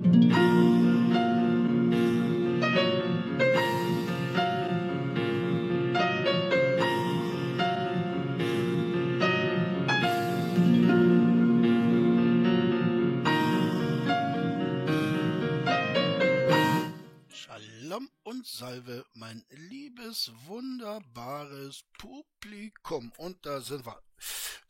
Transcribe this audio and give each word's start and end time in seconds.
Mm-hmm. 0.00 0.51
Salve, 18.44 19.06
mein 19.14 19.44
liebes, 19.50 20.32
wunderbares 20.46 21.84
Publikum. 21.96 23.12
Und 23.16 23.46
da 23.46 23.60
sind 23.60 23.86
wir, 23.86 24.02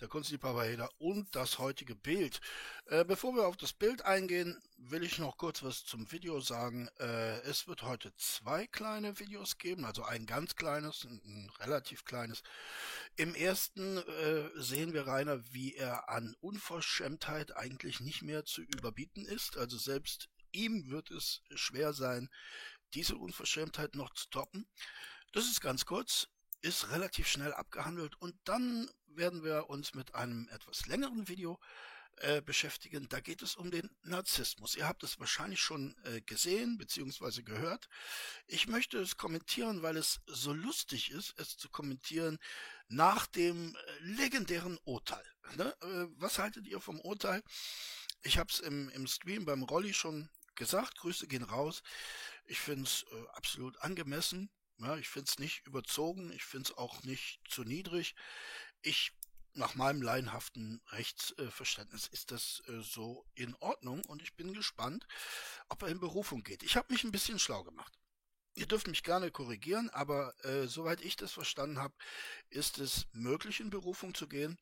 der 0.00 0.08
Kunstliebhaber 0.08 0.64
Heder 0.64 0.90
und 0.98 1.34
das 1.34 1.58
heutige 1.58 1.94
Bild. 1.94 2.40
Äh, 2.86 3.04
bevor 3.04 3.34
wir 3.34 3.46
auf 3.46 3.56
das 3.56 3.72
Bild 3.72 4.02
eingehen, 4.02 4.60
will 4.76 5.02
ich 5.02 5.18
noch 5.18 5.38
kurz 5.38 5.62
was 5.62 5.84
zum 5.84 6.10
Video 6.12 6.40
sagen. 6.40 6.88
Äh, 6.98 7.40
es 7.42 7.66
wird 7.66 7.82
heute 7.82 8.14
zwei 8.16 8.66
kleine 8.66 9.18
Videos 9.18 9.56
geben, 9.56 9.86
also 9.86 10.02
ein 10.02 10.26
ganz 10.26 10.54
kleines 10.54 11.04
und 11.04 11.24
ein 11.24 11.50
relativ 11.60 12.04
kleines. 12.04 12.42
Im 13.16 13.34
ersten 13.34 13.96
äh, 13.96 14.50
sehen 14.56 14.92
wir 14.92 15.06
Rainer, 15.06 15.40
wie 15.52 15.74
er 15.74 16.10
an 16.10 16.36
Unverschämtheit 16.40 17.56
eigentlich 17.56 18.00
nicht 18.00 18.20
mehr 18.20 18.44
zu 18.44 18.60
überbieten 18.60 19.24
ist. 19.24 19.56
Also 19.56 19.78
selbst 19.78 20.28
ihm 20.52 20.90
wird 20.90 21.10
es 21.10 21.42
schwer 21.54 21.92
sein, 21.92 22.28
diese 22.94 23.16
Unverschämtheit 23.16 23.94
noch 23.94 24.12
zu 24.14 24.28
toppen. 24.30 24.66
Das 25.32 25.46
ist 25.46 25.60
ganz 25.60 25.86
kurz, 25.86 26.28
ist 26.60 26.90
relativ 26.90 27.26
schnell 27.26 27.52
abgehandelt 27.52 28.20
und 28.20 28.34
dann 28.44 28.90
werden 29.06 29.44
wir 29.44 29.68
uns 29.68 29.94
mit 29.94 30.14
einem 30.14 30.48
etwas 30.48 30.86
längeren 30.86 31.28
Video 31.28 31.58
äh, 32.18 32.42
beschäftigen. 32.42 33.08
Da 33.08 33.20
geht 33.20 33.42
es 33.42 33.56
um 33.56 33.70
den 33.70 33.90
Narzissmus. 34.02 34.76
Ihr 34.76 34.86
habt 34.86 35.02
es 35.02 35.18
wahrscheinlich 35.18 35.60
schon 35.60 35.96
äh, 36.04 36.20
gesehen 36.20 36.78
bzw. 36.78 37.42
gehört. 37.42 37.88
Ich 38.46 38.68
möchte 38.68 38.98
es 38.98 39.16
kommentieren, 39.16 39.82
weil 39.82 39.96
es 39.96 40.20
so 40.26 40.52
lustig 40.52 41.10
ist, 41.10 41.34
es 41.38 41.56
zu 41.56 41.68
kommentieren 41.68 42.38
nach 42.88 43.26
dem 43.26 43.74
äh, 43.74 43.78
legendären 44.00 44.78
Urteil. 44.84 45.24
Ne? 45.56 45.74
Äh, 45.80 46.06
was 46.16 46.38
haltet 46.38 46.66
ihr 46.66 46.80
vom 46.80 47.00
Urteil? 47.00 47.42
Ich 48.22 48.38
habe 48.38 48.50
es 48.52 48.60
im, 48.60 48.88
im 48.90 49.06
Stream 49.06 49.44
beim 49.44 49.62
Rolli 49.62 49.94
schon 49.94 50.28
gesagt. 50.54 50.98
Grüße 50.98 51.26
gehen 51.26 51.44
raus. 51.44 51.82
Ich 52.44 52.60
finde 52.60 52.84
es 52.84 53.04
äh, 53.10 53.28
absolut 53.34 53.78
angemessen. 53.78 54.50
Ja, 54.78 54.96
ich 54.96 55.08
finde 55.08 55.28
es 55.28 55.38
nicht 55.38 55.66
überzogen. 55.66 56.32
Ich 56.32 56.44
finde 56.44 56.70
es 56.70 56.78
auch 56.78 57.02
nicht 57.04 57.40
zu 57.48 57.64
niedrig. 57.64 58.14
Ich, 58.82 59.12
nach 59.54 59.74
meinem 59.74 60.02
laienhaften 60.02 60.80
Rechtsverständnis, 60.88 62.08
ist 62.08 62.30
das 62.30 62.62
äh, 62.68 62.80
so 62.82 63.24
in 63.34 63.54
Ordnung 63.56 64.04
und 64.06 64.22
ich 64.22 64.34
bin 64.34 64.54
gespannt, 64.54 65.06
ob 65.68 65.82
er 65.82 65.88
in 65.88 66.00
Berufung 66.00 66.42
geht. 66.42 66.62
Ich 66.62 66.76
habe 66.76 66.92
mich 66.92 67.04
ein 67.04 67.12
bisschen 67.12 67.38
schlau 67.38 67.62
gemacht. 67.62 67.98
Ihr 68.54 68.66
dürft 68.66 68.86
mich 68.86 69.02
gerne 69.02 69.30
korrigieren, 69.30 69.88
aber 69.90 70.34
äh, 70.44 70.66
soweit 70.66 71.00
ich 71.00 71.16
das 71.16 71.32
verstanden 71.32 71.78
habe, 71.78 71.94
ist 72.50 72.78
es 72.78 73.06
möglich, 73.12 73.60
in 73.60 73.70
Berufung 73.70 74.14
zu 74.14 74.28
gehen 74.28 74.58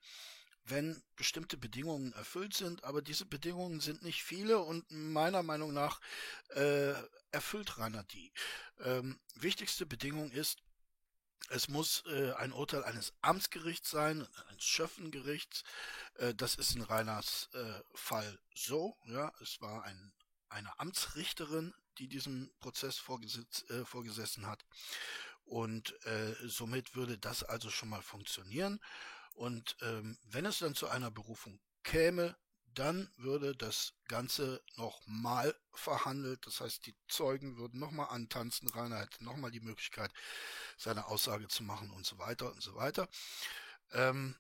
wenn 0.65 1.03
bestimmte 1.17 1.57
Bedingungen 1.57 2.13
erfüllt 2.13 2.55
sind, 2.55 2.85
aber 2.85 3.03
diese 3.03 3.27
Bedingungen 3.27 3.81
sind 3.81 4.03
nicht 4.03 4.23
viele 4.23 4.59
und 4.59 4.91
meiner 4.91 5.43
Meinung 5.43 5.73
nach 5.73 6.01
äh, 6.51 6.93
erfüllt 7.33 7.79
Rainer 7.79 8.05
die. 8.05 8.33
Ähm, 8.81 9.19
wichtigste 9.35 9.87
Bedingung 9.87 10.31
ist, 10.31 10.63
es 11.49 11.69
muss 11.69 12.05
äh, 12.07 12.33
ein 12.35 12.53
Urteil 12.53 12.85
eines 12.85 13.13
Amtsgerichts 13.23 13.91
sein, 13.91 14.27
eines 14.49 14.65
Schöffengerichts. 14.65 15.65
Äh, 16.15 16.35
das 16.35 16.55
ist 16.55 16.77
in 16.77 16.83
Rainers 16.83 17.49
äh, 17.55 17.81
Fall 17.95 18.39
so. 18.55 18.97
Ja, 19.07 19.33
es 19.41 19.61
war 19.61 19.83
ein, 19.85 20.13
eine 20.49 20.79
Amtsrichterin, 20.79 21.75
die 21.99 22.07
diesem 22.07 22.53
Prozess 22.61 22.99
vorgesetz, 22.99 23.69
äh, 23.71 23.85
vorgesessen 23.85 24.47
hat. 24.47 24.65
Und 25.45 25.93
äh, 26.07 26.37
somit 26.45 26.95
würde 26.95 27.19
das 27.19 27.43
also 27.43 27.71
schon 27.71 27.89
mal 27.89 28.03
funktionieren. 28.03 28.81
Und 29.35 29.77
ähm, 29.83 30.19
wenn 30.25 30.47
es 30.47 30.59
dann 30.59 30.75
zu 30.75 30.89
einer 30.89 31.11
Berufung 31.11 31.61
käme, 31.83 32.37
dann 32.75 33.11
würde 33.17 33.57
das 33.57 33.95
Ganze 34.07 34.63
nochmal 34.77 35.55
verhandelt. 35.73 36.47
Das 36.47 36.61
heißt, 36.61 36.87
die 36.87 36.95
Zeugen 37.09 37.57
würden 37.57 37.81
nochmal 37.81 38.09
antanzen, 38.11 38.69
Rainer 38.69 39.01
hätte 39.01 39.25
nochmal 39.25 39.51
die 39.51 39.61
Möglichkeit, 39.61 40.13
seine 40.77 41.07
Aussage 41.07 41.49
zu 41.49 41.63
machen 41.63 41.91
und 41.91 42.07
so 42.07 42.19
weiter 42.19 42.51
und 42.53 42.63
so 42.63 42.75
weiter. 42.75 43.09
Ähm, 43.93 44.37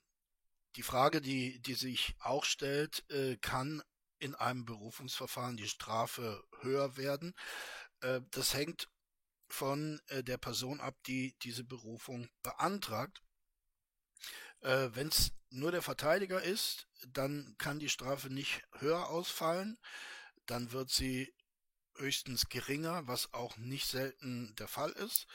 die 0.77 0.83
Frage, 0.83 1.21
die, 1.21 1.61
die 1.61 1.75
sich 1.75 2.15
auch 2.21 2.45
stellt, 2.45 3.09
äh, 3.11 3.37
kann 3.37 3.83
in 4.19 4.35
einem 4.35 4.65
Berufungsverfahren 4.65 5.57
die 5.57 5.69
Strafe 5.69 6.45
höher 6.61 6.97
werden? 6.97 7.35
Äh, 8.01 8.21
das 8.31 8.55
hängt 8.55 8.89
von 9.49 10.01
äh, 10.07 10.23
der 10.23 10.39
Person 10.39 10.81
ab, 10.81 10.95
die 11.07 11.37
diese 11.43 11.65
Berufung 11.65 12.29
beantragt. 12.43 13.23
Äh, 14.61 14.89
Wenn 14.93 15.09
es 15.09 15.33
nur 15.51 15.73
der 15.73 15.83
Verteidiger 15.83 16.43
ist, 16.43 16.87
dann 17.09 17.55
kann 17.59 17.79
die 17.79 17.89
Strafe 17.89 18.31
nicht 18.31 18.63
höher 18.79 19.09
ausfallen. 19.09 19.79
Dann 20.47 20.73
wird 20.73 20.91
sie 20.91 21.33
höchstens 21.97 22.49
geringer, 22.49 23.07
was 23.07 23.33
auch 23.33 23.57
nicht 23.57 23.87
selten 23.87 24.55
der 24.59 24.69
Fall 24.69 24.91
ist. 24.93 25.27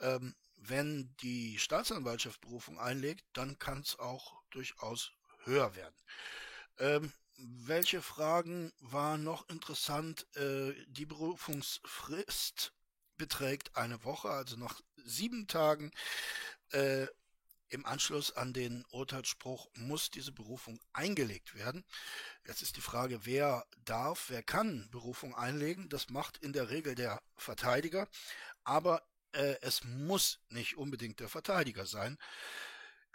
Ähm, 0.00 0.34
wenn 0.56 1.14
die 1.20 1.58
Staatsanwaltschaft 1.58 2.40
Berufung 2.40 2.78
einlegt, 2.78 3.24
dann 3.32 3.58
kann 3.58 3.80
es 3.80 3.98
auch 3.98 4.42
durchaus 4.50 5.12
höher 5.44 5.74
werden. 5.74 5.96
Ähm, 6.78 7.12
welche 7.36 8.00
Fragen 8.00 8.72
waren 8.80 9.24
noch 9.24 9.48
interessant? 9.48 10.26
Äh, 10.36 10.74
die 10.88 11.06
Berufungsfrist 11.06 12.72
beträgt 13.16 13.76
eine 13.76 14.04
Woche, 14.04 14.30
also 14.30 14.56
nach 14.56 14.80
sieben 15.04 15.46
Tagen. 15.46 15.90
Äh, 16.70 17.06
im 17.68 17.86
Anschluss 17.86 18.32
an 18.32 18.52
den 18.52 18.84
Urteilsspruch 18.90 19.68
muss 19.74 20.10
diese 20.10 20.32
Berufung 20.32 20.78
eingelegt 20.92 21.54
werden. 21.54 21.84
Jetzt 22.46 22.62
ist 22.62 22.76
die 22.76 22.80
Frage, 22.82 23.26
wer 23.26 23.66
darf, 23.84 24.26
wer 24.28 24.42
kann 24.42 24.88
Berufung 24.90 25.34
einlegen. 25.34 25.88
Das 25.88 26.10
macht 26.10 26.38
in 26.38 26.52
der 26.52 26.70
Regel 26.70 26.94
der 26.94 27.22
Verteidiger, 27.36 28.08
aber 28.64 29.02
äh, 29.32 29.56
es 29.62 29.84
muss 29.84 30.40
nicht 30.48 30.76
unbedingt 30.76 31.20
der 31.20 31.28
Verteidiger 31.28 31.86
sein. 31.86 32.18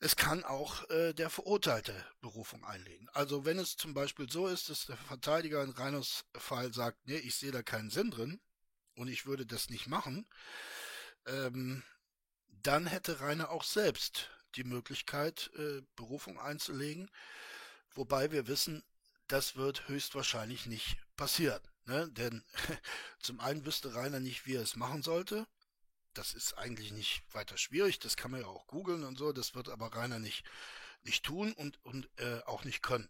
Es 0.01 0.15
kann 0.15 0.45
auch 0.45 0.89
äh, 0.89 1.13
der 1.13 1.29
Verurteilte 1.29 1.93
Berufung 2.21 2.63
einlegen. 2.63 3.09
Also 3.09 3.43
wenn 3.45 3.59
es 3.59 3.75
zum 3.75 3.93
Beispiel 3.93 4.29
so 4.29 4.47
ist, 4.47 4.69
dass 4.69 4.85
der 4.85 4.97
Verteidiger 4.97 5.61
in 5.63 5.71
Reiners 5.71 6.25
Fall 6.37 6.73
sagt, 6.73 6.97
nee, 7.05 7.17
ich 7.17 7.35
sehe 7.35 7.51
da 7.51 7.63
keinen 7.63 7.89
Sinn 7.89 8.11
drin 8.11 8.39
und 8.95 9.09
ich 9.09 9.25
würde 9.25 9.45
das 9.45 9.69
nicht 9.69 9.87
machen, 9.87 10.25
ähm, 11.25 11.83
dann 12.47 12.87
hätte 12.87 13.19
Rainer 13.19 13.49
auch 13.49 13.63
selbst 13.63 14.29
die 14.55 14.63
Möglichkeit, 14.63 15.51
äh, 15.57 15.81
Berufung 15.95 16.39
einzulegen. 16.39 17.09
Wobei 17.93 18.31
wir 18.31 18.47
wissen, 18.47 18.83
das 19.27 19.55
wird 19.55 19.87
höchstwahrscheinlich 19.87 20.65
nicht 20.65 20.97
passieren. 21.15 21.61
Ne? 21.85 22.09
Denn 22.11 22.43
zum 23.19 23.39
einen 23.39 23.65
wüsste 23.65 23.93
Rainer 23.93 24.19
nicht, 24.19 24.45
wie 24.45 24.55
er 24.55 24.63
es 24.63 24.75
machen 24.75 25.03
sollte. 25.03 25.47
Das 26.13 26.33
ist 26.33 26.53
eigentlich 26.57 26.91
nicht 26.91 27.23
weiter 27.33 27.57
schwierig. 27.57 27.99
Das 27.99 28.17
kann 28.17 28.31
man 28.31 28.41
ja 28.41 28.47
auch 28.47 28.67
googeln 28.67 29.03
und 29.03 29.17
so. 29.17 29.31
Das 29.31 29.55
wird 29.55 29.69
aber 29.69 29.93
Rainer 29.93 30.19
nicht, 30.19 30.43
nicht 31.03 31.23
tun 31.23 31.53
und, 31.53 31.83
und 31.85 32.09
äh, 32.17 32.41
auch 32.45 32.63
nicht 32.63 32.81
können. 32.81 33.09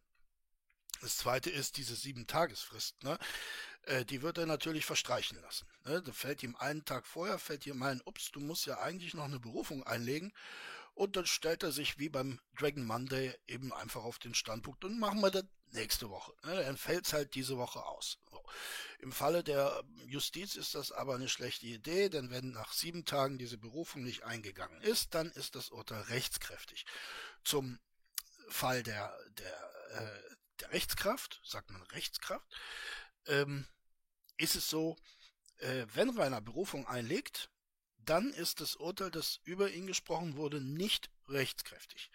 Das 1.01 1.17
zweite 1.17 1.49
ist 1.49 1.77
diese 1.77 1.95
sieben 1.95 2.27
Tagesfrist. 2.27 3.01
Ne? 3.03 3.17
Äh, 3.83 4.05
die 4.05 4.21
wird 4.21 4.37
er 4.37 4.45
natürlich 4.45 4.85
verstreichen 4.85 5.39
lassen. 5.41 5.65
Ne? 5.85 6.01
Da 6.01 6.11
fällt 6.11 6.43
ihm 6.43 6.55
einen 6.57 6.83
Tag 6.83 7.05
vorher, 7.05 7.39
fällt 7.39 7.65
ihm 7.65 7.81
ein, 7.83 8.01
ups, 8.03 8.31
du 8.31 8.41
musst 8.41 8.65
ja 8.65 8.79
eigentlich 8.79 9.13
noch 9.13 9.23
eine 9.23 9.39
Berufung 9.39 9.83
einlegen. 9.83 10.33
Und 10.99 11.15
dann 11.15 11.25
stellt 11.25 11.63
er 11.63 11.71
sich 11.71 11.97
wie 11.97 12.09
beim 12.09 12.41
Dragon 12.57 12.83
Monday 12.83 13.33
eben 13.47 13.71
einfach 13.71 14.03
auf 14.03 14.19
den 14.19 14.33
Standpunkt 14.33 14.83
und 14.83 14.99
machen 14.99 15.21
wir 15.21 15.31
das 15.31 15.45
nächste 15.71 16.09
Woche. 16.09 16.33
Ne? 16.43 16.61
Dann 16.61 16.75
fällt 16.75 17.05
es 17.05 17.13
halt 17.13 17.35
diese 17.35 17.57
Woche 17.57 17.81
aus. 17.85 18.19
Im 18.99 19.13
Falle 19.13 19.41
der 19.41 19.81
Justiz 20.07 20.57
ist 20.57 20.75
das 20.75 20.91
aber 20.91 21.15
eine 21.15 21.29
schlechte 21.29 21.67
Idee, 21.67 22.09
denn 22.09 22.31
wenn 22.31 22.51
nach 22.51 22.73
sieben 22.73 23.05
Tagen 23.05 23.37
diese 23.37 23.57
Berufung 23.57 24.03
nicht 24.03 24.25
eingegangen 24.25 24.81
ist, 24.81 25.15
dann 25.15 25.31
ist 25.31 25.55
das 25.55 25.69
Urteil 25.69 26.01
rechtskräftig. 26.01 26.85
Zum 27.45 27.79
Fall 28.49 28.83
der, 28.83 29.17
der, 29.37 29.71
äh, 29.91 30.35
der 30.59 30.71
Rechtskraft, 30.73 31.39
sagt 31.45 31.71
man 31.71 31.81
Rechtskraft, 31.93 32.45
ähm, 33.27 33.65
ist 34.35 34.57
es 34.57 34.69
so, 34.69 34.97
äh, 35.59 35.85
wenn 35.93 36.09
Rainer 36.09 36.41
Berufung 36.41 36.85
einlegt, 36.87 37.49
dann 38.09 38.33
ist 38.33 38.59
das 38.59 38.75
Urteil, 38.75 39.11
das 39.11 39.39
über 39.43 39.69
ihn 39.69 39.85
gesprochen 39.85 40.35
wurde, 40.35 40.59
nicht 40.61 41.11
rechtskräftig. 41.27 42.09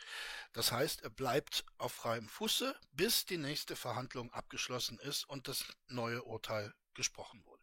Das 0.52 0.73
heißt, 0.73 1.02
er 1.02 1.11
bleibt 1.11 1.64
auf 1.79 1.93
freiem 1.93 2.29
Fuße, 2.29 2.75
bis 2.93 3.26
die 3.26 3.38
nächste 3.38 3.76
Verhandlung 3.76 4.32
abgeschlossen 4.32 4.99
ist 4.99 5.29
und 5.29 5.46
das 5.46 5.64
neue 5.87 6.23
Urteil 6.25 6.75
gesprochen 6.94 7.44
wurde. 7.46 7.62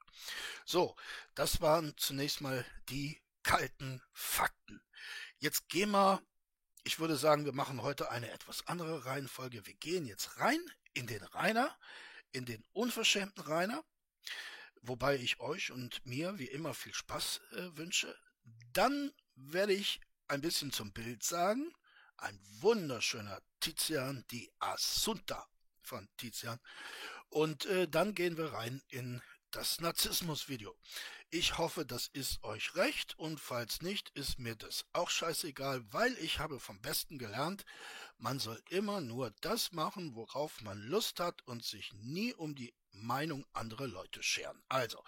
So, 0.66 0.96
das 1.36 1.60
waren 1.60 1.94
zunächst 1.98 2.40
mal 2.40 2.66
die 2.90 3.22
kalten 3.44 4.02
Fakten. 4.14 4.82
Jetzt 5.40 5.68
gehen 5.68 5.92
wir, 5.92 6.22
ich 6.84 7.00
würde 7.00 7.18
sagen, 7.18 7.44
wir 7.44 7.54
machen 7.54 7.82
heute 7.82 8.12
eine 8.12 8.32
etwas 8.32 8.66
andere 8.68 9.06
Reihenfolge. 9.06 9.66
Wir 9.66 9.74
gehen 9.74 10.06
jetzt 10.06 10.40
rein 10.40 10.60
in 10.94 11.08
den 11.08 11.24
Rainer, 11.24 11.78
in 12.32 12.46
den 12.46 12.64
unverschämten 12.72 13.44
Rainer 13.44 13.84
wobei 14.82 15.16
ich 15.16 15.40
euch 15.40 15.72
und 15.72 16.06
mir 16.06 16.38
wie 16.40 16.46
immer 16.46 16.74
viel 16.74 16.94
Spaß 16.94 17.42
äh, 17.52 17.78
wünsche. 17.78 18.16
Dann 18.74 19.12
werde 19.36 19.74
ich 19.74 20.00
ein 20.28 20.42
bisschen 20.42 20.72
zum 20.72 20.92
Bild 20.94 21.24
sagen. 21.24 21.74
Ein 22.18 22.40
wunderschöner 22.60 23.42
Tizian, 23.60 24.26
die 24.32 24.52
Assunta 24.60 25.48
von 25.82 26.08
Tizian. 26.18 26.60
Und 27.30 27.66
äh, 27.66 27.88
dann 27.88 28.14
gehen 28.14 28.38
wir 28.38 28.54
rein 28.54 28.82
in 28.90 29.22
das 29.52 29.82
Narzissmus-Video. 29.82 30.76
Ich 31.30 31.58
hoffe, 31.58 31.86
das 31.86 32.08
ist 32.08 32.44
euch 32.44 32.76
recht 32.76 33.18
und 33.18 33.40
falls 33.40 33.82
nicht, 33.82 34.10
ist 34.12 34.40
mir 34.40 34.56
das 34.56 34.86
auch 34.94 35.10
scheißegal, 35.10 35.82
weil 35.94 36.18
ich 36.20 36.40
habe 36.40 36.60
vom 36.60 36.82
Besten 36.82 37.18
gelernt, 37.18 37.66
man 38.18 38.40
soll 38.40 38.62
immer 38.70 39.02
nur 39.02 39.32
das 39.42 39.72
machen, 39.72 40.16
worauf 40.16 40.62
man 40.62 40.80
Lust 40.80 41.20
hat 41.20 41.42
und 41.48 41.64
sich 41.64 41.92
nie 41.94 42.34
um 42.34 42.56
die 42.56 42.74
Meinung 42.92 43.46
anderer 43.54 43.88
Leute 43.88 44.24
scheren. 44.24 44.62
Also, 44.70 45.04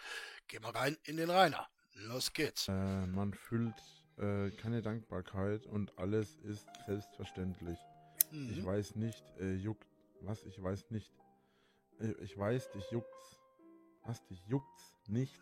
gehen 0.48 0.64
wir 0.64 0.76
rein 0.76 0.98
in 1.04 1.18
den 1.18 1.30
Rainer. 1.30 1.68
Los 1.94 2.34
geht's. 2.34 2.68
Äh, 2.68 3.08
man 3.08 3.34
fühlt 3.34 3.76
äh, 4.18 4.50
keine 4.52 4.82
Dankbarkeit 4.82 5.66
und 5.66 5.98
alles 5.98 6.36
ist 6.44 6.68
selbstverständlich. 6.86 7.78
Mhm. 8.32 8.50
Ich 8.52 8.66
weiß 8.66 8.96
nicht, 8.96 9.24
äh, 9.40 9.54
juckt, 9.56 9.88
was, 10.22 10.44
ich 10.46 10.62
weiß 10.62 10.90
nicht. 10.92 11.12
Äh, 12.00 12.14
ich 12.24 12.38
weiß, 12.38 12.72
dich 12.72 12.90
juckt's. 12.92 13.40
Was, 14.04 14.26
dich 14.28 14.42
juckt's 14.48 14.96
nicht 15.08 15.40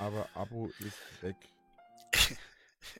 aber 0.00 0.28
Abo 0.34 0.70
ist 0.78 1.22
weg. 1.22 1.36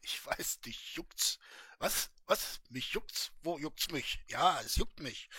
Ich 0.02 0.24
weiß, 0.26 0.60
dich 0.60 0.94
juckt's. 0.94 1.38
Was? 1.78 2.10
Was? 2.26 2.60
Mich 2.68 2.92
juckt's? 2.92 3.32
Wo 3.42 3.58
juckt's 3.58 3.90
mich? 3.90 4.20
Ja, 4.28 4.60
es 4.60 4.76
juckt 4.76 5.00
mich. 5.00 5.30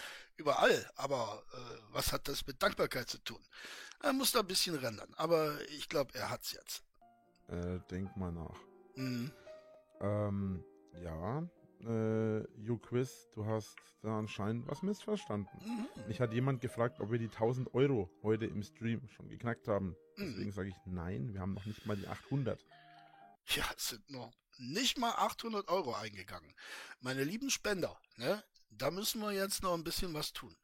Überall. 0.42 0.90
Aber 0.96 1.44
äh, 1.54 1.78
was 1.92 2.12
hat 2.12 2.28
das 2.28 2.48
mit 2.48 2.62
Dankbarkeit 2.64 3.08
zu 3.08 3.20
tun? 3.20 3.40
Er 4.02 4.12
muss 4.12 4.32
da 4.32 4.40
ein 4.40 4.48
bisschen 4.48 4.76
rendern. 4.76 5.14
Aber 5.18 5.56
ich 5.70 5.88
glaube, 5.88 6.16
er 6.16 6.32
hat's 6.32 6.52
jetzt. 6.54 6.84
Äh, 7.48 7.80
denk 7.92 8.18
mal 8.18 8.32
nach. 8.32 8.60
Mhm. 8.96 9.32
Ähm, 10.00 10.64
ja. 11.04 11.48
Äh, 11.82 12.40
YouQuiz, 12.60 13.30
du 13.34 13.46
hast 13.46 13.76
da 14.02 14.18
anscheinend 14.18 14.68
was 14.68 14.82
missverstanden. 14.82 15.60
Mhm. 15.64 15.88
Mich 16.08 16.20
hat 16.20 16.34
jemand 16.34 16.62
gefragt, 16.62 17.00
ob 17.00 17.12
wir 17.12 17.20
die 17.20 17.30
1000 17.30 17.76
Euro 17.76 18.10
heute 18.24 18.46
im 18.46 18.64
Stream 18.64 19.08
schon 19.10 19.30
geknackt 19.30 19.68
haben. 19.68 19.96
Deswegen 20.18 20.46
mhm. 20.46 20.52
sage 20.52 20.70
ich 20.70 20.76
nein, 20.86 21.34
wir 21.34 21.42
haben 21.42 21.54
noch 21.54 21.66
nicht 21.66 21.86
mal 21.86 21.96
die 21.96 22.08
800. 22.08 22.66
Ja, 23.48 23.66
es 23.76 23.90
sind 23.90 24.10
noch 24.10 24.32
nicht 24.58 24.98
mal 24.98 25.12
800 25.12 25.68
Euro 25.70 25.94
eingegangen. 25.94 26.54
Meine 27.00 27.24
lieben 27.24 27.50
Spender, 27.50 28.00
ne, 28.16 28.44
da 28.72 28.92
müssen 28.92 29.22
wir 29.22 29.32
jetzt 29.32 29.64
noch 29.64 29.74
ein 29.74 29.84
bisschen 29.84 30.14
was 30.14 30.34
tun. 30.34 30.56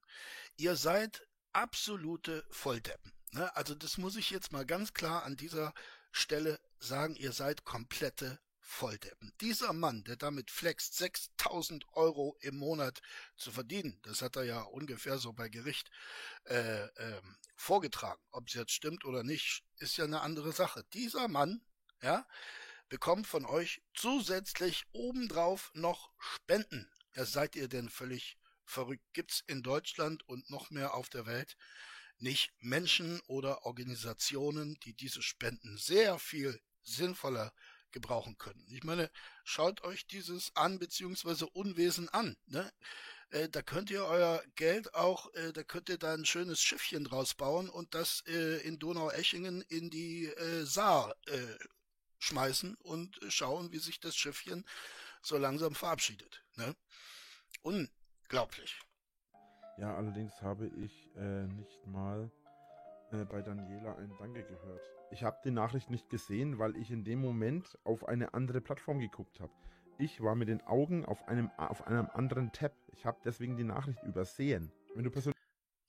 Ihr 0.58 0.76
seid 0.76 1.28
absolute 1.54 2.46
Volldeppen. 2.50 3.14
Ne? 3.32 3.56
Also 3.56 3.76
das 3.76 3.98
muss 3.98 4.16
ich 4.16 4.30
jetzt 4.30 4.52
mal 4.52 4.66
ganz 4.66 4.94
klar 4.94 5.24
an 5.24 5.36
dieser 5.36 5.74
Stelle 6.12 6.60
sagen, 6.80 7.16
ihr 7.16 7.32
seid 7.32 7.64
komplette 7.64 8.40
Volldeppen. 8.60 9.34
Dieser 9.40 9.72
Mann, 9.72 10.04
der 10.04 10.18
damit 10.18 10.52
flext, 10.52 10.98
6000 10.98 11.86
Euro 11.94 12.36
im 12.42 12.58
Monat 12.58 13.02
zu 13.38 13.52
verdienen, 13.52 14.00
das 14.04 14.22
hat 14.22 14.36
er 14.36 14.44
ja 14.44 14.62
ungefähr 14.62 15.20
so 15.20 15.32
bei 15.32 15.48
Gericht 15.48 15.90
äh, 16.46 16.86
äh, 16.86 17.22
vorgetragen. 17.56 18.22
Ob 18.32 18.48
es 18.50 18.56
jetzt 18.56 18.74
stimmt 18.74 19.06
oder 19.06 19.24
nicht, 19.24 19.64
ist 19.78 19.96
ja 19.98 20.04
eine 20.04 20.22
andere 20.22 20.52
Sache. 20.52 20.84
Dieser 20.94 21.28
Mann, 21.30 21.62
ja, 22.02 22.28
bekommt 22.90 23.26
von 23.26 23.46
euch 23.46 23.82
zusätzlich 23.94 24.84
obendrauf 24.92 25.72
noch 25.74 26.12
Spenden. 26.20 26.92
Ja, 27.18 27.26
seid 27.26 27.56
ihr 27.56 27.68
denn 27.68 27.90
völlig 27.90 28.38
verrückt? 28.64 29.04
Gibt's 29.14 29.44
in 29.48 29.64
Deutschland 29.64 30.22
und 30.30 30.52
noch 30.52 30.70
mehr 30.70 30.94
auf 30.94 31.10
der 31.10 31.26
Welt 31.26 31.58
nicht 32.20 32.52
Menschen 32.60 33.20
oder 33.22 33.66
Organisationen, 33.66 34.80
die 34.84 34.94
diese 34.94 35.24
Spenden 35.24 35.78
sehr 35.78 36.20
viel 36.20 36.62
sinnvoller 36.84 37.54
gebrauchen 37.92 38.38
können. 38.38 38.64
Ich 38.70 38.84
meine, 38.84 39.10
schaut 39.44 39.84
euch 39.84 40.06
dieses 40.06 40.56
an 40.56 40.78
beziehungsweise 40.78 41.48
Unwesen 41.48 42.08
an. 42.10 42.38
Ne? 42.46 42.72
Äh, 43.32 43.50
da 43.50 43.64
könnt 43.64 43.90
ihr 43.90 44.06
euer 44.06 44.44
Geld 44.54 44.94
auch, 44.94 45.34
äh, 45.34 45.54
da 45.54 45.64
könnt 45.64 45.90
ihr 45.90 45.98
da 45.98 46.14
ein 46.14 46.26
schönes 46.26 46.62
Schiffchen 46.62 47.04
draus 47.04 47.34
bauen 47.34 47.68
und 47.68 47.96
das 47.96 48.22
äh, 48.28 48.58
in 48.60 48.78
Donaueschingen 48.78 49.64
in 49.64 49.90
die 49.90 50.28
äh, 50.28 50.66
Saar 50.66 51.16
äh, 51.26 51.58
schmeißen 52.20 52.76
und 52.76 53.20
schauen, 53.30 53.72
wie 53.72 53.80
sich 53.80 54.00
das 54.00 54.16
Schiffchen 54.16 54.66
so 55.28 55.38
langsam 55.38 55.76
verabschiedet. 55.76 56.44
Ne? 56.56 56.76
Unglaublich. 57.62 58.80
Ja, 59.78 59.96
allerdings 59.96 60.42
habe 60.42 60.68
ich 60.68 61.16
äh, 61.16 61.46
nicht 61.48 61.86
mal 61.86 62.32
äh, 63.12 63.26
bei 63.26 63.42
Daniela 63.42 63.96
ein 63.98 64.14
Danke 64.18 64.44
gehört. 64.44 64.82
Ich 65.12 65.24
habe 65.24 65.38
die 65.44 65.52
Nachricht 65.52 65.90
nicht 65.90 66.10
gesehen, 66.10 66.58
weil 66.58 66.76
ich 66.76 66.92
in 66.92 67.04
dem 67.04 67.22
Moment 67.22 67.78
auf 67.84 68.08
eine 68.08 68.34
andere 68.34 68.62
Plattform 68.62 69.00
geguckt 69.00 69.40
habe. 69.40 69.54
Ich 70.00 70.22
war 70.22 70.36
mit 70.36 70.48
den 70.48 70.62
Augen 70.62 71.06
auf 71.06 71.28
einem, 71.28 71.50
auf 71.58 71.86
einem 71.88 72.08
anderen 72.14 72.52
Tab. 72.52 72.74
Ich 72.94 73.06
habe 73.06 73.20
deswegen 73.24 73.58
die 73.58 73.64
Nachricht 73.64 74.02
übersehen. 74.04 74.72
Wenn 74.96 75.04
du 75.04 75.12
persönlich. 75.12 75.38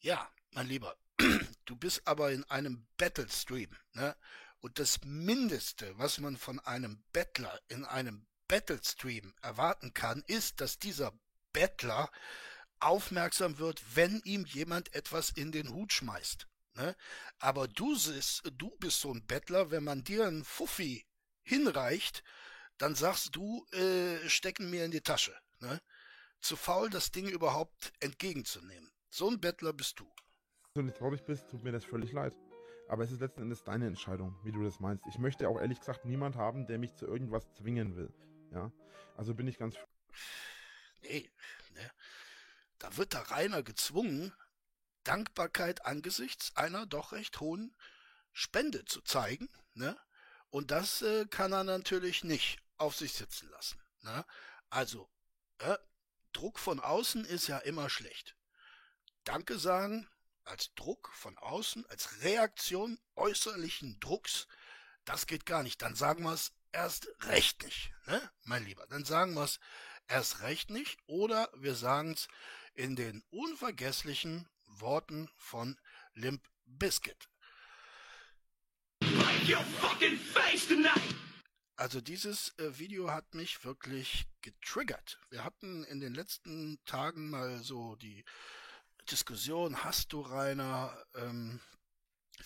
Ja, 0.01 0.29
mein 0.53 0.67
Lieber. 0.67 0.97
Du 1.65 1.77
bist 1.77 2.09
aber 2.09 2.33
in 2.33 2.45
einem 2.45 2.87
Battle-Stream, 2.97 3.69
ne? 3.93 4.17
Und 4.61 4.79
das 4.79 5.05
Mindeste, 5.05 5.93
was 5.99 6.19
man 6.19 6.39
von 6.39 6.59
einem 6.61 7.05
Bettler 7.13 7.61
in 7.69 7.85
einem 7.85 8.27
Battle-Stream 8.49 9.35
erwarten 9.43 9.95
kann, 9.95 10.25
ist, 10.27 10.61
dass 10.61 10.79
dieser 10.79 11.13
Bettler 11.53 12.11
aufmerksam 12.81 13.59
wird, 13.59 13.83
wenn 13.95 14.21
ihm 14.25 14.45
jemand 14.47 14.95
etwas 14.95 15.31
in 15.31 15.53
den 15.53 15.71
Hut 15.73 15.93
schmeißt. 15.93 16.47
Ne? 16.75 16.97
Aber 17.39 17.69
du, 17.69 17.93
bist, 17.93 18.43
du 18.57 18.71
bist 18.79 19.01
so 19.01 19.13
ein 19.13 19.27
Bettler, 19.27 19.71
wenn 19.71 19.85
man 19.85 20.05
dir 20.05 20.27
einen 20.27 20.45
Fuffi 20.45 21.05
hinreicht, 21.43 22.23
dann 22.79 22.95
sagst 22.95 23.35
du, 23.35 23.67
äh, 23.73 24.29
stecken 24.29 24.71
mir 24.71 24.85
in 24.85 24.91
die 24.91 25.01
Tasche. 25.01 25.37
Ne? 25.61 25.81
Zu 26.41 26.57
faul, 26.57 26.89
das 26.89 27.11
Ding 27.11 27.27
überhaupt 27.27 27.93
entgegenzunehmen. 28.01 28.91
So 29.11 29.29
ein 29.29 29.41
Bettler 29.41 29.73
bist 29.73 29.99
du. 29.99 30.05
Wenn 30.75 30.83
du 30.85 30.91
nicht 30.91 30.99
traurig 30.99 31.25
bist, 31.25 31.49
tut 31.51 31.65
mir 31.65 31.73
das 31.73 31.85
völlig 31.85 32.13
leid. 32.13 32.35
Aber 32.89 33.03
es 33.03 33.11
ist 33.11 33.21
letzten 33.21 33.43
Endes 33.43 33.65
deine 33.65 33.87
Entscheidung, 33.87 34.37
wie 34.45 34.53
du 34.53 34.63
das 34.63 34.81
meinst. 34.81 35.05
Ich 35.09 35.19
möchte 35.19 35.49
auch 35.49 35.61
ehrlich 35.61 35.81
gesagt 35.81 36.05
niemand 36.05 36.37
haben, 36.37 36.67
der 36.67 36.79
mich 36.79 36.95
zu 36.95 37.07
irgendwas 37.07 37.53
zwingen 37.55 37.97
will. 37.97 38.13
Ja, 38.53 38.73
also 39.17 39.35
bin 39.35 39.47
ich 39.47 39.59
ganz. 39.59 39.77
Nee, 41.03 41.31
ne? 41.71 41.91
Da 42.79 42.97
wird 42.97 43.13
der 43.13 43.31
Rainer 43.31 43.63
gezwungen, 43.63 44.33
Dankbarkeit 45.05 45.85
angesichts 45.85 46.55
einer 46.57 46.87
doch 46.87 47.13
recht 47.13 47.41
hohen 47.41 47.75
Spende 48.33 48.85
zu 48.85 49.01
zeigen. 49.03 49.49
Ne? 49.75 49.97
Und 50.51 50.71
das 50.71 51.03
äh, 51.03 51.27
kann 51.27 51.53
er 51.53 51.65
natürlich 51.65 52.25
nicht 52.25 52.61
auf 52.77 52.95
sich 52.95 53.15
sitzen 53.15 53.49
lassen. 53.49 53.81
Ne? 54.03 54.25
Also, 54.71 55.11
äh, 55.59 55.77
Druck 56.33 56.59
von 56.59 56.79
außen 56.79 57.25
ist 57.25 57.49
ja 57.49 57.59
immer 57.59 57.91
schlecht. 57.91 58.37
Danke 59.25 59.59
sagen 59.59 60.09
als 60.45 60.73
Druck 60.75 61.11
von 61.13 61.37
außen, 61.37 61.85
als 61.87 62.23
Reaktion 62.23 62.99
äußerlichen 63.17 64.01
Drucks, 64.01 64.47
das 65.05 65.27
geht 65.27 65.47
gar 65.47 65.63
nicht. 65.63 65.83
Dann 65.83 65.95
sagen 65.95 66.23
wir 66.25 66.33
es 66.33 66.53
erst 66.73 67.09
recht 67.21 67.63
nicht, 67.65 67.93
ne, 68.07 68.31
mein 68.45 68.65
Lieber. 68.65 68.87
Dann 68.89 69.05
sagen 69.05 69.35
wir 69.35 69.45
es 69.45 69.61
erst 70.07 70.43
recht 70.43 70.71
nicht 70.71 70.99
oder 71.07 71.51
wir 71.57 71.75
sagen 71.75 72.13
es 72.13 72.29
in 72.75 72.97
den 72.97 73.23
unvergesslichen 73.31 74.49
Worten 74.67 75.29
von 75.37 75.79
Limp 76.15 76.47
Bizkit. 76.65 77.29
Also 81.77 82.01
dieses 82.01 82.59
äh, 82.59 82.79
Video 82.79 83.11
hat 83.11 83.35
mich 83.35 83.65
wirklich 83.65 84.27
getriggert. 84.43 85.21
Wir 85.31 85.45
hatten 85.45 85.85
in 85.85 86.01
den 86.01 86.13
letzten 86.13 86.79
Tagen 86.85 87.31
mal 87.31 87.63
so 87.63 87.95
die 87.97 88.25
Diskussion, 89.11 89.85
hast 89.85 90.13
du 90.13 90.21
Rainer? 90.21 90.97
Ähm, 91.15 91.61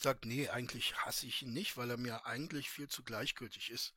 sagt, 0.01 0.25
nee, 0.25 0.49
eigentlich 0.49 0.97
hasse 1.05 1.27
ich 1.27 1.43
ihn 1.43 1.53
nicht, 1.53 1.77
weil 1.77 1.91
er 1.91 1.97
mir 1.97 2.27
eigentlich 2.27 2.71
viel 2.71 2.89
zu 2.89 3.03
gleichgültig 3.03 3.71
ist, 3.71 3.95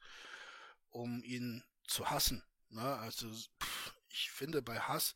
um 0.90 1.24
ihn 1.24 1.64
zu 1.88 2.10
hassen. 2.10 2.44
Na, 2.70 2.98
also 2.98 3.30
pff, 3.62 3.94
ich 4.10 4.32
finde, 4.32 4.62
bei 4.62 4.80
Hass 4.80 5.16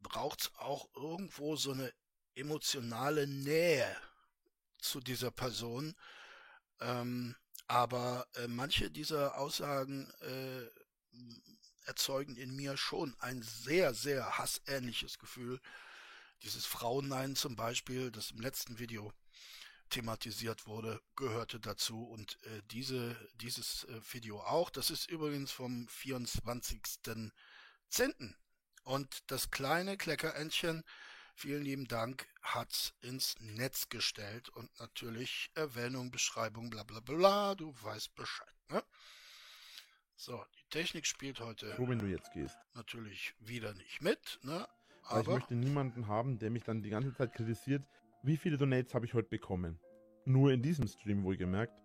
braucht 0.00 0.42
es 0.42 0.54
auch 0.56 0.88
irgendwo 0.94 1.56
so 1.56 1.72
eine 1.72 1.92
emotionale 2.34 3.26
Nähe 3.26 3.96
zu 4.78 5.00
dieser 5.00 5.30
Person. 5.30 5.94
Ähm, 6.80 7.36
aber 7.68 8.26
äh, 8.34 8.48
manche 8.48 8.90
dieser 8.90 9.38
Aussagen 9.38 10.10
äh, 10.20 10.66
erzeugen 11.86 12.36
in 12.36 12.54
mir 12.54 12.76
schon 12.76 13.14
ein 13.20 13.42
sehr, 13.42 13.94
sehr 13.94 14.38
hassähnliches 14.38 15.18
Gefühl. 15.18 15.60
Dieses 16.42 16.66
Frauennein 16.66 17.36
zum 17.36 17.56
Beispiel, 17.56 18.10
das 18.10 18.32
im 18.32 18.40
letzten 18.40 18.78
Video 18.78 19.12
thematisiert 19.92 20.66
wurde, 20.66 21.00
gehörte 21.16 21.60
dazu 21.60 22.02
und 22.04 22.38
äh, 22.44 22.62
diese, 22.70 23.16
dieses 23.36 23.84
äh, 23.84 24.00
Video 24.12 24.40
auch. 24.40 24.70
Das 24.70 24.90
ist 24.90 25.10
übrigens 25.10 25.52
vom 25.52 25.86
24.10. 25.86 27.30
Und 28.84 29.30
das 29.30 29.50
kleine 29.50 29.96
Kleckerentchen 29.96 30.82
Vielen 31.34 31.62
lieben 31.62 31.88
Dank, 31.88 32.26
hat's 32.42 32.94
ins 33.00 33.36
Netz 33.40 33.88
gestellt 33.88 34.48
und 34.50 34.70
natürlich 34.78 35.50
Erwähnung, 35.54 36.10
Beschreibung, 36.10 36.70
bla 36.70 36.84
bla 36.84 37.00
bla, 37.00 37.54
du 37.54 37.74
weißt 37.82 38.14
Bescheid, 38.14 38.54
ne? 38.68 38.82
So, 40.14 40.44
die 40.56 40.68
Technik 40.70 41.06
spielt 41.06 41.40
heute 41.40 41.74
wenn 41.78 41.98
du 41.98 42.06
jetzt 42.06 42.32
gehst. 42.32 42.56
natürlich 42.74 43.34
wieder 43.40 43.74
nicht 43.74 44.02
mit, 44.02 44.38
ne? 44.42 44.68
Aber 45.04 45.20
ich 45.20 45.26
Aber 45.26 45.34
möchte 45.38 45.54
niemanden 45.54 46.06
haben, 46.06 46.38
der 46.38 46.50
mich 46.50 46.62
dann 46.62 46.82
die 46.82 46.90
ganze 46.90 47.12
Zeit 47.14 47.32
kritisiert. 47.32 47.82
Wie 48.24 48.36
viele 48.36 48.56
Donates 48.56 48.94
habe 48.94 49.04
ich 49.04 49.14
heute 49.14 49.28
bekommen? 49.28 49.80
Nur 50.24 50.52
in 50.52 50.62
diesem 50.62 50.86
Stream 50.86 51.24
wohlgemerkt. 51.24 51.76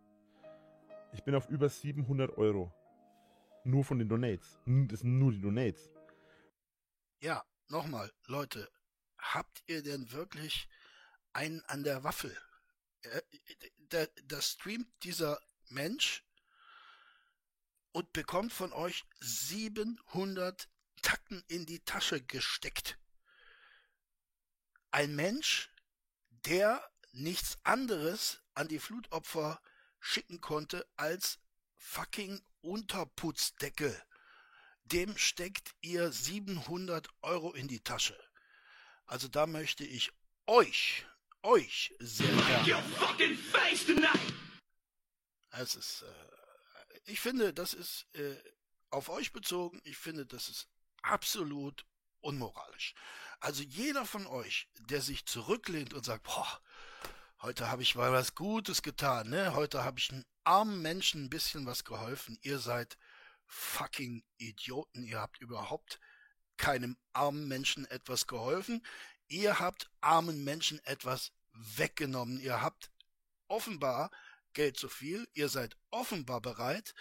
Ich 1.12 1.24
bin 1.24 1.34
auf 1.34 1.50
über 1.50 1.68
700 1.68 2.38
Euro. 2.38 2.72
Nur 3.64 3.84
von 3.84 3.98
den 3.98 4.08
Donates. 4.08 4.60
Das 4.66 5.00
sind 5.00 5.18
nur 5.18 5.32
die 5.32 5.42
Donates. 5.42 5.90
ja, 7.22 7.44
nochmal, 7.70 8.12
Leute, 8.28 8.70
habt 9.18 9.64
ihr 9.66 9.82
denn 9.82 10.12
wirklich 10.12 10.70
einen 11.34 11.62
an 11.66 11.84
der 11.84 12.04
Waffel? 12.04 12.38
Äh, 13.02 14.08
da 14.26 14.42
streamt 14.42 14.88
dieser 15.04 15.40
Mensch 15.70 16.24
und 17.94 18.14
bekommt 18.14 18.54
von 18.54 18.74
euch 18.74 19.06
700 19.22 20.70
Tacken 21.02 21.44
in 21.48 21.66
die 21.66 21.80
Tasche 21.80 22.22
gesteckt. 22.22 23.00
Ein 24.92 25.16
Mensch, 25.16 25.72
der 26.48 26.82
nichts 27.12 27.58
anderes 27.64 28.42
an 28.54 28.70
die 28.70 28.80
Flutopfer 28.80 29.62
schicken 30.00 30.40
konnte 30.40 30.88
als 30.96 31.40
fucking 31.76 32.42
Unterputzdeckel. 32.62 34.02
Dem 34.86 35.18
steckt 35.18 35.76
ihr 35.82 36.12
700 36.12 37.10
Euro 37.22 37.54
in 37.54 37.68
die 37.68 37.82
Tasche. 37.82 38.18
Also 39.06 39.28
da 39.28 39.46
möchte 39.46 39.84
ich 39.84 40.12
euch, 40.46 41.06
euch 41.44 41.94
sehr 42.00 42.34
gerne. 42.64 42.96
Es 45.50 45.76
ist, 45.76 46.04
äh, 46.04 47.00
ich 47.06 47.20
finde, 47.20 47.54
das 47.54 47.74
ist 47.74 48.06
äh, 48.14 48.38
auf 48.90 49.10
euch 49.10 49.34
bezogen, 49.34 49.82
ich 49.84 49.98
finde, 49.98 50.26
das 50.26 50.48
ist 50.48 50.70
absolut 51.02 51.86
unmoralisch. 52.28 52.94
Also 53.40 53.64
jeder 53.64 54.06
von 54.06 54.28
euch, 54.28 54.68
der 54.90 55.02
sich 55.02 55.26
zurücklehnt 55.26 55.94
und 55.94 56.06
sagt, 56.06 56.24
boah, 56.24 56.62
heute 57.42 57.72
habe 57.72 57.84
ich 57.84 57.96
mal 57.96 58.12
was 58.12 58.36
Gutes 58.36 58.82
getan, 58.82 59.30
ne? 59.30 59.54
Heute 59.54 59.84
habe 59.84 60.00
ich 60.00 60.12
einem 60.12 60.26
armen 60.44 60.82
Menschen 60.82 61.26
ein 61.26 61.30
bisschen 61.30 61.66
was 61.66 61.86
geholfen. 61.86 62.38
Ihr 62.42 62.60
seid 62.60 62.98
fucking 63.46 64.24
Idioten. 64.38 65.04
Ihr 65.04 65.20
habt 65.20 65.40
überhaupt 65.40 66.00
keinem 66.58 66.98
armen 67.14 67.48
Menschen 67.48 67.86
etwas 67.86 68.28
geholfen. 68.28 68.86
Ihr 69.28 69.60
habt 69.60 69.90
armen 70.02 70.44
Menschen 70.44 70.84
etwas 70.84 71.32
weggenommen. 71.54 72.40
Ihr 72.40 72.62
habt 72.62 72.92
offenbar 73.48 74.12
Geld 74.54 74.78
zu 74.78 74.90
viel. 74.90 75.28
Ihr 75.34 75.48
seid 75.48 75.78
offenbar 75.92 76.42
bereit, 76.42 76.94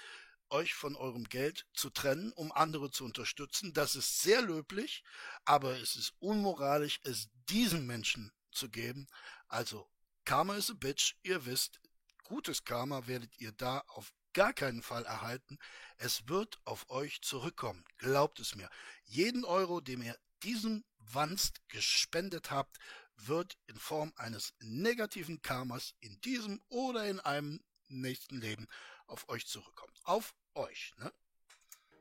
euch 0.50 0.74
von 0.74 0.96
eurem 0.96 1.24
Geld 1.24 1.66
zu 1.74 1.90
trennen, 1.90 2.32
um 2.32 2.52
andere 2.52 2.90
zu 2.90 3.04
unterstützen. 3.04 3.72
Das 3.72 3.96
ist 3.96 4.20
sehr 4.20 4.42
löblich, 4.42 5.02
aber 5.44 5.78
es 5.80 5.96
ist 5.96 6.14
unmoralisch, 6.18 7.00
es 7.04 7.28
diesen 7.48 7.86
Menschen 7.86 8.32
zu 8.52 8.70
geben. 8.70 9.06
Also, 9.48 9.88
Karma 10.24 10.56
is 10.56 10.70
a 10.70 10.74
bitch. 10.74 11.14
Ihr 11.22 11.46
wisst, 11.46 11.80
gutes 12.24 12.64
Karma 12.64 13.06
werdet 13.06 13.38
ihr 13.38 13.52
da 13.52 13.84
auf 13.86 14.12
gar 14.32 14.52
keinen 14.52 14.82
Fall 14.82 15.04
erhalten. 15.04 15.58
Es 15.96 16.28
wird 16.28 16.60
auf 16.64 16.90
euch 16.90 17.22
zurückkommen. 17.22 17.84
Glaubt 17.98 18.40
es 18.40 18.54
mir. 18.54 18.68
Jeden 19.04 19.44
Euro, 19.44 19.80
den 19.80 20.02
ihr 20.02 20.18
diesem 20.42 20.84
Wanst 20.98 21.66
gespendet 21.68 22.50
habt, 22.50 22.76
wird 23.16 23.56
in 23.66 23.78
Form 23.78 24.12
eines 24.16 24.52
negativen 24.60 25.40
Karmas 25.40 25.94
in 26.00 26.20
diesem 26.20 26.60
oder 26.68 27.06
in 27.08 27.20
einem 27.20 27.60
nächsten 27.88 28.40
Leben 28.40 28.66
auf 29.06 29.28
euch 29.28 29.46
zurückkommen. 29.46 29.92
Auf 30.04 30.34
euch, 30.54 30.94
ne? 30.98 31.12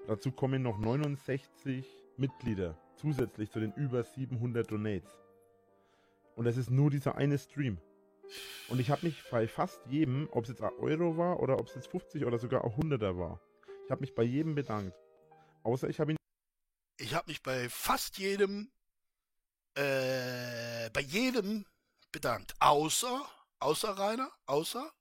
Dazu 0.07 0.31
kommen 0.31 0.61
noch 0.61 0.77
69 0.77 1.85
Mitglieder 2.17 2.77
zusätzlich 2.95 3.51
zu 3.51 3.59
den 3.59 3.73
über 3.73 4.03
700 4.03 4.69
Donates. 4.69 5.11
Und 6.35 6.45
das 6.45 6.57
ist 6.57 6.69
nur 6.69 6.91
dieser 6.91 7.15
eine 7.15 7.37
Stream. 7.37 7.79
Und 8.67 8.79
ich 8.79 8.89
habe 8.89 9.05
mich 9.05 9.23
bei 9.29 9.47
fast 9.47 9.79
jedem, 9.87 10.27
ob 10.31 10.43
es 10.43 10.49
jetzt 10.49 10.61
ein 10.61 10.73
Euro 10.79 11.17
war 11.17 11.39
oder 11.39 11.59
ob 11.59 11.67
es 11.67 11.75
jetzt 11.75 11.87
50 11.87 12.25
oder 12.25 12.39
sogar 12.39 12.63
auch 12.63 12.77
100er 12.77 13.17
war, 13.17 13.39
ich 13.85 13.91
habe 13.91 14.01
mich 14.01 14.15
bei 14.15 14.23
jedem 14.23 14.55
bedankt. 14.55 14.97
Außer 15.63 15.89
ich 15.89 15.99
habe 15.99 16.13
ihn 16.13 16.17
Ich 16.97 17.13
habe 17.13 17.29
mich 17.29 17.43
bei 17.43 17.69
fast 17.69 18.17
jedem, 18.17 18.71
äh, 19.75 20.89
bei 20.91 21.01
jedem 21.01 21.65
bedankt. 22.11 22.55
Außer, 22.59 23.25
außer 23.59 23.89
Rainer, 23.89 24.31
außer, 24.47 24.91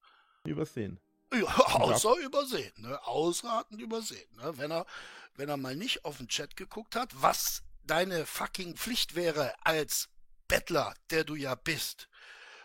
übersehen. 0.45 1.01
Ja, 1.35 1.47
außer 1.57 2.17
übersehen, 2.17 2.73
ne? 2.77 3.05
Ausratend 3.07 3.81
übersehen, 3.81 4.29
ne? 4.37 4.57
Wenn 4.59 4.71
er, 4.71 4.87
wenn 5.35 5.49
er 5.49 5.57
mal 5.57 5.77
nicht 5.77 6.05
auf 6.05 6.19
den 6.19 6.29
Chat 6.29 6.57
geguckt 6.57 6.97
hat, 6.97 7.11
was 7.15 7.63
deine 7.83 8.27
fucking 8.27 8.77
Pflicht 8.77 9.15
wäre 9.15 9.55
als 9.65 10.09
Bettler, 10.49 10.95
der 11.11 11.25
du 11.25 11.35
ja 11.35 11.55
bist. 11.55 12.09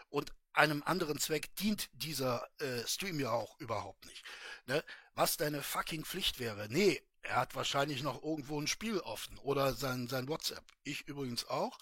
Und 0.10 0.32
einem 0.54 0.84
anderen 0.84 1.20
Zweck 1.20 1.56
dient 1.56 1.90
dieser 1.94 2.48
äh, 2.60 2.86
Stream 2.86 3.20
ja 3.20 3.32
auch 3.32 3.60
überhaupt 3.60 4.06
nicht. 4.06 4.24
Ne? 4.66 4.84
Was 5.14 5.38
deine 5.38 5.62
fucking 5.62 6.04
Pflicht 6.06 6.40
wäre. 6.40 6.68
Nee, 6.70 7.02
er 7.22 7.38
hat 7.38 7.56
wahrscheinlich 7.56 8.04
noch 8.04 8.24
irgendwo 8.24 8.60
ein 8.60 8.68
Spiel 8.68 9.00
offen 9.00 9.38
oder 9.40 9.74
sein, 9.74 10.08
sein 10.08 10.28
WhatsApp. 10.28 10.64
Ich 10.84 11.08
übrigens 11.08 11.46
auch. 11.48 11.78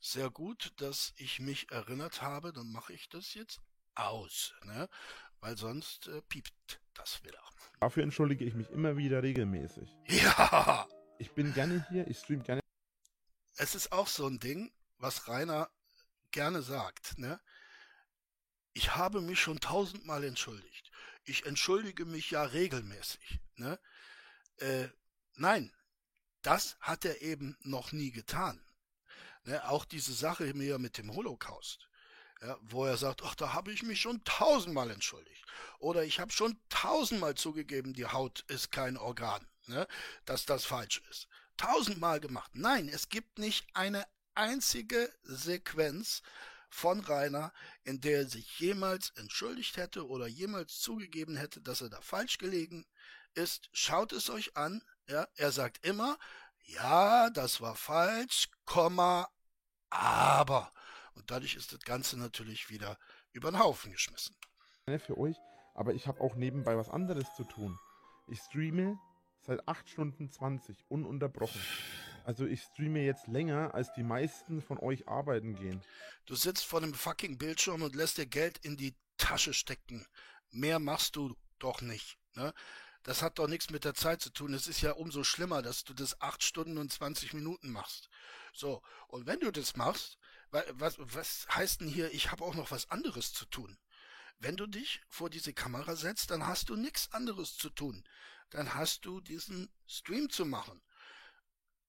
Sehr 0.00 0.30
gut, 0.30 0.72
dass 0.76 1.12
ich 1.16 1.40
mich 1.40 1.70
erinnert 1.70 2.22
habe. 2.22 2.52
Dann 2.52 2.72
mache 2.72 2.92
ich 2.92 3.08
das 3.08 3.34
jetzt 3.34 3.60
aus, 3.94 4.54
ne? 4.64 4.88
Weil 5.40 5.56
sonst 5.56 6.06
äh, 6.08 6.20
piept 6.22 6.80
das 6.94 7.22
wieder. 7.24 7.40
Dafür 7.80 8.02
entschuldige 8.02 8.44
ich 8.44 8.54
mich 8.54 8.68
immer 8.70 8.96
wieder 8.96 9.22
regelmäßig. 9.22 9.88
Ja, 10.06 10.86
Ich 11.18 11.32
bin 11.32 11.52
gerne 11.54 11.86
hier, 11.90 12.06
ich 12.06 12.18
stream 12.18 12.42
gerne. 12.42 12.60
es 13.56 13.74
ist 13.74 13.92
auch 13.92 14.06
so 14.06 14.26
ein 14.26 14.38
Ding, 14.38 14.72
was 14.98 15.28
Rainer 15.28 15.70
gerne 16.30 16.62
sagt, 16.62 17.18
ne? 17.18 17.40
Ich 18.72 18.94
habe 18.96 19.20
mich 19.20 19.40
schon 19.40 19.60
tausendmal 19.60 20.24
entschuldigt. 20.24 20.90
Ich 21.24 21.44
entschuldige 21.46 22.04
mich 22.04 22.30
ja 22.30 22.42
regelmäßig, 22.44 23.40
ne? 23.56 23.78
Äh, 24.58 24.88
nein, 25.34 25.72
das 26.42 26.76
hat 26.80 27.04
er 27.04 27.20
eben 27.22 27.56
noch 27.62 27.92
nie 27.92 28.10
getan. 28.10 28.62
Ne? 29.44 29.68
Auch 29.68 29.84
diese 29.84 30.12
Sache 30.12 30.52
mir 30.54 30.78
mit 30.78 30.98
dem 30.98 31.14
Holocaust. 31.14 31.88
Ja, 32.42 32.56
wo 32.62 32.86
er 32.86 32.96
sagt, 32.96 33.22
ach, 33.22 33.34
da 33.34 33.52
habe 33.52 33.70
ich 33.72 33.82
mich 33.82 34.00
schon 34.00 34.24
tausendmal 34.24 34.90
entschuldigt. 34.90 35.44
Oder 35.78 36.04
ich 36.04 36.20
habe 36.20 36.32
schon 36.32 36.58
tausendmal 36.70 37.34
zugegeben, 37.34 37.92
die 37.92 38.06
Haut 38.06 38.44
ist 38.48 38.72
kein 38.72 38.96
Organ, 38.96 39.46
ne? 39.66 39.86
dass 40.24 40.46
das 40.46 40.64
falsch 40.64 41.02
ist. 41.10 41.28
Tausendmal 41.58 42.20
gemacht. 42.20 42.50
Nein, 42.54 42.88
es 42.88 43.10
gibt 43.10 43.38
nicht 43.38 43.66
eine 43.74 44.06
einzige 44.34 45.12
Sequenz 45.22 46.22
von 46.70 47.00
Rainer, 47.00 47.52
in 47.84 48.00
der 48.00 48.20
er 48.20 48.28
sich 48.28 48.58
jemals 48.58 49.10
entschuldigt 49.16 49.76
hätte 49.76 50.06
oder 50.06 50.26
jemals 50.26 50.78
zugegeben 50.78 51.36
hätte, 51.36 51.60
dass 51.60 51.82
er 51.82 51.90
da 51.90 52.00
falsch 52.00 52.38
gelegen 52.38 52.86
ist. 53.34 53.68
Schaut 53.72 54.12
es 54.12 54.30
euch 54.30 54.56
an. 54.56 54.82
Ja, 55.06 55.28
er 55.34 55.52
sagt 55.52 55.84
immer, 55.84 56.16
ja, 56.64 57.28
das 57.30 57.60
war 57.60 57.74
falsch, 57.74 58.48
Komma, 58.64 59.28
aber. 59.90 60.72
Und 61.20 61.30
dadurch 61.30 61.54
ist 61.54 61.74
das 61.74 61.80
Ganze 61.80 62.18
natürlich 62.18 62.70
wieder 62.70 62.98
über 63.32 63.50
den 63.50 63.58
Haufen 63.58 63.92
geschmissen. 63.92 64.34
für 64.86 65.18
euch, 65.18 65.36
aber 65.74 65.92
ich 65.92 66.06
habe 66.06 66.18
auch 66.22 66.34
nebenbei 66.34 66.78
was 66.78 66.88
anderes 66.88 67.26
zu 67.36 67.44
tun. 67.44 67.78
Ich 68.26 68.38
streame 68.40 68.98
seit 69.42 69.68
8 69.68 69.86
Stunden 69.86 70.30
20 70.30 70.86
ununterbrochen. 70.88 71.60
Also 72.24 72.46
ich 72.46 72.62
streame 72.62 73.04
jetzt 73.04 73.26
länger, 73.26 73.74
als 73.74 73.92
die 73.92 74.02
meisten 74.02 74.62
von 74.62 74.78
euch 74.78 75.08
arbeiten 75.08 75.54
gehen. 75.54 75.82
Du 76.24 76.36
sitzt 76.36 76.64
vor 76.64 76.80
dem 76.80 76.94
fucking 76.94 77.36
Bildschirm 77.36 77.82
und 77.82 77.94
lässt 77.94 78.16
dir 78.16 78.26
Geld 78.26 78.56
in 78.64 78.78
die 78.78 78.96
Tasche 79.18 79.52
stecken. 79.52 80.06
Mehr 80.50 80.78
machst 80.78 81.16
du 81.16 81.36
doch 81.58 81.82
nicht. 81.82 82.16
Ne? 82.34 82.54
Das 83.02 83.20
hat 83.20 83.38
doch 83.38 83.46
nichts 83.46 83.68
mit 83.68 83.84
der 83.84 83.94
Zeit 83.94 84.22
zu 84.22 84.30
tun. 84.30 84.54
Es 84.54 84.66
ist 84.66 84.80
ja 84.80 84.92
umso 84.92 85.22
schlimmer, 85.22 85.60
dass 85.60 85.84
du 85.84 85.92
das 85.92 86.18
8 86.22 86.42
Stunden 86.42 86.78
und 86.78 86.90
20 86.90 87.34
Minuten 87.34 87.70
machst. 87.70 88.08
So, 88.54 88.82
und 89.08 89.26
wenn 89.26 89.40
du 89.40 89.50
das 89.50 89.76
machst, 89.76 90.18
was, 90.50 90.96
was 90.98 91.46
heißt 91.54 91.80
denn 91.80 91.88
hier, 91.88 92.12
ich 92.12 92.30
habe 92.30 92.44
auch 92.44 92.54
noch 92.54 92.70
was 92.70 92.90
anderes 92.90 93.32
zu 93.32 93.44
tun? 93.46 93.78
Wenn 94.38 94.56
du 94.56 94.66
dich 94.66 95.02
vor 95.08 95.30
diese 95.30 95.52
Kamera 95.52 95.96
setzt, 95.96 96.30
dann 96.30 96.46
hast 96.46 96.70
du 96.70 96.76
nichts 96.76 97.12
anderes 97.12 97.56
zu 97.56 97.68
tun. 97.70 98.04
Dann 98.48 98.74
hast 98.74 99.04
du 99.04 99.20
diesen 99.20 99.70
Stream 99.86 100.30
zu 100.30 100.46
machen. 100.46 100.80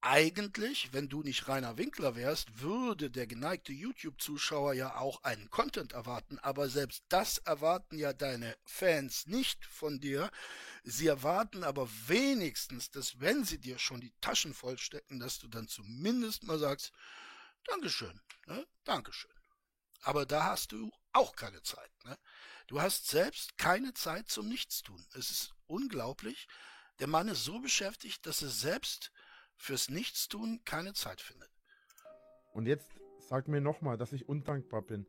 Eigentlich, 0.03 0.93
wenn 0.93 1.09
du 1.09 1.21
nicht 1.21 1.47
Rainer 1.47 1.77
Winkler 1.77 2.15
wärst, 2.15 2.59
würde 2.59 3.11
der 3.11 3.27
geneigte 3.27 3.71
YouTube-Zuschauer 3.71 4.73
ja 4.73 4.95
auch 4.95 5.23
einen 5.23 5.51
Content 5.51 5.93
erwarten, 5.93 6.39
aber 6.39 6.69
selbst 6.69 7.03
das 7.07 7.37
erwarten 7.37 7.99
ja 7.99 8.11
deine 8.11 8.57
Fans 8.65 9.27
nicht 9.27 9.63
von 9.63 9.99
dir. 9.99 10.31
Sie 10.83 11.05
erwarten 11.05 11.63
aber 11.63 11.87
wenigstens, 12.07 12.89
dass 12.89 13.19
wenn 13.19 13.43
sie 13.45 13.59
dir 13.59 13.77
schon 13.77 14.01
die 14.01 14.13
Taschen 14.21 14.55
vollstecken, 14.55 15.19
dass 15.19 15.37
du 15.37 15.47
dann 15.47 15.67
zumindest 15.67 16.45
mal 16.45 16.57
sagst, 16.57 16.91
Dankeschön, 17.67 18.19
ne? 18.47 18.65
Dankeschön. 18.83 19.31
Aber 20.03 20.25
da 20.25 20.45
hast 20.45 20.71
du 20.71 20.91
auch 21.13 21.35
keine 21.35 21.61
Zeit. 21.61 21.91
Ne? 22.05 22.17
Du 22.67 22.81
hast 22.81 23.07
selbst 23.07 23.57
keine 23.57 23.93
Zeit 23.93 24.29
zum 24.29 24.49
Nichtstun. 24.49 25.05
Es 25.13 25.29
ist 25.29 25.53
unglaublich. 25.67 26.47
Der 26.99 27.07
Mann 27.07 27.27
ist 27.27 27.43
so 27.43 27.59
beschäftigt, 27.59 28.25
dass 28.25 28.41
er 28.41 28.49
selbst 28.49 29.11
fürs 29.55 29.89
Nichtstun 29.89 30.63
keine 30.65 30.93
Zeit 30.93 31.21
findet. 31.21 31.49
Und 32.53 32.65
jetzt 32.65 32.89
sag 33.19 33.47
mir 33.47 33.61
nochmal, 33.61 33.97
dass 33.97 34.11
ich 34.11 34.27
undankbar 34.27 34.81
bin. 34.81 35.05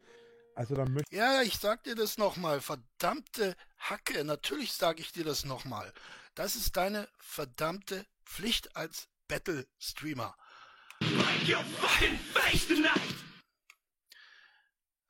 Also 0.55 0.75
dann 0.75 0.93
möchte 0.93 1.15
Ja, 1.15 1.43
ich 1.43 1.59
sag 1.59 1.83
dir 1.85 1.95
das 1.95 2.19
nochmal. 2.19 2.61
Verdammte 2.61 3.57
Hacke. 3.79 4.23
Natürlich 4.25 4.75
sage 4.75 5.01
ich 5.01 5.13
dir 5.13 5.25
das 5.25 5.45
nochmal. 5.45 5.93
Das 6.35 6.57
ist 6.57 6.77
deine 6.77 7.09
verdammte 7.17 8.07
Pflicht 8.25 8.77
als 8.77 9.09
Battle-Streamer. 9.29 10.37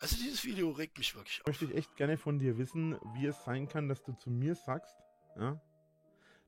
Also 0.03 0.17
dieses 0.17 0.43
Video 0.45 0.71
regt 0.73 0.99
mich 0.99 1.15
wirklich 1.15 1.41
auf. 1.41 1.47
möchte 1.47 1.65
ich 1.67 1.77
echt 1.77 1.97
gerne 1.97 2.19
von 2.19 2.41
dir 2.41 2.59
wissen, 2.59 2.99
wie 3.15 3.27
es 3.27 3.45
sein 3.45 3.69
kann, 3.69 3.89
dass 3.89 4.03
du 4.03 4.13
zu 4.15 4.31
mir 4.31 4.57
sagst, 4.57 4.97
ja, 5.37 5.61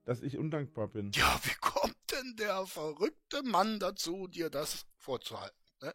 dass 0.04 0.22
ich 0.22 0.38
undankbar 0.38 0.88
bin. 0.88 1.12
Ja, 1.12 1.40
wie 1.44 1.54
kommt 1.60 1.96
denn 2.10 2.34
der 2.34 2.66
verrückte 2.66 3.44
Mann 3.44 3.78
dazu, 3.78 4.26
dir 4.26 4.50
das 4.50 4.86
vorzuhalten? 4.96 5.56
Ne? 5.80 5.94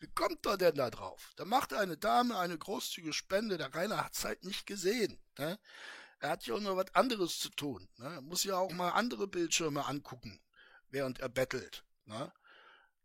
Wie 0.00 0.08
kommt 0.08 0.44
er 0.46 0.56
denn 0.56 0.74
da 0.74 0.90
drauf? 0.90 1.32
Da 1.36 1.44
macht 1.44 1.72
eine 1.72 1.96
Dame 1.96 2.36
eine 2.38 2.58
großzügige 2.58 3.12
Spende, 3.12 3.56
der 3.56 3.72
Rainer 3.72 4.04
hat's 4.04 4.24
halt 4.24 4.44
nicht 4.44 4.66
gesehen. 4.66 5.16
Ne? 5.38 5.60
Er 6.18 6.30
hat 6.30 6.44
ja 6.46 6.54
auch 6.56 6.60
noch 6.60 6.76
was 6.76 6.92
anderes 6.94 7.38
zu 7.38 7.50
tun. 7.50 7.88
Ne? 7.98 8.14
Er 8.14 8.20
muss 8.20 8.42
ja 8.42 8.56
auch 8.56 8.72
mal 8.72 8.90
andere 8.90 9.28
Bildschirme 9.28 9.86
angucken, 9.86 10.40
während 10.90 11.20
er 11.20 11.28
bettelt. 11.28 11.84
Ne? 12.04 12.32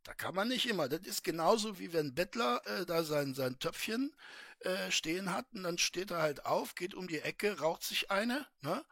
Da 0.03 0.13
kann 0.13 0.33
man 0.33 0.47
nicht 0.47 0.67
immer. 0.67 0.89
Das 0.89 1.01
ist 1.01 1.23
genauso 1.23 1.77
wie 1.79 1.93
wenn 1.93 2.15
Bettler 2.15 2.61
äh, 2.65 2.85
da 2.85 3.03
sein, 3.03 3.33
sein 3.33 3.59
Töpfchen 3.59 4.13
äh, 4.61 4.91
stehen 4.91 5.33
hat 5.33 5.45
und 5.53 5.63
dann 5.63 5.77
steht 5.77 6.11
er 6.11 6.21
halt 6.21 6.45
auf, 6.45 6.75
geht 6.75 6.93
um 6.93 7.07
die 7.07 7.19
Ecke, 7.19 7.59
raucht 7.59 7.83
sich 7.83 8.09
eine. 8.09 8.45
Ne? 8.61 8.83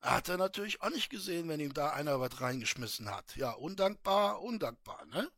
Hat 0.00 0.28
er 0.28 0.36
natürlich 0.36 0.80
auch 0.82 0.90
nicht 0.90 1.10
gesehen, 1.10 1.48
wenn 1.48 1.60
ihm 1.60 1.74
da 1.74 1.90
einer 1.90 2.20
was 2.20 2.40
reingeschmissen 2.40 3.10
hat. 3.10 3.36
Ja, 3.36 3.52
undankbar, 3.52 4.42
undankbar, 4.42 5.04
ne? 5.06 5.28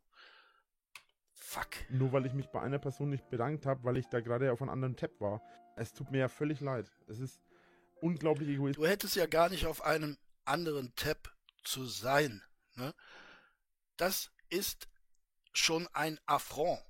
Fuck. 1.32 1.68
Nur 1.88 2.12
weil 2.12 2.26
ich 2.26 2.32
mich 2.32 2.46
bei 2.48 2.60
einer 2.60 2.78
Person 2.78 3.10
nicht 3.10 3.28
bedankt 3.30 3.66
habe, 3.66 3.82
weil 3.84 3.96
ich 3.96 4.06
da 4.06 4.20
gerade 4.20 4.52
auf 4.52 4.60
einem 4.60 4.70
anderen 4.70 4.96
Tab 4.96 5.18
war. 5.18 5.42
Es 5.76 5.92
tut 5.92 6.10
mir 6.10 6.18
ja 6.18 6.28
völlig 6.28 6.60
leid. 6.60 6.90
Es 7.08 7.18
ist 7.18 7.40
unglaublich 8.00 8.50
egoistisch. 8.50 8.82
Du 8.82 8.88
hättest 8.88 9.16
ja 9.16 9.26
gar 9.26 9.48
nicht 9.48 9.66
auf 9.66 9.82
einem 9.82 10.16
anderen 10.44 10.94
Tab 10.94 11.34
zu 11.64 11.86
sein. 11.86 12.42
Ne? 12.76 12.94
Das 13.96 14.30
ist 14.50 14.89
schon 15.52 15.86
ein 15.88 16.18
Affront 16.26 16.82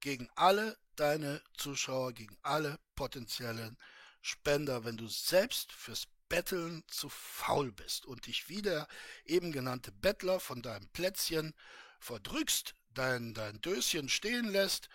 gegen 0.00 0.28
alle 0.34 0.76
deine 0.96 1.42
Zuschauer, 1.56 2.12
gegen 2.12 2.38
alle 2.42 2.78
potenziellen 2.94 3.76
Spender, 4.22 4.84
wenn 4.84 4.96
du 4.96 5.08
selbst 5.08 5.72
fürs 5.72 6.08
Betteln 6.28 6.82
zu 6.88 7.08
faul 7.08 7.70
bist 7.70 8.06
und 8.06 8.26
dich 8.26 8.48
wie 8.48 8.62
der 8.62 8.88
eben 9.24 9.52
genannte 9.52 9.92
Bettler 9.92 10.40
von 10.40 10.62
deinem 10.62 10.88
Plätzchen 10.88 11.54
verdrückst, 12.00 12.74
dein, 12.90 13.34
dein 13.34 13.60
Döschen 13.60 14.08
stehen 14.08 14.48
lässt, 14.50 14.88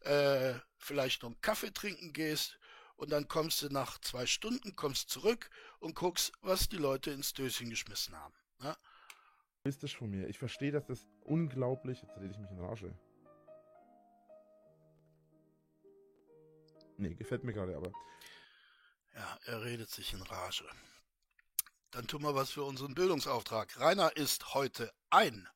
äh, 0.00 0.54
vielleicht 0.78 1.22
noch 1.22 1.30
einen 1.30 1.40
Kaffee 1.40 1.72
trinken 1.72 2.12
gehst 2.12 2.58
und 2.96 3.10
dann 3.10 3.28
kommst 3.28 3.62
du 3.62 3.68
nach 3.68 4.00
zwei 4.00 4.26
Stunden, 4.26 4.76
kommst 4.76 5.10
zurück 5.10 5.50
und 5.78 5.94
guckst, 5.94 6.32
was 6.40 6.68
die 6.68 6.76
Leute 6.76 7.10
ins 7.10 7.34
Döschen 7.34 7.70
geschmissen 7.70 8.16
haben. 8.16 8.34
Ne? 8.60 8.76
egoistisch 9.65 9.97
von 9.97 10.09
mir. 10.09 10.27
Ich 10.27 10.37
verstehe, 10.39 10.71
dass 10.71 10.85
das 10.85 11.07
unglaublich. 11.21 12.01
Jetzt 12.01 12.17
rede 12.17 12.31
ich 12.31 12.37
mich 12.39 12.51
in 12.51 12.59
Rage. 12.59 12.93
Nee, 16.97 17.15
gefällt 17.15 17.43
mir 17.43 17.53
gerade, 17.53 17.75
aber. 17.75 17.91
Ja, 19.15 19.37
er 19.45 19.63
redet 19.63 19.89
sich 19.89 20.13
in 20.13 20.21
Rage. 20.21 20.65
Dann 21.91 22.07
tun 22.07 22.21
wir 22.23 22.35
was 22.35 22.51
für 22.51 22.63
unseren 22.63 22.93
Bildungsauftrag. 22.93 23.79
Rainer 23.79 24.15
ist 24.15 24.53
heute 24.53 24.91
ein. 25.09 25.47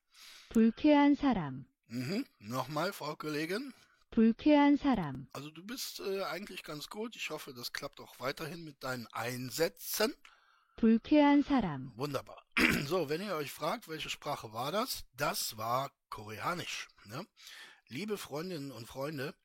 불쾌한 0.49 1.15
사람, 1.15 1.65
Mhm. 1.87 2.25
Nochmal, 2.39 2.93
Frau 2.93 3.15
Kollegin. 3.15 3.73
불쾌한 4.11 4.77
사람, 4.77 5.27
Also 5.33 5.51
du 5.51 5.63
bist 5.63 5.99
äh, 5.99 6.23
eigentlich 6.23 6.63
ganz 6.63 6.89
gut. 6.89 7.15
Ich 7.15 7.29
hoffe, 7.29 7.53
das 7.53 7.73
klappt 7.73 7.99
auch 7.99 8.19
weiterhin 8.19 8.63
mit 8.63 8.83
deinen 8.83 9.05
Einsätzen. 9.07 10.13
불쾌한 10.79 11.43
사람, 11.43 11.91
Wunderbar. 11.95 12.43
So, 12.87 13.09
wenn 13.09 13.21
ihr 13.21 13.35
euch 13.35 13.51
fragt, 13.51 13.87
welche 13.87 14.09
Sprache 14.09 14.53
war 14.53 14.71
das? 14.71 15.05
Das 15.13 15.57
war 15.57 15.91
Koreanisch. 16.09 16.87
Ne? 17.05 17.25
Liebe 17.87 18.17
Freundinnen 18.17 18.71
und 18.71 18.87
Freunde, 18.87 19.35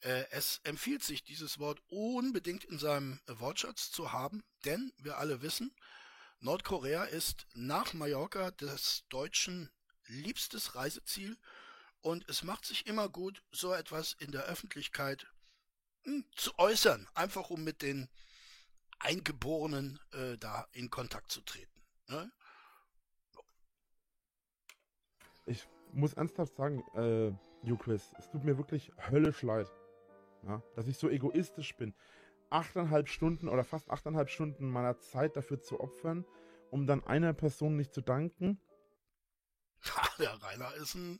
äh, 0.00 0.24
es 0.30 0.60
empfiehlt 0.64 1.02
sich, 1.02 1.22
dieses 1.22 1.58
Wort 1.58 1.80
unbedingt 1.88 2.64
in 2.64 2.78
seinem 2.78 3.20
äh, 3.26 3.38
Wortschatz 3.38 3.90
zu 3.90 4.12
haben, 4.12 4.42
denn 4.64 4.92
wir 4.98 5.18
alle 5.18 5.42
wissen, 5.42 5.74
Nordkorea 6.40 7.04
ist 7.04 7.46
nach 7.54 7.92
Mallorca 7.92 8.50
des 8.50 9.04
Deutschen 9.08 9.70
liebstes 10.06 10.74
Reiseziel 10.74 11.36
und 12.00 12.28
es 12.28 12.42
macht 12.42 12.64
sich 12.64 12.86
immer 12.86 13.08
gut, 13.08 13.42
so 13.52 13.72
etwas 13.72 14.14
in 14.14 14.32
der 14.32 14.44
Öffentlichkeit 14.44 15.26
hm, 16.02 16.24
zu 16.34 16.58
äußern, 16.58 17.08
einfach 17.14 17.50
um 17.50 17.62
mit 17.62 17.80
den 17.82 18.08
Eingeborenen 18.99 19.99
äh, 20.13 20.37
da 20.37 20.67
in 20.71 20.89
Kontakt 20.89 21.31
zu 21.31 21.41
treten. 21.41 21.81
Ne? 22.07 22.31
Ich 25.45 25.67
muss 25.93 26.13
ernsthaft 26.13 26.55
sagen, 26.55 26.83
äh, 26.95 27.31
Juquis, 27.65 28.13
es 28.17 28.29
tut 28.29 28.43
mir 28.43 28.57
wirklich 28.57 28.91
höllisch 29.09 29.41
leid. 29.41 29.71
Ja, 30.43 30.61
dass 30.75 30.87
ich 30.87 30.97
so 30.97 31.09
egoistisch 31.09 31.75
bin. 31.75 31.93
Achteinhalb 32.49 33.09
Stunden 33.09 33.49
oder 33.49 33.63
fast 33.63 33.89
achteinhalb 33.89 34.29
Stunden 34.29 34.69
meiner 34.69 34.99
Zeit 34.99 35.35
dafür 35.35 35.61
zu 35.61 35.79
opfern, 35.79 36.25
um 36.69 36.87
dann 36.87 37.03
einer 37.05 37.33
Person 37.33 37.75
nicht 37.75 37.93
zu 37.93 38.01
danken. 38.01 38.61
Ja, 39.85 40.09
der 40.17 40.43
Rainer 40.43 40.73
ist 40.75 40.95
ein 40.95 41.19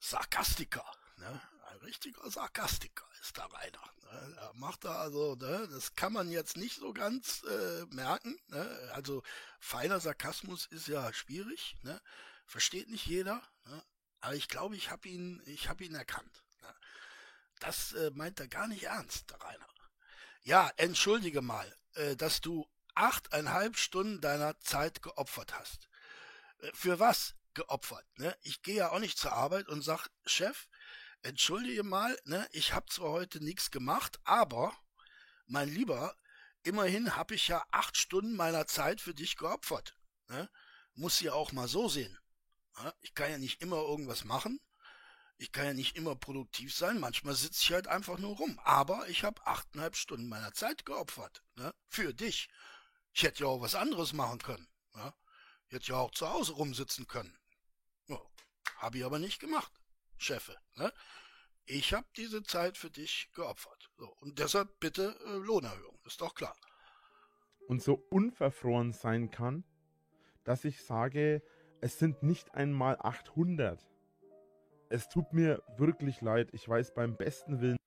Sarkastiker, 0.00 0.84
ne? 1.18 1.40
Richtiger 1.84 2.30
Sarkastiker 2.30 3.06
ist 3.20 3.36
der 3.36 3.44
Rainer. 3.44 3.90
Ne? 4.02 4.36
Er 4.38 4.52
macht 4.54 4.84
da 4.84 4.96
also, 4.96 5.34
ne? 5.36 5.68
Das 5.70 5.94
kann 5.94 6.12
man 6.12 6.30
jetzt 6.30 6.56
nicht 6.56 6.76
so 6.76 6.92
ganz 6.92 7.42
äh, 7.44 7.84
merken. 7.86 8.38
Ne? 8.48 8.90
Also 8.92 9.22
feiner 9.60 10.00
Sarkasmus 10.00 10.66
ist 10.66 10.88
ja 10.88 11.12
schwierig? 11.12 11.76
Versteht 12.46 12.88
nicht 12.90 13.06
jeder. 13.06 13.42
Aber 14.20 14.34
ich 14.34 14.48
glaube, 14.48 14.76
ich 14.76 14.90
habe 14.90 15.08
ihn, 15.08 15.42
ich 15.46 15.68
habe 15.68 15.84
ihn 15.84 15.94
erkannt. 15.94 16.44
Das 17.60 17.92
äh, 17.92 18.10
meint 18.14 18.40
er 18.40 18.48
gar 18.48 18.66
nicht 18.66 18.84
ernst, 18.84 19.30
der 19.30 19.40
Rainer. 19.40 19.68
Ja, 20.42 20.70
entschuldige 20.76 21.40
mal, 21.40 21.74
äh, 21.94 22.16
dass 22.16 22.40
du 22.40 22.68
achteinhalb 22.94 23.76
Stunden 23.76 24.20
deiner 24.20 24.58
Zeit 24.60 25.02
geopfert 25.02 25.58
hast. 25.58 25.88
Für 26.72 27.00
was 27.00 27.34
geopfert? 27.54 28.06
Ich 28.42 28.62
gehe 28.62 28.76
ja 28.76 28.90
auch 28.90 28.98
nicht 28.98 29.18
zur 29.18 29.32
Arbeit 29.32 29.68
und 29.68 29.82
sag, 29.82 30.08
Chef, 30.26 30.68
entschuldige 31.24 31.82
mal, 31.82 32.16
ne, 32.24 32.46
ich 32.52 32.72
habe 32.72 32.86
zwar 32.86 33.10
heute 33.10 33.42
nichts 33.42 33.70
gemacht, 33.70 34.20
aber, 34.24 34.76
mein 35.46 35.68
Lieber, 35.68 36.16
immerhin 36.62 37.16
habe 37.16 37.34
ich 37.34 37.48
ja 37.48 37.64
acht 37.70 37.96
Stunden 37.96 38.36
meiner 38.36 38.66
Zeit 38.66 39.00
für 39.00 39.14
dich 39.14 39.36
geopfert. 39.36 39.96
Ne? 40.28 40.48
Muss 40.94 41.20
ja 41.20 41.32
auch 41.32 41.52
mal 41.52 41.68
so 41.68 41.88
sehen. 41.88 42.18
Ja? 42.78 42.94
Ich 43.00 43.14
kann 43.14 43.30
ja 43.30 43.38
nicht 43.38 43.60
immer 43.62 43.76
irgendwas 43.76 44.24
machen. 44.24 44.60
Ich 45.36 45.50
kann 45.50 45.66
ja 45.66 45.74
nicht 45.74 45.96
immer 45.96 46.14
produktiv 46.14 46.74
sein. 46.74 47.00
Manchmal 47.00 47.34
sitze 47.34 47.60
ich 47.60 47.72
halt 47.72 47.88
einfach 47.88 48.18
nur 48.18 48.36
rum. 48.36 48.58
Aber 48.62 49.08
ich 49.08 49.24
habe 49.24 49.44
achteinhalb 49.46 49.96
Stunden 49.96 50.28
meiner 50.28 50.52
Zeit 50.52 50.86
geopfert. 50.86 51.42
Ne? 51.56 51.74
Für 51.88 52.14
dich. 52.14 52.48
Ich 53.12 53.22
hätte 53.24 53.44
ja 53.44 53.48
auch 53.48 53.60
was 53.60 53.74
anderes 53.74 54.12
machen 54.12 54.38
können. 54.38 54.68
Ja? 54.94 55.14
Ich 55.68 55.74
hätte 55.74 55.88
ja 55.88 55.96
auch 55.96 56.12
zu 56.12 56.28
Hause 56.28 56.52
rumsitzen 56.52 57.06
können. 57.06 57.36
Ja, 58.06 58.20
habe 58.76 58.98
ich 58.98 59.04
aber 59.04 59.18
nicht 59.18 59.40
gemacht, 59.40 59.72
Chefe. 60.18 60.56
Ne? 60.76 60.92
Ich 61.66 61.94
habe 61.94 62.06
diese 62.16 62.42
Zeit 62.42 62.76
für 62.76 62.90
dich 62.90 63.30
geopfert. 63.34 63.90
So, 63.96 64.08
und 64.20 64.38
deshalb 64.38 64.80
bitte 64.80 65.16
äh, 65.26 65.36
Lohnerhöhung, 65.38 65.98
ist 66.06 66.20
doch 66.20 66.34
klar. 66.34 66.54
und 67.68 67.82
so 67.82 67.94
unverfroren 68.10 68.92
sein 68.92 69.30
kann, 69.30 69.64
dass 70.44 70.64
ich 70.64 70.82
sage, 70.84 71.42
es 71.80 71.98
sind 71.98 72.22
nicht 72.22 72.54
einmal 72.54 72.96
800. 73.00 73.80
Es 74.90 75.08
tut 75.08 75.32
mir 75.32 75.62
wirklich 75.76 76.20
leid. 76.20 76.50
Ich 76.52 76.68
weiß 76.68 76.94
beim 76.94 77.16
besten 77.16 77.60
Willen. 77.60 77.78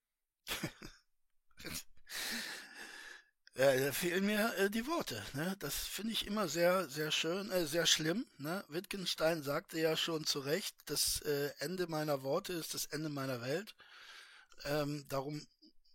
Ja, 3.57 3.75
da 3.75 3.91
fehlen 3.91 4.25
mir 4.25 4.55
äh, 4.57 4.69
die 4.69 4.85
Worte. 4.87 5.21
Ne? 5.33 5.55
Das 5.59 5.75
finde 5.75 6.13
ich 6.13 6.27
immer 6.27 6.47
sehr, 6.47 6.87
sehr 6.89 7.11
schön, 7.11 7.49
äh, 7.51 7.65
sehr 7.65 7.85
schlimm. 7.87 8.25
Ne? 8.37 8.63
Wittgenstein 8.69 9.41
sagte 9.41 9.79
ja 9.79 9.97
schon 9.97 10.25
zu 10.25 10.39
Recht, 10.39 10.75
das 10.85 11.21
äh, 11.21 11.51
Ende 11.59 11.87
meiner 11.87 12.21
Worte 12.23 12.53
ist 12.53 12.73
das 12.75 12.85
Ende 12.85 13.09
meiner 13.09 13.41
Welt. 13.41 13.75
Ähm, 14.65 15.05
darum 15.09 15.47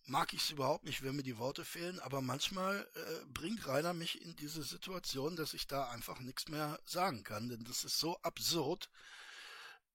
mag 0.07 0.33
ich 0.35 0.43
es 0.43 0.51
überhaupt 0.51 0.85
nicht, 0.85 1.03
wenn 1.05 1.17
mir 1.17 1.23
die 1.23 1.39
Worte 1.39 1.65
fehlen, 1.65 2.01
aber 2.01 2.21
manchmal 2.21 2.89
äh, 2.95 3.27
bringt 3.27 3.67
Rainer 3.69 3.95
mich 3.95 4.21
in 4.23 4.35
diese 4.37 4.63
Situation, 4.65 5.37
dass 5.37 5.55
ich 5.55 5.67
da 5.69 5.89
einfach 5.91 6.21
nichts 6.21 6.49
mehr 6.49 6.81
sagen 6.85 7.23
kann, 7.25 7.49
denn 7.49 7.65
das 7.65 7.85
ist 7.85 7.99
so 7.99 8.19
absurd. 8.23 8.91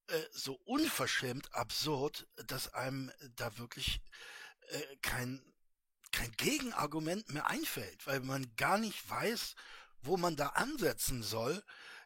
äh, 0.08 0.22
so 0.32 0.54
unverschämt 0.66 1.54
absurd, 1.54 2.28
dass 2.48 2.74
einem 2.74 3.12
da 3.36 3.58
wirklich 3.58 4.02
äh, 4.70 4.98
kein, 5.02 5.42
kein 6.17 6.33
Gegenargument 6.33 7.33
mehr 7.33 7.47
einfällt, 7.47 8.07
weil 8.07 8.21
man 8.21 8.55
gar 8.57 8.79
nicht 8.79 9.09
weiß, 9.09 9.55
wo 10.03 10.17
man 10.17 10.37
da 10.37 10.49
ansetzen 10.49 11.23
soll. 11.23 11.63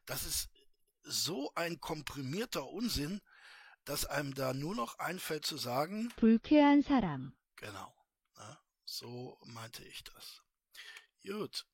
Das 0.07 0.25
ist 0.25 0.49
so 1.03 1.53
ein 1.55 1.81
komprimierter 1.81 2.69
Unsinn, 2.69 3.21
dass 3.85 4.05
einem 4.05 4.35
da 4.35 4.53
nur 4.53 4.75
noch 4.75 4.99
einfällt 4.99 5.47
zu 5.47 5.57
sagen, 5.57 6.13
불쾌한 6.17 6.83
사람, 6.83 7.37
genau, 7.57 7.95
ne? 8.37 8.59
so 8.85 9.39
meinte 9.45 9.85
ich 9.85 10.03
das. 10.05 10.43
Gut. 11.25 11.67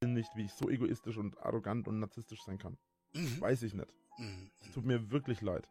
nicht, 0.00 0.30
wie 0.34 0.44
ich 0.44 0.52
so 0.52 0.68
egoistisch 0.68 1.16
und 1.16 1.38
arrogant 1.38 1.88
und 1.88 1.98
narzisstisch 1.98 2.42
sein 2.44 2.58
kann. 2.58 2.78
Mhm. 3.12 3.40
Weiß 3.40 3.62
ich 3.62 3.74
nicht. 3.74 3.92
Mhm. 4.18 4.50
Es 4.60 4.72
tut 4.72 4.84
mir 4.84 5.10
wirklich 5.10 5.40
leid. 5.40 5.68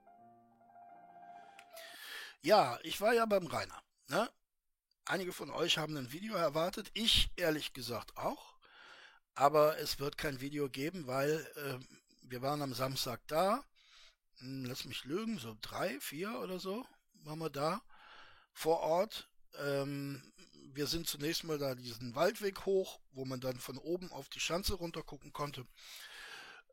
Ja, 2.41 2.79
ich 2.83 2.99
war 3.01 3.13
ja 3.13 3.25
beim 3.25 3.47
Rainer. 3.47 3.81
Ne? 4.09 4.29
Einige 5.04 5.32
von 5.32 5.50
euch 5.50 5.78
haben 5.78 5.96
ein 5.96 6.12
Video 6.12 6.36
erwartet, 6.36 6.90
ich 6.94 7.30
ehrlich 7.36 7.72
gesagt 7.72 8.16
auch. 8.16 8.54
Aber 9.34 9.78
es 9.78 9.98
wird 9.98 10.16
kein 10.16 10.40
Video 10.40 10.68
geben, 10.68 11.06
weil 11.06 11.44
äh, 11.56 11.78
wir 12.22 12.40
waren 12.40 12.62
am 12.62 12.72
Samstag 12.72 13.20
da. 13.26 13.64
Hm, 14.38 14.64
lass 14.64 14.84
mich 14.84 15.04
lügen, 15.04 15.38
so 15.38 15.56
drei, 15.60 15.98
vier 16.00 16.38
oder 16.40 16.60
so 16.60 16.86
waren 17.24 17.40
wir 17.40 17.50
da 17.50 17.82
vor 18.52 18.80
Ort. 18.80 19.28
Ähm, 19.58 20.22
wir 20.72 20.86
sind 20.86 21.08
zunächst 21.08 21.44
mal 21.44 21.58
da 21.58 21.74
diesen 21.74 22.14
Waldweg 22.14 22.64
hoch, 22.64 23.00
wo 23.10 23.24
man 23.24 23.40
dann 23.40 23.58
von 23.58 23.78
oben 23.78 24.10
auf 24.12 24.28
die 24.28 24.40
Schanze 24.40 24.74
runter 24.74 25.02
gucken 25.02 25.32
konnte. 25.32 25.66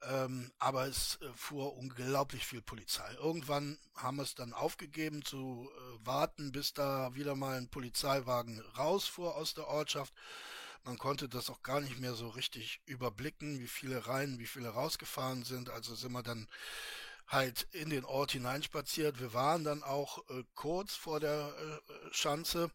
Ähm, 0.01 0.51
aber 0.59 0.87
es 0.87 1.19
äh, 1.21 1.33
fuhr 1.35 1.75
unglaublich 1.75 2.45
viel 2.45 2.61
Polizei. 2.61 3.13
Irgendwann 3.15 3.77
haben 3.95 4.17
wir 4.17 4.23
es 4.23 4.33
dann 4.33 4.53
aufgegeben 4.53 5.25
zu 5.25 5.69
äh, 5.69 6.05
warten, 6.05 6.51
bis 6.51 6.73
da 6.73 7.13
wieder 7.15 7.35
mal 7.35 7.57
ein 7.57 7.69
Polizeiwagen 7.69 8.61
rausfuhr 8.77 9.35
aus 9.35 9.53
der 9.53 9.67
Ortschaft. 9.67 10.13
Man 10.83 10.97
konnte 10.97 11.27
das 11.27 11.49
auch 11.49 11.61
gar 11.63 11.81
nicht 11.81 11.99
mehr 11.99 12.13
so 12.13 12.29
richtig 12.29 12.81
überblicken, 12.85 13.59
wie 13.59 13.67
viele 13.67 14.07
rein, 14.07 14.39
wie 14.39 14.47
viele 14.47 14.69
rausgefahren 14.69 15.43
sind. 15.43 15.69
Also 15.69 15.95
sind 15.95 16.13
wir 16.13 16.23
dann 16.23 16.47
halt 17.27 17.67
in 17.73 17.89
den 17.89 18.05
Ort 18.05 18.31
hineinspaziert. 18.31 19.19
Wir 19.19 19.33
waren 19.33 19.65
dann 19.65 19.83
auch 19.83 20.29
äh, 20.29 20.43
kurz 20.55 20.95
vor 20.95 21.19
der 21.19 21.53
äh, 21.57 21.93
Schanze 22.11 22.71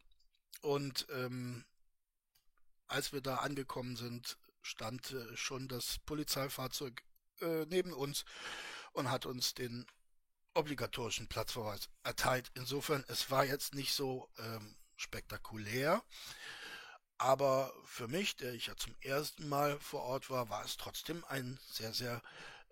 und 0.60 1.06
ähm, 1.10 1.64
als 2.86 3.12
wir 3.12 3.22
da 3.22 3.36
angekommen 3.36 3.96
sind, 3.96 4.38
stand 4.62 5.10
äh, 5.12 5.36
schon 5.36 5.68
das 5.68 5.98
Polizeifahrzeug 6.06 7.02
äh, 7.40 7.66
neben 7.66 7.92
uns 7.92 8.24
und 8.92 9.10
hat 9.10 9.26
uns 9.26 9.54
den 9.54 9.86
obligatorischen 10.54 11.28
Platzverweis 11.28 11.88
erteilt. 12.02 12.50
Insofern, 12.54 13.04
es 13.08 13.30
war 13.30 13.44
jetzt 13.44 13.74
nicht 13.74 13.92
so 13.92 14.30
ähm, 14.38 14.76
spektakulär, 14.96 16.02
aber 17.18 17.72
für 17.84 18.08
mich, 18.08 18.36
der 18.36 18.54
ich 18.54 18.66
ja 18.66 18.76
zum 18.76 18.94
ersten 19.00 19.48
Mal 19.48 19.78
vor 19.80 20.02
Ort 20.02 20.30
war, 20.30 20.48
war 20.48 20.64
es 20.64 20.76
trotzdem 20.76 21.24
ein 21.28 21.58
sehr, 21.70 21.92
sehr 21.92 22.22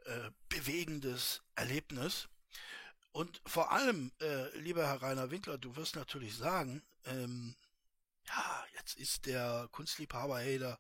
äh, 0.05 0.31
bewegendes 0.49 1.43
Erlebnis. 1.55 2.29
Und 3.13 3.41
vor 3.47 3.73
allem, 3.73 4.11
äh, 4.21 4.57
lieber 4.59 4.87
Herr 4.87 5.03
Rainer 5.03 5.31
Winkler, 5.31 5.59
du 5.59 5.77
wirst 5.77 5.97
natürlich 5.97 6.37
sagen, 6.37 6.83
ähm, 7.05 7.55
ja, 8.27 8.65
jetzt 8.77 8.97
ist 8.97 9.27
der 9.27 9.69
Kunstliebhaber 9.71 10.39
Hader 10.39 10.79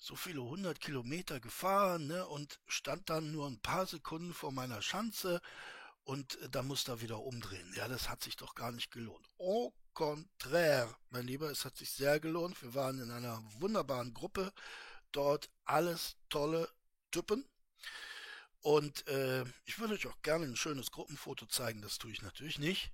so 0.00 0.16
viele 0.16 0.42
hundert 0.42 0.80
Kilometer 0.80 1.40
gefahren 1.40 2.06
ne, 2.06 2.26
und 2.26 2.58
stand 2.66 3.10
dann 3.10 3.32
nur 3.32 3.46
ein 3.46 3.60
paar 3.60 3.86
Sekunden 3.86 4.32
vor 4.32 4.50
meiner 4.50 4.80
Schanze 4.82 5.40
und 6.04 6.40
äh, 6.40 6.48
da 6.48 6.62
muss 6.62 6.88
er 6.88 7.00
wieder 7.00 7.20
umdrehen. 7.20 7.72
Ja, 7.76 7.86
das 7.86 8.08
hat 8.08 8.22
sich 8.22 8.36
doch 8.36 8.54
gar 8.54 8.72
nicht 8.72 8.90
gelohnt. 8.90 9.28
Au 9.38 9.72
contraire, 9.92 10.96
mein 11.10 11.26
Lieber, 11.26 11.50
es 11.50 11.64
hat 11.64 11.76
sich 11.76 11.90
sehr 11.90 12.18
gelohnt. 12.18 12.60
Wir 12.62 12.74
waren 12.74 13.00
in 13.00 13.10
einer 13.10 13.42
wunderbaren 13.58 14.14
Gruppe. 14.14 14.52
Dort 15.12 15.50
alles 15.64 16.16
tolle 16.30 16.68
Typen. 17.10 17.46
Und 18.62 19.06
äh, 19.08 19.44
ich 19.64 19.78
würde 19.78 19.94
euch 19.94 20.06
auch 20.06 20.22
gerne 20.22 20.46
ein 20.46 20.56
schönes 20.56 20.90
Gruppenfoto 20.90 21.46
zeigen. 21.46 21.82
Das 21.82 21.98
tue 21.98 22.12
ich 22.12 22.22
natürlich 22.22 22.58
nicht. 22.58 22.92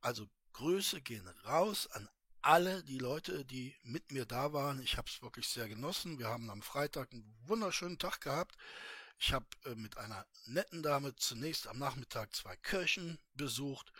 Also 0.00 0.28
Grüße 0.54 1.00
gehen 1.00 1.28
raus 1.44 1.86
an 1.92 2.08
alle 2.42 2.82
die 2.84 2.98
Leute, 2.98 3.44
die 3.44 3.74
mit 3.82 4.12
mir 4.12 4.24
da 4.24 4.52
waren. 4.52 4.80
Ich 4.82 4.96
habe 4.96 5.08
es 5.08 5.22
wirklich 5.22 5.48
sehr 5.48 5.68
genossen. 5.68 6.18
Wir 6.18 6.28
haben 6.28 6.50
am 6.50 6.62
Freitag 6.62 7.12
einen 7.12 7.24
wunderschönen 7.46 7.98
Tag 7.98 8.20
gehabt. 8.20 8.56
Ich 9.18 9.32
habe 9.32 9.46
äh, 9.66 9.74
mit 9.74 9.98
einer 9.98 10.26
netten 10.46 10.82
Dame 10.82 11.14
zunächst 11.16 11.66
am 11.66 11.78
Nachmittag 11.78 12.34
zwei 12.34 12.56
Kirchen 12.56 13.18
besucht. 13.34 13.92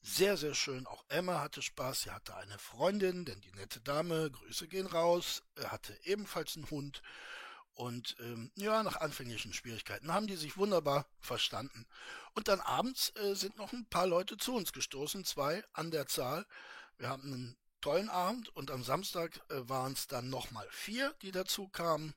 Sehr, 0.00 0.36
sehr 0.36 0.54
schön. 0.54 0.86
Auch 0.86 1.04
Emma 1.08 1.40
hatte 1.40 1.62
Spaß. 1.62 2.02
Sie 2.02 2.10
hatte 2.10 2.34
eine 2.34 2.58
Freundin, 2.58 3.24
denn 3.24 3.40
die 3.40 3.52
nette 3.52 3.80
Dame, 3.80 4.30
Grüße 4.32 4.66
gehen 4.66 4.86
raus, 4.86 5.42
äh, 5.56 5.64
hatte 5.66 5.98
ebenfalls 6.04 6.56
einen 6.56 6.68
Hund. 6.70 7.02
Und 7.74 8.16
ähm, 8.20 8.50
ja, 8.56 8.82
nach 8.82 8.96
anfänglichen 8.96 9.54
Schwierigkeiten 9.54 10.12
haben 10.12 10.26
die 10.26 10.36
sich 10.36 10.56
wunderbar 10.56 11.06
verstanden. 11.20 11.86
Und 12.34 12.48
dann 12.48 12.60
abends 12.60 13.12
äh, 13.16 13.34
sind 13.34 13.56
noch 13.56 13.72
ein 13.72 13.86
paar 13.88 14.06
Leute 14.06 14.36
zu 14.36 14.54
uns 14.54 14.72
gestoßen, 14.72 15.24
zwei 15.24 15.64
an 15.72 15.90
der 15.90 16.06
Zahl. 16.06 16.46
Wir 16.98 17.08
hatten 17.08 17.32
einen 17.32 17.56
tollen 17.80 18.08
Abend 18.08 18.48
und 18.56 18.70
am 18.70 18.84
Samstag 18.84 19.40
äh, 19.50 19.68
waren 19.68 19.92
es 19.92 20.06
dann 20.06 20.30
nochmal 20.30 20.66
vier, 20.70 21.14
die 21.22 21.32
dazu 21.32 21.68
kamen. 21.68 22.14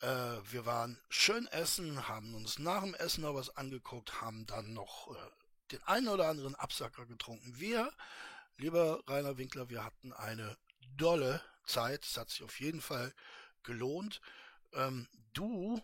Äh, 0.00 0.06
wir 0.06 0.66
waren 0.66 0.98
schön 1.08 1.46
essen, 1.48 2.08
haben 2.08 2.34
uns 2.34 2.58
nach 2.58 2.82
dem 2.82 2.94
Essen 2.94 3.22
noch 3.22 3.34
was 3.34 3.56
angeguckt, 3.56 4.20
haben 4.20 4.46
dann 4.46 4.72
noch 4.72 5.14
äh, 5.14 5.30
den 5.72 5.82
einen 5.84 6.08
oder 6.08 6.28
anderen 6.28 6.54
Absacker 6.54 7.06
getrunken. 7.06 7.58
Wir, 7.58 7.92
lieber 8.56 9.02
Rainer 9.08 9.38
Winkler, 9.38 9.68
wir 9.68 9.84
hatten 9.84 10.12
eine 10.12 10.56
dolle 10.96 11.42
Zeit. 11.66 12.04
Es 12.04 12.16
hat 12.16 12.30
sich 12.30 12.42
auf 12.42 12.60
jeden 12.60 12.80
Fall 12.80 13.12
gelohnt. 13.62 14.20
Ähm, 14.72 15.08
du 15.32 15.82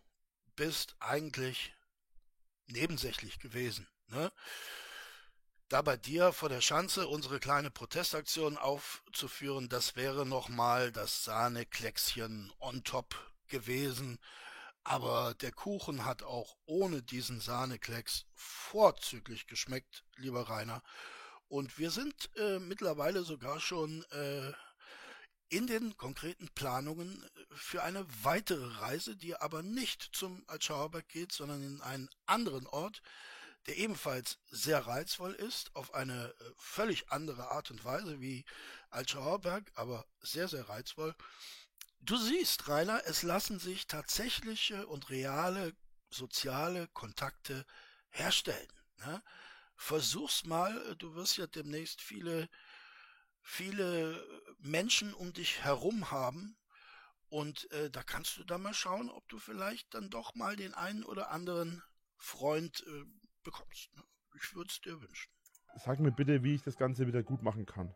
bist 0.56 0.94
eigentlich 1.00 1.74
nebensächlich 2.66 3.38
gewesen. 3.38 3.88
Ne? 4.08 4.30
Da 5.70 5.82
bei 5.82 5.96
dir 5.96 6.32
vor 6.32 6.48
der 6.48 6.60
Schanze 6.60 7.06
unsere 7.06 7.38
kleine 7.38 7.70
Protestaktion 7.70 8.58
aufzuführen, 8.58 9.68
das 9.68 9.94
wäre 9.94 10.26
nochmal 10.26 10.90
das 10.90 11.22
Sahnekleckschen 11.22 12.52
on 12.58 12.82
top 12.82 13.14
gewesen. 13.46 14.18
Aber 14.82 15.34
der 15.34 15.52
Kuchen 15.52 16.04
hat 16.04 16.24
auch 16.24 16.56
ohne 16.66 17.04
diesen 17.04 17.40
Sahneklecks 17.40 18.26
vorzüglich 18.34 19.46
geschmeckt, 19.46 20.02
lieber 20.16 20.48
Rainer. 20.48 20.82
Und 21.46 21.78
wir 21.78 21.92
sind 21.92 22.30
äh, 22.36 22.58
mittlerweile 22.58 23.22
sogar 23.22 23.60
schon 23.60 24.02
äh, 24.10 24.52
in 25.50 25.68
den 25.68 25.96
konkreten 25.96 26.48
Planungen 26.48 27.24
für 27.52 27.84
eine 27.84 28.04
weitere 28.24 28.66
Reise, 28.80 29.14
die 29.14 29.36
aber 29.36 29.62
nicht 29.62 30.10
zum 30.16 30.42
Altschauerberg 30.48 31.08
geht, 31.08 31.30
sondern 31.30 31.62
in 31.62 31.80
einen 31.80 32.10
anderen 32.26 32.66
Ort, 32.66 33.02
der 33.66 33.76
ebenfalls 33.76 34.38
sehr 34.50 34.86
reizvoll 34.86 35.32
ist, 35.34 35.74
auf 35.76 35.94
eine 35.94 36.28
äh, 36.28 36.44
völlig 36.56 37.10
andere 37.10 37.50
Art 37.50 37.70
und 37.70 37.84
Weise 37.84 38.20
wie 38.20 38.44
Altschauerberg, 38.90 39.70
aber 39.74 40.06
sehr, 40.20 40.48
sehr 40.48 40.68
reizvoll. 40.68 41.14
Du 42.00 42.16
siehst, 42.16 42.68
Rainer, 42.68 43.02
es 43.04 43.22
lassen 43.22 43.58
sich 43.58 43.86
tatsächliche 43.86 44.86
und 44.86 45.10
reale 45.10 45.74
soziale 46.08 46.88
Kontakte 46.88 47.66
herstellen. 48.08 48.72
Ne? 48.98 49.22
Versuch's 49.76 50.44
mal, 50.44 50.96
du 50.96 51.14
wirst 51.14 51.36
ja 51.36 51.46
demnächst 51.46 52.00
viele, 52.00 52.48
viele 53.42 54.26
Menschen 54.58 55.14
um 55.14 55.32
dich 55.32 55.62
herum 55.62 56.10
haben. 56.10 56.56
Und 57.28 57.70
äh, 57.70 57.90
da 57.90 58.02
kannst 58.02 58.38
du 58.38 58.44
dann 58.44 58.62
mal 58.62 58.74
schauen, 58.74 59.08
ob 59.08 59.28
du 59.28 59.38
vielleicht 59.38 59.94
dann 59.94 60.10
doch 60.10 60.34
mal 60.34 60.56
den 60.56 60.74
einen 60.74 61.04
oder 61.04 61.30
anderen 61.30 61.82
Freund 62.16 62.84
äh, 62.86 63.04
bekommst. 63.42 63.94
Ne? 63.96 64.02
Ich 64.36 64.54
würde 64.54 64.70
es 64.70 64.80
dir 64.80 65.00
wünschen. 65.00 65.32
Sag 65.76 66.00
mir 66.00 66.12
bitte, 66.12 66.42
wie 66.42 66.54
ich 66.54 66.62
das 66.62 66.76
Ganze 66.76 67.06
wieder 67.06 67.22
gut 67.22 67.42
machen 67.42 67.66
kann. 67.66 67.94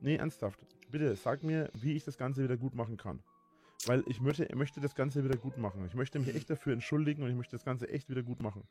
Nee, 0.00 0.16
ernsthaft. 0.16 0.58
Bitte, 0.90 1.14
sag 1.14 1.42
mir, 1.42 1.70
wie 1.74 1.94
ich 1.94 2.04
das 2.04 2.16
Ganze 2.16 2.42
wieder 2.42 2.56
gut 2.56 2.74
machen 2.74 2.96
kann. 2.96 3.22
Weil 3.86 4.02
ich 4.06 4.20
möchte, 4.20 4.48
möchte 4.56 4.80
das 4.80 4.94
Ganze 4.94 5.24
wieder 5.24 5.38
gut 5.38 5.56
machen. 5.58 5.86
Ich 5.86 5.94
möchte 5.94 6.18
mich 6.18 6.34
echt 6.34 6.50
dafür 6.50 6.72
entschuldigen 6.72 7.22
und 7.22 7.30
ich 7.30 7.36
möchte 7.36 7.56
das 7.56 7.64
Ganze 7.64 7.88
echt 7.88 8.08
wieder 8.08 8.22
gut 8.22 8.40
machen. 8.40 8.66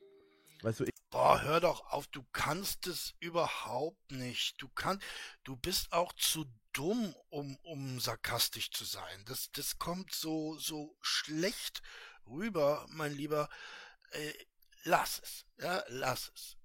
Weißt 0.62 0.82
du, 0.82 0.84
ich, 0.84 0.94
Boah, 1.10 1.42
hör 1.42 1.60
doch 1.60 1.92
auf, 1.92 2.06
du 2.08 2.24
kannst 2.34 2.86
es 2.86 3.16
überhaupt 3.20 4.12
nicht. 4.12 4.62
Du 4.62 4.70
kannst, 4.70 5.04
du 5.44 5.56
bist 5.56 5.92
auch 5.92 6.14
zu 6.14 6.46
dumm, 6.74 7.16
um, 7.30 7.58
um 7.64 8.00
sarkastisch 8.00 8.70
zu 8.72 8.86
sein. 8.86 9.26
Das, 9.26 9.52
das 9.52 9.80
kommt 9.80 10.14
so, 10.14 10.58
so 10.58 10.96
schlecht 11.02 11.82
rüber, 12.28 12.86
mein 12.90 13.14
Lieber. 13.14 13.50
Lass 14.84 15.20
es, 15.20 15.46
ja, 15.58 15.84
lass 15.88 16.32
es. 16.34 16.58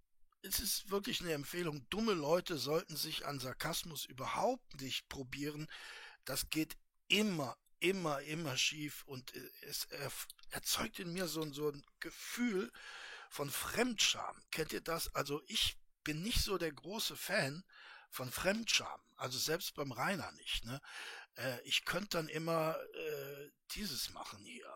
Es 0.43 0.61
ist 0.61 0.91
wirklich 0.91 1.21
eine 1.21 1.33
Empfehlung. 1.33 1.89
Dumme 1.89 2.13
Leute 2.13 2.59
sollten 2.59 2.97
sich 2.97 3.27
an 3.27 3.41
Sarkasmus 3.41 4.05
überhaupt 4.05 4.81
nicht 4.81 5.09
probieren. 5.09 5.67
Das 6.25 6.51
geht 6.51 6.77
immer, 7.09 7.57
immer, 7.81 8.21
immer 8.23 8.57
schief 8.57 9.05
und 9.07 9.35
äh, 9.35 9.51
es 9.63 9.87
erzeugt 10.51 10.99
in 10.99 11.13
mir 11.13 11.29
so, 11.29 11.51
so 11.53 11.71
ein 11.71 11.85
Gefühl 12.01 12.71
von 13.31 13.51
Fremdscham. 13.51 14.43
Kennt 14.51 14.73
ihr 14.73 14.81
das? 14.81 15.15
Also 15.15 15.43
ich 15.47 15.77
bin 16.05 16.23
nicht 16.23 16.43
so 16.43 16.59
der 16.59 16.73
große 16.73 17.17
Fan 17.17 17.65
von 18.11 18.31
Fremdscham. 18.31 19.01
Also 19.17 19.39
selbst 19.39 19.75
beim 19.75 19.93
Rainer 19.93 20.31
nicht. 20.33 20.65
Ne? 20.65 20.81
Äh, 21.37 21.61
ich 21.63 21.85
könnte 21.85 22.19
dann 22.19 22.29
immer 22.29 22.77
äh, 22.77 23.51
dieses 23.73 24.11
machen 24.11 24.45
hier. 24.45 24.75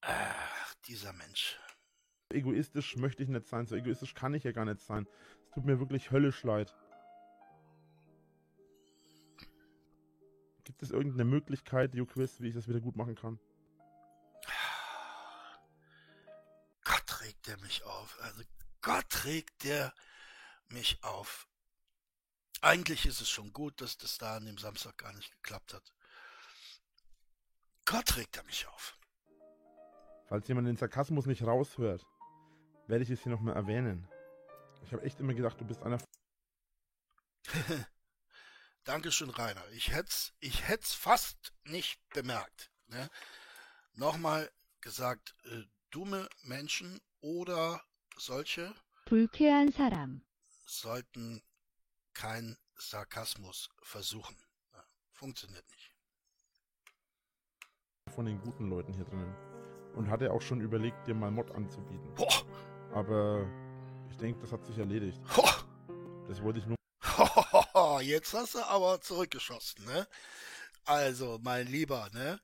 Ach, 0.00 0.74
dieser 0.86 1.12
Mensch. 1.12 1.56
Egoistisch 2.30 2.96
möchte 2.96 3.22
ich 3.22 3.28
nicht 3.28 3.46
sein. 3.46 3.66
So 3.66 3.76
egoistisch 3.76 4.14
kann 4.14 4.34
ich 4.34 4.42
ja 4.42 4.50
gar 4.50 4.64
nicht 4.64 4.80
sein. 4.80 5.06
Es 5.44 5.50
tut 5.50 5.64
mir 5.64 5.78
wirklich 5.78 6.10
höllisch 6.10 6.42
leid. 6.42 6.74
Gibt 10.64 10.82
es 10.82 10.90
irgendeine 10.90 11.24
Möglichkeit, 11.24 11.94
YouQuiz, 11.94 12.40
wie 12.40 12.48
ich 12.48 12.54
das 12.54 12.66
wieder 12.66 12.80
gut 12.80 12.96
machen 12.96 13.14
kann? 13.14 13.38
Gott 16.82 17.20
regt 17.20 17.46
der 17.46 17.60
mich 17.60 17.84
auf. 17.84 18.18
Also 18.22 18.42
Gott 18.82 19.24
regt 19.24 19.62
der 19.62 19.94
mich 20.68 20.98
auf. 21.04 21.46
Eigentlich 22.60 23.06
ist 23.06 23.20
es 23.20 23.30
schon 23.30 23.52
gut, 23.52 23.80
dass 23.80 23.96
das 23.98 24.18
da 24.18 24.36
an 24.36 24.46
dem 24.46 24.58
Samstag 24.58 24.98
gar 24.98 25.12
nicht 25.12 25.30
geklappt 25.30 25.74
hat. 25.74 25.92
Gott 27.86 28.16
regt 28.16 28.36
er 28.36 28.44
mich 28.44 28.66
auf. 28.66 28.98
Falls 30.28 30.46
jemand 30.48 30.66
den 30.66 30.76
Sarkasmus 30.76 31.26
nicht 31.26 31.44
raushört, 31.44 32.04
werde 32.88 33.04
ich 33.04 33.10
es 33.10 33.22
hier 33.22 33.30
nochmal 33.32 33.54
erwähnen. 33.54 34.08
Ich 34.84 34.92
habe 34.92 35.04
echt 35.04 35.20
immer 35.20 35.34
gedacht, 35.34 35.60
du 35.60 35.64
bist 35.64 35.82
einer. 35.82 35.98
Dankeschön, 38.84 39.30
Rainer. 39.30 39.66
Ich 39.70 39.92
hätt's, 39.92 40.32
ich 40.40 40.66
hätt's 40.68 40.94
fast 40.94 41.52
nicht 41.64 42.00
bemerkt. 42.10 42.70
Ne? 42.88 43.08
Nochmal 43.94 44.50
gesagt, 44.80 45.34
äh, 45.44 45.62
dumme 45.90 46.28
Menschen 46.42 47.00
oder 47.20 47.82
solche 48.16 48.74
sollten 50.66 51.42
keinen 52.14 52.58
Sarkasmus 52.76 53.70
versuchen. 53.82 54.36
Funktioniert 55.12 55.68
nicht 55.70 55.95
von 58.14 58.26
den 58.26 58.40
guten 58.40 58.68
Leuten 58.68 58.92
hier 58.92 59.04
drinnen. 59.04 59.34
Und 59.94 60.10
hatte 60.10 60.30
auch 60.32 60.42
schon 60.42 60.60
überlegt, 60.60 61.06
dir 61.06 61.14
mal 61.14 61.30
Mod 61.30 61.50
anzubieten. 61.52 62.14
Boah, 62.14 62.44
Aber 62.92 63.46
ich 64.10 64.16
denke, 64.18 64.40
das 64.40 64.52
hat 64.52 64.64
sich 64.66 64.78
erledigt. 64.78 65.20
boah. 65.34 65.64
Das 66.28 66.42
wollte 66.42 66.58
ich 66.58 66.66
nur. 66.66 66.76
Jetzt 68.02 68.34
hast 68.34 68.54
du 68.56 68.62
aber 68.62 69.00
zurückgeschossen, 69.00 69.84
ne? 69.86 70.06
Also, 70.84 71.38
mein 71.42 71.66
Lieber, 71.66 72.10
ne? 72.12 72.40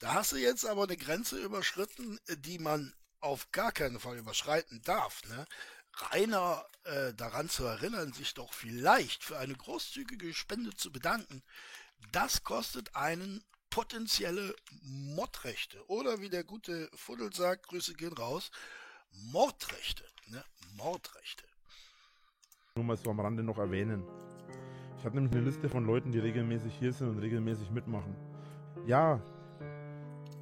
Da 0.00 0.14
hast 0.14 0.32
du 0.32 0.36
jetzt 0.36 0.64
aber 0.66 0.84
eine 0.84 0.96
Grenze 0.96 1.38
überschritten, 1.38 2.18
die 2.38 2.58
man 2.58 2.94
auf 3.20 3.50
gar 3.52 3.72
keinen 3.72 3.98
Fall 4.00 4.18
überschreiten 4.18 4.80
darf, 4.84 5.22
ne? 5.28 5.46
Rainer 5.94 6.64
äh, 6.84 7.12
daran 7.14 7.48
zu 7.48 7.64
erinnern, 7.64 8.12
sich 8.12 8.34
doch 8.34 8.52
vielleicht 8.52 9.24
für 9.24 9.38
eine 9.38 9.54
großzügige 9.54 10.32
Spende 10.34 10.74
zu 10.74 10.90
bedanken, 10.92 11.42
das 12.12 12.44
kostet 12.44 12.94
einen 12.96 13.44
potenzielle 13.72 14.54
Mordrechte. 14.82 15.82
Oder 15.88 16.20
wie 16.20 16.28
der 16.28 16.44
gute 16.44 16.90
Fuddel 16.94 17.32
sagt, 17.32 17.68
Grüße 17.68 17.94
gehen 17.94 18.12
raus, 18.12 18.50
Mordrechte, 19.32 20.04
ne? 20.26 20.44
Mordrechte. 20.76 21.44
nur 22.76 22.84
mal 22.84 22.96
so 22.96 23.10
am 23.10 23.20
Rande 23.20 23.42
noch 23.42 23.58
erwähnen. 23.58 24.04
Ich 24.98 25.04
habe 25.04 25.16
nämlich 25.16 25.32
eine 25.32 25.44
Liste 25.44 25.68
von 25.68 25.86
Leuten, 25.86 26.12
die 26.12 26.18
regelmäßig 26.18 26.74
hier 26.78 26.92
sind 26.92 27.08
und 27.08 27.18
regelmäßig 27.18 27.70
mitmachen. 27.70 28.14
Ja, 28.86 29.22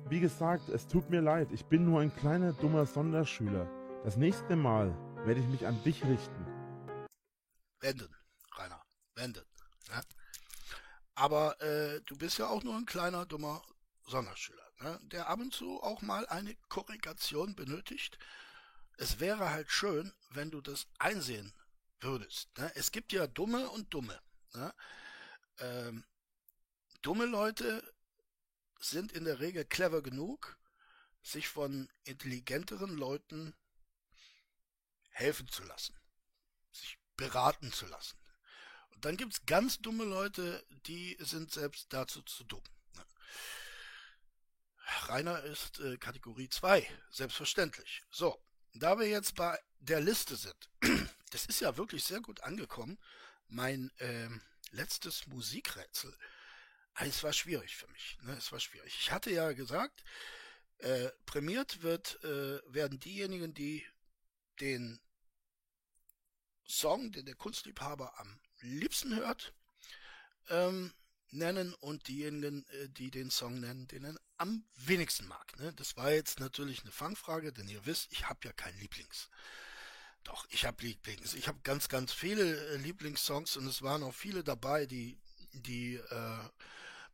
wie 0.08 0.20
gesagt, 0.20 0.68
es 0.68 0.88
tut 0.88 1.08
mir 1.08 1.20
leid, 1.20 1.52
ich 1.52 1.64
bin 1.66 1.84
nur 1.84 2.00
ein 2.00 2.14
kleiner 2.14 2.52
dummer 2.52 2.84
Sonderschüler. 2.84 3.70
Das 4.02 4.16
nächste 4.16 4.56
Mal 4.56 4.92
werde 5.24 5.40
ich 5.40 5.46
mich 5.46 5.66
an 5.66 5.80
dich 5.84 6.04
richten. 6.04 6.46
wenden, 7.80 8.14
Rainer, 8.56 8.82
wenden. 9.14 9.44
Ne? 9.88 10.02
Aber 11.20 11.60
äh, 11.60 12.00
du 12.06 12.16
bist 12.16 12.38
ja 12.38 12.48
auch 12.48 12.62
nur 12.62 12.74
ein 12.74 12.86
kleiner, 12.86 13.26
dummer 13.26 13.62
Sonderschüler, 14.06 14.66
ne? 14.78 14.98
der 15.02 15.28
ab 15.28 15.38
und 15.38 15.52
zu 15.52 15.82
auch 15.82 16.00
mal 16.00 16.26
eine 16.28 16.56
Korrigation 16.70 17.54
benötigt. 17.54 18.18
Es 18.96 19.20
wäre 19.20 19.50
halt 19.50 19.70
schön, 19.70 20.14
wenn 20.30 20.50
du 20.50 20.62
das 20.62 20.86
einsehen 20.98 21.52
würdest. 22.00 22.56
Ne? 22.56 22.72
Es 22.74 22.90
gibt 22.90 23.12
ja 23.12 23.26
dumme 23.26 23.68
und 23.68 23.92
dumme. 23.92 24.18
Ne? 24.54 24.74
Ähm, 25.58 26.06
dumme 27.02 27.26
Leute 27.26 27.82
sind 28.78 29.12
in 29.12 29.26
der 29.26 29.40
Regel 29.40 29.66
clever 29.66 30.00
genug, 30.00 30.56
sich 31.22 31.48
von 31.48 31.90
intelligenteren 32.04 32.96
Leuten 32.96 33.54
helfen 35.10 35.48
zu 35.48 35.64
lassen, 35.64 36.00
sich 36.72 36.98
beraten 37.18 37.72
zu 37.72 37.84
lassen. 37.88 38.19
Dann 39.00 39.16
gibt's 39.16 39.44
ganz 39.46 39.78
dumme 39.78 40.04
Leute, 40.04 40.64
die 40.86 41.16
sind 41.20 41.52
selbst 41.52 41.86
dazu 41.92 42.22
zu 42.22 42.44
dumm. 42.44 42.62
ne? 42.96 43.04
Rainer 45.08 45.42
ist 45.44 45.80
äh, 45.80 45.96
Kategorie 45.96 46.48
2, 46.48 46.88
selbstverständlich. 47.10 48.02
So, 48.10 48.40
da 48.74 48.98
wir 48.98 49.08
jetzt 49.08 49.34
bei 49.34 49.58
der 49.78 50.00
Liste 50.00 50.36
sind, 50.36 50.68
das 51.30 51.46
ist 51.46 51.60
ja 51.60 51.76
wirklich 51.76 52.04
sehr 52.04 52.20
gut 52.20 52.42
angekommen. 52.42 52.98
Mein 53.48 53.90
ähm, 53.98 54.42
letztes 54.70 55.26
Musikrätsel. 55.26 56.16
Ah, 56.94 57.04
Es 57.04 57.22
war 57.22 57.32
schwierig 57.32 57.76
für 57.76 57.88
mich. 57.88 58.18
Ne? 58.22 58.32
Es 58.36 58.52
war 58.52 58.60
schwierig. 58.60 58.94
Ich 59.00 59.10
hatte 59.10 59.30
ja 59.30 59.52
gesagt, 59.52 60.04
äh, 60.78 61.10
prämiert 61.26 61.82
wird, 61.82 62.22
äh, 62.24 62.60
werden 62.72 62.98
diejenigen, 63.00 63.54
die 63.54 63.84
den 64.60 65.00
Song, 66.66 67.10
den 67.12 67.26
der 67.26 67.34
Kunstliebhaber 67.34 68.18
am 68.18 68.39
liebsten 68.62 69.14
hört, 69.16 69.52
ähm, 70.48 70.92
nennen 71.30 71.74
und 71.74 72.08
diejenigen, 72.08 72.66
äh, 72.68 72.88
die 72.88 73.10
den 73.10 73.30
Song 73.30 73.60
nennen, 73.60 73.86
den 73.88 74.04
er 74.04 74.14
am 74.36 74.64
wenigsten 74.74 75.28
mag. 75.28 75.58
Ne? 75.58 75.72
Das 75.74 75.96
war 75.96 76.12
jetzt 76.12 76.40
natürlich 76.40 76.82
eine 76.82 76.92
Fangfrage, 76.92 77.52
denn 77.52 77.68
ihr 77.68 77.84
wisst, 77.86 78.12
ich 78.12 78.28
habe 78.28 78.40
ja 78.44 78.52
keinen 78.52 78.78
Lieblings. 78.80 79.28
Doch, 80.24 80.46
ich 80.50 80.66
habe 80.66 80.82
Lieblings. 80.82 81.34
Ich 81.34 81.48
habe 81.48 81.60
ganz, 81.62 81.88
ganz 81.88 82.12
viele 82.12 82.68
äh, 82.68 82.76
Lieblingssongs 82.76 83.56
und 83.56 83.66
es 83.66 83.82
waren 83.82 84.02
auch 84.02 84.14
viele 84.14 84.44
dabei, 84.44 84.86
die, 84.86 85.18
die, 85.52 85.94
äh, 85.94 86.38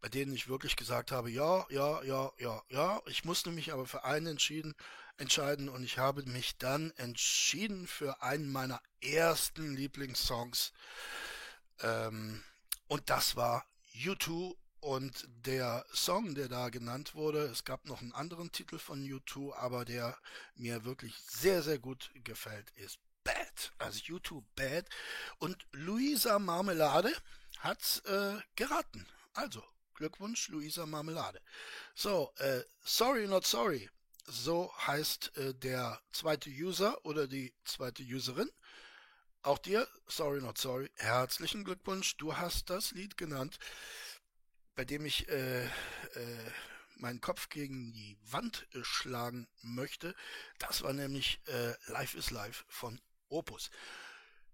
bei 0.01 0.09
denen 0.09 0.33
ich 0.33 0.49
wirklich 0.49 0.77
gesagt 0.77 1.13
habe, 1.13 1.31
ja, 1.31 1.67
ja, 1.71 2.03
ja, 2.03 2.33
ja, 2.39 2.63
ja. 2.69 3.03
Ich 3.07 3.25
musste 3.25 3.51
mich 3.51 3.73
aber 3.73 3.87
für 3.87 4.05
einen 4.05 4.27
entschieden, 4.27 4.75
entscheiden 5.19 5.69
und 5.69 5.83
ich 5.83 5.99
habe 5.99 6.23
mich 6.25 6.59
dann 6.59 6.91
entschieden 6.97 7.87
für 7.87 8.23
einen 8.23 8.51
meiner 8.51 8.81
ersten 9.01 9.75
Lieblingssongs. 9.75 10.73
Ähm, 11.81 12.43
und 12.89 13.11
das 13.11 13.37
war 13.37 13.67
U2 13.95 14.57
und 14.81 15.27
der 15.45 15.85
Song, 15.93 16.35
der 16.35 16.49
da 16.49 16.69
genannt 16.69 17.15
wurde, 17.15 17.47
es 17.47 17.65
gab 17.65 17.87
noch 17.87 18.01
einen 18.01 18.13
anderen 18.13 18.53
Titel 18.53 18.79
von 18.79 19.03
U2, 19.03 19.55
aber 19.57 19.85
der 19.85 20.17
mir 20.55 20.85
wirklich 20.85 21.15
sehr, 21.29 21.63
sehr 21.63 21.79
gut 21.79 22.11
gefällt, 22.23 22.71
ist 22.77 22.99
Bad. 23.25 23.73
Also 23.79 23.99
U2 24.05 24.45
Bad. 24.55 24.89
Und 25.39 25.67
Luisa 25.73 26.39
Marmelade 26.39 27.13
hat 27.59 28.03
äh, 28.07 28.37
geraten. 28.55 29.07
Also, 29.33 29.65
Glückwunsch, 29.95 30.49
Luisa 30.49 30.87
Marmelade. 30.87 31.41
So, 31.95 32.33
äh, 32.37 32.63
sorry, 32.85 33.27
not 33.27 33.47
sorry. 33.47 33.91
So 34.27 34.73
heißt 34.87 35.37
äh, 35.37 35.55
der 35.55 36.01
zweite 36.13 36.51
User 36.51 37.05
oder 37.05 37.27
die 37.27 37.53
zweite 37.65 38.03
Userin. 38.03 38.51
Auch 39.47 39.59
dir, 39.59 39.87
sorry, 40.09 40.41
not 40.41 40.59
sorry, 40.59 40.91
herzlichen 40.97 41.63
Glückwunsch. 41.63 42.17
Du 42.17 42.37
hast 42.37 42.69
das 42.69 42.91
Lied 42.91 43.17
genannt, 43.17 43.61
bei 44.75 44.85
dem 44.85 45.07
ich 45.07 45.29
äh, 45.29 45.67
äh, 45.67 45.71
meinen 46.97 47.21
Kopf 47.21 47.49
gegen 47.49 47.93
die 47.93 48.19
Wand 48.23 48.67
äh, 48.75 48.83
schlagen 48.83 49.47
möchte. 49.63 50.17
Das 50.59 50.83
war 50.83 50.93
nämlich 50.93 51.41
äh, 51.47 51.75
Life 51.93 52.19
is 52.19 52.33
Life 52.33 52.65
von 52.67 53.01
Opus. 53.29 53.71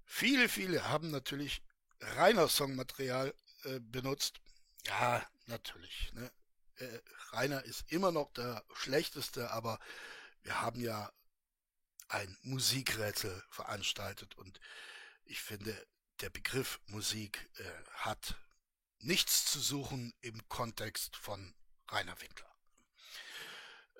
Viele, 0.05 0.51
viele 0.51 0.87
haben 0.87 1.11
natürlich 1.11 1.63
reiner 1.99 2.47
Songmaterial 2.49 3.33
äh, 3.65 3.81
benutzt. 3.81 4.43
Ja, 4.85 5.27
natürlich. 5.47 6.13
Ne? 6.13 6.31
Äh, 6.77 6.99
Rainer 7.31 7.65
ist 7.65 7.91
immer 7.91 8.13
noch 8.13 8.31
der 8.35 8.63
schlechteste, 8.75 9.53
aber 9.53 9.79
wir 10.43 10.61
haben 10.61 10.83
ja 10.83 11.11
ein 12.13 12.37
Musikrätsel 12.43 13.43
veranstaltet 13.49 14.37
und 14.37 14.61
ich 15.25 15.41
finde, 15.41 15.75
der 16.21 16.31
Begriff 16.31 16.81
Musik 16.87 17.49
äh, 17.57 17.65
hat 17.95 18.37
nichts 18.99 19.47
zu 19.47 19.61
suchen 19.61 20.15
im 20.21 20.47
Kontext 20.49 21.17
von 21.17 21.55
Rainer 21.89 22.21
Winkler. 22.21 22.53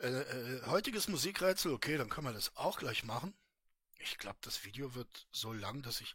Äh, 0.01 0.09
äh, 0.09 0.67
heutiges 0.67 1.09
Musikrätsel, 1.09 1.73
okay, 1.73 1.97
dann 1.97 2.09
können 2.09 2.27
wir 2.27 2.33
das 2.33 2.57
auch 2.57 2.79
gleich 2.79 3.03
machen. 3.03 3.35
Ich 3.99 4.19
glaube, 4.19 4.39
das 4.43 4.65
Video 4.65 4.95
wird 4.95 5.27
so 5.33 5.53
lang, 5.53 5.83
dass 5.83 6.01
ich 6.01 6.15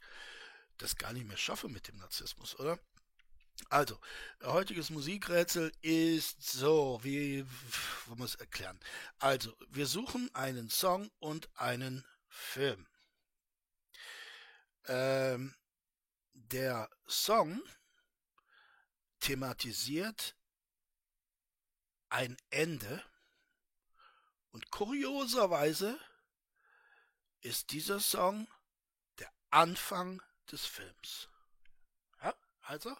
das 0.78 0.98
gar 0.98 1.14
nicht 1.14 1.28
mehr 1.28 1.38
schaffe 1.38 1.68
mit 1.68 1.88
dem 1.88 1.98
Narzissmus, 1.98 2.60
oder? 2.60 2.80
Also, 3.70 4.00
heutiges 4.44 4.90
Musikrätsel 4.90 5.72
ist 5.82 6.42
so, 6.42 7.00
wie 7.04 7.46
wollen 8.06 8.20
wir 8.20 8.26
es 8.26 8.36
erklären? 8.36 8.80
Also, 9.20 9.56
wir 9.70 9.88
suchen 9.88 10.34
einen 10.34 10.70
Song 10.70 11.12
und 11.20 11.50
einen 11.56 12.06
Film. 12.30 12.88
Ähm, 14.86 15.56
der 16.34 16.90
Song 17.08 17.62
thematisiert 19.20 20.36
ein 22.10 22.38
Ende 22.50 23.04
und 24.52 24.72
kurioserweise 24.72 26.00
ist 27.42 27.72
dieser 27.72 28.00
Song 28.00 28.48
der 29.20 29.32
Anfang 29.50 30.22
des 30.52 30.66
Films. 30.66 31.30
Ja, 32.22 32.34
also, 32.62 32.96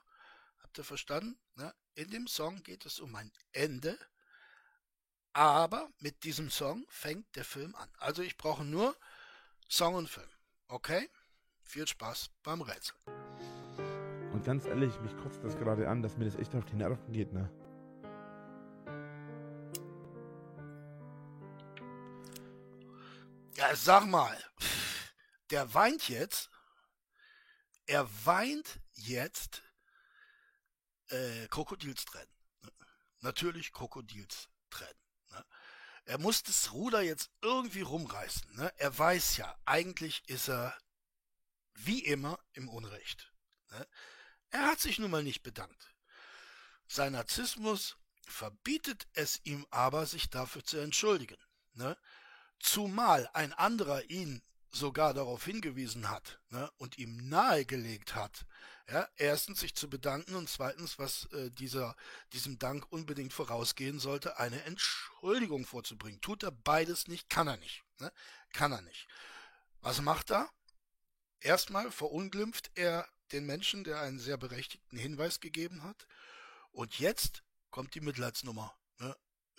habt 0.78 0.86
ihr 0.86 0.90
verstanden? 0.90 1.40
Ne? 1.56 1.74
In 1.96 2.12
dem 2.12 2.28
Song 2.28 2.62
geht 2.62 2.86
es 2.86 3.00
um 3.00 3.16
ein 3.16 3.32
Ende, 3.52 3.98
aber 5.34 5.90
mit 6.00 6.24
diesem 6.24 6.52
Song 6.52 6.86
fängt 6.88 7.36
der 7.36 7.46
Film 7.46 7.74
an. 7.76 7.90
Also 7.98 8.22
ich 8.22 8.38
brauche 8.38 8.64
nur 8.64 8.96
Song 9.68 9.96
und 9.96 10.08
Film. 10.08 10.30
Okay? 10.68 11.10
Viel 11.64 11.88
Spaß 11.88 12.30
beim 12.44 12.62
Rätsel. 12.62 12.96
Und 14.34 14.44
ganz 14.46 14.66
ehrlich, 14.66 15.00
mich 15.00 15.18
kotzt 15.18 15.44
das 15.44 15.58
gerade 15.58 15.90
an, 15.90 16.04
dass 16.04 16.16
mir 16.16 16.26
das 16.26 16.36
echt 16.36 16.54
auf 16.54 16.66
die 16.66 16.76
Nerven 16.76 17.12
geht, 17.12 17.34
ne? 17.34 17.50
Ja, 23.56 23.76
sag 23.76 24.06
mal, 24.06 24.38
der 25.50 25.74
weint 25.74 26.08
jetzt. 26.08 26.52
Er 27.88 28.08
weint 28.26 28.80
jetzt 28.94 29.64
äh, 31.10 31.48
Krokodilstränen. 31.48 32.34
Natürlich 33.20 33.72
Krokodilstränen. 33.72 35.02
Ne? 35.32 35.46
Er 36.06 36.18
muss 36.20 36.44
das 36.44 36.72
Ruder 36.72 37.02
jetzt 37.02 37.32
irgendwie 37.42 37.82
rumreißen. 37.82 38.56
Ne? 38.56 38.72
Er 38.78 38.98
weiß 38.98 39.38
ja, 39.38 39.58
eigentlich 39.66 40.28
ist 40.28 40.50
er 40.50 40.78
wie 41.74 42.04
immer 42.04 42.40
im 42.54 42.70
Unrecht. 42.70 43.34
Ne? 43.72 43.88
Er 44.50 44.68
hat 44.68 44.80
sich 44.80 45.00
nun 45.00 45.12
mal 45.12 45.24
nicht 45.24 45.44
bedankt. 45.44 45.94
Sein 46.88 47.14
Narzissmus 47.14 47.98
verbietet 48.26 49.08
es 49.14 49.42
ihm 49.44 49.66
aber, 49.70 50.06
sich 50.06 50.30
dafür 50.30 50.64
zu 50.64 50.78
entschuldigen. 50.78 51.38
Ne? 51.74 51.98
Zumal 52.60 53.30
ein 53.34 53.54
anderer 53.54 54.04
ihn 54.10 54.42
sogar 54.78 55.14
darauf 55.14 55.44
hingewiesen 55.44 56.10
hat 56.10 56.40
ne, 56.50 56.72
und 56.78 56.98
ihm 56.98 57.30
nahegelegt 57.30 58.16
hat, 58.16 58.46
ja, 58.90 59.08
erstens 59.18 59.60
sich 59.60 59.76
zu 59.76 59.90
bedanken 59.90 60.36
und 60.36 60.50
zweitens, 60.50 60.98
was 60.98 61.26
äh, 61.34 61.52
dieser, 61.52 61.96
diesem 62.32 62.58
Dank 62.58 62.90
unbedingt 62.90 63.34
vorausgehen 63.34 64.00
sollte, 64.00 64.38
eine 64.40 64.64
Entschuldigung 64.64 65.66
vorzubringen. 65.66 66.22
Tut 66.22 66.44
er 66.44 66.52
beides 66.52 67.08
nicht, 67.08 67.30
kann 67.30 67.48
er 67.48 67.58
nicht. 67.58 67.84
Ne? 68.00 68.12
Kann 68.54 68.72
er 68.72 68.82
nicht. 68.82 69.08
Was 69.82 70.02
macht 70.02 70.32
er? 70.32 70.50
Erstmal 71.42 71.92
verunglimpft 71.92 72.72
er 72.76 73.08
den 73.34 73.46
Menschen, 73.46 73.84
der 73.84 74.00
einen 74.00 74.20
sehr 74.20 74.38
berechtigten 74.38 74.98
Hinweis 74.98 75.42
gegeben 75.42 75.84
hat. 75.84 76.08
Und 76.72 76.98
jetzt 77.00 77.44
kommt 77.72 77.94
die 77.94 78.02
Mitleidsnummer. 78.02 78.74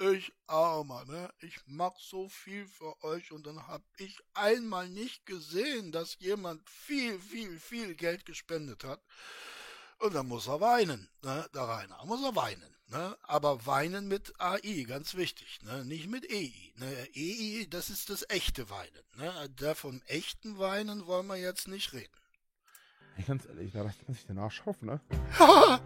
Ich 0.00 0.32
armer, 0.46 1.04
ne? 1.06 1.28
Ich 1.40 1.58
mach 1.66 1.98
so 1.98 2.28
viel 2.28 2.68
für 2.68 3.02
euch 3.02 3.32
und 3.32 3.46
dann 3.46 3.66
hab 3.66 3.82
ich 3.96 4.16
einmal 4.32 4.88
nicht 4.88 5.26
gesehen, 5.26 5.90
dass 5.90 6.16
jemand 6.20 6.68
viel, 6.70 7.18
viel, 7.18 7.58
viel 7.58 7.96
Geld 7.96 8.24
gespendet 8.24 8.84
hat. 8.84 9.00
Und 9.98 10.14
dann 10.14 10.28
muss 10.28 10.46
er 10.46 10.60
weinen, 10.60 11.10
ne? 11.22 11.50
Der 11.52 11.62
Rainer 11.62 12.04
muss 12.04 12.22
er 12.22 12.36
weinen, 12.36 12.76
ne? 12.86 13.18
Aber 13.22 13.66
weinen 13.66 14.06
mit 14.06 14.32
AI, 14.40 14.84
ganz 14.86 15.16
wichtig, 15.16 15.58
ne? 15.62 15.84
Nicht 15.84 16.06
mit 16.06 16.30
EI, 16.30 16.72
ne? 16.76 17.08
EI, 17.16 17.66
das 17.68 17.90
ist 17.90 18.08
das 18.08 18.24
echte 18.28 18.70
Weinen, 18.70 19.02
ne? 19.16 19.48
Der 19.58 19.74
vom 19.74 20.00
echten 20.06 20.58
Weinen 20.58 21.08
wollen 21.08 21.26
wir 21.26 21.38
jetzt 21.38 21.66
nicht 21.66 21.92
reden. 21.92 22.14
Ganz 23.26 23.46
ehrlich, 23.46 23.72
da 23.72 23.82
lässt 23.82 24.06
man 24.06 24.14
sich 24.14 24.26
den 24.26 24.38
Arsch 24.38 24.62
auf, 24.64 24.80
ne? 24.80 25.00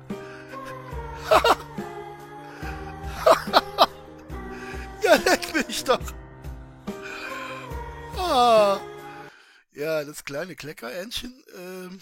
leck 5.52 5.68
mich 5.68 5.84
doch. 5.84 6.00
Ah. 8.16 8.80
Ja, 9.72 10.04
das 10.04 10.24
kleine 10.24 10.54
Kleckerentchen 10.54 11.44
ähm, 11.54 12.00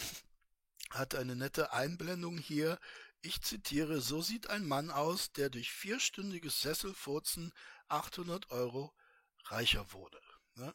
hat 0.91 1.15
eine 1.15 1.37
nette 1.37 1.73
Einblendung 1.73 2.39
hier. 2.39 2.79
Ich 3.23 3.43
zitiere, 3.43 4.01
so 4.01 4.23
sieht 4.23 4.51
ein 4.51 4.67
Mann 4.67 4.91
aus, 4.91 5.33
der 5.33 5.51
durch 5.51 5.71
vierstündiges 5.71 6.61
Sesselfurzen 6.63 7.53
800 7.89 8.51
Euro 8.51 8.93
reicher 9.45 9.93
wurde. 9.93 10.21
Ne? 10.55 10.75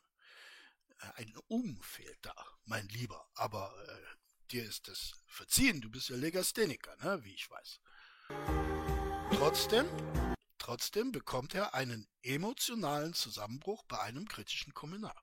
Ein 1.15 1.33
Um 1.47 1.81
fehlt 1.81 2.19
da, 2.21 2.35
mein 2.65 2.88
Lieber. 2.89 3.27
Aber 3.35 3.73
äh, 3.88 4.51
dir 4.51 4.63
ist 4.63 4.88
es 4.88 5.13
verziehen, 5.27 5.81
du 5.81 5.89
bist 5.89 6.09
ja 6.09 6.15
Legastheniker, 6.15 6.95
ne? 7.03 7.23
wie 7.23 7.33
ich 7.33 7.49
weiß. 7.49 7.79
Trotzdem, 9.38 9.85
trotzdem 10.65 11.12
bekommt 11.12 11.54
er 11.54 11.75
einen 11.75 12.08
emotionalen 12.23 13.13
Zusammenbruch 13.13 13.84
bei 13.84 13.99
einem 13.99 14.28
kritischen 14.28 14.73
Kommentar. 14.73 15.21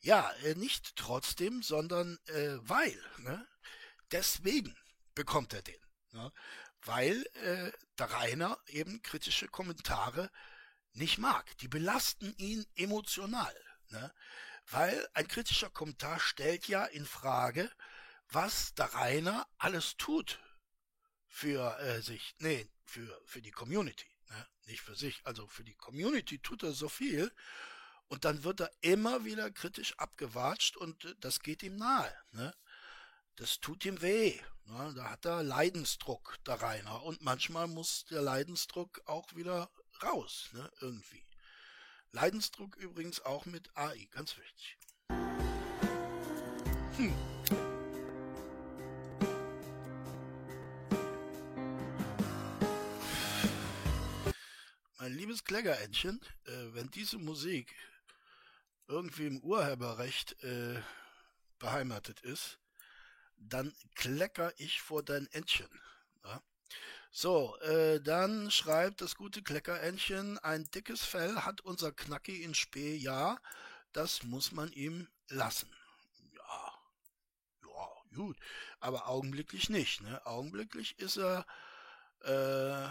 Ja, 0.00 0.30
äh, 0.44 0.56
nicht 0.56 0.94
trotzdem, 0.94 1.62
sondern 1.62 2.18
äh, 2.26 2.58
weil. 2.60 3.02
Ne? 3.16 3.48
Deswegen 4.10 4.76
bekommt 5.14 5.54
er 5.54 5.62
den. 5.62 5.80
Ne? 6.12 6.30
Weil 6.82 7.26
äh, 7.44 7.72
der 7.96 8.10
Rainer 8.10 8.58
eben 8.66 9.00
kritische 9.00 9.48
Kommentare 9.48 10.30
nicht 10.92 11.16
mag. 11.16 11.56
Die 11.58 11.68
belasten 11.68 12.34
ihn 12.36 12.66
emotional. 12.74 13.56
Ne? 13.88 14.12
Weil 14.66 15.08
ein 15.14 15.28
kritischer 15.28 15.70
Kommentar 15.70 16.20
stellt 16.20 16.68
ja 16.68 16.84
in 16.84 17.06
Frage, 17.06 17.72
was 18.28 18.74
der 18.74 18.92
Rainer 18.92 19.48
alles 19.56 19.96
tut 19.96 20.38
für 21.26 21.78
äh, 21.78 22.02
sich, 22.02 22.34
nee, 22.38 22.68
für, 22.84 23.18
für 23.24 23.40
die 23.40 23.50
Community, 23.50 24.06
ne? 24.28 24.46
nicht 24.66 24.80
für 24.80 24.94
sich, 24.94 25.20
also 25.24 25.46
für 25.46 25.64
die 25.64 25.74
Community 25.74 26.38
tut 26.38 26.62
er 26.62 26.72
so 26.72 26.88
viel 26.88 27.32
und 28.08 28.24
dann 28.24 28.44
wird 28.44 28.60
er 28.60 28.70
immer 28.80 29.24
wieder 29.24 29.50
kritisch 29.50 29.96
abgewatscht 29.98 30.76
und 30.76 31.04
äh, 31.04 31.14
das 31.20 31.40
geht 31.40 31.62
ihm 31.62 31.76
nahe. 31.76 32.14
Ne? 32.32 32.54
Das 33.36 33.60
tut 33.60 33.84
ihm 33.84 34.00
weh. 34.02 34.40
Ne? 34.64 34.92
Da 34.96 35.10
hat 35.10 35.24
er 35.24 35.42
Leidensdruck, 35.42 36.38
der 36.46 36.60
Rainer. 36.60 37.02
Und 37.04 37.22
manchmal 37.22 37.68
muss 37.68 38.04
der 38.06 38.22
Leidensdruck 38.22 39.00
auch 39.06 39.34
wieder 39.36 39.70
raus, 40.02 40.48
ne? 40.52 40.70
irgendwie. 40.80 41.24
Leidensdruck 42.12 42.76
übrigens 42.76 43.20
auch 43.20 43.44
mit 43.44 43.76
AI, 43.76 44.08
ganz 44.10 44.36
wichtig. 44.36 44.78
Hm. 46.96 47.37
Mein 55.38 55.44
liebes 55.44 55.44
Kleckerentchen, 55.44 56.20
äh, 56.46 56.74
wenn 56.74 56.90
diese 56.90 57.18
Musik 57.18 57.74
irgendwie 58.88 59.26
im 59.26 59.40
Urheberrecht 59.40 60.42
äh, 60.42 60.82
beheimatet 61.58 62.20
ist, 62.20 62.58
dann 63.36 63.72
klecker 63.94 64.52
ich 64.58 64.80
vor 64.80 65.02
dein 65.02 65.28
Entchen. 65.28 65.68
Ja? 66.24 66.42
So, 67.12 67.56
äh, 67.58 68.00
dann 68.00 68.50
schreibt 68.50 69.00
das 69.00 69.14
gute 69.14 69.42
Kleckerentchen, 69.42 70.38
ein 70.38 70.64
dickes 70.72 71.04
Fell 71.04 71.36
hat 71.36 71.60
unser 71.60 71.92
Knacki 71.92 72.42
in 72.42 72.54
Spee, 72.54 72.96
ja, 72.96 73.38
das 73.92 74.24
muss 74.24 74.50
man 74.50 74.72
ihm 74.72 75.08
lassen. 75.28 75.70
Ja, 76.34 76.74
ja, 77.62 78.16
gut, 78.16 78.36
aber 78.80 79.06
augenblicklich 79.06 79.68
nicht. 79.68 80.00
Ne? 80.00 80.24
Augenblicklich 80.26 80.98
ist 80.98 81.16
er 81.16 81.46
äh, 82.24 82.90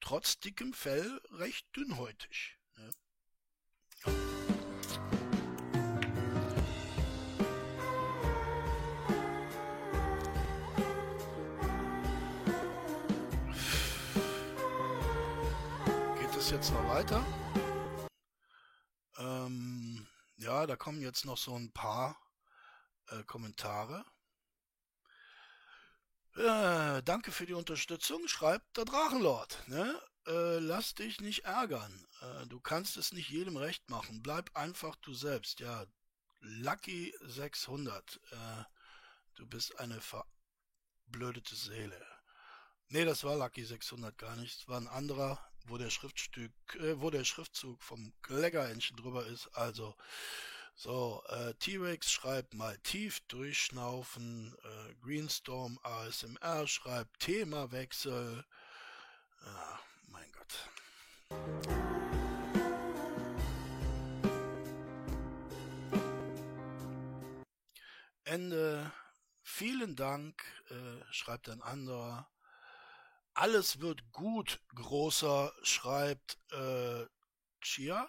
trotz 0.00 0.40
dickem 0.40 0.72
Fell 0.72 1.20
recht 1.30 1.66
dünnhäutig. 1.76 2.58
Ne? 2.76 2.90
Geht 16.20 16.36
es 16.36 16.50
jetzt 16.50 16.72
noch 16.72 16.88
weiter? 16.88 17.24
Ähm, 19.18 20.06
ja, 20.36 20.66
da 20.66 20.76
kommen 20.76 21.00
jetzt 21.00 21.24
noch 21.24 21.38
so 21.38 21.54
ein 21.56 21.72
paar 21.72 22.16
äh, 23.08 23.22
Kommentare. 23.24 24.04
Äh, 26.38 27.02
danke 27.02 27.32
für 27.32 27.46
die 27.46 27.54
Unterstützung, 27.54 28.28
schreibt 28.28 28.76
der 28.76 28.84
Drachenlord. 28.84 29.58
Ne? 29.66 30.00
Äh, 30.24 30.60
lass 30.60 30.94
dich 30.94 31.20
nicht 31.20 31.44
ärgern. 31.44 32.06
Äh, 32.20 32.46
du 32.46 32.60
kannst 32.60 32.96
es 32.96 33.12
nicht 33.12 33.28
jedem 33.28 33.56
recht 33.56 33.90
machen. 33.90 34.22
Bleib 34.22 34.56
einfach 34.56 34.94
du 34.96 35.14
selbst. 35.14 35.58
Ja, 35.58 35.84
Lucky 36.38 37.12
600. 37.22 38.20
Äh, 38.30 38.36
du 39.34 39.48
bist 39.48 39.80
eine 39.80 40.00
verblödete 40.00 41.56
Seele. 41.56 42.00
Nee, 42.86 43.04
das 43.04 43.24
war 43.24 43.34
Lucky 43.34 43.64
600 43.64 44.16
gar 44.16 44.36
nicht. 44.36 44.60
Es 44.60 44.68
war 44.68 44.80
ein 44.80 44.86
anderer, 44.86 45.44
wo 45.66 45.76
der 45.76 45.90
Schriftstück, 45.90 46.52
äh, 46.76 47.00
wo 47.00 47.10
der 47.10 47.24
Schriftzug 47.24 47.82
vom 47.82 48.12
Kleckerhändchen 48.22 48.96
drüber 48.96 49.26
ist. 49.26 49.48
Also, 49.56 49.96
so, 50.80 51.24
äh, 51.26 51.54
T-Rex 51.54 52.08
schreibt 52.08 52.54
mal 52.54 52.78
tief 52.78 53.18
durchschnaufen. 53.26 54.56
Äh, 54.62 54.94
Greenstorm 55.02 55.80
ASMR 55.82 56.68
schreibt 56.68 57.18
Themawechsel. 57.18 58.44
Ah, 59.40 59.78
mein 60.06 60.30
Gott. 60.30 60.68
Ende. 68.22 68.92
Vielen 69.42 69.96
Dank, 69.96 70.44
äh, 70.70 71.02
schreibt 71.12 71.48
ein 71.48 71.60
anderer. 71.60 72.30
Alles 73.34 73.80
wird 73.80 74.12
gut, 74.12 74.60
großer, 74.76 75.52
schreibt 75.62 76.38
äh, 76.52 77.06
Chia 77.62 78.08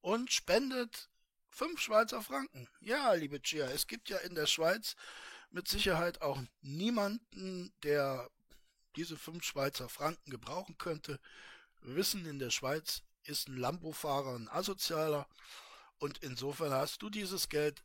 und 0.00 0.32
spendet 0.32 1.10
fünf 1.50 1.80
Schweizer 1.80 2.22
Franken. 2.22 2.68
Ja, 2.80 3.12
liebe 3.14 3.40
Chia, 3.40 3.66
es 3.66 3.86
gibt 3.86 4.08
ja 4.08 4.18
in 4.18 4.34
der 4.34 4.46
Schweiz 4.46 4.96
mit 5.50 5.68
Sicherheit 5.68 6.22
auch 6.22 6.40
niemanden, 6.62 7.72
der 7.82 8.30
diese 8.96 9.16
fünf 9.16 9.44
Schweizer 9.44 9.88
Franken 9.88 10.30
gebrauchen 10.30 10.78
könnte. 10.78 11.20
Wir 11.82 11.96
wissen, 11.96 12.26
in 12.26 12.38
der 12.38 12.50
Schweiz 12.50 13.02
ist 13.24 13.48
ein 13.48 13.56
Lambo-Fahrer 13.56 14.34
ein 14.34 14.48
Asozialer 14.48 15.28
und 15.98 16.18
insofern 16.18 16.72
hast 16.72 17.02
du 17.02 17.10
dieses 17.10 17.48
Geld 17.48 17.82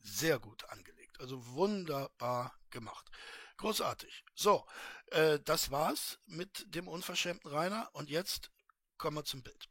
sehr 0.00 0.38
gut 0.38 0.64
angelegt. 0.70 1.20
Also 1.20 1.46
wunderbar 1.54 2.54
gemacht. 2.70 3.10
Großartig. 3.56 4.24
So, 4.34 4.66
äh, 5.10 5.40
das 5.44 5.70
war's 5.70 6.18
mit 6.26 6.74
dem 6.74 6.88
unverschämten 6.88 7.50
Rainer. 7.50 7.88
Und 7.92 8.10
jetzt 8.10 8.50
kommen 8.98 9.16
wir 9.16 9.24
zum 9.24 9.42
Bild. 9.42 9.68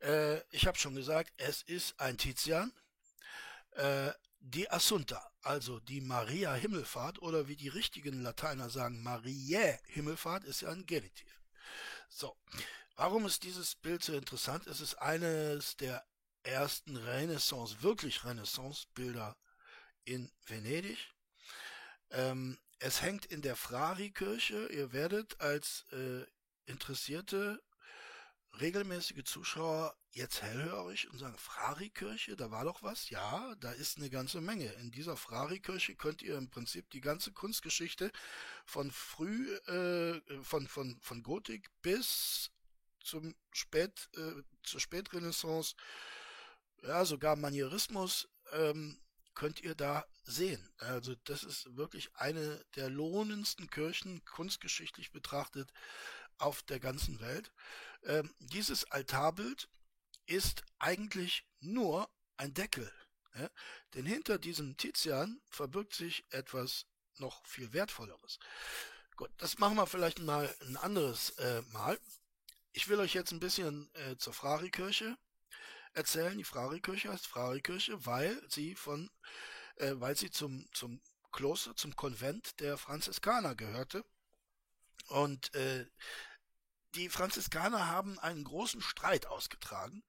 Äh, 0.00 0.40
ich 0.50 0.66
habe 0.66 0.78
schon 0.78 0.94
gesagt, 0.94 1.32
es 1.36 1.62
ist 1.62 1.98
ein 2.00 2.18
Tizian. 2.18 2.72
Äh, 3.72 4.12
die 4.40 4.70
Assunta, 4.70 5.30
also 5.42 5.80
die 5.80 6.00
Maria 6.00 6.54
Himmelfahrt 6.54 7.20
oder 7.20 7.48
wie 7.48 7.56
die 7.56 7.68
richtigen 7.68 8.22
Lateiner 8.22 8.70
sagen, 8.70 9.02
Mariä 9.02 9.78
Himmelfahrt, 9.86 10.44
ist 10.44 10.62
ja 10.62 10.70
ein 10.70 10.86
Genitiv. 10.86 11.40
So, 12.08 12.36
warum 12.96 13.26
ist 13.26 13.42
dieses 13.42 13.74
Bild 13.74 14.02
so 14.02 14.14
interessant? 14.14 14.66
Es 14.66 14.80
ist 14.80 14.94
eines 14.96 15.76
der 15.76 16.04
ersten 16.44 16.96
Renaissance, 16.96 17.82
wirklich 17.82 18.24
Renaissance-Bilder 18.24 19.36
in 20.04 20.30
Venedig. 20.46 20.98
Ähm, 22.10 22.58
es 22.78 23.02
hängt 23.02 23.26
in 23.26 23.42
der 23.42 23.56
Frari-Kirche. 23.56 24.68
Ihr 24.68 24.92
werdet 24.92 25.40
als 25.40 25.84
äh, 25.92 26.24
interessierte, 26.66 27.62
regelmäßige 28.60 29.24
Zuschauer 29.24 29.96
jetzt 30.12 30.42
hellhörig 30.42 31.10
und 31.10 31.18
sagen, 31.18 31.36
Frari-Kirche, 31.38 32.36
da 32.36 32.50
war 32.50 32.64
doch 32.64 32.82
was? 32.82 33.10
Ja, 33.10 33.54
da 33.60 33.72
ist 33.72 33.98
eine 33.98 34.10
ganze 34.10 34.40
Menge. 34.40 34.72
In 34.74 34.90
dieser 34.90 35.16
Frari-Kirche 35.16 35.94
könnt 35.94 36.22
ihr 36.22 36.36
im 36.36 36.50
Prinzip 36.50 36.90
die 36.90 37.00
ganze 37.00 37.32
Kunstgeschichte 37.32 38.10
von 38.64 38.90
früh, 38.90 39.54
äh, 39.66 40.20
von, 40.42 40.66
von, 40.66 40.98
von 41.00 41.22
Gotik 41.22 41.70
bis 41.82 42.50
zum 43.02 43.34
Spät, 43.52 44.08
äh, 44.16 44.42
zur 44.62 44.80
Spätrenaissance, 44.80 45.74
ja, 46.82 47.04
sogar 47.04 47.36
Manierismus, 47.36 48.28
ähm, 48.52 49.00
könnt 49.34 49.60
ihr 49.60 49.74
da 49.74 50.04
sehen. 50.24 50.68
Also 50.78 51.14
das 51.24 51.44
ist 51.44 51.76
wirklich 51.76 52.14
eine 52.16 52.64
der 52.76 52.90
lohnendsten 52.90 53.70
Kirchen, 53.70 54.24
kunstgeschichtlich 54.24 55.12
betrachtet, 55.12 55.72
auf 56.38 56.62
der 56.62 56.80
ganzen 56.80 57.20
Welt. 57.20 57.52
Ähm, 58.04 58.34
dieses 58.38 58.90
Altarbild 58.90 59.68
ist 60.26 60.62
eigentlich 60.78 61.44
nur 61.60 62.08
ein 62.36 62.54
Deckel. 62.54 62.92
Ja? 63.34 63.50
Denn 63.94 64.06
hinter 64.06 64.38
diesem 64.38 64.76
Tizian 64.76 65.40
verbirgt 65.48 65.94
sich 65.94 66.24
etwas 66.30 66.86
noch 67.16 67.44
viel 67.46 67.72
Wertvolleres. 67.72 68.38
Gut, 69.16 69.30
das 69.38 69.58
machen 69.58 69.76
wir 69.76 69.86
vielleicht 69.86 70.20
mal 70.20 70.54
ein 70.60 70.76
anderes 70.76 71.30
äh, 71.38 71.62
Mal. 71.72 71.98
Ich 72.72 72.88
will 72.88 73.00
euch 73.00 73.14
jetzt 73.14 73.32
ein 73.32 73.40
bisschen 73.40 73.92
äh, 73.94 74.16
zur 74.16 74.32
Frari-Kirche 74.32 75.16
erzählen. 75.94 76.38
Die 76.38 76.44
Frari-Kirche 76.44 77.10
heißt 77.10 77.26
Frari-Kirche, 77.26 78.06
weil 78.06 78.40
sie 78.48 78.76
von, 78.76 79.10
äh, 79.76 79.94
weil 79.96 80.16
sie 80.16 80.30
zum, 80.30 80.66
zum 80.72 81.00
Kloster, 81.32 81.74
zum 81.74 81.96
Konvent 81.96 82.60
der 82.60 82.78
Franziskaner 82.78 83.56
gehörte. 83.56 84.04
Und 85.08 85.52
äh, 85.54 85.86
die 86.98 87.08
Franziskaner 87.08 87.86
haben 87.86 88.18
einen 88.18 88.42
großen 88.42 88.82
Streit 88.82 89.26
ausgetragen, 89.26 90.02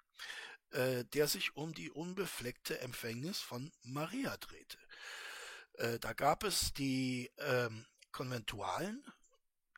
äh, 0.71 1.05
der 1.05 1.27
sich 1.27 1.55
um 1.55 1.73
die 1.73 1.91
unbefleckte 1.91 2.79
Empfängnis 2.79 3.39
von 3.39 3.71
Maria 3.83 4.35
drehte. 4.37 4.79
Äh, 5.73 5.99
da 5.99 6.13
gab 6.13 6.43
es 6.43 6.73
die 6.73 7.31
ähm, 7.37 7.85
Konventualen, 8.11 9.03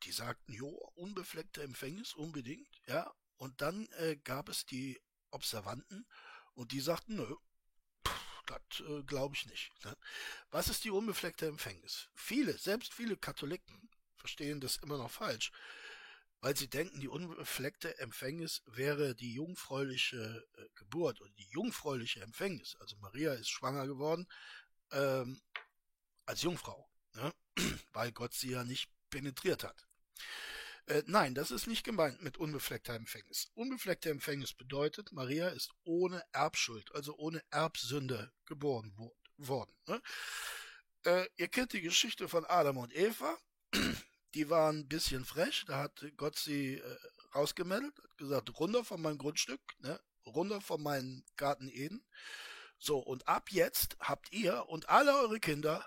die 0.03 0.13
sagten, 0.13 0.53
jo, 0.53 0.69
unbefleckte 0.95 1.61
Empfängnis 1.63 2.13
unbedingt, 2.13 2.81
ja. 2.87 3.13
Und 3.35 3.59
dann 3.61 3.87
äh, 3.97 4.15
gab 4.23 4.47
es 4.47 4.65
die 4.65 5.01
Observanten 5.31 6.07
und 6.53 6.71
die 6.71 6.79
sagten, 6.79 7.15
nö, 7.15 7.35
das 8.45 8.87
äh, 8.87 9.03
glaube 9.03 9.35
ich 9.35 9.45
nicht. 9.47 9.73
Ne? 9.83 9.97
Was 10.49 10.69
ist 10.69 10.83
die 10.85 10.91
unbefleckte 10.91 11.47
Empfängnis? 11.47 12.09
Viele, 12.13 12.57
selbst 12.57 12.93
viele 12.93 13.17
Katholiken 13.17 13.89
verstehen 14.15 14.61
das 14.61 14.77
immer 14.77 14.97
noch 14.97 15.11
falsch, 15.11 15.51
weil 16.41 16.57
sie 16.57 16.67
denken, 16.67 16.99
die 16.99 17.07
unbefleckte 17.07 17.97
Empfängnis 17.99 18.63
wäre 18.65 19.15
die 19.15 19.33
jungfräuliche 19.33 20.45
äh, 20.57 20.63
Geburt 20.75 21.21
oder 21.21 21.31
die 21.31 21.47
jungfräuliche 21.51 22.21
Empfängnis. 22.21 22.75
Also 22.79 22.97
Maria 22.97 23.33
ist 23.33 23.49
schwanger 23.49 23.87
geworden 23.87 24.27
ähm, 24.91 25.41
als 26.25 26.41
Jungfrau, 26.41 26.89
ne? 27.13 27.33
weil 27.93 28.11
Gott 28.11 28.33
sie 28.33 28.51
ja 28.51 28.63
nicht 28.63 28.89
penetriert 29.09 29.63
hat. 29.63 29.87
Äh, 30.87 31.03
nein, 31.05 31.35
das 31.35 31.51
ist 31.51 31.67
nicht 31.67 31.83
gemeint 31.83 32.21
mit 32.21 32.37
unbefleckter 32.37 32.95
Empfängnis. 32.95 33.51
Unbefleckte 33.53 34.09
Empfängnis 34.09 34.53
bedeutet, 34.53 35.11
Maria 35.11 35.49
ist 35.49 35.71
ohne 35.83 36.23
Erbschuld, 36.31 36.93
also 36.95 37.15
ohne 37.17 37.43
Erbsünde 37.51 38.31
geboren 38.45 38.91
wo 38.95 39.15
worden. 39.37 39.73
Ne? 39.87 40.01
Äh, 41.05 41.27
ihr 41.37 41.47
kennt 41.47 41.73
die 41.73 41.81
Geschichte 41.81 42.27
von 42.27 42.45
Adam 42.45 42.77
und 42.77 42.93
Eva. 42.95 43.37
Die 44.33 44.49
waren 44.49 44.79
ein 44.79 44.87
bisschen 44.87 45.25
frech. 45.25 45.65
Da 45.67 45.77
hat 45.77 46.05
Gott 46.17 46.37
sie 46.37 46.75
äh, 46.75 46.97
rausgemeldet, 47.35 47.97
hat 47.97 48.17
gesagt, 48.17 48.59
runter 48.59 48.83
von 48.83 49.01
meinem 49.01 49.17
Grundstück, 49.17 49.61
ne? 49.79 49.99
runter 50.25 50.61
von 50.61 50.81
meinem 50.81 51.23
Garten 51.35 51.67
Eden. 51.69 52.05
So, 52.77 52.99
und 52.99 53.27
ab 53.27 53.51
jetzt 53.51 53.97
habt 53.99 54.31
ihr 54.31 54.67
und 54.67 54.89
alle 54.89 55.13
eure 55.15 55.39
Kinder 55.39 55.85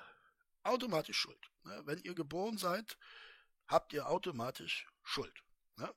automatisch 0.62 1.18
Schuld. 1.18 1.51
Ne? 1.64 1.82
Wenn 1.84 1.99
ihr 2.01 2.14
geboren 2.14 2.59
seid, 2.59 2.99
habt 3.66 3.92
ihr 3.92 4.09
automatisch 4.09 4.86
Schuld. 5.03 5.34
Ne? 5.76 5.92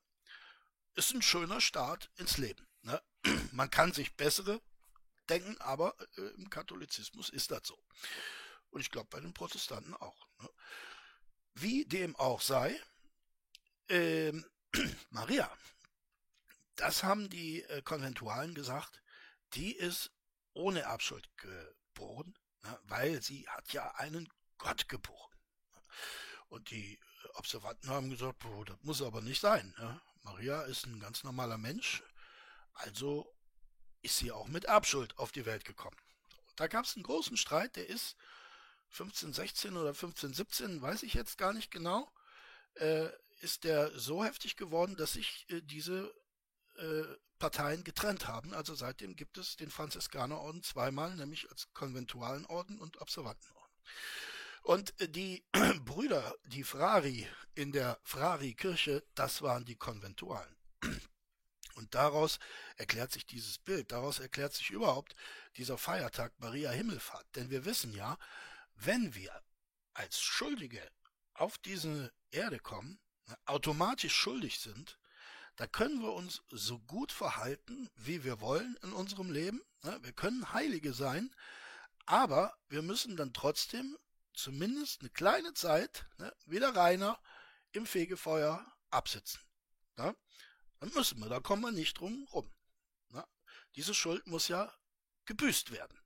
Ist 0.95 1.13
ein 1.13 1.21
schöner 1.21 1.61
Start 1.61 2.09
ins 2.15 2.37
Leben. 2.37 2.67
Ne? 2.81 3.01
Man 3.51 3.69
kann 3.69 3.93
sich 3.93 4.15
bessere 4.15 4.61
denken, 5.29 5.57
aber 5.59 5.95
äh, 6.17 6.21
im 6.37 6.49
Katholizismus 6.49 7.29
ist 7.29 7.51
das 7.51 7.61
so. 7.63 7.77
Und 8.69 8.81
ich 8.81 8.91
glaube 8.91 9.07
bei 9.09 9.19
den 9.19 9.33
Protestanten 9.33 9.93
auch. 9.95 10.27
Ne? 10.39 10.49
Wie 11.59 11.85
dem 11.85 12.15
auch 12.17 12.41
sei, 12.41 12.79
ähm, 13.89 14.45
Maria, 15.09 15.51
das 16.75 17.01
haben 17.01 17.31
die 17.31 17.63
äh, 17.63 17.81
Konventualen 17.81 18.53
gesagt, 18.53 19.01
die 19.55 19.75
ist 19.75 20.11
ohne 20.53 20.81
Erbschuld 20.81 21.27
geboren, 21.37 22.37
ne? 22.61 22.79
weil 22.83 23.23
sie 23.23 23.49
hat 23.49 23.73
ja 23.73 23.89
einen 23.95 24.31
Gott 24.59 24.87
geboren. 24.87 25.33
Und 26.49 26.69
die 26.69 26.99
Observanten 27.33 27.89
haben 27.89 28.11
gesagt, 28.11 28.45
oh, 28.45 28.63
das 28.63 28.77
muss 28.83 29.01
aber 29.01 29.21
nicht 29.21 29.41
sein. 29.41 29.73
Ne? 29.79 29.99
Maria 30.21 30.61
ist 30.61 30.85
ein 30.85 30.99
ganz 30.99 31.23
normaler 31.23 31.57
Mensch, 31.57 32.03
also 32.73 33.35
ist 34.03 34.17
sie 34.17 34.31
auch 34.31 34.47
mit 34.47 34.65
Erbschuld 34.65 35.17
auf 35.17 35.31
die 35.31 35.47
Welt 35.47 35.65
gekommen. 35.65 35.97
Da 36.55 36.67
gab 36.67 36.85
es 36.85 36.95
einen 36.95 37.03
großen 37.03 37.35
Streit, 37.35 37.75
der 37.77 37.89
ist 37.89 38.15
1516 38.91 39.77
oder 39.77 39.89
1517, 39.89 40.81
weiß 40.81 41.03
ich 41.03 41.13
jetzt 41.13 41.37
gar 41.37 41.53
nicht 41.53 41.71
genau, 41.71 42.09
äh, 42.75 43.09
ist 43.41 43.63
der 43.63 43.97
so 43.97 44.23
heftig 44.23 44.55
geworden, 44.55 44.95
dass 44.95 45.13
sich 45.13 45.45
äh, 45.49 45.61
diese 45.61 46.13
äh, 46.77 47.03
Parteien 47.39 47.83
getrennt 47.83 48.27
haben. 48.27 48.53
Also 48.53 48.75
seitdem 48.75 49.15
gibt 49.15 49.37
es 49.37 49.57
den 49.57 49.69
Franziskanerorden 49.69 50.63
zweimal, 50.63 51.15
nämlich 51.15 51.49
als 51.49 51.71
Konventualenorden 51.73 52.79
und 52.79 52.99
Observantenorden. 53.01 53.73
Und 54.63 54.99
äh, 54.99 55.07
die 55.07 55.45
Brüder, 55.85 56.35
die 56.45 56.63
Frari 56.63 57.27
in 57.55 57.71
der 57.71 57.99
Frari-Kirche, 58.03 59.03
das 59.15 59.41
waren 59.41 59.65
die 59.65 59.75
Konventualen. 59.77 60.55
Und 61.75 61.93
daraus 61.93 62.39
erklärt 62.75 63.11
sich 63.11 63.27
dieses 63.27 63.59
Bild, 63.59 63.91
daraus 63.91 64.17
erklärt 64.17 64.51
sich 64.51 64.71
überhaupt 64.71 65.15
dieser 65.57 65.77
Feiertag 65.77 66.33
Maria 66.39 66.71
Himmelfahrt. 66.71 67.27
Denn 67.35 67.51
wir 67.51 67.65
wissen 67.65 67.93
ja, 67.93 68.17
wenn 68.77 69.15
wir 69.15 69.43
als 69.93 70.19
Schuldige 70.19 70.81
auf 71.33 71.57
diese 71.57 72.11
Erde 72.31 72.59
kommen, 72.59 72.99
ne, 73.27 73.37
automatisch 73.45 74.15
schuldig 74.15 74.59
sind, 74.59 74.99
da 75.55 75.67
können 75.67 76.01
wir 76.01 76.13
uns 76.13 76.43
so 76.49 76.79
gut 76.79 77.11
verhalten, 77.11 77.89
wie 77.95 78.23
wir 78.23 78.41
wollen 78.41 78.77
in 78.83 78.93
unserem 78.93 79.31
Leben. 79.31 79.61
Ne? 79.83 79.97
Wir 80.03 80.13
können 80.13 80.53
Heilige 80.53 80.93
sein, 80.93 81.35
aber 82.05 82.55
wir 82.69 82.83
müssen 82.83 83.17
dann 83.17 83.33
trotzdem 83.33 83.97
zumindest 84.33 85.01
eine 85.01 85.09
kleine 85.09 85.53
Zeit, 85.53 86.05
ne, 86.17 86.33
wie 86.45 86.59
der 86.59 86.75
Rainer, 86.75 87.19
im 87.71 87.85
Fegefeuer 87.85 88.65
absitzen. 88.91 89.41
Dann 89.95 90.93
müssen 90.93 91.19
wir, 91.19 91.27
da 91.27 91.39
kommen 91.39 91.63
wir 91.63 91.71
nicht 91.71 91.99
drum 91.99 92.27
rum. 92.31 92.51
Diese 93.75 93.93
Schuld 93.93 94.25
muss 94.25 94.47
ja 94.47 94.73
gebüßt 95.25 95.71
werden. 95.71 95.99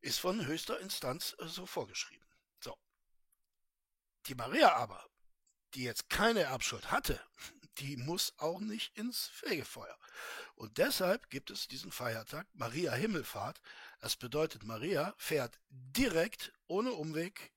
Ist 0.00 0.20
von 0.20 0.46
höchster 0.46 0.78
Instanz 0.80 1.34
äh, 1.38 1.46
so 1.46 1.66
vorgeschrieben. 1.66 2.26
So. 2.60 2.76
Die 4.26 4.34
Maria 4.34 4.74
aber, 4.74 5.04
die 5.74 5.84
jetzt 5.84 6.08
keine 6.08 6.40
Erbschuld 6.40 6.90
hatte, 6.90 7.20
die 7.78 7.96
muss 7.96 8.34
auch 8.38 8.60
nicht 8.60 8.96
ins 8.96 9.28
Fegefeuer. 9.28 9.98
Und 10.54 10.78
deshalb 10.78 11.30
gibt 11.30 11.50
es 11.50 11.68
diesen 11.68 11.92
Feiertag 11.92 12.46
Maria 12.52 12.92
Himmelfahrt. 12.92 13.60
Das 14.00 14.16
bedeutet, 14.16 14.64
Maria 14.64 15.14
fährt 15.16 15.58
direkt, 15.68 16.52
ohne 16.66 16.92
Umweg, 16.92 17.52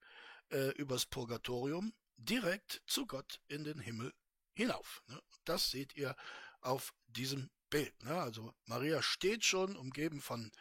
äh, 0.52 0.70
übers 0.72 1.06
Purgatorium, 1.06 1.94
direkt 2.18 2.82
zu 2.86 3.08
Gott 3.08 3.42
in 3.48 3.64
den 3.64 3.80
Himmel 3.80 4.14
hinauf. 4.54 5.02
Ne? 5.08 5.22
Das 5.44 5.72
seht 5.72 5.96
ihr 5.96 6.16
auf 6.62 6.94
diesem 7.08 7.50
Bild. 7.70 8.04
Ne? 8.04 8.22
Also 8.22 8.54
Maria 8.66 9.02
steht 9.02 9.44
schon, 9.44 9.76
umgeben 9.76 10.22
von 10.22 10.52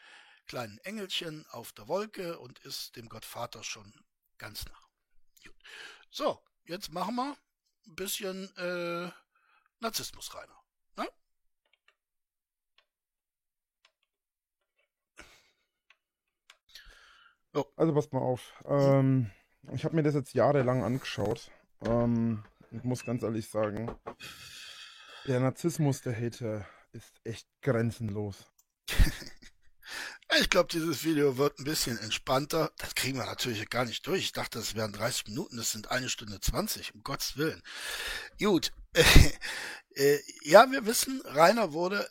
kleinen 0.51 0.79
Engelchen 0.79 1.47
auf 1.53 1.71
der 1.75 1.87
Wolke 1.87 2.37
und 2.41 2.59
ist 2.65 2.97
dem 2.97 3.09
Gottvater 3.09 3.63
schon 3.63 3.95
ganz 4.37 4.65
nah. 4.65 4.81
Gut. 5.45 5.55
So, 6.11 6.41
jetzt 6.65 6.93
machen 6.93 7.15
wir 7.15 7.37
ein 7.87 7.95
bisschen 7.95 8.51
äh, 8.57 9.13
Narzissmus, 9.79 10.35
Rainer. 10.35 10.61
Ne? 10.97 11.09
So. 17.53 17.73
Also 17.77 17.95
passt 17.95 18.13
mal 18.13 18.19
auf. 18.19 18.53
Ähm, 18.65 19.31
ich 19.73 19.85
habe 19.85 19.95
mir 19.95 20.03
das 20.03 20.15
jetzt 20.15 20.35
jahrelang 20.35 20.83
angeschaut. 20.83 21.53
Ähm, 21.83 22.43
ich 22.73 22.83
muss 22.83 23.05
ganz 23.05 23.23
ehrlich 23.23 23.49
sagen, 23.49 23.95
der 25.29 25.39
Narzissmus 25.39 26.03
der 26.03 26.21
Hater 26.21 26.67
ist 26.91 27.21
echt 27.23 27.47
grenzenlos. 27.63 28.51
Ich 30.41 30.49
glaube, 30.49 30.71
dieses 30.73 31.05
Video 31.05 31.37
wird 31.37 31.59
ein 31.59 31.65
bisschen 31.65 31.99
entspannter. 31.99 32.73
Das 32.79 32.95
kriegen 32.95 33.19
wir 33.19 33.27
natürlich 33.27 33.69
gar 33.69 33.85
nicht 33.85 34.07
durch. 34.07 34.23
Ich 34.23 34.33
dachte, 34.33 34.59
das 34.59 34.75
wären 34.75 34.91
30 34.91 35.27
Minuten. 35.27 35.59
Das 35.59 35.71
sind 35.71 35.91
eine 35.91 36.09
Stunde 36.09 36.41
20, 36.41 36.95
um 36.95 37.03
Gottes 37.03 37.37
Willen. 37.37 37.63
Gut. 38.39 38.73
äh, 39.95 40.19
ja, 40.43 40.71
wir 40.71 40.87
wissen, 40.87 41.21
Rainer 41.27 41.75
wurde 41.75 42.09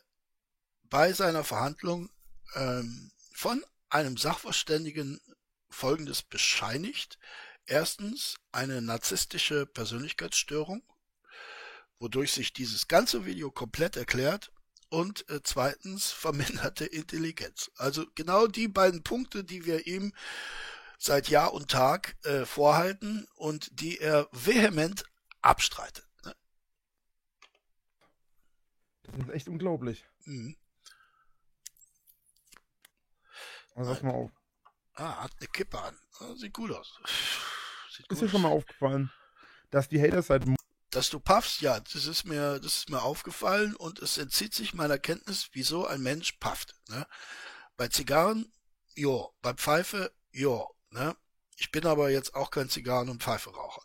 bei 0.84 1.12
seiner 1.12 1.44
Verhandlung 1.44 2.12
ähm, 2.54 3.12
von 3.34 3.66
einem 3.90 4.16
Sachverständigen 4.16 5.20
Folgendes 5.72 6.22
bescheinigt. 6.22 7.18
Erstens 7.66 8.36
eine 8.52 8.80
narzisstische 8.80 9.66
Persönlichkeitsstörung, 9.66 10.84
wodurch 11.98 12.32
sich 12.34 12.54
dieses 12.54 12.88
ganze 12.88 13.26
Video 13.26 13.50
komplett 13.50 13.98
erklärt 13.98 14.52
und 14.90 15.30
äh, 15.30 15.42
zweitens 15.44 16.12
verminderte 16.12 16.86
Intelligenz. 16.86 17.72
Also 17.78 18.06
genau 18.16 18.48
die 18.48 18.68
beiden 18.68 19.04
Punkte, 19.04 19.44
die 19.44 19.66
wir 19.66 19.88
ihm 19.88 20.14
seit 20.98 21.30
Jahr 21.30 21.54
und 21.54 21.72
Tag 21.72 22.18
äh, 22.26 22.46
vorhalten 22.46 23.28
und 23.36 23.80
die 23.80 24.00
er 24.00 24.28
vehement 24.32 25.06
abstreitet. 25.42 26.06
Ne? 26.26 26.36
Das 29.04 29.28
ist 29.28 29.30
echt 29.30 29.48
unglaublich. 29.48 30.06
Mhm. 30.26 30.58
Also 33.76 33.94
pass 33.94 34.04
mal 34.04 34.14
auf. 34.14 34.32
Ah, 34.96 35.24
hat 35.24 35.32
eine 35.40 35.48
Kippe 35.48 35.80
an. 35.82 35.98
Sieht 36.36 36.54
gut 36.54 36.72
aus. 36.72 37.00
Sieht 37.96 38.12
ist 38.12 38.22
dir 38.22 38.28
schon 38.28 38.42
mal 38.42 38.50
aufgefallen, 38.50 39.10
dass 39.70 39.88
die 39.88 40.02
Hater 40.02 40.22
seit 40.22 40.46
dass 40.92 41.10
du 41.10 41.20
paffst, 41.20 41.62
ja, 41.62 41.80
das 41.80 42.06
ist 42.06 42.26
mir, 42.26 42.60
das 42.60 42.78
ist 42.78 42.90
mir 42.90 43.02
aufgefallen 43.02 43.76
und 43.76 44.00
es 44.00 44.18
entzieht 44.18 44.54
sich 44.54 44.74
meiner 44.74 44.98
Kenntnis, 44.98 45.50
wieso 45.54 45.86
ein 45.86 46.02
Mensch 46.02 46.34
pafft. 46.34 46.76
Ne? 46.90 47.06
Bei 47.78 47.88
Zigarren, 47.88 48.52
jo, 48.96 49.34
bei 49.42 49.54
Pfeife, 49.54 50.12
jo, 50.32 50.70
ne? 50.90 51.16
Ich 51.58 51.72
bin 51.72 51.86
aber 51.86 52.10
jetzt 52.10 52.36
auch 52.36 52.52
kein 52.52 52.70
Zigarren- 52.70 53.10
und 53.10 53.22
Pfeiferaucher. 53.22 53.84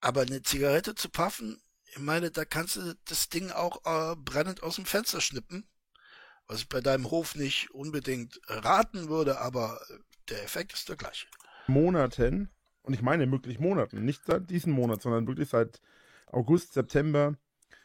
Aber 0.00 0.22
eine 0.22 0.42
Zigarette 0.42 0.94
zu 0.94 1.10
paffen, 1.10 1.62
ich 1.84 1.98
meine, 1.98 2.30
da 2.30 2.44
kannst 2.44 2.76
du 2.76 2.94
das 3.04 3.28
Ding 3.28 3.50
auch 3.50 3.84
äh, 3.84 4.16
brennend 4.16 4.62
aus 4.62 4.76
dem 4.76 4.86
Fenster 4.86 5.20
schnippen. 5.20 5.68
Was 6.46 6.60
ich 6.60 6.68
bei 6.68 6.80
deinem 6.80 7.10
Hof 7.10 7.34
nicht 7.34 7.70
unbedingt 7.72 8.40
raten 8.46 9.08
würde, 9.08 9.40
aber 9.40 9.80
der 10.28 10.42
Effekt 10.42 10.72
ist 10.72 10.88
der 10.88 10.96
gleiche. 10.96 11.26
Monaten, 11.66 12.50
und 12.82 12.94
ich 12.94 13.02
meine 13.02 13.30
wirklich 13.30 13.58
Monaten, 13.58 14.04
nicht 14.04 14.24
seit 14.24 14.50
diesem 14.50 14.72
Monat, 14.72 15.02
sondern 15.02 15.26
wirklich 15.26 15.50
seit 15.50 15.80
August, 16.32 16.72
September 16.72 17.36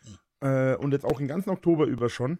hm. 0.03 0.47
äh, 0.47 0.75
und 0.75 0.91
jetzt 0.91 1.05
auch 1.05 1.17
den 1.17 1.27
ganzen 1.27 1.49
Oktober 1.49 1.85
über 1.85 2.09
schon. 2.09 2.39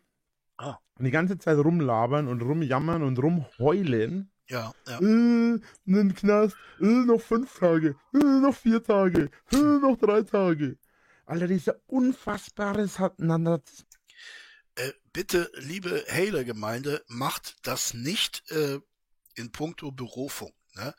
Ah. 0.58 0.78
Und 0.97 1.06
die 1.06 1.12
ganze 1.12 1.38
Zeit 1.38 1.58
rumlabern 1.58 2.28
und 2.28 2.41
rumjammern 2.41 3.03
und 3.03 3.20
rumheulen. 3.20 4.32
Ja, 4.47 4.74
ja. 4.88 4.99
Äh, 4.99 5.60
einen 5.88 6.16
Knast, 6.16 6.56
äh, 6.80 6.86
noch 6.86 7.20
fünf 7.20 7.58
Tage, 7.58 7.95
äh, 8.14 8.18
noch 8.18 8.56
vier 8.56 8.84
Tage, 8.84 9.30
äh, 9.51 9.58
noch 9.58 9.97
drei 9.97 10.22
Tage. 10.22 10.78
Alter, 11.26 11.47
dieser 11.47 11.76
unfassbares 11.88 12.99
Narzissmus. 13.18 13.88
Äh, 14.76 14.91
bitte, 15.14 15.49
liebe 15.56 16.06
Hailer-Gemeinde, 16.10 17.03
macht 17.08 17.56
das 17.64 17.93
nicht 17.93 18.49
äh, 18.51 18.80
in 19.36 19.51
puncto 19.51 19.91
Berufung. 19.91 20.53
Ne? 20.76 20.93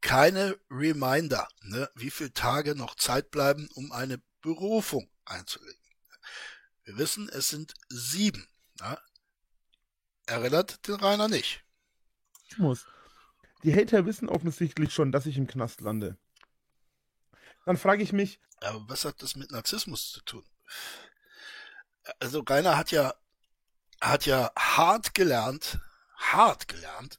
Keine 0.00 0.56
Reminder, 0.70 1.48
ne? 1.62 1.88
wie 1.94 2.10
viele 2.10 2.32
Tage 2.32 2.74
noch 2.74 2.96
Zeit 2.96 3.30
bleiben, 3.30 3.68
um 3.74 3.92
eine 3.92 4.20
Berufung 4.44 5.10
einzulegen. 5.24 5.80
Wir 6.84 6.98
wissen, 6.98 7.30
es 7.30 7.48
sind 7.48 7.72
sieben. 7.88 8.46
Ja? 8.78 9.00
Erinnert 10.26 10.86
den 10.86 10.96
Rainer 10.96 11.28
nicht. 11.28 11.64
Ich 12.48 12.58
muss. 12.58 12.86
Die 13.62 13.74
Hater 13.74 14.04
wissen 14.04 14.28
offensichtlich 14.28 14.92
schon, 14.92 15.12
dass 15.12 15.24
ich 15.24 15.38
im 15.38 15.46
Knast 15.46 15.80
lande. 15.80 16.18
Dann 17.64 17.78
frage 17.78 18.02
ich 18.02 18.12
mich. 18.12 18.38
Aber 18.60 18.86
was 18.86 19.06
hat 19.06 19.22
das 19.22 19.34
mit 19.34 19.50
Narzissmus 19.50 20.12
zu 20.12 20.20
tun? 20.20 20.44
Also 22.18 22.40
Rainer 22.40 22.76
hat 22.76 22.90
ja, 22.90 23.14
hat 24.02 24.26
ja 24.26 24.52
hart 24.56 25.14
gelernt, 25.14 25.78
hart 26.18 26.68
gelernt, 26.68 27.18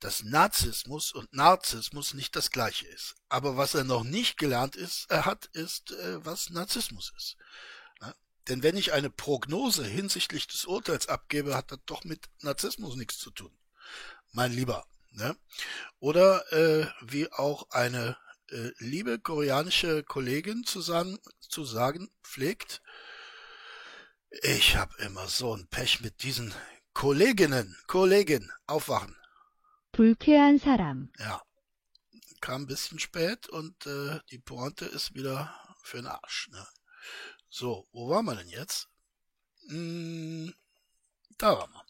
dass 0.00 0.24
Narzissmus 0.24 1.12
und 1.12 1.32
Narzissmus 1.32 2.14
nicht 2.14 2.34
das 2.34 2.50
gleiche 2.50 2.86
ist. 2.88 3.14
Aber 3.28 3.56
was 3.56 3.74
er 3.74 3.84
noch 3.84 4.02
nicht 4.02 4.38
gelernt 4.38 4.76
ist, 4.76 5.10
er 5.10 5.26
hat, 5.26 5.46
ist, 5.52 5.92
äh, 5.92 6.24
was 6.24 6.50
Narzissmus 6.50 7.12
ist. 7.16 7.36
Ja? 8.00 8.14
Denn 8.48 8.62
wenn 8.62 8.76
ich 8.76 8.92
eine 8.92 9.10
Prognose 9.10 9.84
hinsichtlich 9.84 10.46
des 10.46 10.64
Urteils 10.64 11.08
abgebe, 11.08 11.54
hat 11.54 11.70
das 11.70 11.80
doch 11.86 12.04
mit 12.04 12.28
Narzissmus 12.40 12.96
nichts 12.96 13.18
zu 13.18 13.30
tun. 13.30 13.52
Mein 14.32 14.52
Lieber. 14.52 14.86
Ne? 15.12 15.36
Oder 15.98 16.50
äh, 16.52 16.86
wie 17.02 17.30
auch 17.32 17.70
eine 17.70 18.16
äh, 18.48 18.70
liebe 18.78 19.18
koreanische 19.18 20.02
Kollegin 20.02 20.64
zu 20.64 20.80
sagen, 20.80 21.18
zu 21.40 21.64
sagen 21.64 22.10
pflegt, 22.22 22.80
ich 24.42 24.76
habe 24.76 24.96
immer 25.02 25.26
so 25.26 25.56
ein 25.56 25.66
Pech 25.66 26.00
mit 26.00 26.22
diesen 26.22 26.54
Kolleginnen, 26.94 27.76
Kollegin, 27.86 28.50
aufwachen. 28.66 29.16
불쾌한 29.99 30.57
사람. 30.57 31.09
Ja. 31.19 31.41
Kam 32.41 32.63
ein 32.63 32.67
bisschen 32.67 32.99
spät 32.99 33.47
und 33.49 33.85
äh, 33.85 34.19
die 34.29 34.39
Pointe 34.39 34.85
ist 34.85 35.15
wieder 35.15 35.53
für 35.83 35.97
den 35.97 36.07
Arsch. 36.07 36.49
Ne? 36.51 36.65
So, 37.49 37.87
wo 37.91 38.09
waren 38.09 38.25
wir 38.25 38.35
denn 38.35 38.49
jetzt? 38.49 38.89
Hm, 39.69 40.53
da 41.37 41.57
waren 41.57 41.71
wir. 41.71 41.85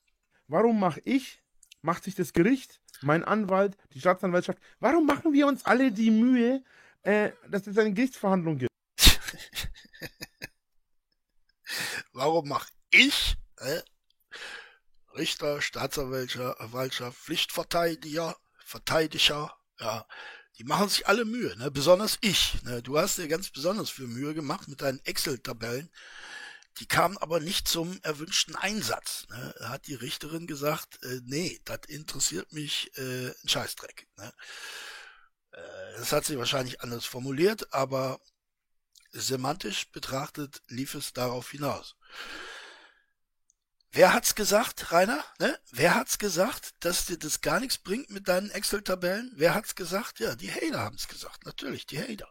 Warum 0.47 0.79
mache 0.79 1.01
ich, 1.03 1.41
macht 1.81 2.03
sich 2.03 2.15
das 2.15 2.33
Gericht, 2.33 2.81
mein 3.01 3.23
Anwalt, 3.23 3.75
die 3.93 3.99
Staatsanwaltschaft, 3.99 4.59
warum 4.79 5.05
machen 5.05 5.33
wir 5.33 5.47
uns 5.47 5.65
alle 5.65 5.91
die 5.91 6.11
Mühe, 6.11 6.63
äh, 7.01 7.31
dass 7.49 7.67
es 7.67 7.77
eine 7.77 7.93
Gerichtsverhandlung 7.93 8.59
gibt? 8.59 8.71
warum 12.13 12.47
mache 12.47 12.69
ich 12.91 13.35
äh, 13.57 13.81
Richter, 15.16 15.60
Staatsanwaltschaft, 15.60 17.18
Pflichtverteidiger, 17.18 18.36
Verteidiger, 18.64 19.54
ja, 19.78 20.06
die 20.58 20.64
machen 20.64 20.88
sich 20.88 21.06
alle 21.08 21.24
Mühe, 21.24 21.56
ne? 21.56 21.70
besonders 21.70 22.18
ich. 22.20 22.62
Ne? 22.64 22.82
Du 22.82 22.98
hast 22.98 23.16
dir 23.16 23.28
ganz 23.28 23.50
besonders 23.50 23.88
viel 23.88 24.06
Mühe 24.06 24.34
gemacht 24.34 24.68
mit 24.68 24.82
deinen 24.82 25.04
Excel-Tabellen. 25.04 25.90
Die 26.78 26.86
kamen 26.86 27.16
aber 27.18 27.40
nicht 27.40 27.66
zum 27.66 27.98
erwünschten 28.02 28.56
Einsatz. 28.56 29.26
Ne? 29.30 29.54
Da 29.58 29.68
hat 29.70 29.86
die 29.86 29.94
Richterin 29.94 30.46
gesagt, 30.46 31.02
äh, 31.02 31.20
nee, 31.24 31.60
das 31.64 31.80
interessiert 31.88 32.52
mich 32.52 32.90
äh, 32.98 33.28
ein 33.28 33.48
Scheißdreck. 33.48 34.06
Ne? 34.18 34.32
Äh, 35.52 35.98
das 35.98 36.12
hat 36.12 36.26
sie 36.26 36.38
wahrscheinlich 36.38 36.82
anders 36.82 37.06
formuliert, 37.06 37.72
aber 37.72 38.20
semantisch 39.12 39.90
betrachtet 39.90 40.62
lief 40.68 40.94
es 40.94 41.12
darauf 41.14 41.50
hinaus. 41.50 41.96
Wer 43.92 44.12
hat's 44.12 44.36
gesagt, 44.36 44.92
Rainer? 44.92 45.24
Ne? 45.40 45.58
Wer 45.72 45.96
hat's 45.96 46.18
gesagt, 46.18 46.74
dass 46.80 47.06
dir 47.06 47.18
das 47.18 47.40
gar 47.40 47.58
nichts 47.58 47.78
bringt 47.78 48.10
mit 48.10 48.28
deinen 48.28 48.50
Excel-Tabellen? 48.50 49.32
Wer 49.34 49.54
hat's 49.54 49.74
gesagt? 49.74 50.20
Ja, 50.20 50.36
die 50.36 50.50
Hater 50.50 50.78
haben's 50.78 51.08
gesagt. 51.08 51.44
Natürlich, 51.44 51.86
die 51.86 51.98
Hater. 51.98 52.28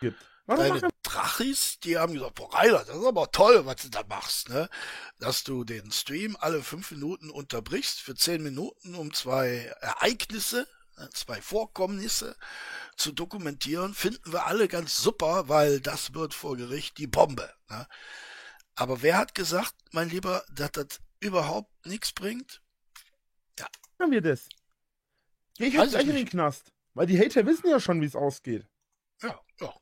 Gibt. 0.00 0.24
Warum 0.46 0.68
Deine 0.68 0.88
Drachis, 1.02 1.80
die 1.80 1.98
haben 1.98 2.14
gesagt, 2.14 2.36
boah, 2.36 2.54
Rainer, 2.54 2.84
das 2.84 2.96
ist 2.96 3.04
aber 3.04 3.30
toll, 3.32 3.66
was 3.66 3.82
du 3.82 3.88
da 3.88 4.04
machst, 4.08 4.48
ne? 4.48 4.70
Dass 5.18 5.42
du 5.42 5.64
den 5.64 5.90
Stream 5.90 6.36
alle 6.38 6.62
fünf 6.62 6.92
Minuten 6.92 7.30
unterbrichst 7.30 8.00
für 8.00 8.14
zehn 8.14 8.42
Minuten, 8.42 8.94
um 8.94 9.12
zwei 9.12 9.74
Ereignisse, 9.80 10.68
äh, 10.98 11.08
zwei 11.12 11.42
Vorkommnisse 11.42 12.36
zu 12.96 13.10
dokumentieren, 13.10 13.92
finden 13.92 14.32
wir 14.32 14.46
alle 14.46 14.68
ganz 14.68 14.96
super, 14.96 15.48
weil 15.48 15.80
das 15.80 16.14
wird 16.14 16.32
vor 16.32 16.56
Gericht 16.56 16.96
die 16.98 17.08
Bombe. 17.08 17.52
Ne? 17.68 17.88
Aber 18.76 19.02
wer 19.02 19.16
hat 19.16 19.34
gesagt, 19.34 19.74
mein 19.92 20.10
Lieber, 20.10 20.44
dass 20.50 20.72
das 20.72 20.86
überhaupt 21.20 21.70
nichts 21.86 22.12
bringt? 22.12 22.62
machen 23.98 24.12
wir 24.12 24.20
das? 24.20 24.48
Ich 25.58 25.72
jetzt 25.72 25.90
gleich 25.90 26.02
ich 26.02 26.08
in 26.10 26.16
den. 26.16 26.28
Knast. 26.28 26.70
Weil 26.92 27.06
die 27.06 27.18
Hater 27.18 27.46
wissen 27.46 27.68
ja 27.68 27.80
schon, 27.80 28.00
wie 28.02 28.06
es 28.06 28.14
ausgeht. 28.14 28.66
Ja, 29.22 29.40
ja. 29.60 29.74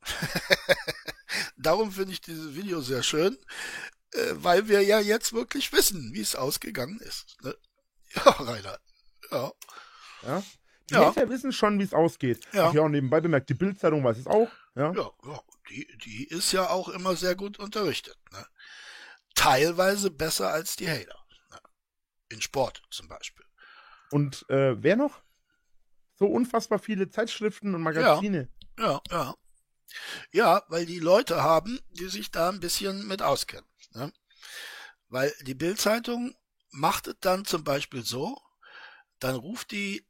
Darum 1.57 1.91
finde 1.91 2.13
ich 2.13 2.21
dieses 2.21 2.55
Video 2.55 2.81
sehr 2.81 3.03
schön, 3.03 3.37
äh, 4.13 4.33
weil 4.35 4.69
wir 4.69 4.83
ja 4.83 5.01
jetzt 5.01 5.33
wirklich 5.33 5.73
wissen, 5.73 6.13
wie 6.15 6.21
es 6.21 6.37
ausgegangen 6.37 7.01
ist. 7.01 7.37
Ne? 7.43 7.55
Ja, 8.15 8.31
Rainer. 8.31 8.79
Ja, 9.33 9.53
Ja? 10.23 10.43
Die 10.91 10.95
Ja. 10.95 11.07
Hater 11.07 11.29
wissen 11.29 11.51
schon, 11.53 11.81
wie 11.81 11.85
es 11.85 11.93
ausgeht. 11.93 12.47
Ja. 12.53 12.69
Ach 12.69 12.75
ja, 12.75 12.83
und 12.83 12.93
nebenbei 12.93 13.21
bemerkt, 13.21 13.49
die 13.49 13.55
Bildzeitung 13.55 14.05
weiß 14.05 14.19
es 14.19 14.29
auch. 14.29 14.51
Ja? 14.77 14.93
ja, 14.93 15.11
ja. 15.25 15.41
Die, 15.71 15.89
die 16.05 16.25
ist 16.29 16.53
ja 16.53 16.69
auch 16.69 16.89
immer 16.91 17.17
sehr 17.17 17.35
gut 17.35 17.59
unterrichtet. 17.59 18.17
Ne? 18.33 18.47
Teilweise 19.35 20.11
besser 20.11 20.51
als 20.51 20.77
die 20.77 20.89
Hater. 20.89 21.19
In 22.29 22.41
Sport 22.41 22.83
zum 22.91 23.09
Beispiel. 23.09 23.45
Und 24.11 24.49
äh, 24.49 24.83
wer 24.83 24.97
noch? 24.97 25.23
So 26.17 26.27
unfassbar 26.27 26.79
viele 26.79 27.11
Zeitschriften 27.11 27.75
und 27.75 27.83
Magazine. 27.83 28.49
Ja, 28.79 29.01
ja. 29.11 29.35
Ja, 30.33 30.63
weil 30.69 30.87
die 30.87 30.99
Leute 30.99 31.43
haben, 31.43 31.81
die 31.91 32.09
sich 32.09 32.31
da 32.31 32.49
ein 32.49 32.61
bisschen 32.61 33.07
mit 33.07 33.23
auskennen. 33.23 33.69
Ne? 33.93 34.13
Weil 35.09 35.33
die 35.43 35.55
Bildzeitung 35.55 36.35
macht 36.71 37.07
es 37.07 37.17
dann 37.21 37.45
zum 37.45 37.65
Beispiel 37.65 38.05
so, 38.05 38.37
dann 39.21 39.37
ruft 39.37 39.71
die, 39.71 40.07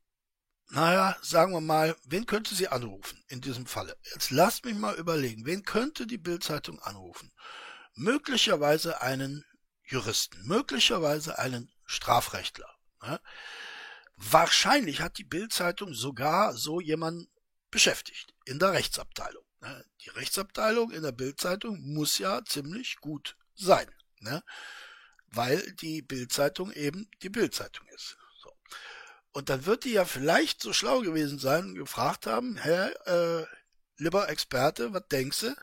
naja, 0.71 1.17
sagen 1.23 1.53
wir 1.53 1.61
mal, 1.61 1.97
wen 2.05 2.27
könnte 2.27 2.55
sie 2.55 2.69
anrufen 2.69 3.23
in 3.29 3.41
diesem 3.41 3.67
Falle? 3.67 3.97
Jetzt 4.13 4.31
lasst 4.31 4.65
mich 4.65 4.75
mal 4.75 4.95
überlegen, 4.95 5.45
wen 5.45 5.63
könnte 5.63 6.07
die 6.07 6.19
Bildzeitung 6.19 6.81
anrufen? 6.81 7.33
Möglicherweise 7.95 9.01
einen 9.03 9.45
Juristen, 9.85 10.47
möglicherweise 10.47 11.39
einen 11.39 11.73
Strafrechtler. 11.85 12.69
Ne? 13.03 13.21
Wahrscheinlich 14.17 15.01
hat 15.01 15.19
die 15.19 15.25
Bildzeitung 15.25 15.95
sogar 15.95 16.55
so 16.55 16.81
jemanden 16.81 17.29
beschäftigt 17.71 18.35
in 18.45 18.59
der 18.59 18.73
Rechtsabteilung. 18.73 19.45
ne? 19.61 19.85
Die 20.03 20.11
Rechtsabteilung 20.11 20.91
in 20.91 21.03
der 21.03 21.13
Bildzeitung 21.13 21.81
muss 21.81 22.19
ja 22.19 22.45
ziemlich 22.45 22.97
gut 22.97 23.37
sein, 23.55 23.91
ne? 24.21 24.43
weil 25.27 25.73
die 25.75 26.03
Bildzeitung 26.03 26.73
eben 26.73 27.11
die 27.23 27.31
Bildzeitung 27.31 27.87
ist. 27.89 28.17
So. 28.41 28.57
Und 29.33 29.49
dann 29.49 29.67
wird 29.67 29.85
die 29.85 29.93
ja 29.93 30.05
vielleicht 30.05 30.61
so 30.63 30.73
schlau 30.73 31.01
gewesen 31.01 31.39
sein 31.39 31.65
und 31.65 31.75
gefragt 31.75 32.27
haben, 32.27 32.57
Herr, 32.57 33.07
äh, 33.07 33.47
lieber 33.97 34.29
Experte, 34.29 34.93
was 34.93 35.07
denkst 35.09 35.41
du? 35.41 35.57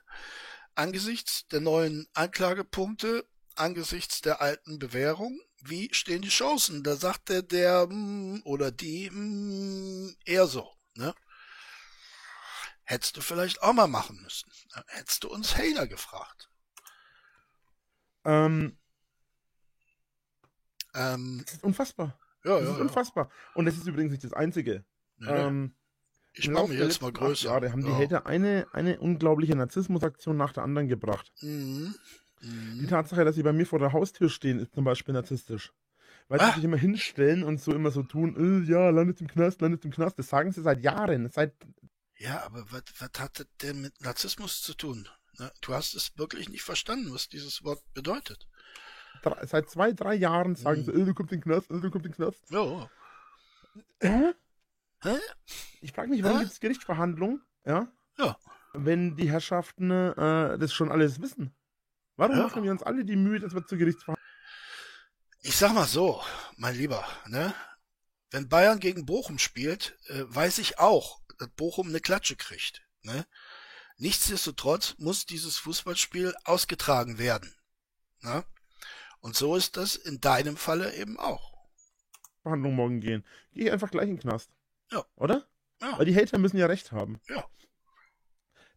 Angesichts 0.76 1.48
der 1.48 1.62
neuen 1.62 2.08
Anklagepunkte, 2.14 3.28
angesichts 3.56 4.22
der 4.22 4.42
alten 4.42 4.80
Bewährung, 4.80 5.40
wie 5.64 5.94
stehen 5.94 6.22
die 6.22 6.30
Chancen? 6.30 6.84
Da 6.84 6.96
sagte 6.96 7.44
der 7.44 7.88
mm, 7.88 8.42
oder 8.46 8.72
die 8.72 9.10
mm, 9.12 10.16
eher 10.26 10.48
so, 10.48 10.72
ne? 10.96 11.14
Hättest 12.84 13.16
du 13.18 13.22
vielleicht 13.22 13.62
auch 13.62 13.74
mal 13.74 13.88
machen 13.88 14.22
müssen. 14.22 14.52
Hättest 14.88 15.24
du 15.24 15.30
uns 15.30 15.56
Hater 15.58 15.88
gefragt. 15.88 16.50
Ähm, 18.26 18.78
Ähm, 20.94 21.42
das 21.46 21.56
ist 21.56 21.64
unfassbar. 21.64 22.20
ja, 22.44 22.56
Das 22.58 22.64
ja, 22.64 22.72
ist 22.72 22.78
ja. 22.78 22.82
unfassbar. 22.82 23.32
Und 23.54 23.66
das 23.66 23.78
ist 23.78 23.88
übrigens 23.88 24.12
nicht 24.12 24.24
das 24.24 24.34
Einzige. 24.34 24.86
Nee. 25.18 25.30
Ähm, 25.30 25.76
ich 26.34 26.50
mache 26.50 26.68
der 26.70 26.86
jetzt 26.86 27.02
mal 27.02 27.12
größer. 27.12 27.46
Jahre 27.50 27.72
haben 27.72 27.82
die 27.84 27.90
ja. 27.90 27.98
Hater 27.98 28.26
eine, 28.26 28.68
eine 28.74 29.00
unglaubliche 29.00 29.56
Narzissmusaktion 29.56 30.38
nach 30.38 30.54
der 30.54 30.64
anderen 30.64 30.88
gebracht. 30.88 31.32
Mhm. 31.42 31.96
Die 32.42 32.48
Mhm. 32.48 32.88
Tatsache, 32.88 33.24
dass 33.24 33.36
sie 33.36 33.44
bei 33.44 33.54
mir 33.54 33.66
vor 33.68 33.78
der 33.80 33.94
Haustür 33.94 34.28
stehen, 34.30 34.60
ist 34.60 34.74
zum 34.74 34.84
Beispiel 34.84 35.14
narzisstisch. 35.14 35.72
Weil 36.28 36.40
sie 36.40 36.46
Ah. 36.46 36.54
sich 36.56 36.64
immer 36.64 36.78
hinstellen 36.78 37.44
und 37.44 37.60
so 37.62 37.74
immer 37.74 37.92
so 37.92 38.02
tun, 38.04 38.64
äh, 38.66 38.72
ja, 38.72 38.90
landet 38.90 39.22
im 39.22 39.28
Knast, 39.28 39.62
landet 39.62 39.84
im 39.86 39.92
Knast. 39.92 40.18
Das 40.18 40.30
sagen 40.30 40.52
sie 40.52 40.62
seit 40.62 40.82
Jahren. 40.82 41.30
Seit 41.30 41.54
Ja, 42.18 42.44
aber 42.46 42.64
was, 42.72 42.84
was 43.00 43.10
hat 43.20 43.40
das 43.40 43.48
denn 43.62 43.82
mit 43.82 44.00
Narzissmus 44.02 44.62
zu 44.62 44.74
tun? 44.74 45.08
Ne? 45.40 45.52
Du 45.62 45.74
hast 45.74 45.94
es 45.94 46.18
wirklich 46.18 46.50
nicht 46.50 46.64
verstanden, 46.64 47.14
was 47.14 47.30
dieses 47.30 47.64
Wort 47.64 47.82
bedeutet. 47.94 48.48
drei, 49.24 49.46
seit 49.46 49.70
zwei, 49.70 49.92
drei 49.92 50.16
Jahren 50.16 50.56
sagen 50.56 50.82
Mhm. 50.82 50.86
sie, 50.86 50.92
äh, 50.94 51.06
du 51.06 51.14
kommst 51.14 51.32
in 51.34 51.42
den 51.42 51.44
Knast, 51.44 51.70
äh, 51.70 51.80
du 51.80 51.92
kommst 51.92 52.06
in 52.08 52.12
den 52.12 52.16
Knast. 52.16 52.40
Ja. 52.50 52.90
Hä? 54.02 54.32
Hä? 55.04 55.18
Ich 55.82 55.94
frage 55.94 56.10
mich, 56.10 56.24
Hä? 56.24 56.40
gibt 56.40 56.52
es 56.52 56.60
Gerichtsverhandlungen? 56.60 57.42
Ja? 57.66 57.92
Ja. 58.18 58.38
Wenn 58.74 59.16
die 59.16 59.30
Herrschaften 59.30 59.92
äh, 59.92 60.58
das 60.58 60.74
schon 60.74 60.92
alles 60.92 61.22
wissen. 61.22 61.54
Warum 62.16 62.38
Ja. 62.38 62.44
machen 62.44 62.64
wir 62.64 62.72
uns 62.72 62.84
alle 62.84 63.04
die 63.04 63.16
Mühe, 63.16 63.40
dass 63.40 63.54
wir 63.54 63.66
zu 63.66 63.78
Gerichtsverhandlungen 63.78 64.22
Ich 65.42 65.58
sag 65.58 65.74
mal 65.74 65.88
so, 65.88 66.22
mein 66.56 66.76
Lieber, 66.76 67.06
ne? 67.28 67.54
Wenn 68.30 68.48
Bayern 68.48 68.80
gegen 68.80 69.06
Bochum 69.06 69.40
spielt, 69.40 69.98
äh, 70.08 70.24
weiß 70.28 70.60
ich 70.60 70.80
auch, 70.80 71.22
dass 71.38 71.50
Bochum 71.50 71.90
eine 71.90 72.00
Klatsche 72.00 72.36
kriegt. 72.36 72.82
Ne? 73.02 73.26
Nichtsdestotrotz 73.98 74.96
muss 75.00 75.26
dieses 75.26 75.58
Fußballspiel 75.58 76.34
ausgetragen 76.46 77.18
werden. 77.18 77.54
Ne? 78.22 78.46
Und 79.20 79.36
so 79.36 79.56
ist 79.56 79.76
das 79.76 79.96
in 79.96 80.22
deinem 80.22 80.56
Falle 80.56 80.94
eben 80.96 81.20
auch. 81.20 81.68
morgen 82.44 83.02
gehen? 83.02 83.26
Gehe 83.52 83.66
ich 83.66 83.72
einfach 83.72 83.92
gleich 83.92 84.08
in 84.08 84.16
den 84.16 84.22
Knast. 84.22 84.50
Ja. 84.92 85.06
Oder? 85.16 85.48
Ja. 85.82 85.98
Weil 85.98 86.06
die 86.06 86.16
Hater 86.16 86.38
müssen 86.38 86.58
ja 86.58 86.66
recht 86.66 86.92
haben. 86.92 87.20
Ja. 87.30 87.46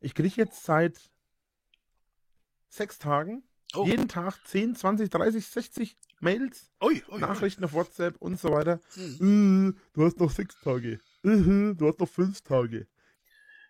Ich 0.00 0.14
kriege 0.14 0.34
jetzt 0.36 0.64
seit 0.64 1.10
sechs 2.68 2.98
Tagen 2.98 3.42
Oh, 3.74 3.84
jeden 3.84 4.08
Tag 4.08 4.38
10, 4.46 4.76
20, 4.76 5.10
30, 5.10 5.46
60 5.46 5.96
Mails, 6.20 6.70
ui, 6.80 7.02
ui. 7.10 7.18
Nachrichten 7.18 7.64
auf 7.64 7.72
WhatsApp 7.72 8.16
und 8.18 8.40
so 8.40 8.50
weiter. 8.50 8.80
Hm. 8.94 9.74
Äh, 9.76 9.80
du 9.94 10.04
hast 10.04 10.18
noch 10.18 10.30
sechs 10.30 10.54
Tage. 10.60 11.00
Äh, 11.24 11.74
du 11.74 11.88
hast 11.88 11.98
noch 11.98 12.08
fünf 12.08 12.40
Tage. 12.42 12.86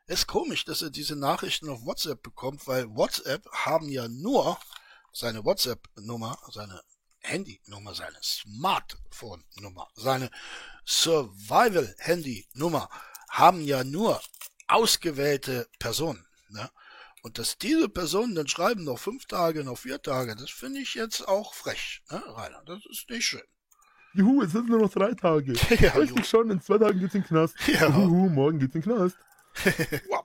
Ist 0.07 0.27
komisch, 0.27 0.67
dass 0.67 0.83
er 0.83 0.91
diese 0.91 1.17
Nachrichten 1.17 1.71
auf 1.71 1.87
WhatsApp 1.87 2.23
bekommt, 2.23 2.67
weil 2.67 2.87
WhatsApp 2.95 3.47
haben 3.51 3.89
ja 3.89 4.07
nur 4.09 4.59
seine 5.13 5.45
WhatsApp-Nummer, 5.45 6.39
seine 6.51 6.83
Handynummer, 7.35 7.95
seine 7.95 8.17
Smartphone-Nummer, 8.23 9.89
seine 9.97 10.31
Survival-Handy-Nummer 10.87 12.89
haben 13.29 13.63
ja 13.63 13.83
nur 13.83 14.21
ausgewählte 14.69 15.69
Personen. 15.81 16.25
Ne? 16.49 16.71
Und 17.23 17.39
dass 17.39 17.59
diese 17.59 17.89
Personen 17.89 18.37
dann 18.37 18.47
schreiben, 18.47 18.85
noch 18.85 19.01
fünf 19.01 19.27
Tage, 19.27 19.65
noch 19.65 19.79
vier 19.79 20.01
Tage, 20.01 20.37
das 20.37 20.51
finde 20.51 20.79
ich 20.81 20.95
jetzt 20.95 21.27
auch 21.27 21.55
frech, 21.55 22.03
ne, 22.11 22.23
Rainer? 22.25 22.63
Das 22.67 22.87
ist 22.89 23.11
nicht 23.11 23.27
schön. 23.27 23.43
Juhu, 24.13 24.43
es 24.43 24.53
sind 24.53 24.69
nur 24.69 24.79
noch 24.79 24.93
drei 24.93 25.13
Tage. 25.15 25.55
Ja, 25.81 25.97
Weiß 25.97 26.13
ich 26.17 26.29
schon, 26.29 26.51
in 26.51 26.61
zwei 26.61 26.79
Tagen 26.79 27.01
geht's 27.01 27.17
in 27.17 27.23
den 27.23 27.27
Knast. 27.27 27.57
Ja. 27.67 27.89
Juhu, 27.89 28.29
morgen 28.29 28.61
geht's 28.61 28.77
in 28.77 28.83
den 28.83 28.93
Knast. 28.93 29.17
Wow. 30.09 30.25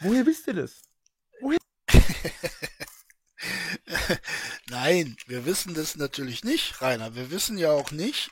Woher 0.00 0.24
wisst 0.24 0.46
ihr 0.46 0.54
das? 0.54 0.82
Nein, 4.70 5.16
wir 5.26 5.46
wissen 5.46 5.72
das 5.72 5.96
natürlich 5.96 6.44
nicht, 6.44 6.82
Rainer. 6.82 7.14
Wir 7.14 7.30
wissen 7.30 7.56
ja 7.56 7.70
auch 7.70 7.90
nicht, 7.90 8.30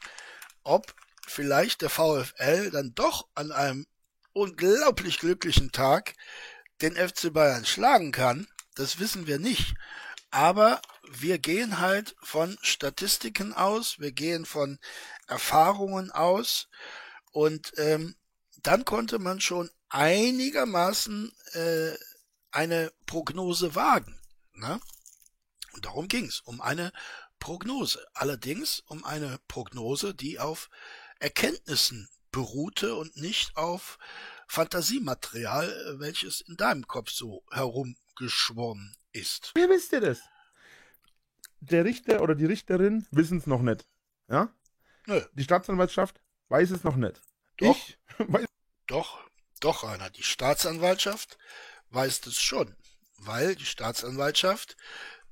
ob 0.64 0.94
vielleicht 1.26 1.80
der 1.80 1.88
VfL 1.88 2.70
dann 2.70 2.94
doch 2.94 3.26
an 3.34 3.52
einem 3.52 3.86
unglaublich 4.34 5.18
glücklichen 5.18 5.72
Tag 5.72 6.14
den 6.82 6.94
FC 6.94 7.32
Bayern 7.32 7.64
schlagen 7.64 8.12
kann. 8.12 8.46
Das 8.74 8.98
wissen 8.98 9.26
wir 9.26 9.38
nicht. 9.38 9.74
Aber 10.30 10.82
wir 11.10 11.38
gehen 11.38 11.78
halt 11.80 12.14
von 12.22 12.58
Statistiken 12.60 13.54
aus, 13.54 13.98
wir 13.98 14.12
gehen 14.12 14.44
von 14.44 14.78
Erfahrungen 15.28 16.10
aus 16.10 16.68
und 17.32 17.72
ähm, 17.78 18.14
dann 18.62 18.84
konnte 18.84 19.18
man 19.18 19.40
schon 19.40 19.70
einigermaßen 19.88 21.32
äh, 21.54 21.92
eine 22.50 22.92
Prognose 23.06 23.74
wagen. 23.74 24.20
Ne? 24.52 24.80
Und 25.76 25.84
darum 25.84 26.08
ging's, 26.08 26.40
um 26.40 26.60
eine 26.60 26.90
Prognose. 27.38 28.04
Allerdings 28.14 28.80
um 28.86 29.04
eine 29.04 29.38
Prognose, 29.46 30.14
die 30.14 30.40
auf 30.40 30.70
Erkenntnissen 31.20 32.08
beruhte 32.32 32.94
und 32.94 33.16
nicht 33.16 33.56
auf 33.56 33.98
Fantasiematerial, 34.48 35.96
welches 35.98 36.40
in 36.40 36.56
deinem 36.56 36.86
Kopf 36.86 37.10
so 37.10 37.44
geschwommen 38.16 38.96
ist. 39.12 39.52
Wie 39.54 39.68
wisst 39.68 39.92
ihr 39.92 40.00
das? 40.00 40.20
Der 41.60 41.84
Richter 41.84 42.22
oder 42.22 42.34
die 42.34 42.46
Richterin 42.46 43.06
wissen 43.10 43.38
es 43.38 43.46
noch 43.46 43.62
nicht. 43.62 43.86
Ja? 44.28 44.50
Nö. 45.06 45.22
Die 45.34 45.44
Staatsanwaltschaft 45.44 46.20
weiß 46.48 46.70
es 46.70 46.84
noch 46.84 46.96
nicht. 46.96 47.20
Doch. 47.58 47.76
Ich 47.76 47.98
weiß 48.18 48.46
Doch, 48.86 49.20
doch, 49.60 49.84
Rainer, 49.84 50.10
die 50.10 50.22
Staatsanwaltschaft 50.22 51.38
weiß 51.90 52.22
das 52.22 52.40
schon, 52.40 52.74
weil 53.18 53.56
die 53.56 53.66
Staatsanwaltschaft 53.66 54.76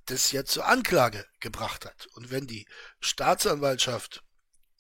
das 0.07 0.33
jetzt 0.33 0.53
zur 0.53 0.67
Anklage 0.67 1.27
gebracht 1.41 1.85
hat. 1.85 2.07
Und 2.15 2.31
wenn 2.31 2.47
die 2.47 2.67
Staatsanwaltschaft 3.01 4.23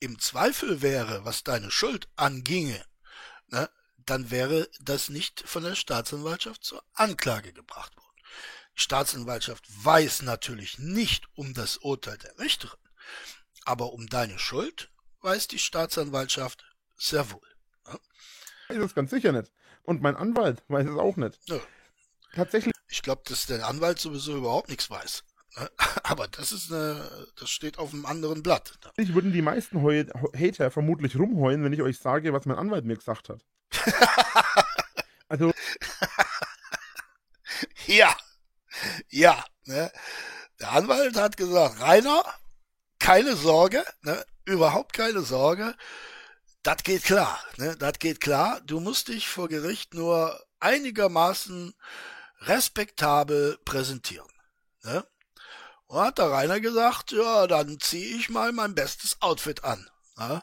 im 0.00 0.18
Zweifel 0.18 0.82
wäre, 0.82 1.24
was 1.24 1.44
deine 1.44 1.70
Schuld 1.70 2.08
anginge, 2.16 2.84
ne, 3.48 3.70
dann 4.06 4.30
wäre 4.30 4.68
das 4.80 5.08
nicht 5.08 5.42
von 5.46 5.64
der 5.64 5.74
Staatsanwaltschaft 5.74 6.62
zur 6.62 6.84
Anklage 6.92 7.52
gebracht 7.52 7.96
worden. 7.96 8.20
Die 8.76 8.82
Staatsanwaltschaft 8.82 9.64
weiß 9.84 10.22
natürlich 10.22 10.78
nicht 10.78 11.26
um 11.34 11.54
das 11.54 11.78
Urteil 11.78 12.18
der 12.18 12.38
Richterin, 12.38 12.78
aber 13.64 13.92
um 13.92 14.06
deine 14.08 14.38
Schuld 14.38 14.90
weiß 15.20 15.48
die 15.48 15.58
Staatsanwaltschaft 15.58 16.64
sehr 16.96 17.30
wohl. 17.30 17.48
es 18.68 18.94
ganz 18.94 19.10
sicher 19.10 19.32
nicht. 19.32 19.50
Und 19.84 20.02
mein 20.02 20.16
Anwalt 20.16 20.62
weiß 20.68 20.86
es 20.86 20.96
auch 20.96 21.16
nicht. 21.16 21.38
Nö. 21.48 21.60
Tatsächlich 22.34 22.74
Ich 22.88 23.02
glaube, 23.02 23.22
dass 23.26 23.46
der 23.46 23.66
Anwalt 23.66 23.98
sowieso 23.98 24.36
überhaupt 24.36 24.68
nichts 24.68 24.90
weiß. 24.90 25.22
ne? 25.58 25.70
Aber 26.02 26.28
das 26.28 26.52
ist 26.52 26.72
eine, 26.72 27.28
das 27.36 27.50
steht 27.50 27.78
auf 27.78 27.92
einem 27.92 28.06
anderen 28.06 28.42
Blatt. 28.42 28.78
würden 29.14 29.32
die 29.32 29.42
meisten 29.42 29.82
Heu 29.82 30.04
Hater 30.34 30.70
vermutlich 30.70 31.16
rumheulen, 31.16 31.64
wenn 31.64 31.72
ich 31.72 31.82
euch 31.82 31.98
sage, 31.98 32.32
was 32.32 32.46
mein 32.46 32.58
Anwalt 32.58 32.84
mir 32.84 32.96
gesagt 32.96 33.28
hat. 33.28 33.44
Also, 35.26 35.52
Ja, 37.86 38.16
ja. 39.08 39.42
Ne? 39.64 39.90
Der 40.60 40.72
Anwalt 40.72 41.16
hat 41.16 41.36
gesagt, 41.36 41.80
Rainer, 41.80 42.22
keine 42.98 43.34
Sorge, 43.34 43.84
ne? 44.02 44.24
überhaupt 44.44 44.92
keine 44.92 45.22
Sorge. 45.22 45.74
Das 46.62 46.82
geht 46.82 47.04
klar, 47.04 47.38
ne? 47.56 47.76
Das 47.76 47.98
geht 47.98 48.20
klar. 48.20 48.60
Du 48.64 48.80
musst 48.80 49.08
dich 49.08 49.28
vor 49.28 49.48
Gericht 49.48 49.94
nur 49.94 50.38
einigermaßen 50.60 51.74
respektabel 52.46 53.58
präsentieren. 53.64 54.28
Ne? 54.82 55.06
Und 55.86 56.00
hat 56.00 56.18
der 56.18 56.30
Rainer 56.30 56.60
gesagt, 56.60 57.12
ja, 57.12 57.46
dann 57.46 57.78
ziehe 57.80 58.16
ich 58.16 58.28
mal 58.28 58.52
mein 58.52 58.74
bestes 58.74 59.20
Outfit 59.22 59.64
an. 59.64 59.88
Ne? 60.16 60.42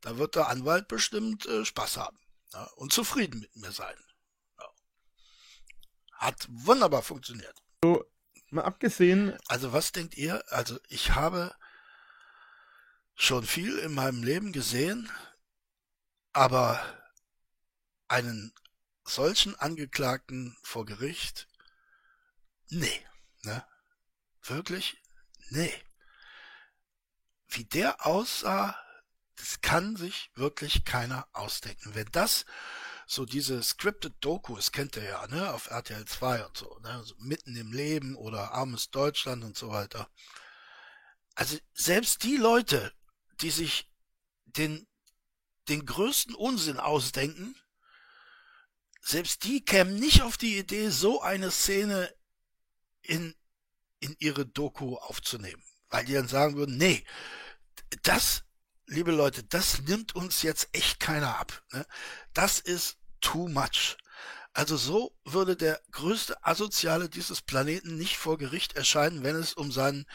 Da 0.00 0.18
wird 0.18 0.36
der 0.36 0.48
Anwalt 0.48 0.88
bestimmt 0.88 1.46
äh, 1.46 1.64
Spaß 1.64 1.96
haben 1.96 2.18
ne? 2.52 2.68
und 2.76 2.92
zufrieden 2.92 3.40
mit 3.40 3.56
mir 3.56 3.72
sein. 3.72 3.96
Ja. 4.58 4.68
Hat 6.12 6.46
wunderbar 6.48 7.02
funktioniert. 7.02 7.62
mal 8.50 8.64
abgesehen, 8.64 9.38
Also 9.48 9.72
was 9.72 9.92
denkt 9.92 10.16
ihr? 10.16 10.42
Also 10.48 10.78
ich 10.88 11.14
habe 11.14 11.54
schon 13.14 13.44
viel 13.44 13.78
in 13.78 13.94
meinem 13.94 14.22
Leben 14.22 14.52
gesehen, 14.52 15.10
aber 16.32 16.80
einen 18.06 18.54
solchen 19.08 19.54
Angeklagten 19.56 20.56
vor 20.62 20.86
Gericht, 20.86 21.48
nee, 22.68 23.06
ne? 23.42 23.64
Wirklich? 24.42 25.02
Nee. 25.50 25.72
Wie 27.48 27.64
der 27.64 28.06
aussah, 28.06 28.76
das 29.36 29.60
kann 29.60 29.96
sich 29.96 30.30
wirklich 30.34 30.84
keiner 30.84 31.28
ausdenken. 31.32 31.94
Wenn 31.94 32.08
das 32.12 32.44
so 33.06 33.24
diese 33.24 33.62
scripted 33.62 34.14
Dokus 34.20 34.72
kennt 34.72 34.96
ihr 34.96 35.04
ja, 35.04 35.26
ne, 35.28 35.52
auf 35.52 35.70
RTL 35.70 36.04
2 36.04 36.44
und 36.46 36.56
so, 36.56 36.78
ne, 36.80 37.02
so 37.04 37.14
mitten 37.18 37.56
im 37.56 37.72
Leben 37.72 38.16
oder 38.16 38.52
armes 38.52 38.90
Deutschland 38.90 39.44
und 39.44 39.56
so 39.56 39.70
weiter. 39.70 40.10
Also 41.34 41.56
selbst 41.72 42.24
die 42.24 42.36
Leute, 42.36 42.92
die 43.40 43.50
sich 43.50 43.90
den 44.44 44.86
den 45.68 45.84
größten 45.84 46.34
Unsinn 46.34 46.78
ausdenken, 46.78 47.54
selbst 49.08 49.44
die 49.44 49.64
kämen 49.64 49.96
nicht 49.96 50.22
auf 50.22 50.36
die 50.36 50.58
Idee, 50.58 50.90
so 50.90 51.22
eine 51.22 51.50
Szene 51.50 52.12
in 53.02 53.34
in 54.00 54.16
ihre 54.18 54.46
Doku 54.46 54.96
aufzunehmen, 54.96 55.62
weil 55.88 56.04
die 56.04 56.14
dann 56.14 56.28
sagen 56.28 56.56
würden, 56.56 56.76
nee, 56.76 57.04
das, 58.02 58.44
liebe 58.86 59.12
Leute, 59.12 59.42
das 59.44 59.82
nimmt 59.82 60.14
uns 60.14 60.42
jetzt 60.42 60.68
echt 60.72 61.00
keiner 61.00 61.38
ab. 61.38 61.64
Ne? 61.72 61.86
Das 62.32 62.60
ist 62.60 62.98
too 63.20 63.48
much. 63.48 63.96
Also 64.52 64.76
so 64.76 65.16
würde 65.24 65.56
der 65.56 65.80
größte 65.90 66.44
Asoziale 66.44 67.08
dieses 67.08 67.42
Planeten 67.42 67.96
nicht 67.96 68.16
vor 68.16 68.38
Gericht 68.38 68.74
erscheinen, 68.74 69.22
wenn 69.22 69.36
es 69.36 69.54
um 69.54 69.70
seinen 69.72 70.06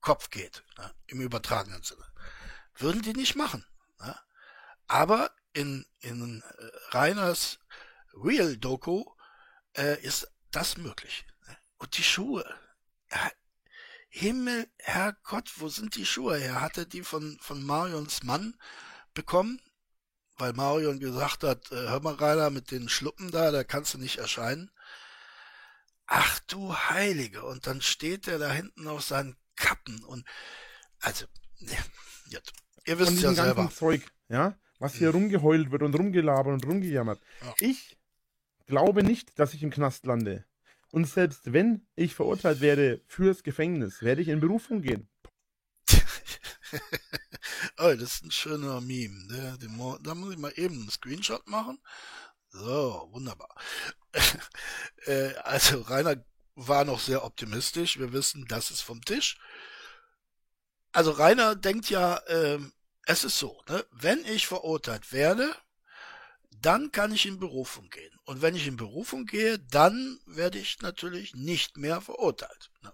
Kopf 0.00 0.30
geht, 0.30 0.64
ne? 0.78 0.92
im 1.06 1.20
übertragenen 1.20 1.82
Sinne. 1.82 2.04
Würden 2.74 3.02
die 3.02 3.12
nicht 3.12 3.36
machen. 3.36 3.64
Ne? 4.00 4.16
Aber 4.86 5.30
in, 5.52 5.86
in 6.00 6.42
Reiners 6.90 7.59
Real 8.14 8.56
Doku 8.56 9.04
äh, 9.76 10.00
ist 10.02 10.30
das 10.50 10.76
möglich. 10.76 11.24
Ne? 11.46 11.56
Und 11.78 11.96
die 11.96 12.02
Schuhe. 12.02 12.44
Himmel, 14.08 14.68
Herrgott, 14.78 15.52
wo 15.56 15.68
sind 15.68 15.94
die 15.94 16.06
Schuhe 16.06 16.36
her? 16.36 16.60
Hat 16.60 16.76
er 16.76 16.84
die 16.84 17.02
von, 17.02 17.38
von 17.40 17.62
Marions 17.62 18.22
Mann 18.24 18.56
bekommen? 19.14 19.60
Weil 20.36 20.52
Marion 20.52 20.98
gesagt 20.98 21.44
hat, 21.44 21.70
äh, 21.70 21.76
hör 21.76 22.00
mal 22.00 22.14
Rainer, 22.14 22.50
mit 22.50 22.70
den 22.70 22.88
Schluppen 22.88 23.30
da, 23.30 23.50
da 23.50 23.62
kannst 23.62 23.94
du 23.94 23.98
nicht 23.98 24.18
erscheinen. 24.18 24.70
Ach 26.06 26.40
du 26.48 26.74
Heilige. 26.74 27.44
Und 27.44 27.66
dann 27.66 27.80
steht 27.82 28.26
er 28.26 28.38
da 28.38 28.50
hinten 28.50 28.88
auf 28.88 29.02
seinen 29.02 29.36
Kappen 29.54 30.02
und, 30.04 30.26
also, 31.00 31.26
ne, 31.58 31.76
jetzt. 32.26 32.52
Ihr 32.86 32.98
wisst 32.98 33.20
ja 33.20 33.32
selber. 33.34 33.70
Zeug, 33.70 34.02
ja, 34.28 34.58
was 34.78 34.94
hier 34.94 35.10
rumgeheult 35.10 35.70
wird 35.70 35.82
und 35.82 35.94
rumgelabert 35.94 36.54
und 36.54 36.66
rumgejammert. 36.66 37.20
Ja. 37.42 37.54
Ich 37.60 37.99
glaube 38.70 39.02
nicht, 39.02 39.38
dass 39.38 39.52
ich 39.52 39.62
im 39.62 39.70
Knast 39.70 40.06
lande. 40.06 40.46
Und 40.90 41.06
selbst 41.06 41.52
wenn 41.52 41.86
ich 41.94 42.14
verurteilt 42.14 42.60
werde 42.62 43.02
fürs 43.06 43.42
Gefängnis, 43.42 44.02
werde 44.02 44.22
ich 44.22 44.28
in 44.28 44.40
Berufung 44.40 44.80
gehen. 44.80 45.08
oh, 47.78 47.94
das 47.94 48.14
ist 48.14 48.24
ein 48.24 48.30
schöner 48.30 48.80
Meme. 48.80 49.26
Ne? 49.26 49.58
Da 50.02 50.14
muss 50.14 50.32
ich 50.32 50.38
mal 50.38 50.52
eben 50.56 50.80
einen 50.80 50.90
Screenshot 50.90 51.46
machen. 51.48 51.78
So, 52.48 53.08
wunderbar. 53.12 53.54
äh, 55.06 55.34
also 55.44 55.82
Rainer 55.82 56.16
war 56.54 56.84
noch 56.84 56.98
sehr 56.98 57.24
optimistisch. 57.24 57.98
Wir 57.98 58.12
wissen, 58.12 58.46
das 58.48 58.70
ist 58.70 58.80
vom 58.80 59.04
Tisch. 59.04 59.38
Also 60.92 61.12
Rainer 61.12 61.54
denkt 61.54 61.88
ja, 61.90 62.20
ähm, 62.26 62.72
es 63.06 63.22
ist 63.24 63.38
so, 63.38 63.62
ne? 63.68 63.84
wenn 63.92 64.24
ich 64.24 64.46
verurteilt 64.46 65.12
werde, 65.12 65.54
dann 66.62 66.92
kann 66.92 67.12
ich 67.12 67.26
in 67.26 67.38
Berufung 67.38 67.88
gehen. 67.90 68.12
Und 68.24 68.42
wenn 68.42 68.54
ich 68.54 68.66
in 68.66 68.76
Berufung 68.76 69.26
gehe, 69.26 69.58
dann 69.58 70.20
werde 70.26 70.58
ich 70.58 70.80
natürlich 70.80 71.34
nicht 71.34 71.76
mehr 71.76 72.00
verurteilt. 72.00 72.70
Ne? 72.82 72.92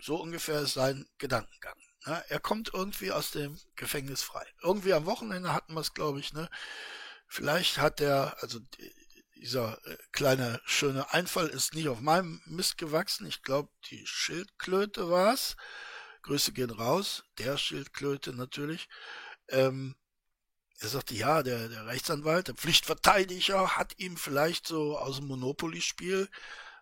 So 0.00 0.16
ungefähr 0.16 0.60
ist 0.60 0.74
sein 0.74 1.06
Gedankengang. 1.18 1.76
Ne? 2.06 2.24
Er 2.28 2.40
kommt 2.40 2.70
irgendwie 2.72 3.12
aus 3.12 3.30
dem 3.30 3.58
Gefängnis 3.76 4.22
frei. 4.22 4.46
Irgendwie 4.62 4.92
am 4.94 5.06
Wochenende 5.06 5.52
hatten 5.52 5.74
wir 5.74 5.80
es, 5.80 5.94
glaube 5.94 6.20
ich. 6.20 6.32
Ne? 6.32 6.48
Vielleicht 7.26 7.78
hat 7.78 8.00
er, 8.00 8.36
also 8.42 8.58
die- 8.58 8.94
dieser 9.36 9.78
äh, 9.86 9.96
kleine 10.12 10.60
schöne 10.66 11.12
Einfall 11.14 11.48
ist 11.48 11.74
nicht 11.74 11.88
auf 11.88 12.00
meinem 12.00 12.42
Mist 12.44 12.76
gewachsen. 12.76 13.26
Ich 13.26 13.42
glaube, 13.42 13.70
die 13.90 14.06
Schildklöte 14.06 15.08
war's. 15.10 15.56
Grüße 16.22 16.52
gehen 16.52 16.70
raus. 16.70 17.24
Der 17.38 17.56
Schildklöte 17.56 18.34
natürlich. 18.34 18.88
Ähm, 19.48 19.96
er 20.80 20.88
sagte, 20.88 21.14
ja, 21.14 21.42
der, 21.42 21.68
der 21.68 21.86
Rechtsanwalt, 21.86 22.48
der 22.48 22.54
Pflichtverteidiger 22.54 23.76
hat 23.76 23.98
ihm 23.98 24.16
vielleicht 24.16 24.66
so 24.66 24.96
aus 24.98 25.16
dem 25.16 25.26
Monopoly-Spiel 25.26 26.28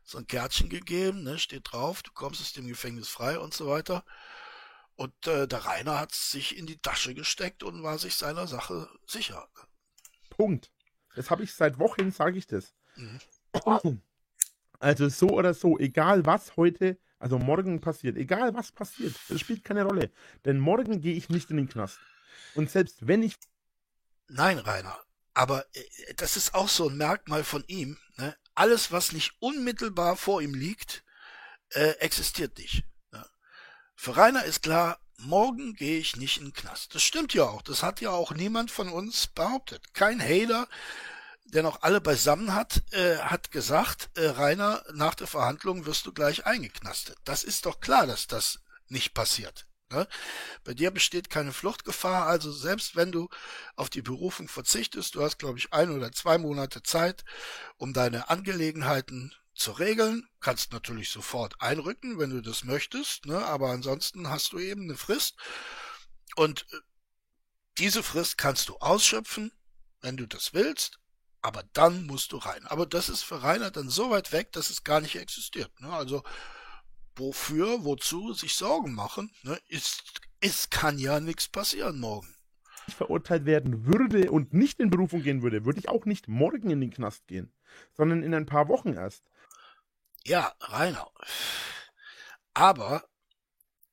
so 0.05 0.19
ein 0.19 0.27
Kärtchen 0.27 0.69
gegeben, 0.69 1.25
ne, 1.25 1.39
steht 1.39 1.73
drauf, 1.73 2.03
du 2.03 2.13
kommst 2.13 2.41
aus 2.41 2.53
dem 2.53 2.69
Gefängnis 2.69 3.09
frei 3.09 3.39
und 3.39 3.53
so 3.53 3.67
weiter. 3.67 4.05
Und 4.95 5.27
äh, 5.27 5.47
der 5.47 5.65
Rainer 5.65 5.99
hat 5.99 6.13
sich 6.13 6.57
in 6.57 6.67
die 6.67 6.79
Tasche 6.79 7.15
gesteckt 7.15 7.63
und 7.63 7.83
war 7.83 7.99
sich 7.99 8.15
seiner 8.15 8.47
Sache 8.47 8.89
sicher. 9.07 9.49
Punkt. 10.31 10.71
Das 11.15 11.31
habe 11.31 11.43
ich 11.43 11.53
seit 11.53 11.79
Wochen, 11.79 12.11
sage 12.11 12.39
ich 12.39 12.47
das. 12.47 12.75
Mhm. 12.97 13.21
Also 14.81 15.09
so 15.09 15.31
oder 15.31 15.55
so, 15.55 15.77
egal 15.77 16.25
was 16.25 16.57
heute, 16.57 16.99
also 17.19 17.37
morgen 17.37 17.81
passiert, 17.81 18.17
egal 18.17 18.55
was 18.55 18.71
passiert, 18.71 19.13
das 19.29 19.41
spielt 19.41 19.65
keine 19.65 19.83
Rolle. 19.83 20.13
Denn 20.45 20.61
morgen 20.61 21.01
gehe 21.01 21.17
ich 21.17 21.29
nicht 21.29 21.51
in 21.51 21.57
den 21.57 21.69
Knast. 21.69 21.99
Und 22.55 22.71
selbst 22.71 23.09
wenn 23.09 23.25
ich 23.25 23.35
Nein, 24.29 24.59
Rainer, 24.59 24.99
aber 25.35 25.65
äh, 25.75 26.15
das 26.17 26.37
ist 26.37 26.55
auch 26.55 26.69
so 26.69 26.89
ein 26.89 26.97
Merkmal 26.97 27.45
von 27.45 27.65
ihm. 27.67 27.99
Ne? 28.17 28.37
Alles, 28.55 28.93
was 28.93 29.13
nicht 29.13 29.35
unmittelbar 29.41 30.17
vor 30.17 30.43
ihm 30.43 30.55
liegt, 30.55 31.05
äh, 31.71 31.91
existiert 32.01 32.59
nicht. 32.59 32.85
Ne? 33.11 33.25
Für 33.95 34.17
Rainer 34.17 34.45
ist 34.45 34.63
klar, 34.63 35.01
morgen 35.17 35.75
gehe 35.75 35.99
ich 35.99 36.17
nicht 36.17 36.39
in 36.39 36.47
den 36.47 36.53
Knast. 36.53 36.95
Das 36.95 37.03
stimmt 37.03 37.35
ja 37.35 37.45
auch. 37.45 37.63
Das 37.63 37.83
hat 37.83 38.01
ja 38.01 38.11
auch 38.11 38.33
niemand 38.33 38.71
von 38.71 38.89
uns 38.89 39.29
behauptet. 39.29 39.95
Kein 39.95 40.21
Hater, 40.21 40.69
der 41.45 41.63
noch 41.63 41.83
alle 41.83 42.01
beisammen 42.01 42.55
hat, 42.55 42.83
äh, 42.93 43.17
hat 43.19 43.51
gesagt, 43.51 44.11
äh, 44.15 44.27
Rainer, 44.27 44.85
nach 44.93 45.15
der 45.15 45.27
Verhandlung 45.27 45.87
wirst 45.87 46.05
du 46.07 46.13
gleich 46.13 46.45
eingeknastet. 46.45 47.17
Das 47.25 47.45
ist 47.45 47.65
doch 47.65 47.81
klar, 47.81 48.07
dass 48.07 48.27
das 48.27 48.61
nicht 48.89 49.15
passiert. 49.15 49.68
Ne? 49.91 50.07
Bei 50.65 50.75
dir 50.75 50.91
besteht 50.91 51.31
keine 51.31 51.53
Fluchtgefahr, 51.53 52.27
also 52.27 52.53
selbst 52.53 52.97
wenn 52.97 53.13
du 53.13 53.29
auf 53.77 53.89
die 53.91 54.03
Berufung 54.03 54.49
verzichtest, 54.49 55.15
du 55.15 55.23
hast, 55.23 55.39
glaube 55.39 55.59
ich, 55.59 55.73
ein 55.73 55.91
oder 55.91 56.13
zwei 56.13 56.39
Monate 56.39 56.83
Zeit, 56.83 57.25
um 57.77 57.93
deine 57.93 58.29
Angelegenheiten 58.29 59.35
zu 59.55 59.73
regeln, 59.73 60.29
kannst 60.41 60.73
natürlich 60.73 61.11
sofort 61.11 61.61
einrücken, 61.61 62.19
wenn 62.19 62.31
du 62.31 62.41
das 62.41 62.65
möchtest, 62.65 63.27
ne? 63.27 63.45
aber 63.45 63.71
ansonsten 63.71 64.31
hast 64.31 64.53
du 64.53 64.59
eben 64.59 64.83
eine 64.83 64.97
Frist 64.97 65.37
und 66.37 66.67
äh, 66.73 66.77
diese 67.79 68.03
Frist 68.03 68.39
kannst 68.39 68.69
du 68.69 68.77
ausschöpfen, 68.79 69.53
wenn 70.01 70.17
du 70.17 70.27
das 70.27 70.53
willst, 70.53 70.99
aber 71.41 71.63
dann 71.73 72.07
musst 72.07 72.33
du 72.33 72.37
rein. 72.37 72.67
Aber 72.67 72.87
das 72.87 73.09
ist 73.09 73.23
für 73.23 73.43
Rainer 73.43 73.71
dann 73.71 73.89
so 73.89 74.11
weit 74.11 74.33
weg, 74.33 74.53
dass 74.53 74.71
es 74.71 74.85
gar 74.85 75.01
nicht 75.01 75.17
existiert. 75.17 75.81
Ne? 75.81 75.93
Also 75.93 76.23
wofür, 77.19 77.85
wozu 77.85 78.33
sich 78.33 78.55
Sorgen 78.55 78.95
machen? 78.95 79.31
Ne? 79.43 79.59
Ist, 79.69 80.21
es 80.41 80.71
kann 80.71 80.99
ja 80.99 81.21
nichts 81.21 81.49
passieren 81.49 81.99
morgen. 82.01 82.35
Ich 82.87 82.95
verurteilt 82.95 83.45
werden 83.45 83.85
würde 83.85 84.31
und 84.31 84.55
nicht 84.55 84.81
in 84.81 84.91
Berufung 84.91 85.23
gehen 85.23 85.43
würde, 85.43 85.65
würde 85.65 85.79
ich 85.79 85.89
auch 85.89 86.07
nicht 86.07 86.27
morgen 86.29 86.71
in 86.71 86.81
den 86.81 86.91
Knast 86.91 87.27
gehen, 87.27 87.53
sondern 87.93 88.23
in 88.23 88.35
ein 88.35 88.47
paar 88.47 88.69
Wochen 88.69 88.95
erst. 88.95 89.25
Ja, 90.25 90.55
Rainer. 90.61 91.11
Aber, 92.55 93.09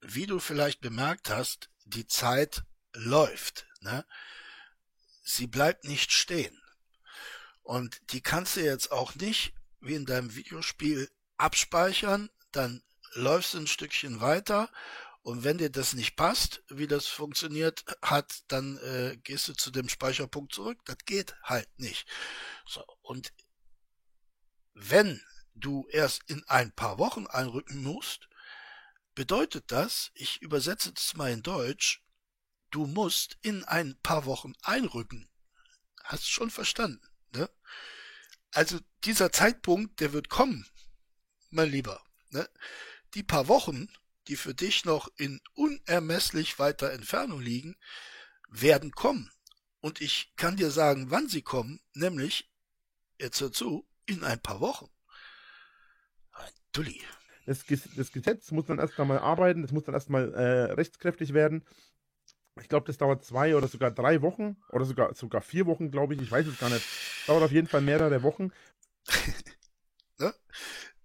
wie 0.02 0.26
du 0.26 0.40
vielleicht 0.40 0.82
bemerkt 0.82 1.30
hast, 1.30 1.70
die 1.86 2.08
Zeit 2.08 2.64
läuft. 2.94 3.68
Ne? 3.82 4.06
Sie 5.24 5.48
bleibt 5.48 5.84
nicht 5.84 6.12
stehen. 6.12 6.58
Und 7.64 8.14
die 8.14 8.22
kannst 8.22 8.56
du 8.56 8.62
jetzt 8.62 8.92
auch 8.92 9.16
nicht, 9.16 9.54
wie 9.80 9.96
in 9.96 10.06
deinem 10.06 10.36
Videospiel, 10.36 11.10
abspeichern, 11.38 12.30
dann 12.52 12.82
läufst 13.16 13.53
du 13.53 13.59
ein 13.59 13.68
Stückchen 13.68 14.22
weiter 14.22 14.70
und 15.22 15.43
wenn 15.43 15.57
dir 15.57 15.72
das 15.72 15.93
nicht 15.93 16.16
passt, 16.16 16.61
wie 16.68 16.88
das 16.88 17.07
funktioniert 17.07 17.84
hat, 18.01 18.43
dann 18.47 18.78
äh, 18.78 19.18
gehst 19.24 19.47
du 19.47 19.53
zu 19.53 19.72
dem 19.72 19.89
Speicherpunkt 19.89 20.53
zurück. 20.53 20.80
Das 20.86 20.97
geht 21.05 21.36
halt 21.41 21.68
nicht. 21.80 22.07
So, 22.68 22.86
und 23.01 23.34
wenn 24.76 25.20
du 25.55 25.88
erst 25.89 26.22
in 26.28 26.43
ein 26.47 26.72
paar 26.74 26.99
Wochen 26.99 27.26
einrücken 27.26 27.82
musst, 27.82 28.30
bedeutet 29.16 29.72
das, 29.72 30.11
ich 30.13 30.41
übersetze 30.41 30.93
das 30.93 31.16
mal 31.16 31.32
in 31.32 31.41
Deutsch, 31.41 32.03
du 32.70 32.86
musst 32.86 33.38
in 33.41 33.63
ein 33.63 33.97
paar 34.03 34.26
Wochen 34.26 34.53
einrücken. 34.61 35.28
Hast 36.03 36.30
schon 36.30 36.51
verstanden, 36.51 37.01
ne? 37.32 37.49
Also 38.51 38.80
dieser 39.05 39.32
Zeitpunkt, 39.32 39.99
der 40.01 40.13
wird 40.13 40.30
kommen, 40.30 40.70
mein 41.49 41.70
Lieber. 41.72 42.03
Ne? 42.30 42.47
Die 43.16 43.24
paar 43.24 43.47
Wochen, 43.47 43.88
die 44.28 44.36
für 44.36 44.53
dich 44.53 44.84
noch 44.84 45.07
in 45.18 45.39
unermesslich 45.53 46.59
weiter 46.59 46.91
Entfernung 46.91 47.41
liegen, 47.41 47.76
werden 48.49 48.91
kommen. 48.91 49.32
Und 49.80 50.01
ich 50.01 50.34
kann 50.36 50.57
dir 50.57 50.70
sagen, 50.70 51.11
wann 51.11 51.30
sie 51.30 51.41
kommen, 51.41 51.80
nämlich, 51.93 52.51
jetzt 53.20 53.39
hör 53.39 53.51
zu, 53.51 53.88
in 54.05 54.24
ein 54.24 54.41
paar 54.41 54.59
Wochen. 54.59 54.88
Ein 56.32 56.51
Dulli. 56.74 57.01
Das, 57.45 57.63
das 57.95 58.11
Gesetz 58.11 58.51
muss 58.51 58.66
dann 58.66 58.80
erst 58.80 58.99
einmal 58.99 59.20
arbeiten, 59.20 59.61
das 59.61 59.72
muss 59.72 59.84
dann 59.84 59.93
erstmal 59.93 60.34
äh, 60.34 60.74
rechtskräftig 60.74 61.34
werden. 61.34 61.63
Ich 62.59 62.68
glaube, 62.68 62.88
das 62.88 62.97
dauert 62.97 63.24
zwei 63.24 63.55
oder 63.55 63.68
sogar 63.68 63.91
drei 63.91 64.22
Wochen 64.22 64.57
oder 64.70 64.86
sogar, 64.86 65.13
sogar 65.13 65.41
vier 65.41 65.66
Wochen, 65.66 65.91
glaube 65.91 66.16
ich. 66.16 66.22
Ich 66.22 66.32
weiß 66.32 66.47
es 66.47 66.57
gar 66.57 66.70
nicht. 66.70 66.86
Dauert 67.28 67.43
auf 67.43 67.51
jeden 67.51 67.68
Fall 67.68 67.82
mehrere 67.82 68.24
Wochen. 68.24 68.51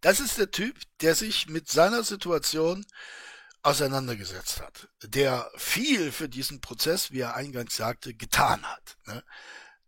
ne? 0.02 0.10
Das 0.10 0.20
ist 0.20 0.38
der 0.38 0.50
Typ, 0.50 0.76
der 1.00 1.14
sich 1.14 1.48
mit 1.48 1.68
seiner 1.68 2.02
Situation 2.02 2.84
auseinandergesetzt 3.62 4.60
hat, 4.62 4.88
der 5.02 5.50
viel 5.56 6.12
für 6.12 6.28
diesen 6.28 6.60
Prozess, 6.60 7.12
wie 7.12 7.20
er 7.20 7.34
eingangs 7.34 7.76
sagte, 7.76 8.14
getan 8.14 8.62
hat, 8.62 8.96
ne? 9.06 9.22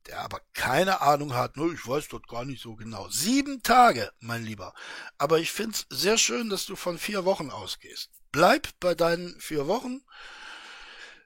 der 0.06 0.20
aber 0.20 0.40
keine 0.52 1.00
Ahnung 1.00 1.34
hat, 1.34 1.56
nur 1.56 1.72
ich 1.72 1.86
weiß 1.86 2.08
dort 2.08 2.28
gar 2.28 2.44
nicht 2.44 2.60
so 2.62 2.74
genau. 2.74 3.08
Sieben 3.08 3.62
Tage, 3.62 4.12
mein 4.18 4.44
Lieber. 4.44 4.74
Aber 5.16 5.38
ich 5.38 5.52
find's 5.52 5.86
sehr 5.90 6.18
schön, 6.18 6.50
dass 6.50 6.66
du 6.66 6.76
von 6.76 6.98
vier 6.98 7.24
Wochen 7.24 7.50
ausgehst. 7.50 8.10
Bleib 8.32 8.68
bei 8.80 8.94
deinen 8.94 9.38
vier 9.40 9.68
Wochen. 9.68 10.02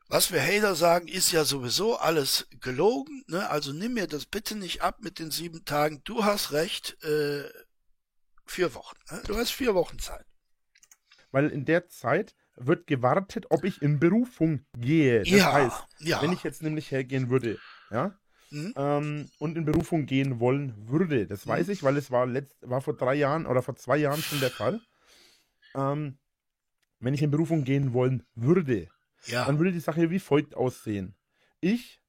Was 0.08 0.30
wir 0.30 0.42
Hater 0.42 0.76
sagen, 0.76 1.08
ist 1.08 1.32
ja 1.32 1.44
sowieso 1.44 1.96
alles 1.96 2.46
gelogen. 2.60 3.24
Ne? 3.26 3.48
Also 3.48 3.72
nimm 3.72 3.94
mir 3.94 4.06
das 4.06 4.26
bitte 4.26 4.54
nicht 4.54 4.82
ab 4.82 4.98
mit 5.00 5.18
den 5.18 5.30
sieben 5.30 5.64
Tagen. 5.64 6.02
Du 6.04 6.24
hast 6.24 6.52
recht. 6.52 7.02
Äh, 7.02 7.48
Vier 8.46 8.74
Wochen. 8.74 8.96
Ne? 9.10 9.22
Du 9.26 9.36
hast 9.36 9.50
vier 9.50 9.74
Wochen 9.74 9.98
Zeit. 9.98 10.24
Weil 11.30 11.48
in 11.50 11.64
der 11.64 11.88
Zeit 11.88 12.34
wird 12.56 12.86
gewartet, 12.86 13.46
ob 13.50 13.64
ich 13.64 13.82
in 13.82 13.98
Berufung 13.98 14.64
gehe. 14.78 15.20
Das 15.24 15.30
ja, 15.30 15.52
heißt, 15.52 15.84
ja. 15.98 16.22
wenn 16.22 16.32
ich 16.32 16.42
jetzt 16.42 16.62
nämlich 16.62 16.90
hergehen 16.90 17.28
würde, 17.28 17.58
ja, 17.90 18.18
Mhm. 18.50 18.72
ähm, 18.76 19.30
und 19.38 19.56
in 19.58 19.64
Berufung 19.64 20.06
gehen 20.06 20.38
wollen 20.40 20.88
würde, 20.88 21.26
das 21.26 21.44
Mhm. 21.44 21.50
weiß 21.50 21.68
ich, 21.68 21.82
weil 21.82 21.96
es 21.96 22.10
war, 22.10 22.26
letzt, 22.26 22.56
war 22.62 22.80
vor 22.80 22.96
drei 22.96 23.14
Jahren 23.14 23.44
oder 23.46 23.60
vor 23.62 23.74
zwei 23.76 23.96
Jahren 23.96 24.22
schon 24.22 24.40
der 24.40 24.50
Fall. 24.50 24.80
Ähm, 25.74 26.18
wenn 27.00 27.12
ich 27.12 27.22
in 27.22 27.30
Berufung 27.30 27.64
gehen 27.64 27.92
wollen 27.92 28.24
würde, 28.34 28.88
Ja. 29.26 29.44
dann 29.44 29.58
würde 29.58 29.72
die 29.72 29.80
Sache 29.80 30.08
wie 30.10 30.20
folgt 30.20 30.54
aussehen. 30.54 31.14
Ich 31.60 32.00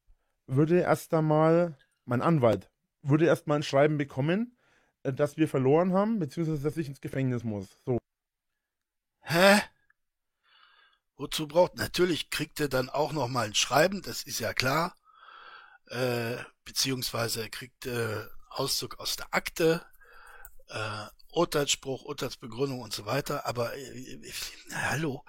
würde 0.45 0.79
erst 0.81 1.13
einmal, 1.13 1.75
mein 2.05 2.21
Anwalt, 2.21 2.69
würde 3.01 3.25
erst 3.25 3.47
mal 3.47 3.55
ein 3.55 3.63
Schreiben 3.63 3.97
bekommen, 3.97 4.57
dass 5.14 5.38
wir 5.38 5.47
verloren 5.47 5.93
haben, 5.93 6.20
beziehungsweise 6.20 6.62
dass 6.62 6.78
ich 6.78 6.88
ins 6.88 7.01
Gefängnis 7.01 7.43
muss. 7.43 7.68
So. 7.86 7.97
Hä? 9.22 9.62
Wozu 11.16 11.47
braucht? 11.47 11.76
Natürlich 11.76 12.30
kriegt 12.30 12.60
er 12.60 12.70
dann 12.70 12.89
auch 12.89 13.12
noch 13.12 13.28
mal 13.28 13.47
ein 13.47 13.55
Schreiben, 13.55 14.01
das 14.01 14.24
ist 14.24 14.39
ja 14.39 14.53
klar. 14.53 14.95
Äh, 15.88 16.38
beziehungsweise 16.64 17.41
er 17.41 17.49
kriegt 17.49 17.86
äh, 17.86 18.26
Auszug 18.49 18.99
aus 18.99 19.16
der 19.16 19.34
Akte, 19.34 19.86
äh, 20.68 21.05
Urteilsspruch, 21.32 22.03
Urteilsbegründung 22.03 22.82
und 22.82 22.93
so 22.93 23.05
weiter. 23.05 23.45
Aber 23.45 23.76
äh, 23.76 24.34
na, 24.70 24.91
hallo, 24.91 25.24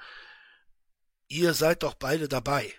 ihr 1.29 1.55
seid 1.55 1.83
doch 1.83 1.95
beide 1.95 2.29
dabei 2.29 2.75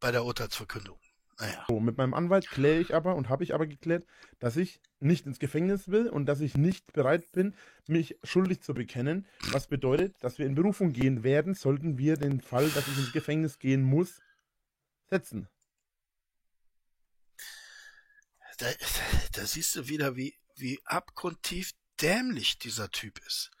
bei 0.00 0.12
der 0.12 0.24
Urteilsverkündung. 0.24 0.98
Naja. 1.38 1.64
so. 1.68 1.80
Mit 1.80 1.96
meinem 1.96 2.14
Anwalt 2.14 2.48
kläre 2.48 2.80
ich 2.80 2.94
aber 2.94 3.14
und 3.14 3.28
habe 3.28 3.44
ich 3.44 3.54
aber 3.54 3.66
geklärt, 3.66 4.04
dass 4.40 4.56
ich 4.56 4.80
nicht 5.00 5.26
ins 5.26 5.38
Gefängnis 5.38 5.88
will 5.88 6.08
und 6.08 6.26
dass 6.26 6.40
ich 6.40 6.56
nicht 6.56 6.92
bereit 6.92 7.30
bin, 7.32 7.54
mich 7.86 8.16
schuldig 8.24 8.60
zu 8.60 8.74
bekennen. 8.74 9.26
Was 9.52 9.68
bedeutet, 9.68 10.16
dass 10.20 10.38
wir 10.38 10.46
in 10.46 10.54
Berufung 10.54 10.92
gehen 10.92 11.22
werden, 11.22 11.54
sollten 11.54 11.98
wir 11.98 12.16
den 12.16 12.40
Fall, 12.40 12.68
dass 12.70 12.88
ich 12.88 12.98
ins 12.98 13.12
Gefängnis 13.12 13.58
gehen 13.58 13.82
muss, 13.82 14.20
setzen. 15.08 15.48
Da, 18.58 18.66
da 19.32 19.46
siehst 19.46 19.76
du 19.76 19.88
wieder, 19.88 20.16
wie, 20.16 20.34
wie 20.56 20.80
abgrundtief 20.84 21.72
dämlich 22.00 22.58
dieser 22.58 22.90
Typ 22.90 23.18
ist. 23.24 23.52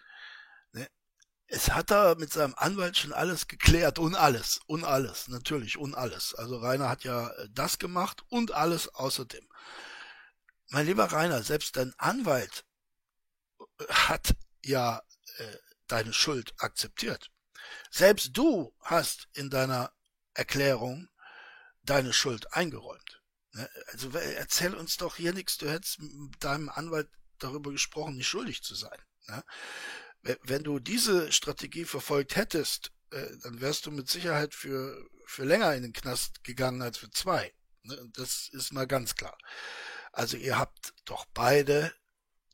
Ne? 1.48 1.56
Es 1.56 1.70
hat 1.70 1.90
er 1.90 2.16
mit 2.16 2.32
seinem 2.32 2.54
Anwalt 2.56 2.96
schon 2.96 3.12
alles 3.12 3.48
geklärt 3.48 3.98
und 3.98 4.14
alles, 4.14 4.60
und 4.66 4.84
alles, 4.84 5.28
natürlich, 5.28 5.76
und 5.78 5.94
alles. 5.94 6.34
Also 6.34 6.58
Rainer 6.58 6.88
hat 6.88 7.04
ja 7.04 7.28
äh, 7.28 7.48
das 7.50 7.78
gemacht 7.78 8.22
und 8.28 8.52
alles 8.52 8.88
außerdem. 8.88 9.46
Mein 10.68 10.86
lieber 10.86 11.10
Rainer, 11.10 11.42
selbst 11.42 11.76
dein 11.76 11.94
Anwalt 11.98 12.64
äh, 13.58 13.84
hat 13.88 14.34
ja 14.64 15.02
äh, 15.38 15.56
deine 15.86 16.12
Schuld 16.12 16.54
akzeptiert. 16.58 17.30
Selbst 17.90 18.36
du 18.36 18.74
hast 18.80 19.28
in 19.32 19.50
deiner 19.50 19.92
Erklärung 20.34 21.08
deine 21.82 22.12
Schuld 22.12 22.52
eingeräumt. 22.52 23.22
Ne? 23.52 23.68
Also 23.86 24.10
erzähl 24.10 24.74
uns 24.74 24.98
doch 24.98 25.16
hier 25.16 25.32
nichts, 25.32 25.56
du 25.56 25.70
hättest 25.70 26.00
mit 26.00 26.42
deinem 26.44 26.68
Anwalt 26.68 27.08
darüber 27.38 27.70
gesprochen, 27.70 28.16
nicht 28.16 28.28
schuldig 28.28 28.62
zu 28.62 28.74
sein. 28.74 28.98
We- 30.22 30.38
Wenn 30.42 30.64
du 30.64 30.78
diese 30.78 31.32
Strategie 31.32 31.84
verfolgt 31.84 32.36
hättest, 32.36 32.92
äh, 33.10 33.26
dann 33.42 33.60
wärst 33.60 33.86
du 33.86 33.90
mit 33.90 34.08
Sicherheit 34.08 34.54
für, 34.54 35.08
für 35.26 35.44
länger 35.44 35.74
in 35.74 35.82
den 35.82 35.92
Knast 35.92 36.42
gegangen 36.44 36.82
als 36.82 36.98
für 36.98 37.10
zwei. 37.10 37.52
Ne? 37.82 38.10
Das 38.14 38.48
ist 38.52 38.72
mal 38.72 38.86
ganz 38.86 39.14
klar. 39.14 39.36
Also 40.12 40.36
ihr 40.36 40.58
habt 40.58 40.94
doch 41.04 41.24
beide 41.34 41.92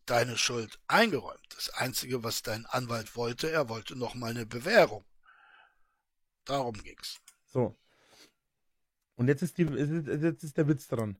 deine 0.06 0.36
Schuld 0.36 0.78
eingeräumt. 0.86 1.46
Das 1.54 1.70
Einzige, 1.70 2.22
was 2.22 2.42
dein 2.42 2.66
Anwalt 2.66 3.16
wollte, 3.16 3.50
er 3.50 3.68
wollte 3.68 3.96
noch 3.96 4.14
mal 4.14 4.30
eine 4.30 4.44
Bewährung. 4.46 5.04
Darum 6.44 6.74
ging's. 6.74 7.16
So. 7.46 7.74
Und 9.16 9.28
jetzt 9.28 9.42
ist, 9.42 9.56
die, 9.56 9.62
jetzt 9.62 10.44
ist 10.44 10.56
der 10.58 10.68
Witz 10.68 10.88
dran. 10.88 11.16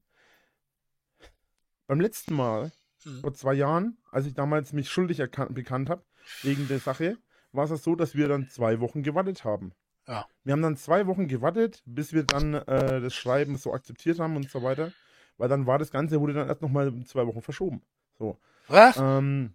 Beim 1.86 2.01
letzten 2.01 2.34
Mal, 2.34 2.72
Hm. 3.05 3.20
vor 3.20 3.34
zwei 3.34 3.55
Jahren, 3.55 3.99
als 4.11 4.26
ich 4.26 4.34
damals 4.34 4.72
mich 4.72 4.90
schuldig 4.90 5.18
bekannt 5.51 5.90
habe, 5.90 6.05
wegen 6.43 6.68
der 6.68 6.79
Sache, 6.81 7.18
war 7.53 7.70
es 7.70 7.83
so, 7.83 7.95
dass 7.95 8.14
wir 8.14 8.29
dann 8.29 8.49
zwei 8.51 8.81
Wochen 8.81 9.03
gewartet 9.03 9.45
haben. 9.45 9.72
Ja. 10.07 10.27
Wir 10.43 10.53
haben 10.53 10.62
dann 10.62 10.77
zwei 10.77 11.07
Wochen 11.07 11.29
gewartet, 11.29 11.83
bis 11.87 12.12
wir 12.12 12.25
dann 12.25 12.55
äh, 12.55 13.01
das 13.01 13.14
Schreiben 13.14 13.57
so 13.57 13.72
akzeptiert 13.72 14.18
haben 14.18 14.37
und 14.37 14.51
so 14.51 14.62
weiter. 14.62 14.93
weil 15.39 15.49
dann 15.49 15.66
war 15.66 15.79
das 15.79 15.91
Ganze, 15.91 16.20
wurde 16.20 16.35
dann 16.35 16.49
erst 16.49 16.62
nochmal 16.62 16.93
zwei 17.07 17.27
Wochen 17.27 17.43
verschoben. 17.43 17.83
So. 18.18 18.39
Was? 18.68 18.97
Ähm, 18.99 19.55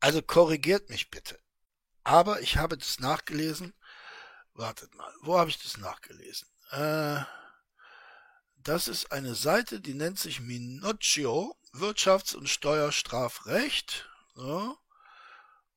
Also 0.00 0.20
korrigiert 0.22 0.90
mich 0.90 1.10
bitte. 1.10 1.38
Aber 2.04 2.40
ich 2.40 2.56
habe 2.56 2.76
das 2.76 3.00
nachgelesen. 3.00 3.72
Wartet 4.54 4.94
mal, 4.94 5.10
wo 5.22 5.38
habe 5.38 5.48
ich 5.50 5.62
das 5.62 5.78
nachgelesen? 5.78 6.48
Äh, 6.72 7.20
das 8.62 8.88
ist 8.88 9.10
eine 9.10 9.34
Seite, 9.34 9.80
die 9.80 9.94
nennt 9.94 10.18
sich 10.18 10.40
Minocchio, 10.40 11.56
Wirtschafts- 11.72 12.36
und 12.36 12.48
Steuerstrafrecht. 12.48 14.08
So. 14.34 14.76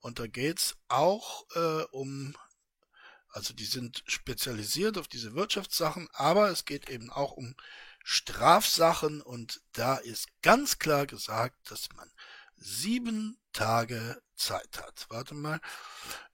Und 0.06 0.20
da 0.20 0.28
geht's 0.28 0.76
auch 0.88 1.48
äh, 1.56 1.82
um, 1.86 2.38
also 3.30 3.56
die 3.56 3.66
sind 3.66 4.04
spezialisiert 4.06 5.00
auf 5.00 5.08
diese 5.08 5.34
Wirtschaftssachen, 5.34 6.08
aber 6.14 6.52
es 6.52 6.66
geht 6.66 6.92
eben 6.92 7.10
auch 7.10 7.32
um 7.32 7.56
Strafsachen 8.04 9.24
und 9.24 9.62
da 9.72 9.96
ist 9.96 10.28
ganz 10.44 10.78
klar 10.78 11.08
gesagt, 11.08 11.72
dass 11.72 11.90
man 11.96 12.08
sieben 12.56 13.40
Tage 13.56 14.22
Zeit 14.36 14.78
hat. 14.78 15.06
Warte 15.10 15.34
mal. 15.34 15.62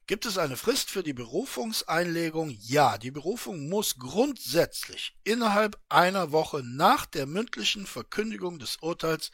Gibt 0.08 0.26
es 0.26 0.36
eine 0.36 0.56
Frist 0.56 0.90
für 0.90 1.04
die 1.04 1.12
Berufungseinlegung? 1.12 2.50
Ja, 2.50 2.98
die 2.98 3.12
Berufung 3.12 3.68
muss 3.68 3.96
grundsätzlich 3.96 5.16
innerhalb 5.22 5.80
einer 5.88 6.32
Woche 6.32 6.62
nach 6.64 7.06
der 7.06 7.26
mündlichen 7.26 7.86
Verkündigung 7.86 8.58
des 8.58 8.78
Urteils 8.78 9.30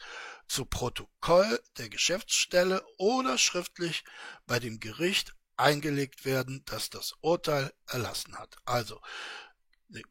zu 0.47 0.65
Protokoll 0.65 1.59
der 1.79 1.89
Geschäftsstelle 1.89 2.85
oder 2.97 3.39
schriftlich 3.39 4.03
bei 4.45 4.59
dem 4.59 4.79
Gericht 4.79 5.35
eingelegt 5.57 6.23
werden, 6.23 6.61
das 6.65 6.91
das 6.91 7.15
Urteil 7.21 7.73
erlassen 7.87 8.37
hat. 8.37 8.55
Also, 8.65 9.01
eine 9.89 10.03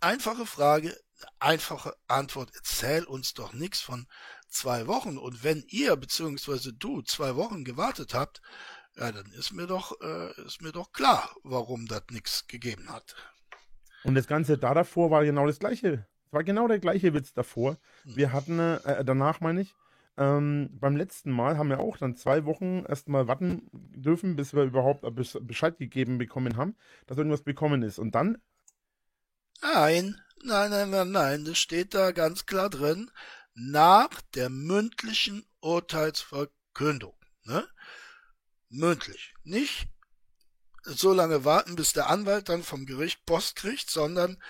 einfache 0.00 0.46
Frage, 0.46 0.88
eine 0.90 1.30
einfache 1.38 1.96
Antwort. 2.08 2.50
Erzähl 2.54 3.04
uns 3.04 3.34
doch 3.34 3.52
nichts 3.52 3.80
von 3.80 4.08
zwei 4.54 4.86
Wochen. 4.86 5.18
Und 5.18 5.44
wenn 5.44 5.64
ihr 5.68 5.96
bzw. 5.96 6.72
du 6.72 7.02
zwei 7.02 7.36
Wochen 7.36 7.64
gewartet 7.64 8.14
habt, 8.14 8.40
ja, 8.96 9.10
dann 9.10 9.26
ist 9.32 9.52
mir 9.52 9.66
doch, 9.66 10.00
äh, 10.00 10.40
ist 10.46 10.62
mir 10.62 10.72
doch 10.72 10.92
klar, 10.92 11.34
warum 11.42 11.86
das 11.86 12.04
nichts 12.10 12.46
gegeben 12.46 12.88
hat. 12.90 13.14
Und 14.04 14.14
das 14.14 14.26
Ganze 14.26 14.56
da 14.58 14.74
davor 14.74 15.10
war 15.10 15.24
genau 15.24 15.46
das 15.46 15.58
gleiche. 15.58 16.06
Es 16.26 16.32
war 16.32 16.44
genau 16.44 16.68
der 16.68 16.78
gleiche 16.78 17.12
Witz 17.14 17.32
davor. 17.32 17.76
Wir 18.04 18.32
hatten, 18.32 18.58
äh, 18.58 19.04
danach 19.04 19.40
meine 19.40 19.62
ich, 19.62 19.74
ähm, 20.16 20.70
beim 20.72 20.96
letzten 20.96 21.32
Mal 21.32 21.58
haben 21.58 21.70
wir 21.70 21.80
auch 21.80 21.96
dann 21.96 22.14
zwei 22.14 22.44
Wochen 22.44 22.84
erstmal 22.86 23.26
warten 23.26 23.68
dürfen, 23.72 24.36
bis 24.36 24.54
wir 24.54 24.62
überhaupt 24.62 25.04
Besch- 25.04 25.40
Bescheid 25.40 25.76
gegeben 25.78 26.18
bekommen 26.18 26.56
haben, 26.56 26.76
dass 27.06 27.18
irgendwas 27.18 27.42
bekommen 27.42 27.82
ist. 27.82 27.98
Und 27.98 28.14
dann, 28.14 28.38
Nein, 29.62 30.20
nein, 30.44 30.70
nein, 30.70 30.90
nein, 30.90 31.10
nein, 31.10 31.44
das 31.44 31.58
steht 31.58 31.94
da 31.94 32.12
ganz 32.12 32.46
klar 32.46 32.68
drin. 32.68 33.10
Nach 33.54 34.20
der 34.34 34.50
mündlichen 34.50 35.46
Urteilsverkündung. 35.60 37.16
Ne? 37.44 37.68
Mündlich. 38.68 39.34
Nicht 39.44 39.88
so 40.82 41.12
lange 41.12 41.44
warten, 41.44 41.76
bis 41.76 41.92
der 41.92 42.08
Anwalt 42.08 42.48
dann 42.48 42.62
vom 42.62 42.84
Gericht 42.86 43.24
Post 43.24 43.56
kriegt, 43.56 43.88
sondern 43.90 44.42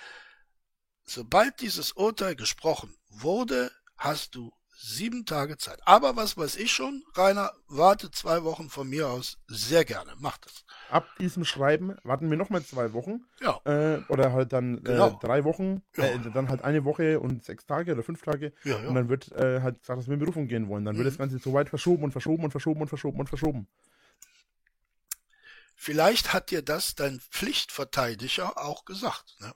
sobald 1.05 1.61
dieses 1.61 1.93
Urteil 1.93 2.35
gesprochen 2.35 2.97
wurde, 3.07 3.71
hast 3.95 4.35
du 4.35 4.51
sieben 4.87 5.25
Tage 5.25 5.57
Zeit. 5.57 5.79
Aber 5.85 6.15
was 6.15 6.37
weiß 6.37 6.57
ich 6.57 6.71
schon, 6.71 7.03
Rainer, 7.15 7.51
warte 7.67 8.11
zwei 8.11 8.43
Wochen 8.43 8.69
von 8.69 8.87
mir 8.87 9.07
aus 9.09 9.37
sehr 9.47 9.83
gerne. 9.83 10.13
Mach 10.19 10.37
das. 10.37 10.63
ab 10.91 11.07
diesem 11.19 11.43
Schreiben 11.43 11.95
warten 12.03 12.29
wir 12.29 12.37
nochmal 12.37 12.63
zwei 12.63 12.93
Wochen. 12.93 13.25
Ja. 13.41 13.59
Äh, 13.65 14.03
oder 14.09 14.31
halt 14.31 14.53
dann 14.53 14.83
Genau. 14.83 15.07
äh, 15.09 15.19
drei 15.19 15.43
Wochen, 15.43 15.81
äh, 15.97 16.11
Ja. 16.13 16.17
dann 16.29 16.49
halt 16.49 16.61
eine 16.63 16.85
Woche 16.85 17.19
und 17.19 17.43
sechs 17.43 17.65
Tage 17.65 17.93
oder 17.93 18.03
fünf 18.03 18.21
Tage. 18.21 18.53
Ja, 18.63 18.79
ja. 18.79 18.87
Und 18.87 18.93
dann 18.95 19.09
wird 19.09 19.31
äh, 19.31 19.61
halt 19.61 19.79
gesagt, 19.81 19.99
dass 19.99 20.07
wir 20.07 20.13
in 20.13 20.19
Berufung 20.19 20.47
gehen 20.47 20.67
wollen. 20.69 20.85
Dann 20.85 20.95
wird 20.95 21.05
Mhm. 21.05 21.09
das 21.09 21.17
Ganze 21.17 21.39
so 21.39 21.53
weit 21.53 21.69
verschoben 21.69 22.03
und 22.03 22.11
verschoben 22.11 22.43
und 22.43 22.51
verschoben 22.51 22.81
und 22.81 22.87
verschoben 22.87 23.19
und 23.19 23.27
verschoben. 23.27 23.67
Vielleicht 25.75 26.33
hat 26.33 26.51
dir 26.51 26.61
das 26.61 26.95
dein 26.95 27.19
Pflichtverteidiger 27.19 28.57
auch 28.63 28.85
gesagt. 28.85 29.35
Ne? 29.39 29.53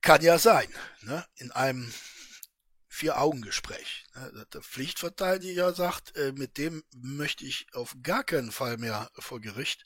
Kann 0.00 0.22
ja 0.22 0.38
sein, 0.38 0.68
ne? 1.02 1.24
in 1.36 1.50
einem 1.52 1.92
Vier-Augen-Gespräch. 2.96 4.06
Ne? 4.14 4.46
Der 4.54 4.62
Pflichtverteidiger 4.62 5.74
sagt, 5.74 6.16
äh, 6.16 6.32
mit 6.32 6.56
dem 6.56 6.82
möchte 6.94 7.44
ich 7.44 7.66
auf 7.74 7.94
gar 8.02 8.24
keinen 8.24 8.50
Fall 8.50 8.78
mehr 8.78 9.10
vor 9.18 9.40
Gericht. 9.40 9.84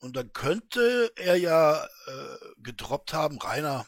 Und 0.00 0.14
dann 0.14 0.30
könnte 0.34 1.10
er 1.16 1.36
ja 1.36 1.82
äh, 1.84 2.36
gedroppt 2.58 3.14
haben, 3.14 3.38
Rainer, 3.38 3.86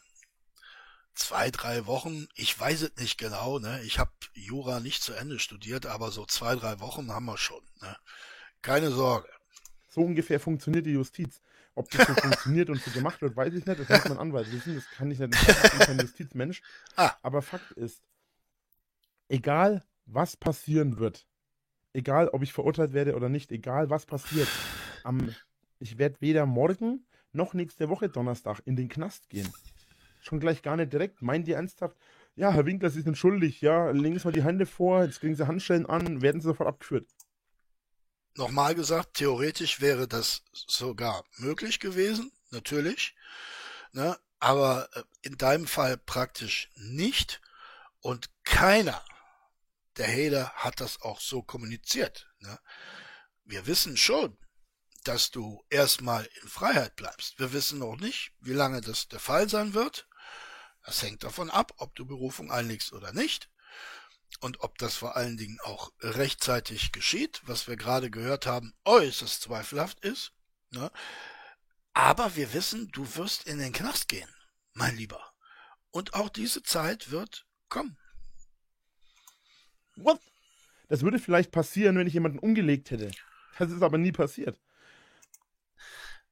zwei, 1.15 1.51
drei 1.51 1.85
Wochen, 1.85 2.27
ich 2.35 2.59
weiß 2.59 2.83
es 2.83 2.97
nicht 2.97 3.19
genau, 3.19 3.59
ne? 3.59 3.83
ich 3.83 3.99
habe 3.99 4.13
Jura 4.33 4.81
nicht 4.81 5.03
zu 5.03 5.13
Ende 5.13 5.39
studiert, 5.39 5.85
aber 5.85 6.11
so 6.11 6.25
zwei, 6.25 6.57
drei 6.57 6.81
Wochen 6.81 7.13
haben 7.13 7.27
wir 7.27 7.37
schon. 7.37 7.63
Ne? 7.83 7.97
Keine 8.63 8.91
Sorge. 8.93 9.29
So 9.91 10.01
ungefähr 10.01 10.41
funktioniert 10.41 10.87
die 10.87 10.93
Justiz. 10.93 11.43
Ob 11.77 11.91
das 11.91 12.07
so 12.07 12.15
funktioniert 12.15 12.71
und 12.71 12.81
so 12.81 12.91
gemacht 12.91 13.21
wird, 13.21 13.37
weiß 13.37 13.53
ich 13.53 13.67
nicht. 13.67 13.79
Das 13.79 13.89
muss 13.89 14.09
mein 14.09 14.19
Anwalt 14.19 14.51
wissen. 14.51 14.75
Das 14.75 14.91
kann 14.91 15.11
ich 15.11 15.19
nicht. 15.19 15.35
Ich 15.35 15.71
bin 15.71 15.81
kein 15.81 15.99
Justizmensch. 15.99 16.63
Ah. 16.97 17.13
Aber 17.23 17.43
Fakt 17.43 17.71
ist, 17.73 18.03
egal 19.29 19.85
was 20.07 20.39
passieren 20.39 20.99
wird, 20.99 21.27
egal 21.93 22.29
ob 22.29 22.43
ich 22.43 22.55
verurteilt 22.55 22.95
werde 22.95 23.15
oder 23.15 23.29
nicht, 23.29 23.53
egal 23.53 23.91
was 23.91 24.07
passiert, 24.07 24.49
am, 25.05 25.35
ich 25.79 25.99
werde 25.99 26.17
weder 26.21 26.47
morgen 26.47 27.07
noch 27.33 27.53
nächste 27.53 27.91
Woche 27.91 28.09
Donnerstag 28.09 28.63
in 28.65 28.77
den 28.77 28.89
Knast 28.89 29.29
gehen. 29.29 29.53
Schon 30.21 30.41
gleich 30.41 30.63
gar 30.63 30.77
nicht 30.77 30.93
direkt. 30.93 31.21
Meint 31.21 31.47
ihr 31.47 31.57
ernsthaft, 31.57 31.97
ja, 32.37 32.53
Herr 32.53 32.65
Winkler, 32.65 32.89
Sie 32.89 33.03
sind 33.03 33.19
schuldig, 33.19 33.61
ja, 33.61 33.91
legen 33.91 34.19
Sie 34.19 34.25
mal 34.27 34.33
die 34.33 34.45
Hände 34.45 34.65
vor, 34.65 35.05
jetzt 35.05 35.21
kriegen 35.21 35.35
Sie 35.35 35.47
Handschellen 35.47 35.87
an, 35.87 36.23
werden 36.23 36.41
Sie 36.41 36.47
sofort 36.47 36.69
abgeführt. 36.69 37.07
Nochmal 38.37 38.75
gesagt, 38.75 39.15
theoretisch 39.15 39.81
wäre 39.81 40.07
das 40.07 40.43
sogar 40.53 41.25
möglich 41.39 41.81
gewesen, 41.81 42.33
natürlich. 42.51 43.15
Ne? 43.93 44.19
Aber 44.39 44.89
äh, 44.95 45.03
in 45.23 45.39
deinem 45.39 45.67
Fall 45.67 45.97
praktisch 45.97 46.71
nicht. 46.75 47.41
Und 48.01 48.29
keiner 48.45 49.03
der 49.97 50.09
Hater 50.09 50.53
hat 50.55 50.81
das 50.81 51.01
auch 51.01 51.21
so 51.21 51.43
kommuniziert. 51.43 52.29
Ne? 52.41 52.59
Wir 53.45 53.67
wissen 53.67 53.97
schon, 53.97 54.37
dass 55.05 55.31
du 55.31 55.65
erstmal 55.71 56.29
in 56.43 56.49
Freiheit 56.49 56.97
bleibst. 56.97 57.39
Wir 57.39 57.53
wissen 57.53 57.79
noch 57.79 57.97
nicht, 57.97 58.33
wie 58.41 58.53
lange 58.53 58.83
das 58.83 59.09
der 59.09 59.21
Fall 59.21 59.49
sein 59.49 59.73
wird. 59.73 60.09
Das 60.85 61.03
hängt 61.03 61.25
davon 61.25 61.51
ab, 61.51 61.73
ob 61.79 61.95
du 61.95 62.05
Berufung 62.05 62.51
einlegst 62.51 62.93
oder 62.93 63.13
nicht. 63.13 63.49
Und 64.41 64.61
ob 64.61 64.79
das 64.79 64.97
vor 64.97 65.17
allen 65.17 65.37
Dingen 65.37 65.59
auch 65.63 65.93
rechtzeitig 66.01 66.93
geschieht, 66.93 67.43
was 67.45 67.69
wir 67.69 67.77
gerade 67.77 68.11
gehört 68.11 68.47
haben, 68.47 68.75
äußerst 68.85 69.43
zweifelhaft 69.43 70.01
ist. 70.01 70.33
Ne? 70.71 70.91
Aber 71.95 72.37
wir 72.37 72.53
wissen, 72.53 72.91
du 72.93 73.17
wirst 73.17 73.47
in 73.47 73.59
den 73.59 73.73
Knast 73.73 74.09
gehen, 74.09 74.29
mein 74.75 74.97
Lieber. 74.97 75.33
Und 75.91 76.15
auch 76.15 76.29
diese 76.29 76.63
Zeit 76.63 77.11
wird 77.11 77.47
kommen. 77.69 77.97
What? 79.97 80.21
Das 80.89 81.03
würde 81.03 81.19
vielleicht 81.19 81.51
passieren, 81.51 81.97
wenn 81.97 82.07
ich 82.07 82.13
jemanden 82.13 82.39
umgelegt 82.39 82.91
hätte. 82.91 83.11
Das 83.59 83.71
ist 83.71 83.83
aber 83.83 83.99
nie 83.99 84.13
passiert. 84.13 84.61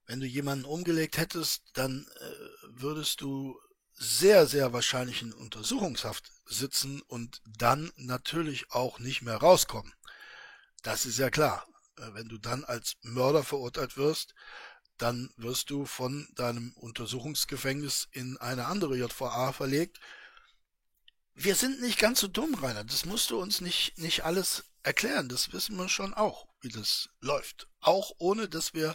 Wenn 0.07 0.21
du 0.21 0.27
jemanden 0.27 0.67
umgelegt 0.67 1.17
hättest, 1.17 1.63
dann 1.73 2.07
äh, 2.21 2.31
würdest 2.69 3.23
du 3.23 3.59
sehr, 3.95 4.47
sehr 4.47 4.73
wahrscheinlich 4.73 5.23
in 5.23 5.33
Untersuchungshaft 5.33 6.31
sitzen 6.47 7.01
und 7.03 7.41
dann 7.47 7.93
natürlich 7.97 8.71
auch 8.71 8.99
nicht 8.99 9.23
mehr 9.23 9.37
rauskommen. 9.37 9.95
Das 10.83 11.07
ist 11.07 11.19
ja 11.19 11.31
klar. 11.31 11.67
Äh, 11.99 12.15
Wenn 12.15 12.29
du 12.29 12.39
dann 12.39 12.65
als 12.65 12.97
Mörder 13.03 13.45
verurteilt 13.45 13.97
wirst, 13.97 14.35
dann 14.99 15.33
wirst 15.37 15.71
du 15.71 15.87
von 15.87 16.29
deinem 16.35 16.73
Untersuchungsgefängnis 16.75 18.09
in 18.13 18.37
eine 18.39 18.67
andere 18.67 18.97
JVA 18.97 19.53
verlegt. 19.53 19.99
Wir 21.35 21.57
sind 21.57 21.81
nicht 21.81 21.99
ganz 21.99 22.21
so 22.21 22.29
dumm, 22.29 22.55
Rainer. 22.55 22.85
Das 22.85 23.05
musst 23.05 23.31
du 23.31 23.41
uns 23.41 23.61
nicht, 23.61 23.99
nicht 23.99 24.25
alles 24.25 24.65
erklären. 24.85 25.29
Das 25.29 25.53
wissen 25.53 25.77
wir 25.77 25.89
schon 25.89 26.15
auch, 26.15 26.47
wie 26.61 26.69
das 26.69 27.09
läuft. 27.21 27.67
Auch 27.81 28.13
ohne, 28.19 28.49
dass 28.49 28.73
wir 28.73 28.95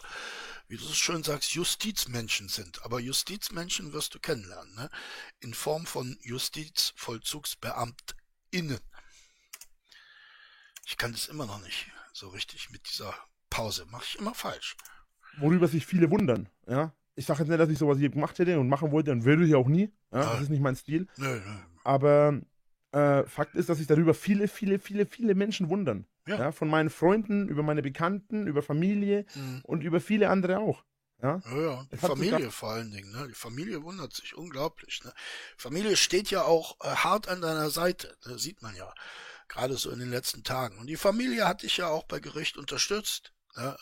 wie 0.69 0.77
du 0.77 0.83
so 0.83 0.93
schön 0.93 1.23
sagst, 1.23 1.55
Justizmenschen 1.55 2.47
sind. 2.47 2.85
Aber 2.85 2.99
Justizmenschen 2.99 3.91
wirst 3.91 4.13
du 4.13 4.19
kennenlernen, 4.19 4.75
ne? 4.75 4.91
In 5.39 5.55
Form 5.55 5.87
von 5.87 6.15
JustizvollzugsbeamtInnen. 6.21 8.79
Ich 10.85 10.97
kann 10.97 11.11
das 11.11 11.27
immer 11.27 11.47
noch 11.47 11.59
nicht 11.61 11.87
so 12.13 12.29
richtig 12.29 12.69
mit 12.69 12.87
dieser 12.89 13.15
Pause. 13.49 13.87
Mache 13.87 14.05
ich 14.07 14.19
immer 14.19 14.35
falsch. 14.35 14.77
Worüber 15.39 15.67
sich 15.67 15.85
viele 15.85 16.09
wundern. 16.11 16.47
Ja? 16.67 16.93
Ich 17.15 17.25
sage 17.25 17.39
jetzt 17.39 17.49
nicht, 17.49 17.59
dass 17.59 17.69
ich 17.69 17.79
sowas 17.79 17.99
je 17.99 18.09
gemacht 18.09 18.37
hätte 18.37 18.59
und 18.59 18.69
machen 18.69 18.91
wollte 18.91 19.11
und 19.11 19.25
würde 19.25 19.45
ich 19.45 19.55
auch 19.55 19.67
nie. 19.67 19.91
Ja? 20.11 20.21
Das 20.21 20.41
ist 20.41 20.49
nicht 20.49 20.61
mein 20.61 20.75
Stil. 20.75 21.07
Nö, 21.17 21.39
nö. 21.39 21.55
Aber 21.83 22.39
äh, 22.91 23.23
Fakt 23.25 23.55
ist, 23.55 23.69
dass 23.69 23.79
sich 23.79 23.87
darüber 23.87 24.13
viele, 24.13 24.47
viele, 24.47 24.77
viele, 24.79 25.07
viele 25.07 25.33
Menschen 25.33 25.69
wundern. 25.69 26.05
Ja. 26.29 26.37
Ja. 26.37 26.51
Von 26.51 26.67
meinen 26.69 26.89
Freunden, 26.89 27.47
über 27.47 27.63
meine 27.63 27.81
Bekannten, 27.81 28.47
über 28.47 28.61
Familie 28.61 29.25
Mhm. 29.35 29.61
und 29.63 29.83
über 29.83 29.99
viele 29.99 30.29
andere 30.29 30.59
auch. 30.59 30.83
Ja, 31.21 31.41
Ja, 31.51 31.61
ja, 31.61 31.85
die 31.91 31.97
Familie 31.97 32.49
vor 32.49 32.69
allen 32.69 32.91
Dingen, 32.91 33.11
ne? 33.11 33.27
Die 33.27 33.33
Familie 33.33 33.83
wundert 33.83 34.13
sich 34.13 34.35
unglaublich, 34.35 35.03
ne? 35.03 35.11
Familie 35.57 35.97
steht 35.97 36.31
ja 36.31 36.43
auch 36.43 36.77
äh, 36.81 36.87
hart 36.95 37.27
an 37.27 37.41
deiner 37.41 37.69
Seite, 37.69 38.15
ne? 38.25 38.39
sieht 38.39 38.61
man 38.61 38.73
ja. 38.75 38.93
Gerade 39.49 39.75
so 39.75 39.89
in 39.89 39.99
den 39.99 40.11
letzten 40.11 40.43
Tagen. 40.43 40.77
Und 40.77 40.87
die 40.87 40.95
Familie 40.95 41.45
hat 41.47 41.63
dich 41.63 41.75
ja 41.77 41.87
auch 41.87 42.03
bei 42.05 42.19
Gericht 42.19 42.55
unterstützt. 42.57 43.33
Ne? 43.57 43.75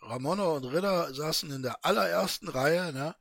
Ramona 0.00 0.44
und 0.44 0.64
Ritter 0.66 1.12
saßen 1.12 1.50
in 1.50 1.62
der 1.62 1.84
allerersten 1.84 2.48
Reihe, 2.48 2.92
ne? 2.92 3.16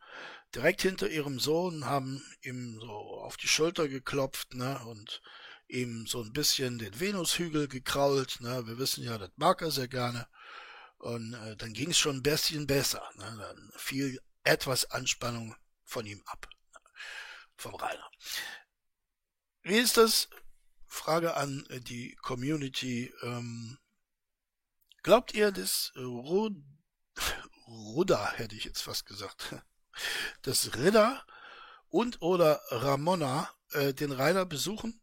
direkt 0.53 0.81
hinter 0.81 1.09
ihrem 1.09 1.39
Sohn, 1.39 1.85
haben 1.85 2.21
ihm 2.41 2.79
so 2.81 2.91
auf 2.91 3.37
die 3.37 3.47
Schulter 3.47 3.87
geklopft 3.87 4.53
ne? 4.53 4.79
und 4.85 5.21
ihm 5.67 6.05
so 6.07 6.21
ein 6.21 6.33
bisschen 6.33 6.77
den 6.77 6.99
Venushügel 6.99 7.67
gekrault. 7.67 8.39
Ne? 8.41 8.67
Wir 8.67 8.77
wissen 8.77 9.03
ja, 9.03 9.17
das 9.17 9.31
mag 9.35 9.61
er 9.61 9.71
sehr 9.71 9.87
gerne. 9.87 10.27
Und 10.97 11.33
äh, 11.33 11.55
dann 11.57 11.73
ging 11.73 11.91
es 11.91 11.97
schon 11.97 12.17
ein 12.17 12.23
bisschen 12.23 12.67
besser. 12.67 13.03
Ne? 13.15 13.35
Dann 13.39 13.71
fiel 13.75 14.21
etwas 14.43 14.91
Anspannung 14.91 15.55
von 15.83 16.05
ihm 16.05 16.21
ab. 16.25 16.47
Vom 17.57 17.75
Rainer. 17.75 18.11
Wie 19.61 19.77
ist 19.77 19.97
das? 19.97 20.29
Frage 20.87 21.35
an 21.35 21.65
die 21.87 22.15
Community. 22.15 23.13
Ähm, 23.21 23.77
glaubt 25.03 25.33
ihr, 25.33 25.51
dass 25.51 25.91
Rud 25.95 26.55
Rudda, 27.67 28.33
hätte 28.33 28.55
ich 28.55 28.65
jetzt 28.65 28.81
fast 28.81 29.05
gesagt, 29.05 29.55
dass 30.43 30.75
Ritter 30.75 31.25
und 31.89 32.21
oder 32.21 32.61
Ramona 32.69 33.49
äh, 33.71 33.93
den 33.93 34.11
Rainer 34.11 34.45
besuchen 34.45 35.01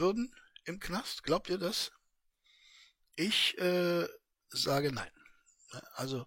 würden 0.00 0.34
im 0.64 0.80
Knast? 0.80 1.22
Glaubt 1.22 1.48
ihr 1.48 1.58
das? 1.58 1.92
Ich 3.16 3.56
äh, 3.58 4.06
sage 4.48 4.92
nein. 4.92 5.10
Also 5.94 6.26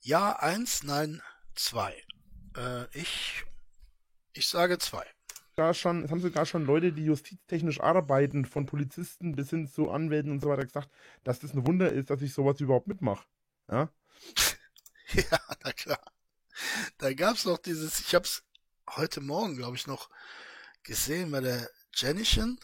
ja 0.00 0.38
eins, 0.38 0.82
nein 0.82 1.22
zwei. 1.54 2.02
Äh, 2.56 2.86
ich 2.96 3.44
ich 4.32 4.48
sage 4.48 4.78
zwei. 4.78 5.06
Sogar 5.56 5.74
schon, 5.74 6.04
es 6.04 6.10
haben 6.12 6.20
sogar 6.20 6.46
schon 6.46 6.66
Leute, 6.66 6.92
die 6.92 7.04
justiztechnisch 7.04 7.80
arbeiten, 7.80 8.44
von 8.44 8.66
Polizisten 8.66 9.34
bis 9.34 9.50
hin 9.50 9.66
zu 9.66 9.90
Anwälten 9.90 10.30
und 10.30 10.40
so 10.40 10.48
weiter 10.48 10.64
gesagt, 10.64 10.88
dass 11.24 11.40
das 11.40 11.52
ein 11.52 11.66
Wunder 11.66 11.90
ist, 11.90 12.10
dass 12.10 12.22
ich 12.22 12.32
sowas 12.32 12.60
überhaupt 12.60 12.86
mitmache. 12.86 13.26
Ja? 13.70 13.90
Ja, 15.14 15.40
na 15.64 15.72
klar. 15.72 16.02
Da 16.98 17.14
gab's 17.14 17.46
noch 17.46 17.56
dieses, 17.56 17.98
ich 18.00 18.14
hab's 18.14 18.44
heute 18.90 19.22
Morgen, 19.22 19.56
glaube 19.56 19.74
ich, 19.74 19.86
noch 19.86 20.10
gesehen 20.82 21.30
bei 21.30 21.40
der 21.40 21.70
Jenischen. 21.94 22.60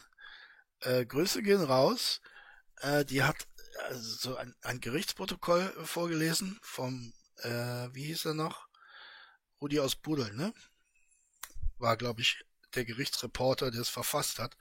Äh, 0.85 1.05
Grüße 1.05 1.41
gehen 1.41 1.63
raus. 1.63 2.21
Äh, 2.81 3.05
die 3.05 3.23
hat 3.23 3.47
also 3.89 4.17
so 4.17 4.35
ein, 4.37 4.55
ein 4.61 4.79
Gerichtsprotokoll 4.79 5.73
vorgelesen 5.83 6.59
vom, 6.61 7.13
äh, 7.37 7.49
wie 7.93 8.05
hieß 8.05 8.25
er 8.25 8.33
noch? 8.35 8.67
Rudi 9.61 9.79
aus 9.79 9.95
Budel, 9.95 10.33
ne? 10.33 10.53
War, 11.77 11.97
glaube 11.97 12.21
ich, 12.21 12.45
der 12.75 12.85
Gerichtsreporter, 12.85 13.71
der 13.71 13.81
es 13.81 13.89
verfasst 13.89 14.39
hat. 14.39 14.55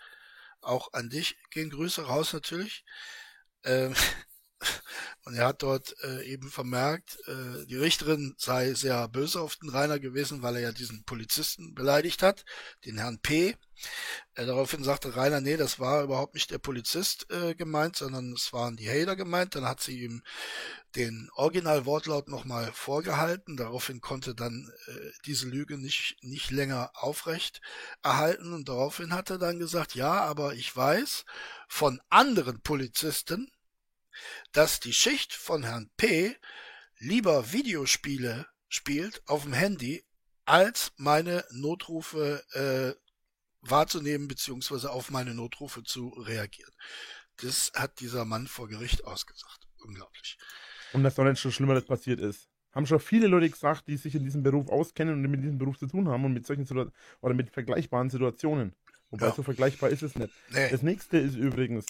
Auch 0.61 0.93
an 0.95 1.11
dich 1.11 1.37
gehen 1.51 1.71
Grüße 1.71 2.07
raus 2.07 2.33
natürlich. 2.33 2.85
Ähm, 3.65 3.95
und 5.25 5.35
er 5.35 5.47
hat 5.47 5.63
dort 5.63 5.95
äh, 6.03 6.25
eben 6.25 6.51
vermerkt, 6.51 7.19
äh, 7.27 7.67
die 7.67 7.77
Richterin 7.77 8.35
sei 8.39 8.75
sehr 8.75 9.09
böse 9.09 9.41
auf 9.41 9.57
den 9.57 9.71
Rainer 9.71 9.99
gewesen, 9.99 10.43
weil 10.43 10.57
er 10.57 10.63
ja 10.63 10.73
diesen 10.73 11.05
Polizisten 11.05 11.75
beleidigt 11.75 12.23
hat, 12.23 12.45
den 12.85 12.99
Herrn 12.99 13.19
P. 13.21 13.57
Äh, 14.35 14.47
daraufhin 14.47 14.85
sagte 14.85 15.17
Rainer, 15.17 15.41
nee, 15.41 15.57
das 15.57 15.79
war 15.79 16.03
überhaupt 16.03 16.35
nicht 16.35 16.51
der 16.51 16.59
Polizist 16.59 17.31
äh, 17.31 17.55
gemeint, 17.55 17.97
sondern 17.97 18.33
es 18.33 18.53
waren 18.53 18.77
die 18.77 18.89
Hater 18.89 19.17
gemeint. 19.17 19.55
Dann 19.55 19.65
hat 19.65 19.81
sie 19.81 20.01
ihm 20.01 20.23
den 20.95 21.29
Originalwortlaut 21.35 22.29
nochmal 22.29 22.73
vorgehalten. 22.73 23.57
Daraufhin 23.57 24.01
konnte 24.01 24.35
dann 24.35 24.73
äh, 24.87 25.11
diese 25.27 25.49
Lüge 25.49 25.79
nicht, 25.79 26.17
nicht 26.23 26.51
länger 26.51 26.91
aufrecht 26.95 27.61
erhalten. 28.03 28.53
Und 28.53 28.69
daraufhin 28.69 29.13
hat 29.13 29.31
er 29.31 29.39
dann 29.39 29.59
gesagt, 29.59 29.95
ja, 29.95 30.13
aber 30.23 30.55
ich 30.55 30.75
weiß 30.75 31.25
von 31.69 32.01
anderen 32.09 32.61
Polizisten, 32.61 33.51
dass 34.53 34.81
die 34.81 34.93
Schicht 34.93 35.33
von 35.35 35.63
Herrn 35.63 35.91
P. 35.97 36.37
lieber 36.99 37.53
Videospiele 37.53 38.47
spielt 38.69 39.23
auf 39.27 39.43
dem 39.45 39.53
Handy, 39.53 40.05
als 40.45 40.93
meine 40.97 41.45
Notrufe 41.53 42.45
äh, 42.53 43.01
wahrzunehmen 43.63 44.29
beziehungsweise 44.29 44.91
auf 44.91 45.11
meine 45.11 45.35
Notrufe 45.35 45.83
zu 45.83 46.09
reagieren. 46.09 46.73
Das 47.39 47.73
hat 47.75 48.01
dieser 48.01 48.25
Mann 48.25 48.47
vor 48.47 48.69
Gericht 48.69 49.05
ausgesagt. 49.05 49.67
Unglaublich. 49.79 50.37
Und 50.93 51.03
dass 51.03 51.15
doch 51.15 51.25
nicht 51.25 51.41
schon 51.41 51.53
Schlimmeres 51.53 51.85
passiert 51.85 52.21
ist. 52.21 52.49
Haben 52.73 52.87
schon 52.87 53.01
viele 53.01 53.27
Leute 53.29 53.49
gesagt, 53.49 53.87
die 53.89 53.97
sich 53.97 54.15
in 54.15 54.25
diesem 54.25 54.43
Beruf 54.43 54.69
auskennen 54.69 55.15
und 55.15 55.31
mit 55.31 55.43
diesem 55.43 55.59
Beruf 55.59 55.79
zu 55.79 55.87
tun 55.87 56.09
haben 56.09 56.25
und 56.25 56.33
mit 56.33 56.47
solchen 56.47 56.65
Situationen 56.65 56.93
oder 57.21 57.35
mit 57.35 57.51
vergleichbaren 57.51 58.11
Situationen. 58.11 58.75
Wobei 59.11 59.27
Ja. 59.29 59.33
so 59.35 59.43
vergleichbar 59.43 59.91
ist 59.91 60.03
es 60.03 60.15
nicht. 60.17 60.33
Nee. 60.51 60.71
Das 60.71 60.83
nächste 60.83 61.19
ist 61.19 61.37
übrigens, 61.37 61.87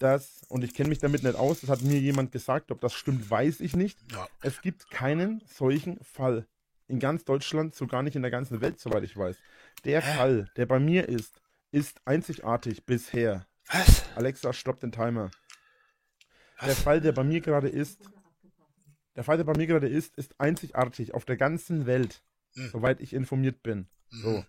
dass, 0.00 0.44
und 0.48 0.64
ich 0.64 0.74
kenne 0.74 0.88
mich 0.88 0.98
damit 0.98 1.22
nicht 1.22 1.36
aus, 1.36 1.60
das 1.60 1.70
hat 1.70 1.82
mir 1.82 1.98
jemand 1.98 2.32
gesagt, 2.32 2.70
ob 2.70 2.80
das 2.80 2.92
stimmt, 2.94 3.30
weiß 3.30 3.60
ich 3.60 3.76
nicht. 3.76 3.98
Ja. 4.12 4.28
Es 4.42 4.60
gibt 4.60 4.90
keinen 4.90 5.42
solchen 5.46 6.02
Fall 6.02 6.46
in 6.88 6.98
ganz 7.00 7.24
Deutschland, 7.24 7.74
so 7.74 7.86
gar 7.86 8.02
nicht 8.02 8.16
in 8.16 8.22
der 8.22 8.30
ganzen 8.30 8.60
Welt, 8.60 8.78
soweit 8.78 9.02
ich 9.02 9.16
weiß. 9.16 9.36
Der 9.84 10.00
Hä? 10.02 10.16
Fall, 10.16 10.50
der 10.56 10.66
bei 10.66 10.78
mir 10.78 11.08
ist, 11.08 11.40
ist 11.72 12.00
einzigartig 12.04 12.84
bisher. 12.84 13.46
Was? 13.68 14.04
Alexa, 14.14 14.52
stopp 14.52 14.80
den 14.80 14.92
Timer. 14.92 15.30
Der 16.60 16.68
Was? 16.68 16.80
Fall, 16.80 17.00
der 17.00 17.12
bei 17.12 17.24
mir 17.24 17.40
gerade 17.40 17.68
ist, 17.68 18.08
der 19.16 19.24
Fall, 19.24 19.36
der 19.38 19.44
bei 19.44 19.56
mir 19.56 19.66
gerade 19.66 19.88
ist, 19.88 20.16
ist 20.16 20.38
einzigartig 20.38 21.14
auf 21.14 21.24
der 21.24 21.36
ganzen 21.36 21.86
Welt, 21.86 22.22
Hm. 22.54 22.70
soweit 22.70 23.00
ich 23.00 23.12
informiert 23.12 23.62
bin. 23.62 23.88
So. 24.10 24.38
Mhm. 24.38 24.46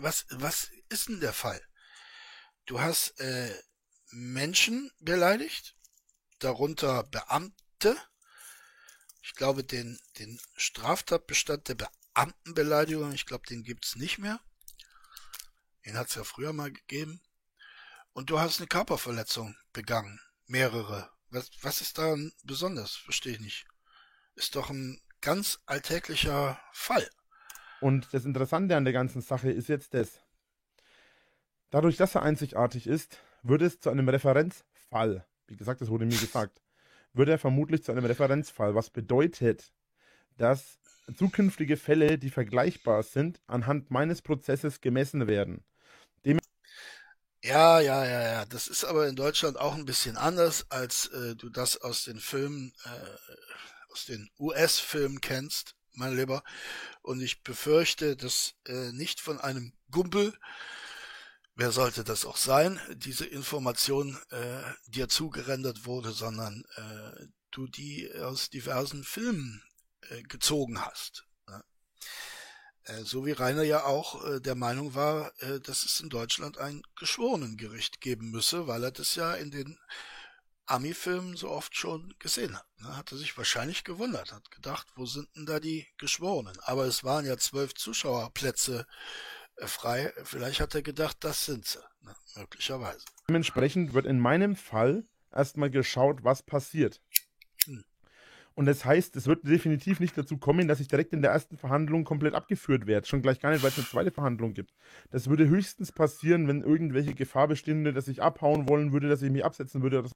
Was, 0.00 0.26
was 0.30 0.70
ist 0.88 1.08
denn 1.08 1.20
der 1.20 1.32
Fall? 1.32 1.60
Du 2.68 2.82
hast 2.82 3.18
äh, 3.18 3.50
Menschen 4.10 4.90
beleidigt, 5.00 5.74
darunter 6.38 7.02
Beamte. 7.04 7.96
Ich 9.22 9.34
glaube, 9.34 9.64
den, 9.64 9.98
den 10.18 10.38
Straftatbestand 10.54 11.66
der 11.68 11.76
Beamtenbeleidigung, 11.76 13.12
ich 13.12 13.24
glaube, 13.24 13.46
den 13.46 13.62
gibt's 13.62 13.96
nicht 13.96 14.18
mehr. 14.18 14.38
Den 15.86 15.96
hat's 15.96 16.14
ja 16.14 16.24
früher 16.24 16.52
mal 16.52 16.70
gegeben. 16.70 17.22
Und 18.12 18.28
du 18.28 18.38
hast 18.38 18.58
eine 18.58 18.66
Körperverletzung 18.66 19.56
begangen. 19.72 20.20
Mehrere. 20.46 21.10
Was, 21.30 21.50
was 21.62 21.80
ist 21.80 21.96
daran 21.96 22.34
besonders? 22.44 22.96
Verstehe 22.96 23.32
ich 23.32 23.40
nicht. 23.40 23.66
Ist 24.34 24.56
doch 24.56 24.68
ein 24.68 25.00
ganz 25.22 25.58
alltäglicher 25.64 26.60
Fall. 26.74 27.08
Und 27.80 28.12
das 28.12 28.26
Interessante 28.26 28.76
an 28.76 28.84
der 28.84 28.92
ganzen 28.92 29.22
Sache 29.22 29.50
ist 29.50 29.70
jetzt 29.70 29.94
das. 29.94 30.20
Dadurch, 31.70 31.96
dass 31.96 32.14
er 32.14 32.22
einzigartig 32.22 32.86
ist, 32.86 33.18
wird 33.42 33.62
es 33.62 33.80
zu 33.80 33.90
einem 33.90 34.08
Referenzfall. 34.08 35.26
Wie 35.46 35.56
gesagt, 35.56 35.80
das 35.80 35.88
wurde 35.88 36.06
mir 36.06 36.18
gesagt. 36.18 36.60
Wird 37.12 37.28
er 37.28 37.38
vermutlich 37.38 37.82
zu 37.82 37.92
einem 37.92 38.04
Referenzfall, 38.04 38.74
was 38.74 38.90
bedeutet, 38.90 39.72
dass 40.36 40.78
zukünftige 41.16 41.76
Fälle, 41.76 42.18
die 42.18 42.30
vergleichbar 42.30 43.02
sind, 43.02 43.40
anhand 43.46 43.90
meines 43.90 44.22
Prozesses 44.22 44.80
gemessen 44.80 45.26
werden. 45.26 45.64
Ja, 47.42 47.78
ja, 47.80 48.04
ja, 48.04 48.22
ja. 48.22 48.44
Das 48.46 48.66
ist 48.66 48.84
aber 48.84 49.06
in 49.06 49.14
Deutschland 49.14 49.58
auch 49.58 49.74
ein 49.74 49.84
bisschen 49.84 50.16
anders, 50.16 50.66
als 50.70 51.06
äh, 51.06 51.36
du 51.36 51.50
das 51.50 51.76
aus 51.80 52.04
den 52.04 52.18
Filmen, 52.18 52.72
äh, 52.84 53.92
aus 53.92 54.06
den 54.06 54.28
US-Filmen 54.40 55.20
kennst, 55.20 55.76
mein 55.94 56.16
Lieber. 56.16 56.42
Und 57.00 57.20
ich 57.20 57.42
befürchte, 57.44 58.16
dass 58.16 58.54
äh, 58.66 58.92
nicht 58.92 59.20
von 59.20 59.40
einem 59.40 59.72
Gumpel, 59.90 60.36
wer 61.58 61.72
sollte 61.72 62.04
das 62.04 62.24
auch 62.24 62.36
sein, 62.36 62.80
diese 62.94 63.26
Information 63.26 64.16
äh, 64.30 64.62
dir 64.86 65.08
zugerendert 65.08 65.86
wurde, 65.86 66.12
sondern 66.12 66.64
äh, 66.76 67.26
du 67.50 67.66
die 67.66 68.10
aus 68.14 68.48
diversen 68.48 69.02
Filmen 69.02 69.60
äh, 70.08 70.22
gezogen 70.22 70.80
hast. 70.80 71.26
Ne? 71.48 71.64
Äh, 72.84 73.02
So 73.02 73.26
wie 73.26 73.32
Rainer 73.32 73.64
ja 73.64 73.84
auch 73.84 74.24
äh, 74.24 74.40
der 74.40 74.54
Meinung 74.54 74.94
war, 74.94 75.32
äh, 75.42 75.58
dass 75.58 75.84
es 75.84 75.98
in 76.00 76.10
Deutschland 76.10 76.58
ein 76.58 76.82
Geschworenengericht 76.94 78.00
geben 78.00 78.30
müsse, 78.30 78.68
weil 78.68 78.84
er 78.84 78.92
das 78.92 79.16
ja 79.16 79.34
in 79.34 79.50
den 79.50 79.76
Ami-Filmen 80.66 81.36
so 81.36 81.50
oft 81.50 81.74
schon 81.76 82.14
gesehen 82.20 82.56
hat. 82.56 82.66
Ne? 82.76 82.96
Hat 82.96 83.10
er 83.10 83.18
sich 83.18 83.36
wahrscheinlich 83.36 83.82
gewundert, 83.82 84.32
hat 84.32 84.48
gedacht, 84.52 84.86
wo 84.94 85.06
sind 85.06 85.28
denn 85.34 85.46
da 85.46 85.58
die 85.58 85.88
Geschworenen? 85.96 86.56
Aber 86.60 86.84
es 86.84 87.02
waren 87.02 87.26
ja 87.26 87.36
zwölf 87.36 87.74
Zuschauerplätze 87.74 88.86
frei. 89.66 90.12
Vielleicht 90.24 90.60
hat 90.60 90.74
er 90.74 90.82
gedacht, 90.82 91.18
das 91.20 91.46
sind 91.46 91.66
sie. 91.66 91.80
Ne? 92.02 92.14
Möglicherweise. 92.36 93.04
Dementsprechend 93.28 93.94
wird 93.94 94.06
in 94.06 94.20
meinem 94.20 94.56
Fall 94.56 95.04
erstmal 95.32 95.70
geschaut, 95.70 96.24
was 96.24 96.42
passiert. 96.42 97.00
Hm. 97.64 97.84
Und 98.54 98.66
das 98.66 98.84
heißt, 98.84 99.14
es 99.14 99.26
wird 99.26 99.46
definitiv 99.46 100.00
nicht 100.00 100.18
dazu 100.18 100.36
kommen, 100.36 100.66
dass 100.66 100.80
ich 100.80 100.88
direkt 100.88 101.12
in 101.12 101.22
der 101.22 101.30
ersten 101.30 101.56
Verhandlung 101.56 102.02
komplett 102.04 102.34
abgeführt 102.34 102.86
werde. 102.86 103.06
Schon 103.06 103.22
gleich 103.22 103.38
gar 103.38 103.52
nicht, 103.52 103.62
weil 103.62 103.70
es 103.70 103.78
eine 103.78 103.86
zweite 103.86 104.10
Verhandlung 104.10 104.52
gibt. 104.52 104.72
Das 105.10 105.28
würde 105.28 105.46
höchstens 105.48 105.92
passieren, 105.92 106.48
wenn 106.48 106.62
irgendwelche 106.62 107.14
Gefahr 107.14 107.46
bestünde, 107.46 107.92
dass 107.92 108.08
ich 108.08 108.20
abhauen 108.20 108.68
wollen 108.68 108.92
würde, 108.92 109.08
dass 109.08 109.22
ich 109.22 109.30
mich 109.30 109.44
absetzen 109.44 109.82
würde. 109.82 110.10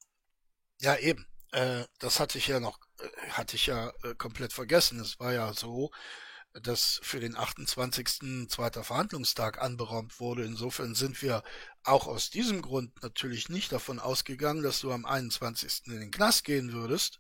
Ja, 0.81 0.97
eben. 0.97 1.25
äh, 1.53 1.85
das 2.01 2.19
hatte 2.19 2.39
ich 2.39 2.49
ja 2.49 2.59
noch, 2.59 2.81
äh, 2.99 3.31
hatte 3.31 3.55
ich 3.55 3.67
ja 3.67 3.93
äh, 4.03 4.15
komplett 4.17 4.53
vergessen. 4.53 4.99
Es 4.99 5.21
war 5.21 5.33
ja 5.33 5.53
so, 5.53 5.93
dass 6.55 7.01
für 7.03 7.21
den 7.21 7.37
28. 7.37 8.49
zweiter 8.49 8.85
Verhandlungstag 8.85 9.61
anberaumt 9.61 10.21
wurde. 10.21 10.45
Insofern 10.45 10.95
sind 10.95 11.23
wir 11.23 11.43
auch 11.83 12.07
aus 12.07 12.31
diesem 12.31 12.63
Grund 12.63 13.03
natürlich 13.03 13.49
nicht 13.49 13.73
davon 13.73 13.99
ausgegangen, 13.99 14.63
dass 14.63 14.81
du 14.81 14.93
am 14.93 15.07
21. 15.07 15.87
in 15.87 16.01
den 16.01 16.11
Knast 16.11 16.45
gehen 16.45 16.73
würdest. 16.73 17.19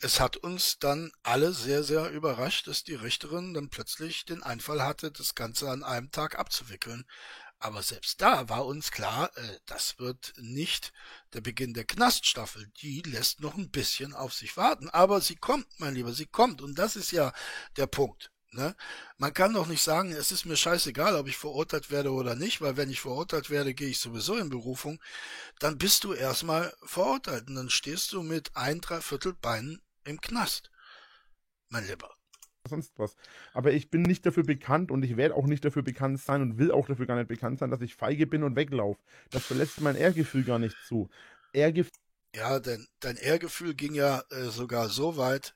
Es 0.00 0.18
hat 0.18 0.36
uns 0.36 0.78
dann 0.80 1.12
alle 1.22 1.52
sehr, 1.52 1.84
sehr 1.84 2.10
überrascht, 2.10 2.66
dass 2.66 2.82
die 2.82 2.94
Richterin 2.94 3.54
dann 3.54 3.68
plötzlich 3.68 4.24
den 4.24 4.42
Einfall 4.42 4.82
hatte, 4.82 5.12
das 5.12 5.34
Ganze 5.34 5.70
an 5.70 5.84
einem 5.84 6.10
Tag 6.10 6.38
abzuwickeln. 6.38 7.04
Aber 7.62 7.80
selbst 7.82 8.20
da 8.20 8.48
war 8.48 8.66
uns 8.66 8.90
klar, 8.90 9.30
äh, 9.36 9.58
das 9.66 10.00
wird 10.00 10.32
nicht 10.36 10.92
der 11.32 11.42
Beginn 11.42 11.74
der 11.74 11.84
Knaststaffel. 11.84 12.66
Die 12.80 13.02
lässt 13.02 13.40
noch 13.40 13.56
ein 13.56 13.70
bisschen 13.70 14.14
auf 14.14 14.34
sich 14.34 14.56
warten. 14.56 14.90
Aber 14.90 15.20
sie 15.20 15.36
kommt, 15.36 15.68
mein 15.78 15.94
Lieber, 15.94 16.12
sie 16.12 16.26
kommt. 16.26 16.60
Und 16.60 16.76
das 16.76 16.96
ist 16.96 17.12
ja 17.12 17.32
der 17.76 17.86
Punkt. 17.86 18.31
Ne? 18.54 18.76
Man 19.16 19.32
kann 19.32 19.54
doch 19.54 19.66
nicht 19.66 19.82
sagen, 19.82 20.12
es 20.12 20.30
ist 20.30 20.44
mir 20.44 20.56
scheißegal, 20.56 21.16
ob 21.16 21.26
ich 21.26 21.38
verurteilt 21.38 21.90
werde 21.90 22.12
oder 22.12 22.34
nicht, 22.34 22.60
weil 22.60 22.76
wenn 22.76 22.90
ich 22.90 23.00
verurteilt 23.00 23.48
werde, 23.48 23.72
gehe 23.72 23.88
ich 23.88 23.98
sowieso 23.98 24.36
in 24.36 24.50
Berufung. 24.50 25.00
Dann 25.58 25.78
bist 25.78 26.04
du 26.04 26.12
erstmal 26.12 26.72
verurteilt 26.84 27.48
und 27.48 27.54
dann 27.54 27.70
stehst 27.70 28.12
du 28.12 28.22
mit 28.22 28.54
ein, 28.54 28.82
dreiviertel 28.82 29.32
Beinen 29.32 29.80
im 30.04 30.20
Knast. 30.20 30.70
Mein 31.70 31.86
Lieber. 31.86 32.14
Sonst 32.68 32.92
was. 32.98 33.16
Aber 33.54 33.72
ich 33.72 33.90
bin 33.90 34.02
nicht 34.02 34.26
dafür 34.26 34.44
bekannt 34.44 34.90
und 34.90 35.02
ich 35.02 35.16
werde 35.16 35.34
auch 35.34 35.46
nicht 35.46 35.64
dafür 35.64 35.82
bekannt 35.82 36.20
sein 36.20 36.42
und 36.42 36.58
will 36.58 36.70
auch 36.70 36.86
dafür 36.86 37.06
gar 37.06 37.16
nicht 37.16 37.28
bekannt 37.28 37.58
sein, 37.58 37.70
dass 37.70 37.80
ich 37.80 37.96
feige 37.96 38.26
bin 38.26 38.42
und 38.44 38.54
weglaufe. 38.54 39.00
Das 39.30 39.46
verlässt 39.46 39.80
mein 39.80 39.96
Ehrgefühl 39.96 40.44
gar 40.44 40.58
nicht 40.58 40.76
zu. 40.86 41.08
Ehrgefühl. 41.54 41.92
Ja, 42.34 42.60
denn 42.60 42.86
dein 43.00 43.16
Ehrgefühl 43.16 43.74
ging 43.74 43.94
ja 43.94 44.22
äh, 44.30 44.44
sogar 44.44 44.90
so 44.90 45.16
weit, 45.16 45.54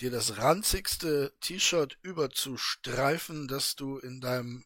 dir 0.00 0.10
das 0.10 0.38
ranzigste 0.38 1.34
T-Shirt 1.40 1.98
überzustreifen, 2.02 3.48
das 3.48 3.76
du 3.76 3.98
in 3.98 4.20
deinem 4.20 4.64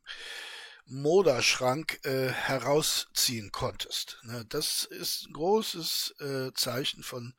Moderschrank 0.87 2.05
äh, 2.05 2.31
herausziehen 2.31 3.53
konntest. 3.53 4.19
Ne? 4.25 4.45
Das 4.49 4.85
ist 4.85 5.29
ein 5.29 5.33
großes 5.33 6.15
äh, 6.19 6.53
Zeichen 6.55 7.05
von 7.05 7.35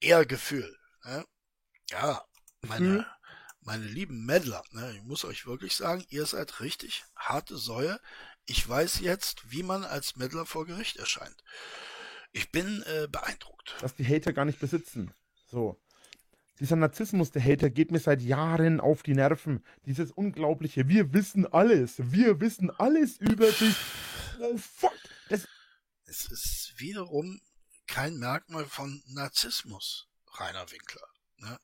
Ehrgefühl. 0.00 0.78
Ne? 1.04 1.24
Ja, 1.90 2.24
meine, 2.62 2.88
mhm. 2.88 3.04
meine 3.60 3.84
lieben 3.84 4.24
Mädler, 4.24 4.62
ne? 4.70 4.94
ich 4.94 5.02
muss 5.02 5.24
euch 5.24 5.46
wirklich 5.46 5.74
sagen, 5.74 6.04
ihr 6.10 6.26
seid 6.26 6.60
richtig 6.60 7.04
harte 7.16 7.56
Säue. 7.56 7.98
Ich 8.44 8.66
weiß 8.68 9.00
jetzt, 9.00 9.50
wie 9.50 9.64
man 9.64 9.84
als 9.84 10.14
Mädler 10.14 10.46
vor 10.46 10.64
Gericht 10.64 10.96
erscheint. 10.96 11.42
Ich 12.30 12.52
bin 12.52 12.82
äh, 12.82 13.08
beeindruckt. 13.10 13.74
Dass 13.80 13.96
die 13.96 14.06
Hater 14.06 14.32
gar 14.32 14.44
nicht 14.44 14.60
besitzen. 14.60 15.12
So. 15.48 15.80
Dieser 16.58 16.76
Narzissmus 16.76 17.30
der 17.30 17.42
Hater 17.44 17.68
geht 17.68 17.90
mir 17.90 17.98
seit 17.98 18.22
Jahren 18.22 18.80
auf 18.80 19.02
die 19.02 19.14
Nerven. 19.14 19.62
Dieses 19.84 20.10
unglaubliche, 20.10 20.88
wir 20.88 21.12
wissen 21.12 21.46
alles, 21.46 21.96
wir 21.98 22.40
wissen 22.40 22.70
alles 22.70 23.18
über 23.18 23.50
dich. 23.50 23.76
Oh 24.40 24.56
fuck. 24.56 24.94
Das 25.28 25.46
es 26.06 26.26
ist 26.26 26.74
wiederum 26.76 27.40
kein 27.86 28.16
Merkmal 28.16 28.64
von 28.64 29.02
Narzissmus, 29.08 30.08
Rainer 30.34 30.70
Winkler. 30.70 31.06
Ne? 31.38 31.60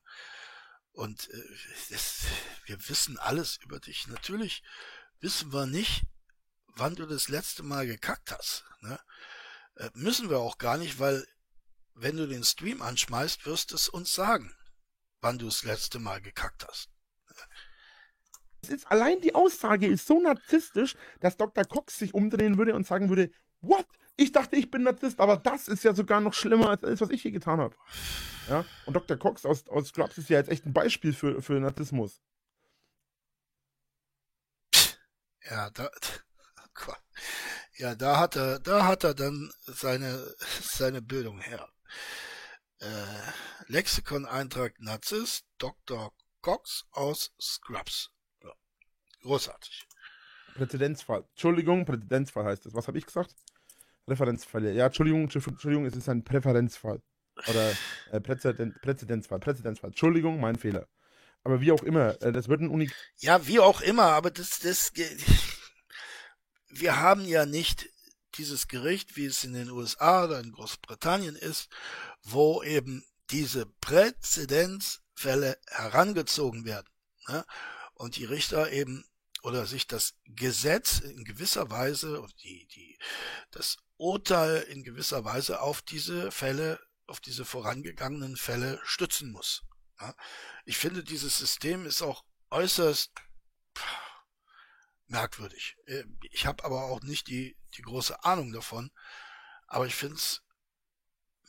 Und 0.91 1.29
äh, 1.29 1.57
das, 1.89 2.25
wir 2.65 2.77
wissen 2.87 3.17
alles 3.17 3.57
über 3.63 3.79
dich. 3.79 4.07
Natürlich 4.07 4.61
wissen 5.21 5.51
wir 5.53 5.65
nicht, 5.65 6.03
wann 6.67 6.95
du 6.95 7.07
das 7.07 7.29
letzte 7.29 7.63
Mal 7.63 7.87
gekackt 7.87 8.31
hast. 8.31 8.63
Ne? 8.81 8.99
Äh, 9.75 9.89
müssen 9.95 10.29
wir 10.29 10.39
auch 10.39 10.59
gar 10.59 10.77
nicht, 10.77 10.99
weil 10.99 11.25
wenn 11.95 12.17
du 12.17 12.27
den 12.27 12.43
Stream 12.43 12.83
anschmeißt, 12.83 13.45
wirst 13.47 13.71
du 13.71 13.75
es 13.75 13.89
uns 13.89 14.13
sagen 14.13 14.55
wann 15.23 15.39
du 15.39 15.45
das 15.45 15.63
letzte 15.63 15.99
Mal 15.99 16.21
gekackt 16.21 16.65
hast. 16.67 16.89
Ist, 18.67 18.87
allein 18.87 19.19
die 19.19 19.35
Aussage 19.35 19.87
ist 19.87 20.07
so 20.07 20.21
narzisstisch, 20.21 20.95
dass 21.19 21.35
Dr. 21.35 21.65
Cox 21.65 21.97
sich 21.97 22.13
umdrehen 22.13 22.57
würde 22.57 22.75
und 22.75 22.87
sagen 22.87 23.09
würde, 23.09 23.31
what? 23.61 23.85
Ich 24.15 24.31
dachte, 24.31 24.55
ich 24.55 24.69
bin 24.69 24.83
Narzisst, 24.83 25.19
aber 25.19 25.37
das 25.37 25.67
ist 25.67 25.83
ja 25.83 25.93
sogar 25.95 26.21
noch 26.21 26.33
schlimmer 26.33 26.69
als 26.69 26.83
alles, 26.83 27.01
was 27.01 27.09
ich 27.09 27.23
hier 27.23 27.31
getan 27.31 27.59
habe. 27.59 27.75
Ja? 28.47 28.63
Und 28.85 28.93
Dr. 28.93 29.17
Cox 29.17 29.43
aus, 29.45 29.67
aus 29.67 29.87
Scrubs 29.87 30.17
ist 30.19 30.29
ja 30.29 30.37
jetzt 30.37 30.49
echt 30.49 30.65
ein 30.65 30.73
Beispiel 30.73 31.13
für, 31.13 31.41
für 31.41 31.59
Narzissmus. 31.59 32.21
Ja, 35.49 35.71
da, 35.71 35.89
ja, 37.77 37.95
da 37.95 38.19
hat 38.19 38.35
er, 38.35 38.59
da 38.59 38.85
hat 38.85 39.03
er 39.03 39.15
dann 39.15 39.51
seine, 39.61 40.35
seine 40.61 41.01
Bildung 41.01 41.39
her. 41.39 41.67
Äh, 42.83 43.71
Lexikon-Eintrag 43.71 44.79
Nazis, 44.79 45.43
Dr. 45.57 46.13
Cox 46.41 46.85
aus 46.91 47.33
Scrubs. 47.39 48.11
Ja. 48.43 48.51
Großartig. 49.21 49.87
Präzedenzfall. 50.55 51.25
Entschuldigung, 51.29 51.85
Präzedenzfall 51.85 52.45
heißt 52.45 52.65
es. 52.65 52.73
Was 52.73 52.87
habe 52.87 52.97
ich 52.97 53.05
gesagt? 53.05 53.35
Referenzfälle. 54.07 54.73
Ja, 54.73 54.87
Entschuldigung, 54.87 55.29
Entschuldigung, 55.29 55.85
es 55.85 55.95
ist 55.95 56.09
ein 56.09 56.23
Präferenzfall. 56.23 57.01
Oder 57.47 57.71
äh, 58.11 58.19
Präzedent, 58.19 58.79
Präzedenzfall, 58.81 59.39
Präzedenzfall. 59.39 59.89
Entschuldigung, 59.89 60.39
mein 60.39 60.57
Fehler. 60.57 60.87
Aber 61.43 61.61
wie 61.61 61.71
auch 61.71 61.83
immer, 61.83 62.21
äh, 62.21 62.31
das 62.31 62.47
wird 62.47 62.61
ein 62.61 62.69
Unik. 62.69 62.93
Ja, 63.17 63.47
wie 63.47 63.59
auch 63.59 63.81
immer, 63.81 64.03
aber 64.03 64.29
das, 64.29 64.59
das, 64.59 64.91
wir 66.69 66.99
haben 66.99 67.25
ja 67.25 67.45
nicht 67.45 67.89
dieses 68.37 68.67
Gericht, 68.67 69.15
wie 69.15 69.25
es 69.25 69.43
in 69.43 69.53
den 69.53 69.69
USA 69.69 70.25
oder 70.25 70.39
in 70.39 70.51
Großbritannien 70.51 71.35
ist, 71.35 71.69
wo 72.23 72.63
eben 72.63 73.05
diese 73.29 73.65
Präzedenzfälle 73.65 75.57
herangezogen 75.67 76.65
werden. 76.65 76.87
Ne? 77.27 77.45
Und 77.93 78.15
die 78.15 78.25
Richter 78.25 78.71
eben 78.71 79.05
oder 79.43 79.65
sich 79.65 79.87
das 79.87 80.15
Gesetz 80.25 80.99
in 80.99 81.25
gewisser 81.25 81.69
Weise, 81.69 82.25
die, 82.41 82.65
die, 82.67 82.97
das 83.51 83.77
Urteil 83.97 84.61
in 84.61 84.83
gewisser 84.83 85.25
Weise 85.25 85.61
auf 85.61 85.81
diese 85.81 86.31
Fälle, 86.31 86.79
auf 87.07 87.19
diese 87.19 87.43
vorangegangenen 87.43 88.37
Fälle 88.37 88.79
stützen 88.83 89.31
muss. 89.31 89.63
Ja? 89.99 90.15
Ich 90.65 90.77
finde, 90.77 91.03
dieses 91.03 91.37
System 91.37 91.85
ist 91.85 92.01
auch 92.01 92.23
äußerst 92.51 93.11
merkwürdig. 95.07 95.75
Äh, 95.85 96.05
ich 96.31 96.45
habe 96.45 96.63
aber 96.63 96.85
auch 96.85 97.01
nicht 97.01 97.27
die, 97.27 97.57
die 97.75 97.81
große 97.81 98.23
Ahnung 98.23 98.53
davon, 98.53 98.91
aber 99.67 99.85
ich 99.87 99.95
finde 99.95 100.15
es 100.15 100.41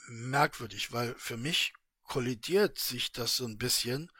merkwürdig, 0.08 0.92
weil 0.92 1.14
für 1.16 1.36
mich 1.36 1.72
kollidiert 2.04 2.78
sich 2.78 3.12
das 3.12 3.36
so 3.36 3.46
ein 3.46 3.58
bisschen 3.58 4.10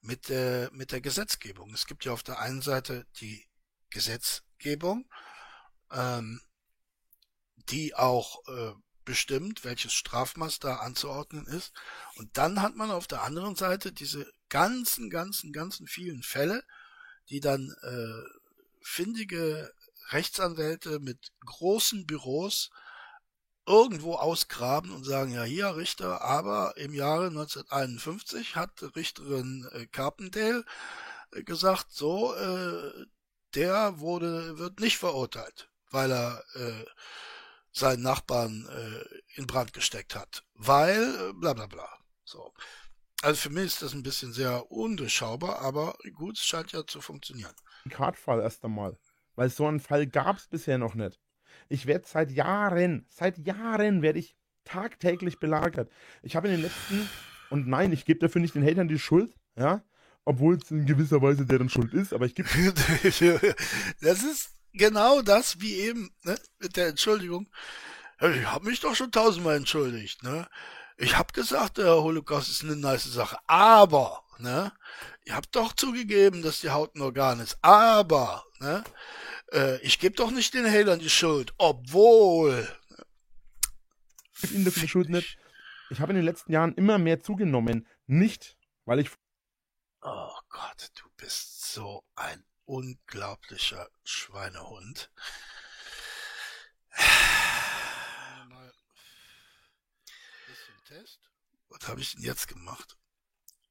mit 0.00 0.28
der, 0.28 0.70
mit 0.72 0.92
der 0.92 1.00
Gesetzgebung. 1.00 1.72
Es 1.72 1.86
gibt 1.86 2.04
ja 2.04 2.12
auf 2.12 2.22
der 2.22 2.38
einen 2.38 2.62
Seite 2.62 3.06
die 3.20 3.46
Gesetzgebung, 3.90 5.08
ähm, 5.90 6.40
die 7.56 7.94
auch 7.94 8.46
äh, 8.48 8.72
bestimmt, 9.04 9.64
welches 9.64 9.92
Strafmaß 9.92 10.58
da 10.58 10.76
anzuordnen 10.76 11.46
ist. 11.46 11.72
Und 12.16 12.36
dann 12.36 12.62
hat 12.62 12.76
man 12.76 12.90
auf 12.90 13.06
der 13.06 13.22
anderen 13.22 13.56
Seite 13.56 13.92
diese 13.92 14.30
ganzen, 14.48 15.10
ganzen, 15.10 15.52
ganzen 15.52 15.86
vielen 15.86 16.22
Fälle, 16.22 16.64
die 17.28 17.40
dann 17.40 17.74
äh, 17.82 18.22
findige 18.82 19.72
Rechtsanwälte 20.10 20.98
mit 21.00 21.32
großen 21.44 22.06
Büros 22.06 22.70
irgendwo 23.66 24.14
ausgraben 24.14 24.90
und 24.90 25.04
sagen, 25.04 25.32
ja, 25.32 25.44
hier 25.44 25.76
Richter, 25.76 26.22
aber 26.22 26.76
im 26.76 26.94
Jahre 26.94 27.26
1951 27.28 28.56
hat 28.56 28.82
Richterin 28.96 29.68
äh, 29.72 29.86
Carpendale 29.86 30.64
äh, 31.32 31.42
gesagt, 31.44 31.86
so, 31.90 32.34
äh, 32.34 33.06
der 33.54 33.98
wurde, 34.00 34.58
wird 34.58 34.80
nicht 34.80 34.98
verurteilt, 34.98 35.70
weil 35.90 36.10
er 36.10 36.44
äh, 36.54 36.84
seinen 37.72 38.02
Nachbarn 38.02 38.66
äh, 38.68 39.38
in 39.38 39.46
Brand 39.46 39.72
gesteckt 39.72 40.14
hat, 40.14 40.44
weil 40.54 41.02
äh, 41.02 41.32
bla 41.34 41.52
bla 41.52 41.66
bla. 41.66 41.88
So. 42.24 42.52
Also 43.22 43.36
für 43.36 43.50
mich 43.50 43.66
ist 43.66 43.82
das 43.82 43.94
ein 43.94 44.02
bisschen 44.02 44.32
sehr 44.32 44.70
undurchschaubar, 44.72 45.60
aber 45.60 45.96
gut, 46.14 46.36
es 46.36 46.44
scheint 46.44 46.72
ja 46.72 46.84
zu 46.86 47.00
funktionieren. 47.00 47.54
Kartfall 47.88 48.40
erst 48.40 48.64
einmal, 48.64 48.98
weil 49.36 49.48
so 49.48 49.66
einen 49.66 49.80
Fall 49.80 50.06
gab 50.06 50.38
es 50.38 50.48
bisher 50.48 50.78
noch 50.78 50.94
nicht. 50.94 51.21
Ich 51.72 51.86
werde 51.86 52.04
seit 52.06 52.30
Jahren, 52.30 53.06
seit 53.08 53.38
Jahren 53.38 54.02
werde 54.02 54.18
ich 54.18 54.36
tagtäglich 54.64 55.38
belagert. 55.38 55.90
Ich 56.22 56.36
habe 56.36 56.48
in 56.48 56.54
den 56.54 56.62
letzten, 56.62 57.08
und 57.48 57.66
nein, 57.66 57.92
ich 57.92 58.04
gebe 58.04 58.20
dafür 58.20 58.42
nicht 58.42 58.54
den 58.54 58.62
Hatern 58.62 58.88
die 58.88 58.98
Schuld, 58.98 59.34
ja, 59.56 59.82
obwohl 60.26 60.56
es 60.56 60.70
in 60.70 60.84
gewisser 60.84 61.22
Weise 61.22 61.46
deren 61.46 61.70
Schuld 61.70 61.94
ist, 61.94 62.12
aber 62.12 62.26
ich 62.26 62.34
gebe. 62.34 62.48
das 64.02 64.22
ist 64.22 64.50
genau 64.74 65.22
das, 65.22 65.62
wie 65.62 65.76
eben, 65.76 66.10
ne, 66.24 66.38
mit 66.58 66.76
der 66.76 66.88
Entschuldigung. 66.88 67.48
Ich 68.20 68.46
habe 68.46 68.68
mich 68.68 68.80
doch 68.80 68.94
schon 68.94 69.10
tausendmal 69.10 69.56
entschuldigt, 69.56 70.22
ne? 70.22 70.46
Ich 70.98 71.16
habe 71.16 71.32
gesagt, 71.32 71.78
der 71.78 72.02
Holocaust 72.02 72.50
ist 72.50 72.64
eine 72.64 72.76
nice 72.76 73.04
Sache, 73.04 73.38
aber, 73.46 74.22
ne? 74.38 74.72
Ihr 75.24 75.34
habt 75.36 75.56
doch 75.56 75.72
zugegeben, 75.72 76.42
dass 76.42 76.60
die 76.60 76.70
Haut 76.70 76.94
ein 76.94 77.00
Organ 77.00 77.40
ist, 77.40 77.56
aber, 77.62 78.44
ne? 78.60 78.84
Äh, 79.52 79.78
ich 79.80 79.98
gebe 79.98 80.16
doch 80.16 80.30
nicht 80.30 80.54
den 80.54 80.66
Hatern 80.66 80.98
die 80.98 81.10
Schuld, 81.10 81.52
obwohl. 81.58 82.68
Ich 84.34 84.40
gebe 84.42 84.54
ihnen 84.54 84.64
dafür 84.64 84.82
die 84.82 84.88
Schuld 84.88 85.08
nicht. 85.08 85.38
Ich 85.90 86.00
habe 86.00 86.12
in 86.12 86.16
den 86.16 86.24
letzten 86.24 86.52
Jahren 86.52 86.74
immer 86.74 86.98
mehr 86.98 87.22
zugenommen. 87.22 87.86
Nicht, 88.06 88.56
weil 88.86 89.00
ich. 89.00 89.10
Oh 90.00 90.38
Gott, 90.48 90.90
du 90.94 91.08
bist 91.16 91.72
so 91.72 92.02
ein 92.16 92.44
unglaublicher 92.64 93.88
Schweinehund. 94.04 95.10
Mal 98.48 98.72
bisschen 100.46 100.84
Test. 100.86 101.20
Was 101.68 101.88
habe 101.88 102.00
ich 102.00 102.12
denn 102.12 102.22
jetzt 102.22 102.48
gemacht? 102.48 102.96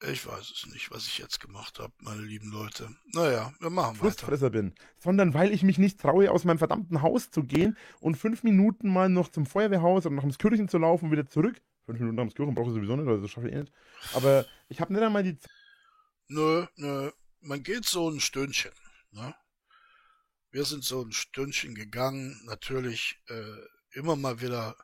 Ich 0.10 0.26
weiß 0.26 0.50
es 0.50 0.66
nicht, 0.74 0.90
was 0.90 1.06
ich 1.06 1.20
jetzt 1.20 1.40
gemacht 1.40 1.78
habe, 1.78 1.94
meine 2.00 2.24
lieben 2.24 2.52
Leute. 2.52 2.90
Naja, 3.14 3.54
wir 3.60 3.70
machen 3.70 3.96
weiter. 3.96 4.06
Frustfresser 4.06 4.50
bin, 4.50 4.74
sondern 4.98 5.36
weil 5.36 5.52
ich 5.52 5.62
mich 5.62 5.78
nicht 5.78 6.00
traue, 6.00 6.32
aus 6.32 6.44
meinem 6.44 6.58
verdammten 6.58 7.04
Haus 7.04 7.30
zu 7.30 7.44
gehen 7.44 7.78
und 8.00 8.16
fünf 8.16 8.42
Minuten 8.42 8.92
mal 8.92 9.10
noch 9.10 9.30
zum 9.30 9.46
Feuerwehrhaus 9.46 10.08
oder 10.08 10.16
nach 10.16 10.24
dem 10.24 10.36
Kirchen 10.36 10.68
zu 10.68 10.80
laufen 10.80 11.06
und 11.06 11.12
wieder 11.12 11.28
zurück. 11.28 11.62
Fünf 11.86 12.00
Minuten 12.00 12.16
nach 12.16 12.24
dem 12.24 12.34
Kirchen 12.34 12.56
brauche 12.56 12.70
ich 12.70 12.76
sowieso 12.76 12.96
nicht, 12.96 13.08
also 13.08 13.22
das 13.22 13.30
schaffe 13.30 13.50
ich 13.50 13.54
eh 13.54 13.60
nicht. 13.60 13.74
Aber 14.14 14.46
ich 14.70 14.82
habe 14.82 14.92
nicht 14.92 15.04
einmal 15.04 15.22
die 15.22 15.38
Zeit. 15.38 15.52
Nö, 16.30 16.66
nö, 16.78 17.12
man 17.42 17.62
geht 17.62 17.86
so 17.86 18.10
ein 18.10 18.20
Stündchen. 18.20 18.72
Ne? 19.12 19.36
Wir 20.50 20.66
sind 20.66 20.84
so 20.84 21.04
ein 21.04 21.12
Stündchen 21.12 21.76
gegangen, 21.76 22.42
natürlich 22.46 23.22
äh, 23.28 23.98
immer 23.98 24.16
mal 24.16 24.42
wieder 24.42 24.76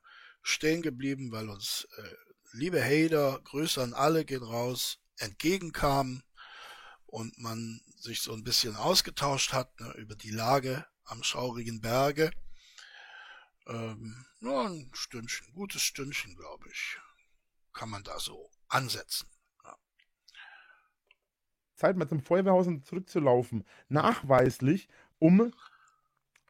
stehen 0.43 0.83
geblieben, 0.83 1.31
weil 1.31 1.49
uns 1.49 1.87
äh, 1.97 2.15
liebe 2.53 2.83
Hater, 2.83 3.39
Grüße 3.43 3.81
an 3.81 3.93
alle, 3.93 4.23
gehen 4.25 4.43
raus, 4.43 4.99
entgegenkamen 5.17 6.23
und 7.05 7.37
man 7.39 7.81
sich 7.97 8.21
so 8.21 8.33
ein 8.33 8.43
bisschen 8.43 8.75
ausgetauscht 8.75 9.53
hat 9.53 9.79
ne, 9.79 9.91
über 9.93 10.15
die 10.15 10.31
Lage 10.31 10.85
am 11.05 11.23
schaurigen 11.23 11.81
Berge. 11.81 12.31
Ähm, 13.67 14.25
nur 14.39 14.67
ein 14.67 14.91
Stündchen, 14.93 15.53
gutes 15.53 15.81
Stündchen, 15.81 16.35
glaube 16.35 16.69
ich, 16.69 16.97
kann 17.73 17.89
man 17.89 18.03
da 18.03 18.19
so 18.19 18.49
ansetzen. 18.67 19.29
Ja. 19.63 19.77
Zeit 21.75 21.97
mal 21.97 22.07
zum 22.07 22.21
Feuerwehrhaus 22.21 22.67
und 22.67 22.85
zurückzulaufen. 22.85 23.65
Nachweislich, 23.89 24.89
um 25.19 25.53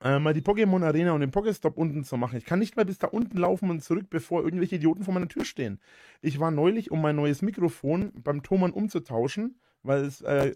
äh, 0.03 0.19
mal 0.19 0.34
die 0.34 0.41
Pokémon 0.41 0.84
Arena 0.84 1.14
und 1.14 1.22
den 1.22 1.32
Pokéstop 1.32 1.76
unten 1.76 2.03
zu 2.03 2.18
machen. 2.18 2.38
Ich 2.38 2.45
kann 2.45 2.60
nicht 2.60 2.76
mal 2.76 2.86
bis 2.86 2.99
da 2.99 3.07
unten 3.07 3.38
laufen 3.38 3.69
und 3.69 3.84
zurück, 3.84 4.07
bevor 4.10 4.44
irgendwelche 4.44 4.76
Idioten 4.76 5.03
vor 5.03 5.14
meiner 5.14 5.28
Tür 5.28 5.45
stehen. 5.45 5.80
Ich 6.22 6.40
war 6.40 6.52
neulich, 6.52 6.91
um 6.91 7.02
mein 7.02 7.15
neues 7.15 7.41
Mikrofon 7.41 8.11
beim 8.15 8.44
Thomann 8.44 8.72
umzutauschen, 8.72 9.60
weil 9.84 10.06
es 10.06 10.22
äh, 10.22 10.53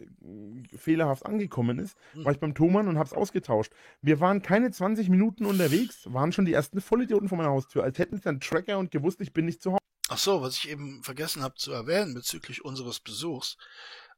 fehlerhaft 0.75 1.25
angekommen 1.25 1.79
ist, 1.79 1.97
hm. 2.13 2.25
war 2.25 2.31
ich 2.33 2.39
beim 2.39 2.53
Thomann 2.53 2.87
und 2.87 2.97
hab's 2.97 3.13
ausgetauscht. 3.13 3.71
Wir 4.01 4.19
waren 4.19 4.41
keine 4.41 4.71
20 4.71 5.09
Minuten 5.09 5.45
unterwegs, 5.45 6.11
waren 6.11 6.31
schon 6.31 6.45
die 6.45 6.53
ersten 6.53 6.81
Vollidioten 6.81 7.29
vor 7.29 7.37
meiner 7.37 7.51
Haustür, 7.51 7.83
als 7.83 7.97
hätten 7.97 8.17
sie 8.17 8.27
einen 8.27 8.41
Tracker 8.41 8.77
und 8.77 8.91
gewusst, 8.91 9.21
ich 9.21 9.33
bin 9.33 9.45
nicht 9.45 9.61
zu 9.61 9.71
Hause. 9.71 9.81
Ach 10.09 10.17
so, 10.17 10.41
was 10.41 10.57
ich 10.57 10.69
eben 10.69 11.01
vergessen 11.03 11.41
habe 11.41 11.55
zu 11.55 11.71
erwähnen 11.71 12.13
bezüglich 12.13 12.65
unseres 12.65 12.99
Besuchs. 12.99 13.57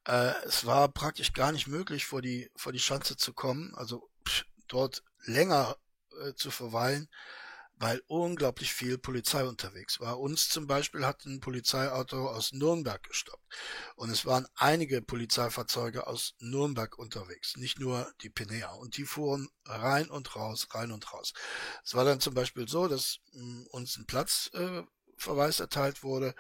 Äh, 0.06 0.32
es 0.46 0.66
war 0.66 0.90
praktisch 0.90 1.34
gar 1.34 1.52
nicht 1.52 1.68
möglich, 1.68 2.06
vor 2.06 2.22
die, 2.22 2.50
vor 2.56 2.74
die 2.74 2.80
Schanze 2.80 3.16
zu 3.16 3.32
kommen, 3.34 3.74
also 3.76 4.10
dort 4.74 5.04
länger 5.26 5.78
äh, 6.22 6.34
zu 6.34 6.52
verweilen, 6.52 7.10
weil 7.78 8.02
unglaublich 8.08 8.74
viel 8.74 8.98
Polizei 8.98 9.44
unterwegs 9.44 10.00
war. 10.00 10.20
Uns 10.20 10.50
zum 10.50 10.68
Beispiel 10.68 11.06
hat 11.06 11.26
ein 11.26 11.40
Polizeiauto 11.40 12.30
aus 12.30 12.54
Nürnberg 12.54 13.02
gestoppt. 13.04 13.44
Und 13.96 14.10
es 14.10 14.26
waren 14.26 14.48
einige 14.56 15.02
Polizeifahrzeuge 15.02 16.08
aus 16.08 16.36
Nürnberg 16.40 16.98
unterwegs, 16.98 17.58
nicht 17.58 17.80
nur 17.80 18.12
die 18.22 18.30
Pinea. 18.30 18.72
Und 18.74 18.98
die 18.98 19.06
fuhren 19.06 19.50
rein 19.66 20.10
und 20.10 20.36
raus, 20.36 20.68
rein 20.72 20.92
und 20.92 21.12
raus. 21.14 21.34
Es 21.84 21.94
war 21.94 22.06
dann 22.06 22.20
zum 22.20 22.34
Beispiel 22.34 22.68
so, 22.68 22.88
dass 22.88 23.20
mh, 23.34 23.42
hm, 23.42 23.68
uns 23.72 23.98
ein 23.98 24.06
Platzverweis 24.06 25.60
äh, 25.60 25.64
erteilt 25.64 26.04
wurde. 26.04 26.36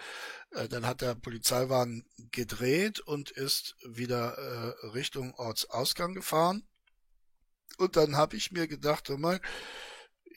Äh, 0.52 0.70
dann 0.70 0.86
hat 0.86 1.02
der 1.02 1.16
Polizeiwagen 1.16 2.06
gedreht 2.32 3.00
und 3.00 3.32
ist 3.32 3.76
wieder 3.84 4.38
äh, 4.38 4.88
Richtung 4.88 5.34
Ortsausgang 5.34 6.14
gefahren. 6.14 6.64
Und 7.78 7.96
dann 7.96 8.16
habe 8.16 8.36
ich 8.36 8.52
mir 8.52 8.68
gedacht, 8.68 9.10
hör 9.10 9.18
mal, 9.18 9.42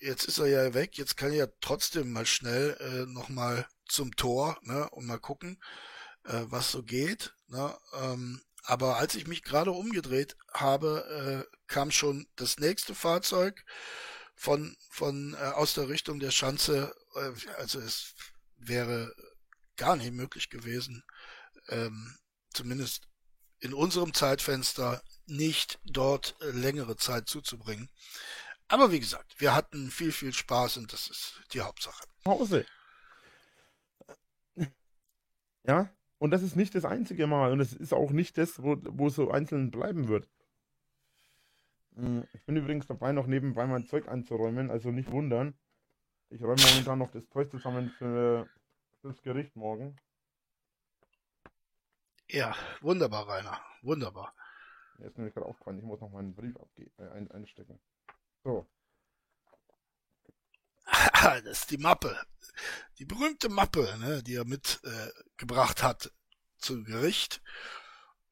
jetzt 0.00 0.24
ist 0.24 0.38
er 0.38 0.46
ja 0.46 0.74
weg, 0.74 0.98
jetzt 0.98 1.16
kann 1.16 1.32
ich 1.32 1.38
ja 1.38 1.48
trotzdem 1.60 2.12
mal 2.12 2.26
schnell 2.26 2.76
äh, 2.80 3.10
nochmal 3.10 3.66
zum 3.88 4.14
Tor 4.16 4.58
ne, 4.62 4.88
und 4.90 5.06
mal 5.06 5.18
gucken, 5.18 5.62
äh, 6.24 6.44
was 6.46 6.70
so 6.70 6.82
geht. 6.82 7.34
Ne, 7.48 7.76
ähm, 7.94 8.42
aber 8.62 8.96
als 8.96 9.14
ich 9.14 9.26
mich 9.26 9.42
gerade 9.42 9.70
umgedreht 9.70 10.36
habe, 10.52 11.46
äh, 11.48 11.56
kam 11.68 11.90
schon 11.90 12.26
das 12.36 12.58
nächste 12.58 12.94
Fahrzeug 12.94 13.64
von, 14.34 14.76
von 14.90 15.34
äh, 15.34 15.36
aus 15.36 15.74
der 15.74 15.88
Richtung 15.88 16.18
der 16.18 16.32
Schanze. 16.32 16.94
Äh, 17.14 17.32
also 17.58 17.78
es 17.80 18.14
wäre 18.56 19.14
gar 19.76 19.96
nicht 19.96 20.12
möglich 20.12 20.50
gewesen, 20.50 21.04
ähm, 21.68 22.16
zumindest 22.52 23.08
in 23.60 23.72
unserem 23.72 24.14
Zeitfenster 24.14 25.02
nicht 25.28 25.78
dort 25.84 26.36
äh, 26.40 26.50
längere 26.50 26.96
Zeit 26.96 27.28
zuzubringen. 27.28 27.88
Aber 28.68 28.90
wie 28.90 29.00
gesagt, 29.00 29.40
wir 29.40 29.54
hatten 29.54 29.90
viel, 29.90 30.12
viel 30.12 30.32
Spaß 30.32 30.78
und 30.78 30.92
das 30.92 31.08
ist 31.08 31.40
die 31.52 31.60
Hauptsache. 31.60 32.04
Pause. 32.24 32.66
Ja, 35.64 35.90
und 36.18 36.30
das 36.30 36.42
ist 36.42 36.56
nicht 36.56 36.74
das 36.74 36.84
einzige 36.84 37.26
Mal 37.26 37.52
und 37.52 37.60
es 37.60 37.72
ist 37.72 37.92
auch 37.92 38.10
nicht 38.10 38.38
das, 38.38 38.62
wo, 38.62 38.76
wo 38.82 39.08
so 39.08 39.30
einzeln 39.30 39.70
bleiben 39.70 40.08
wird. 40.08 40.28
Hm, 41.96 42.24
ich 42.32 42.44
bin 42.44 42.56
übrigens 42.56 42.86
dabei, 42.86 43.12
noch 43.12 43.26
nebenbei 43.26 43.66
mein 43.66 43.86
Zeug 43.86 44.08
einzuräumen, 44.08 44.70
also 44.70 44.90
nicht 44.90 45.10
wundern. 45.10 45.54
Ich 46.30 46.42
räume 46.42 46.62
momentan 46.70 46.98
noch 46.98 47.10
das 47.10 47.28
Zeug 47.28 47.50
zusammen 47.50 47.90
für 47.90 48.48
das 49.02 49.22
Gericht 49.22 49.56
morgen. 49.56 49.96
Ja, 52.28 52.56
wunderbar, 52.80 53.28
Rainer. 53.28 53.60
Wunderbar. 53.82 54.34
Er 54.98 55.08
ist 55.08 55.18
mir 55.18 55.30
gerade 55.30 55.46
aufgefallen, 55.46 55.78
ich 55.78 55.84
muss 55.84 56.00
noch 56.00 56.10
meinen 56.10 56.34
Brief 56.34 56.54
äh, 56.98 57.08
ein 57.10 57.30
einstecken. 57.30 57.78
So. 58.44 58.66
das 61.22 61.44
ist 61.44 61.70
die 61.70 61.78
Mappe. 61.78 62.16
Die 62.98 63.04
berühmte 63.04 63.48
Mappe, 63.48 63.96
ne, 63.98 64.22
die 64.22 64.34
er 64.34 64.44
mitgebracht 64.44 65.80
äh, 65.80 65.82
hat 65.82 66.12
zu 66.58 66.82
Gericht. 66.84 67.42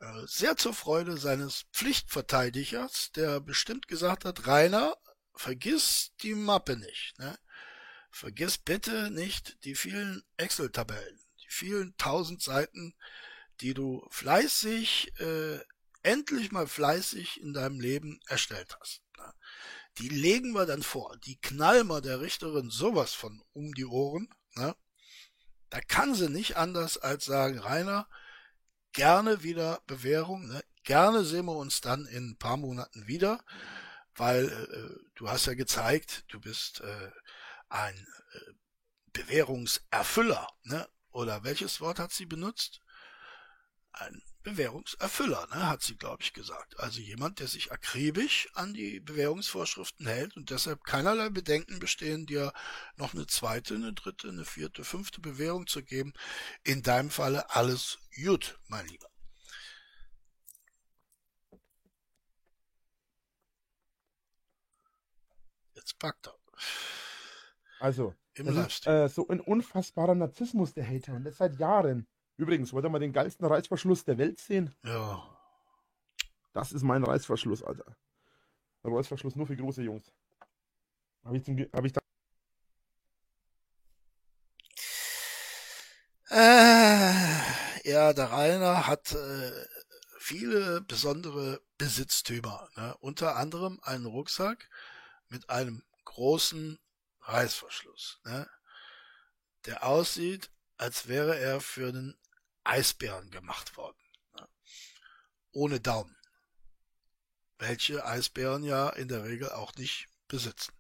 Äh, 0.01 0.27
sehr 0.27 0.57
zur 0.57 0.75
Freude 0.75 1.17
seines 1.17 1.65
Pflichtverteidigers, 1.73 3.13
der 3.13 3.41
bestimmt 3.41 3.89
gesagt 3.89 4.25
hat, 4.25 4.47
Rainer, 4.47 4.97
vergiss 5.35 6.13
die 6.23 6.35
Mappe 6.35 6.77
nicht. 6.77 7.19
Ne? 7.19 7.39
Vergiss 8.11 8.59
bitte 8.59 9.11
nicht 9.11 9.65
die 9.65 9.75
vielen 9.75 10.23
Excel-Tabellen, 10.37 11.21
die 11.43 11.51
vielen 11.51 11.97
tausend 11.97 12.43
Seiten, 12.43 12.95
die 13.61 13.75
du 13.75 14.07
fleißig 14.11 15.19
äh, 15.21 15.61
endlich 16.05 16.53
mal 16.53 16.67
fleißig 16.67 17.41
in 17.41 17.53
deinem 17.53 17.81
Leben 17.81 18.21
erstellt 18.29 18.77
hast. 18.79 19.03
Ne? 19.17 19.35
Die 19.99 20.09
legen 20.09 20.53
wir 20.53 20.67
dann 20.67 20.83
vor, 20.83 21.17
die 21.19 21.41
knallen 21.41 21.89
wir 21.89 22.01
der 22.01 22.21
Richterin 22.21 22.71
sowas 22.71 23.13
von 23.13 23.43
um 23.53 23.73
die 23.75 23.87
Ohren. 23.87 24.29
Ne? 24.55 24.77
Da 25.71 25.81
kann 25.81 26.15
sie 26.15 26.29
nicht 26.29 26.57
anders 26.57 26.99
als 26.99 27.25
sagen, 27.25 27.59
Rainer, 27.59 28.09
gerne 28.93 29.43
wieder 29.43 29.83
Bewährung, 29.87 30.47
ne? 30.47 30.63
gerne 30.85 31.25
sehen 31.25 31.47
wir 31.47 31.57
uns 31.57 31.81
dann 31.81 32.07
in 32.07 32.31
ein 32.31 32.39
paar 32.39 32.57
Monaten 32.57 33.07
wieder, 33.07 33.43
weil 34.15 34.49
äh, 34.49 35.11
du 35.15 35.29
hast 35.29 35.47
ja 35.47 35.55
gezeigt, 35.55 36.25
du 36.29 36.41
bist 36.41 36.81
äh, 36.81 37.11
ein 37.69 37.95
äh, 37.97 38.53
Bewährungserfüller, 39.13 40.49
ne? 40.63 40.89
Oder 41.11 41.45
welches 41.45 41.81
Wort 41.81 42.01
hat 42.01 42.13
sie 42.13 42.27
benutzt? 42.27 42.81
Ein 43.93 44.21
Bewährungserfüller, 44.45 45.49
ne, 45.49 45.69
hat 45.69 45.83
sie, 45.83 45.97
glaube 45.97 46.23
ich, 46.23 46.35
gesagt. 46.35 46.79
Also 46.79 47.01
jemand, 47.01 47.41
der 47.41 47.49
sich 47.49 47.73
akribisch 47.73 48.49
an 48.55 48.75
die 48.75 49.01
Bewährungsvorschriften 49.01 50.07
hält 50.07 50.37
und 50.37 50.51
deshalb 50.51 50.85
keinerlei 50.85 51.31
Bedenken 51.31 51.81
bestehen, 51.81 52.27
dir 52.27 52.53
noch 52.97 53.15
eine 53.15 53.27
zweite, 53.27 53.75
eine 53.75 53.95
dritte, 53.95 54.29
eine 54.29 54.45
vierte, 54.45 54.85
fünfte 54.85 55.21
Bewährung 55.21 55.67
zu 55.67 55.83
geben. 55.83 56.13
In 56.63 56.83
deinem 56.83 57.11
Falle 57.11 57.51
alles 57.51 57.99
gut, 58.15 58.59
mein 58.69 58.87
Lieber. 58.87 59.09
Jetzt 65.75 65.99
packt 65.99 66.29
er. 66.29 66.35
Also, 67.81 68.15
Im 68.35 68.47
das 68.47 68.67
ist 68.67 68.87
äh, 68.87 69.09
so 69.09 69.27
ein 69.29 69.41
unfassbarer 69.41 70.15
Narzissmus 70.15 70.75
der 70.75 70.87
Hater 70.87 71.15
und 71.15 71.25
das 71.25 71.39
seit 71.39 71.59
Jahren. 71.59 72.07
Übrigens, 72.37 72.73
wollt 72.73 72.85
ihr 72.85 72.91
mal 72.91 72.99
den 72.99 73.13
geilsten 73.13 73.47
Reißverschluss 73.47 74.05
der 74.05 74.19
Welt 74.19 74.41
sehen? 74.41 74.75
Ja. 74.83 75.23
Das 76.53 76.73
ist 76.73 76.83
mein 76.83 77.05
Reißverschluss, 77.05 77.63
Alter. 77.63 77.97
Der 78.83 78.93
Reißverschluss 78.93 79.37
nur 79.37 79.47
für 79.47 79.57
große 79.57 79.83
Jungs. 79.83 80.13
Habe 81.25 81.37
ich, 81.37 81.45
zum, 81.45 81.59
hab 81.59 81.85
ich 81.85 81.93
da. 81.93 82.01
Äh, 86.31 87.89
ja, 87.89 88.13
der 88.13 88.31
Rainer 88.31 88.87
hat 88.87 89.13
äh, 89.13 89.67
viele 90.19 90.81
besondere 90.83 91.61
Besitztümer. 91.79 92.69
Ne? 92.77 92.97
Unter 92.99 93.37
anderem 93.37 93.81
einen 93.83 94.07
Rucksack 94.07 94.69
mit 95.29 95.49
einem 95.51 95.83
großen 96.05 96.79
Reißverschluss, 97.23 98.21
ne? 98.25 98.49
der 99.67 99.85
aussieht, 99.85 100.51
als 100.77 101.09
wäre 101.09 101.39
er 101.39 101.61
für 101.61 101.89
einen 101.89 102.19
Eisbären 102.65 103.31
gemacht 103.31 103.77
worden. 103.77 103.97
Ohne 105.53 105.81
Daumen. 105.81 106.17
Welche 107.59 108.05
Eisbären 108.05 108.65
ja 108.65 108.89
in 108.91 109.09
der 109.09 109.25
Regel 109.25 109.51
auch 109.51 109.75
nicht 109.77 110.09
besitzen. 110.27 110.73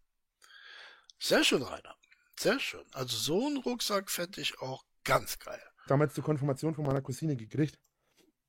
Sehr 1.18 1.44
schön, 1.44 1.62
Rainer. 1.62 1.96
Sehr 2.38 2.58
schön. 2.58 2.84
Also 2.92 3.16
so 3.16 3.46
einen 3.46 3.58
Rucksack 3.58 4.10
fände 4.10 4.40
ich 4.40 4.58
auch 4.60 4.84
ganz 5.04 5.38
geil. 5.38 5.62
Damals 5.86 6.14
zur 6.14 6.24
Konfirmation 6.24 6.74
von 6.74 6.84
meiner 6.84 7.02
Cousine 7.02 7.36
gekriegt. 7.36 7.78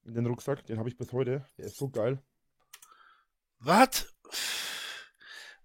Den 0.03 0.25
Rucksack, 0.25 0.65
den 0.65 0.79
habe 0.79 0.89
ich 0.89 0.97
bis 0.97 1.11
heute. 1.11 1.47
Der 1.57 1.65
ist 1.65 1.77
so 1.77 1.89
geil. 1.89 2.23
Was? 3.59 4.13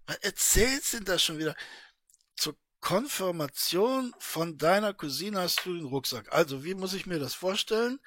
Was 0.05 0.17
erzählst 0.17 0.93
denn 0.93 1.05
das 1.05 1.23
schon 1.23 1.37
wieder? 1.37 1.55
Konfirmation 2.81 4.13
von 4.19 4.57
deiner 4.57 4.93
Cousine 4.93 5.39
hast 5.39 5.65
du 5.65 5.73
den 5.73 5.85
Rucksack. 5.85 6.33
Also, 6.33 6.63
wie 6.63 6.73
muss 6.73 6.93
ich 6.93 7.05
mir 7.05 7.19
das 7.19 7.35
vorstellen? 7.35 7.99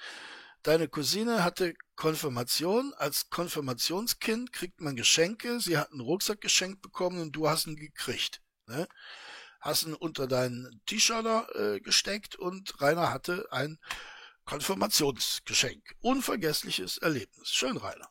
Deine 0.65 0.89
Cousine 0.89 1.45
hatte 1.45 1.75
Konfirmation. 1.95 2.93
Als 2.95 3.31
Konfirmationskind 3.31 4.53
kriegt 4.53 4.81
man 4.81 4.97
Geschenke. 4.97 5.61
Sie 5.61 5.79
hat 5.79 5.93
einen 5.93 6.01
Rucksack 6.01 6.41
geschenkt 6.41 6.83
bekommen 6.83 7.21
und 7.21 7.33
du 7.33 7.49
hast 7.49 7.67
ihn 7.67 7.77
gekriegt. 7.77 8.43
Ne? 8.67 8.89
Hast 9.61 9.85
ihn 9.85 9.95
unter 9.95 10.27
deinen 10.27 10.81
T-Shirt 10.87 11.55
äh, 11.55 11.81
gesteckt 11.81 12.37
und 12.37 12.81
Rainer 12.81 13.13
hatte 13.13 13.47
ein 13.53 13.79
Konfirmationsgeschenk. 14.45 15.95
Unvergessliches 16.01 16.99
Erlebnis. 16.99 17.51
Schön, 17.51 17.77
Rainer. 17.77 18.09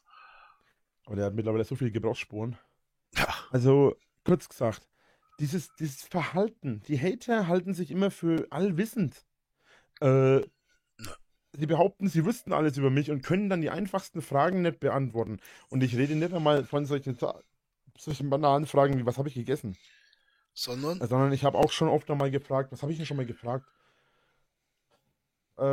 Aber 1.06 1.16
der 1.18 1.26
hat 1.26 1.34
mittlerweile 1.34 1.66
so 1.66 1.76
viele 1.76 1.92
Gebrauchsspuren. 1.92 2.58
Ja. 3.16 3.28
Also, 3.52 3.96
kurz 4.24 4.48
gesagt, 4.48 4.88
dieses, 5.40 5.74
dieses 5.76 6.04
Verhalten, 6.04 6.82
die 6.88 7.00
Hater 7.00 7.48
halten 7.48 7.74
sich 7.74 7.92
immer 7.92 8.12
für 8.12 8.48
allwissend. 8.52 9.26
Äh, 10.00 10.42
sie 11.54 11.66
behaupten, 11.66 12.08
sie 12.08 12.26
wüssten 12.26 12.54
alles 12.54 12.78
über 12.78 12.90
mich 12.90 13.12
und 13.12 13.24
können 13.24 13.50
dann 13.50 13.62
die 13.62 13.70
einfachsten 13.70 14.22
Fragen 14.22 14.62
nicht 14.62 14.80
beantworten. 14.80 15.40
Und 15.70 15.84
ich 15.84 15.96
rede 15.96 16.16
nicht 16.16 16.34
einmal 16.34 16.64
von 16.66 16.86
solchen, 16.86 17.18
solchen 17.98 18.30
banalen 18.30 18.66
Fragen 18.66 18.98
wie, 18.98 19.06
was 19.06 19.18
habe 19.18 19.30
ich 19.30 19.36
gegessen? 19.36 19.76
Sondern? 20.54 21.00
Sondern 21.00 21.34
ich 21.34 21.44
habe 21.44 21.58
auch 21.58 21.72
schon 21.72 21.88
oft 21.88 22.10
einmal 22.12 22.32
gefragt, 22.32 22.72
was 22.72 22.82
habe 22.82 22.92
ich 22.92 22.98
denn 22.98 23.08
schon 23.08 23.18
mal 23.18 23.26
gefragt? 23.26 23.66
Äh, 25.58 25.64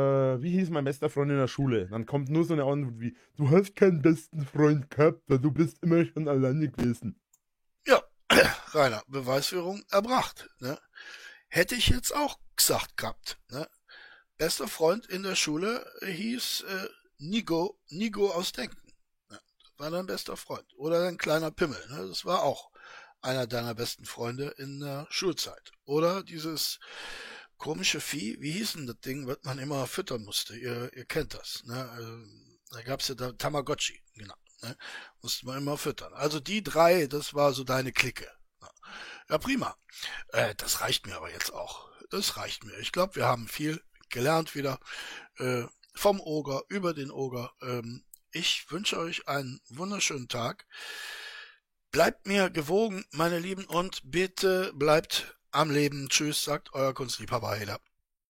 wie 0.41 0.51
hieß 0.51 0.69
mein 0.69 0.85
bester 0.85 1.09
Freund 1.09 1.31
in 1.31 1.37
der 1.37 1.47
Schule? 1.47 1.87
Dann 1.87 2.05
kommt 2.05 2.29
nur 2.29 2.43
so 2.43 2.53
eine 2.53 2.65
Antwort 2.65 2.99
wie, 2.99 3.15
du 3.35 3.49
hast 3.49 3.75
keinen 3.75 4.01
besten 4.01 4.45
Freund 4.45 4.89
gehabt, 4.89 5.23
weil 5.27 5.39
du 5.39 5.51
bist 5.51 5.81
immer 5.83 6.05
schon 6.05 6.27
alleine 6.27 6.69
gewesen. 6.69 7.20
Rainer, 8.73 9.03
Beweisführung 9.07 9.83
erbracht. 9.89 10.49
Ne? 10.59 10.79
Hätte 11.47 11.75
ich 11.75 11.89
jetzt 11.89 12.13
auch 12.15 12.39
gesagt 12.55 12.97
gehabt. 12.97 13.37
Ne? 13.49 13.67
Bester 14.37 14.67
Freund 14.67 15.05
in 15.07 15.23
der 15.23 15.35
Schule 15.35 15.85
hieß 16.01 16.61
äh, 16.61 16.87
Nigo, 17.17 17.79
Nigo 17.89 18.31
aus 18.31 18.51
Denken. 18.53 18.93
Ne? 19.29 19.39
War 19.77 19.91
dein 19.91 20.05
bester 20.05 20.37
Freund. 20.37 20.67
Oder 20.77 21.03
dein 21.03 21.17
kleiner 21.17 21.51
Pimmel. 21.51 21.83
Ne? 21.89 22.07
Das 22.07 22.25
war 22.25 22.43
auch 22.43 22.71
einer 23.21 23.47
deiner 23.47 23.75
besten 23.75 24.05
Freunde 24.05 24.53
in 24.57 24.79
der 24.79 25.07
Schulzeit. 25.09 25.71
Oder 25.85 26.23
dieses 26.23 26.79
komische 27.57 27.99
Vieh, 28.01 28.37
wie 28.39 28.51
hieß 28.51 28.73
denn 28.73 28.87
das 28.87 28.99
Ding, 29.01 29.27
was 29.27 29.37
man 29.43 29.59
immer 29.59 29.85
füttern 29.87 30.23
musste? 30.23 30.55
Ihr, 30.55 30.91
ihr 30.95 31.05
kennt 31.05 31.33
das. 31.33 31.63
Ne? 31.65 31.89
Also, 31.89 32.17
da 32.71 32.81
gab's 32.81 33.09
ja 33.09 33.15
da 33.15 33.33
Tamagotchi, 33.33 34.01
genau. 34.15 34.33
Ne? 34.61 34.77
Musste 35.21 35.45
man 35.45 35.57
immer 35.57 35.77
füttern. 35.77 36.13
Also 36.13 36.39
die 36.39 36.63
drei, 36.63 37.07
das 37.07 37.33
war 37.33 37.53
so 37.53 37.63
deine 37.63 37.91
Clique. 37.91 38.27
Ja, 39.29 39.37
prima. 39.37 39.75
Äh, 40.29 40.55
das 40.55 40.81
reicht 40.81 41.07
mir 41.07 41.15
aber 41.15 41.31
jetzt 41.31 41.53
auch. 41.53 41.89
Das 42.09 42.37
reicht 42.37 42.63
mir. 42.63 42.77
Ich 42.79 42.91
glaube, 42.91 43.15
wir 43.15 43.25
haben 43.25 43.47
viel 43.47 43.81
gelernt 44.09 44.55
wieder. 44.55 44.79
Äh, 45.37 45.63
vom 45.93 46.19
Oger, 46.19 46.63
über 46.69 46.93
den 46.93 47.11
Oger. 47.11 47.53
Ähm, 47.61 48.03
ich 48.31 48.69
wünsche 48.69 48.97
euch 48.97 49.27
einen 49.27 49.59
wunderschönen 49.69 50.27
Tag. 50.27 50.65
Bleibt 51.91 52.27
mir 52.27 52.49
gewogen, 52.49 53.03
meine 53.11 53.39
Lieben, 53.39 53.65
und 53.65 54.01
bitte 54.05 54.71
bleibt 54.73 55.37
am 55.51 55.69
Leben. 55.69 56.07
Tschüss, 56.09 56.43
sagt 56.43 56.73
euer 56.73 56.93
Kunstliebhaber 56.93 57.55
Heder. 57.55 57.79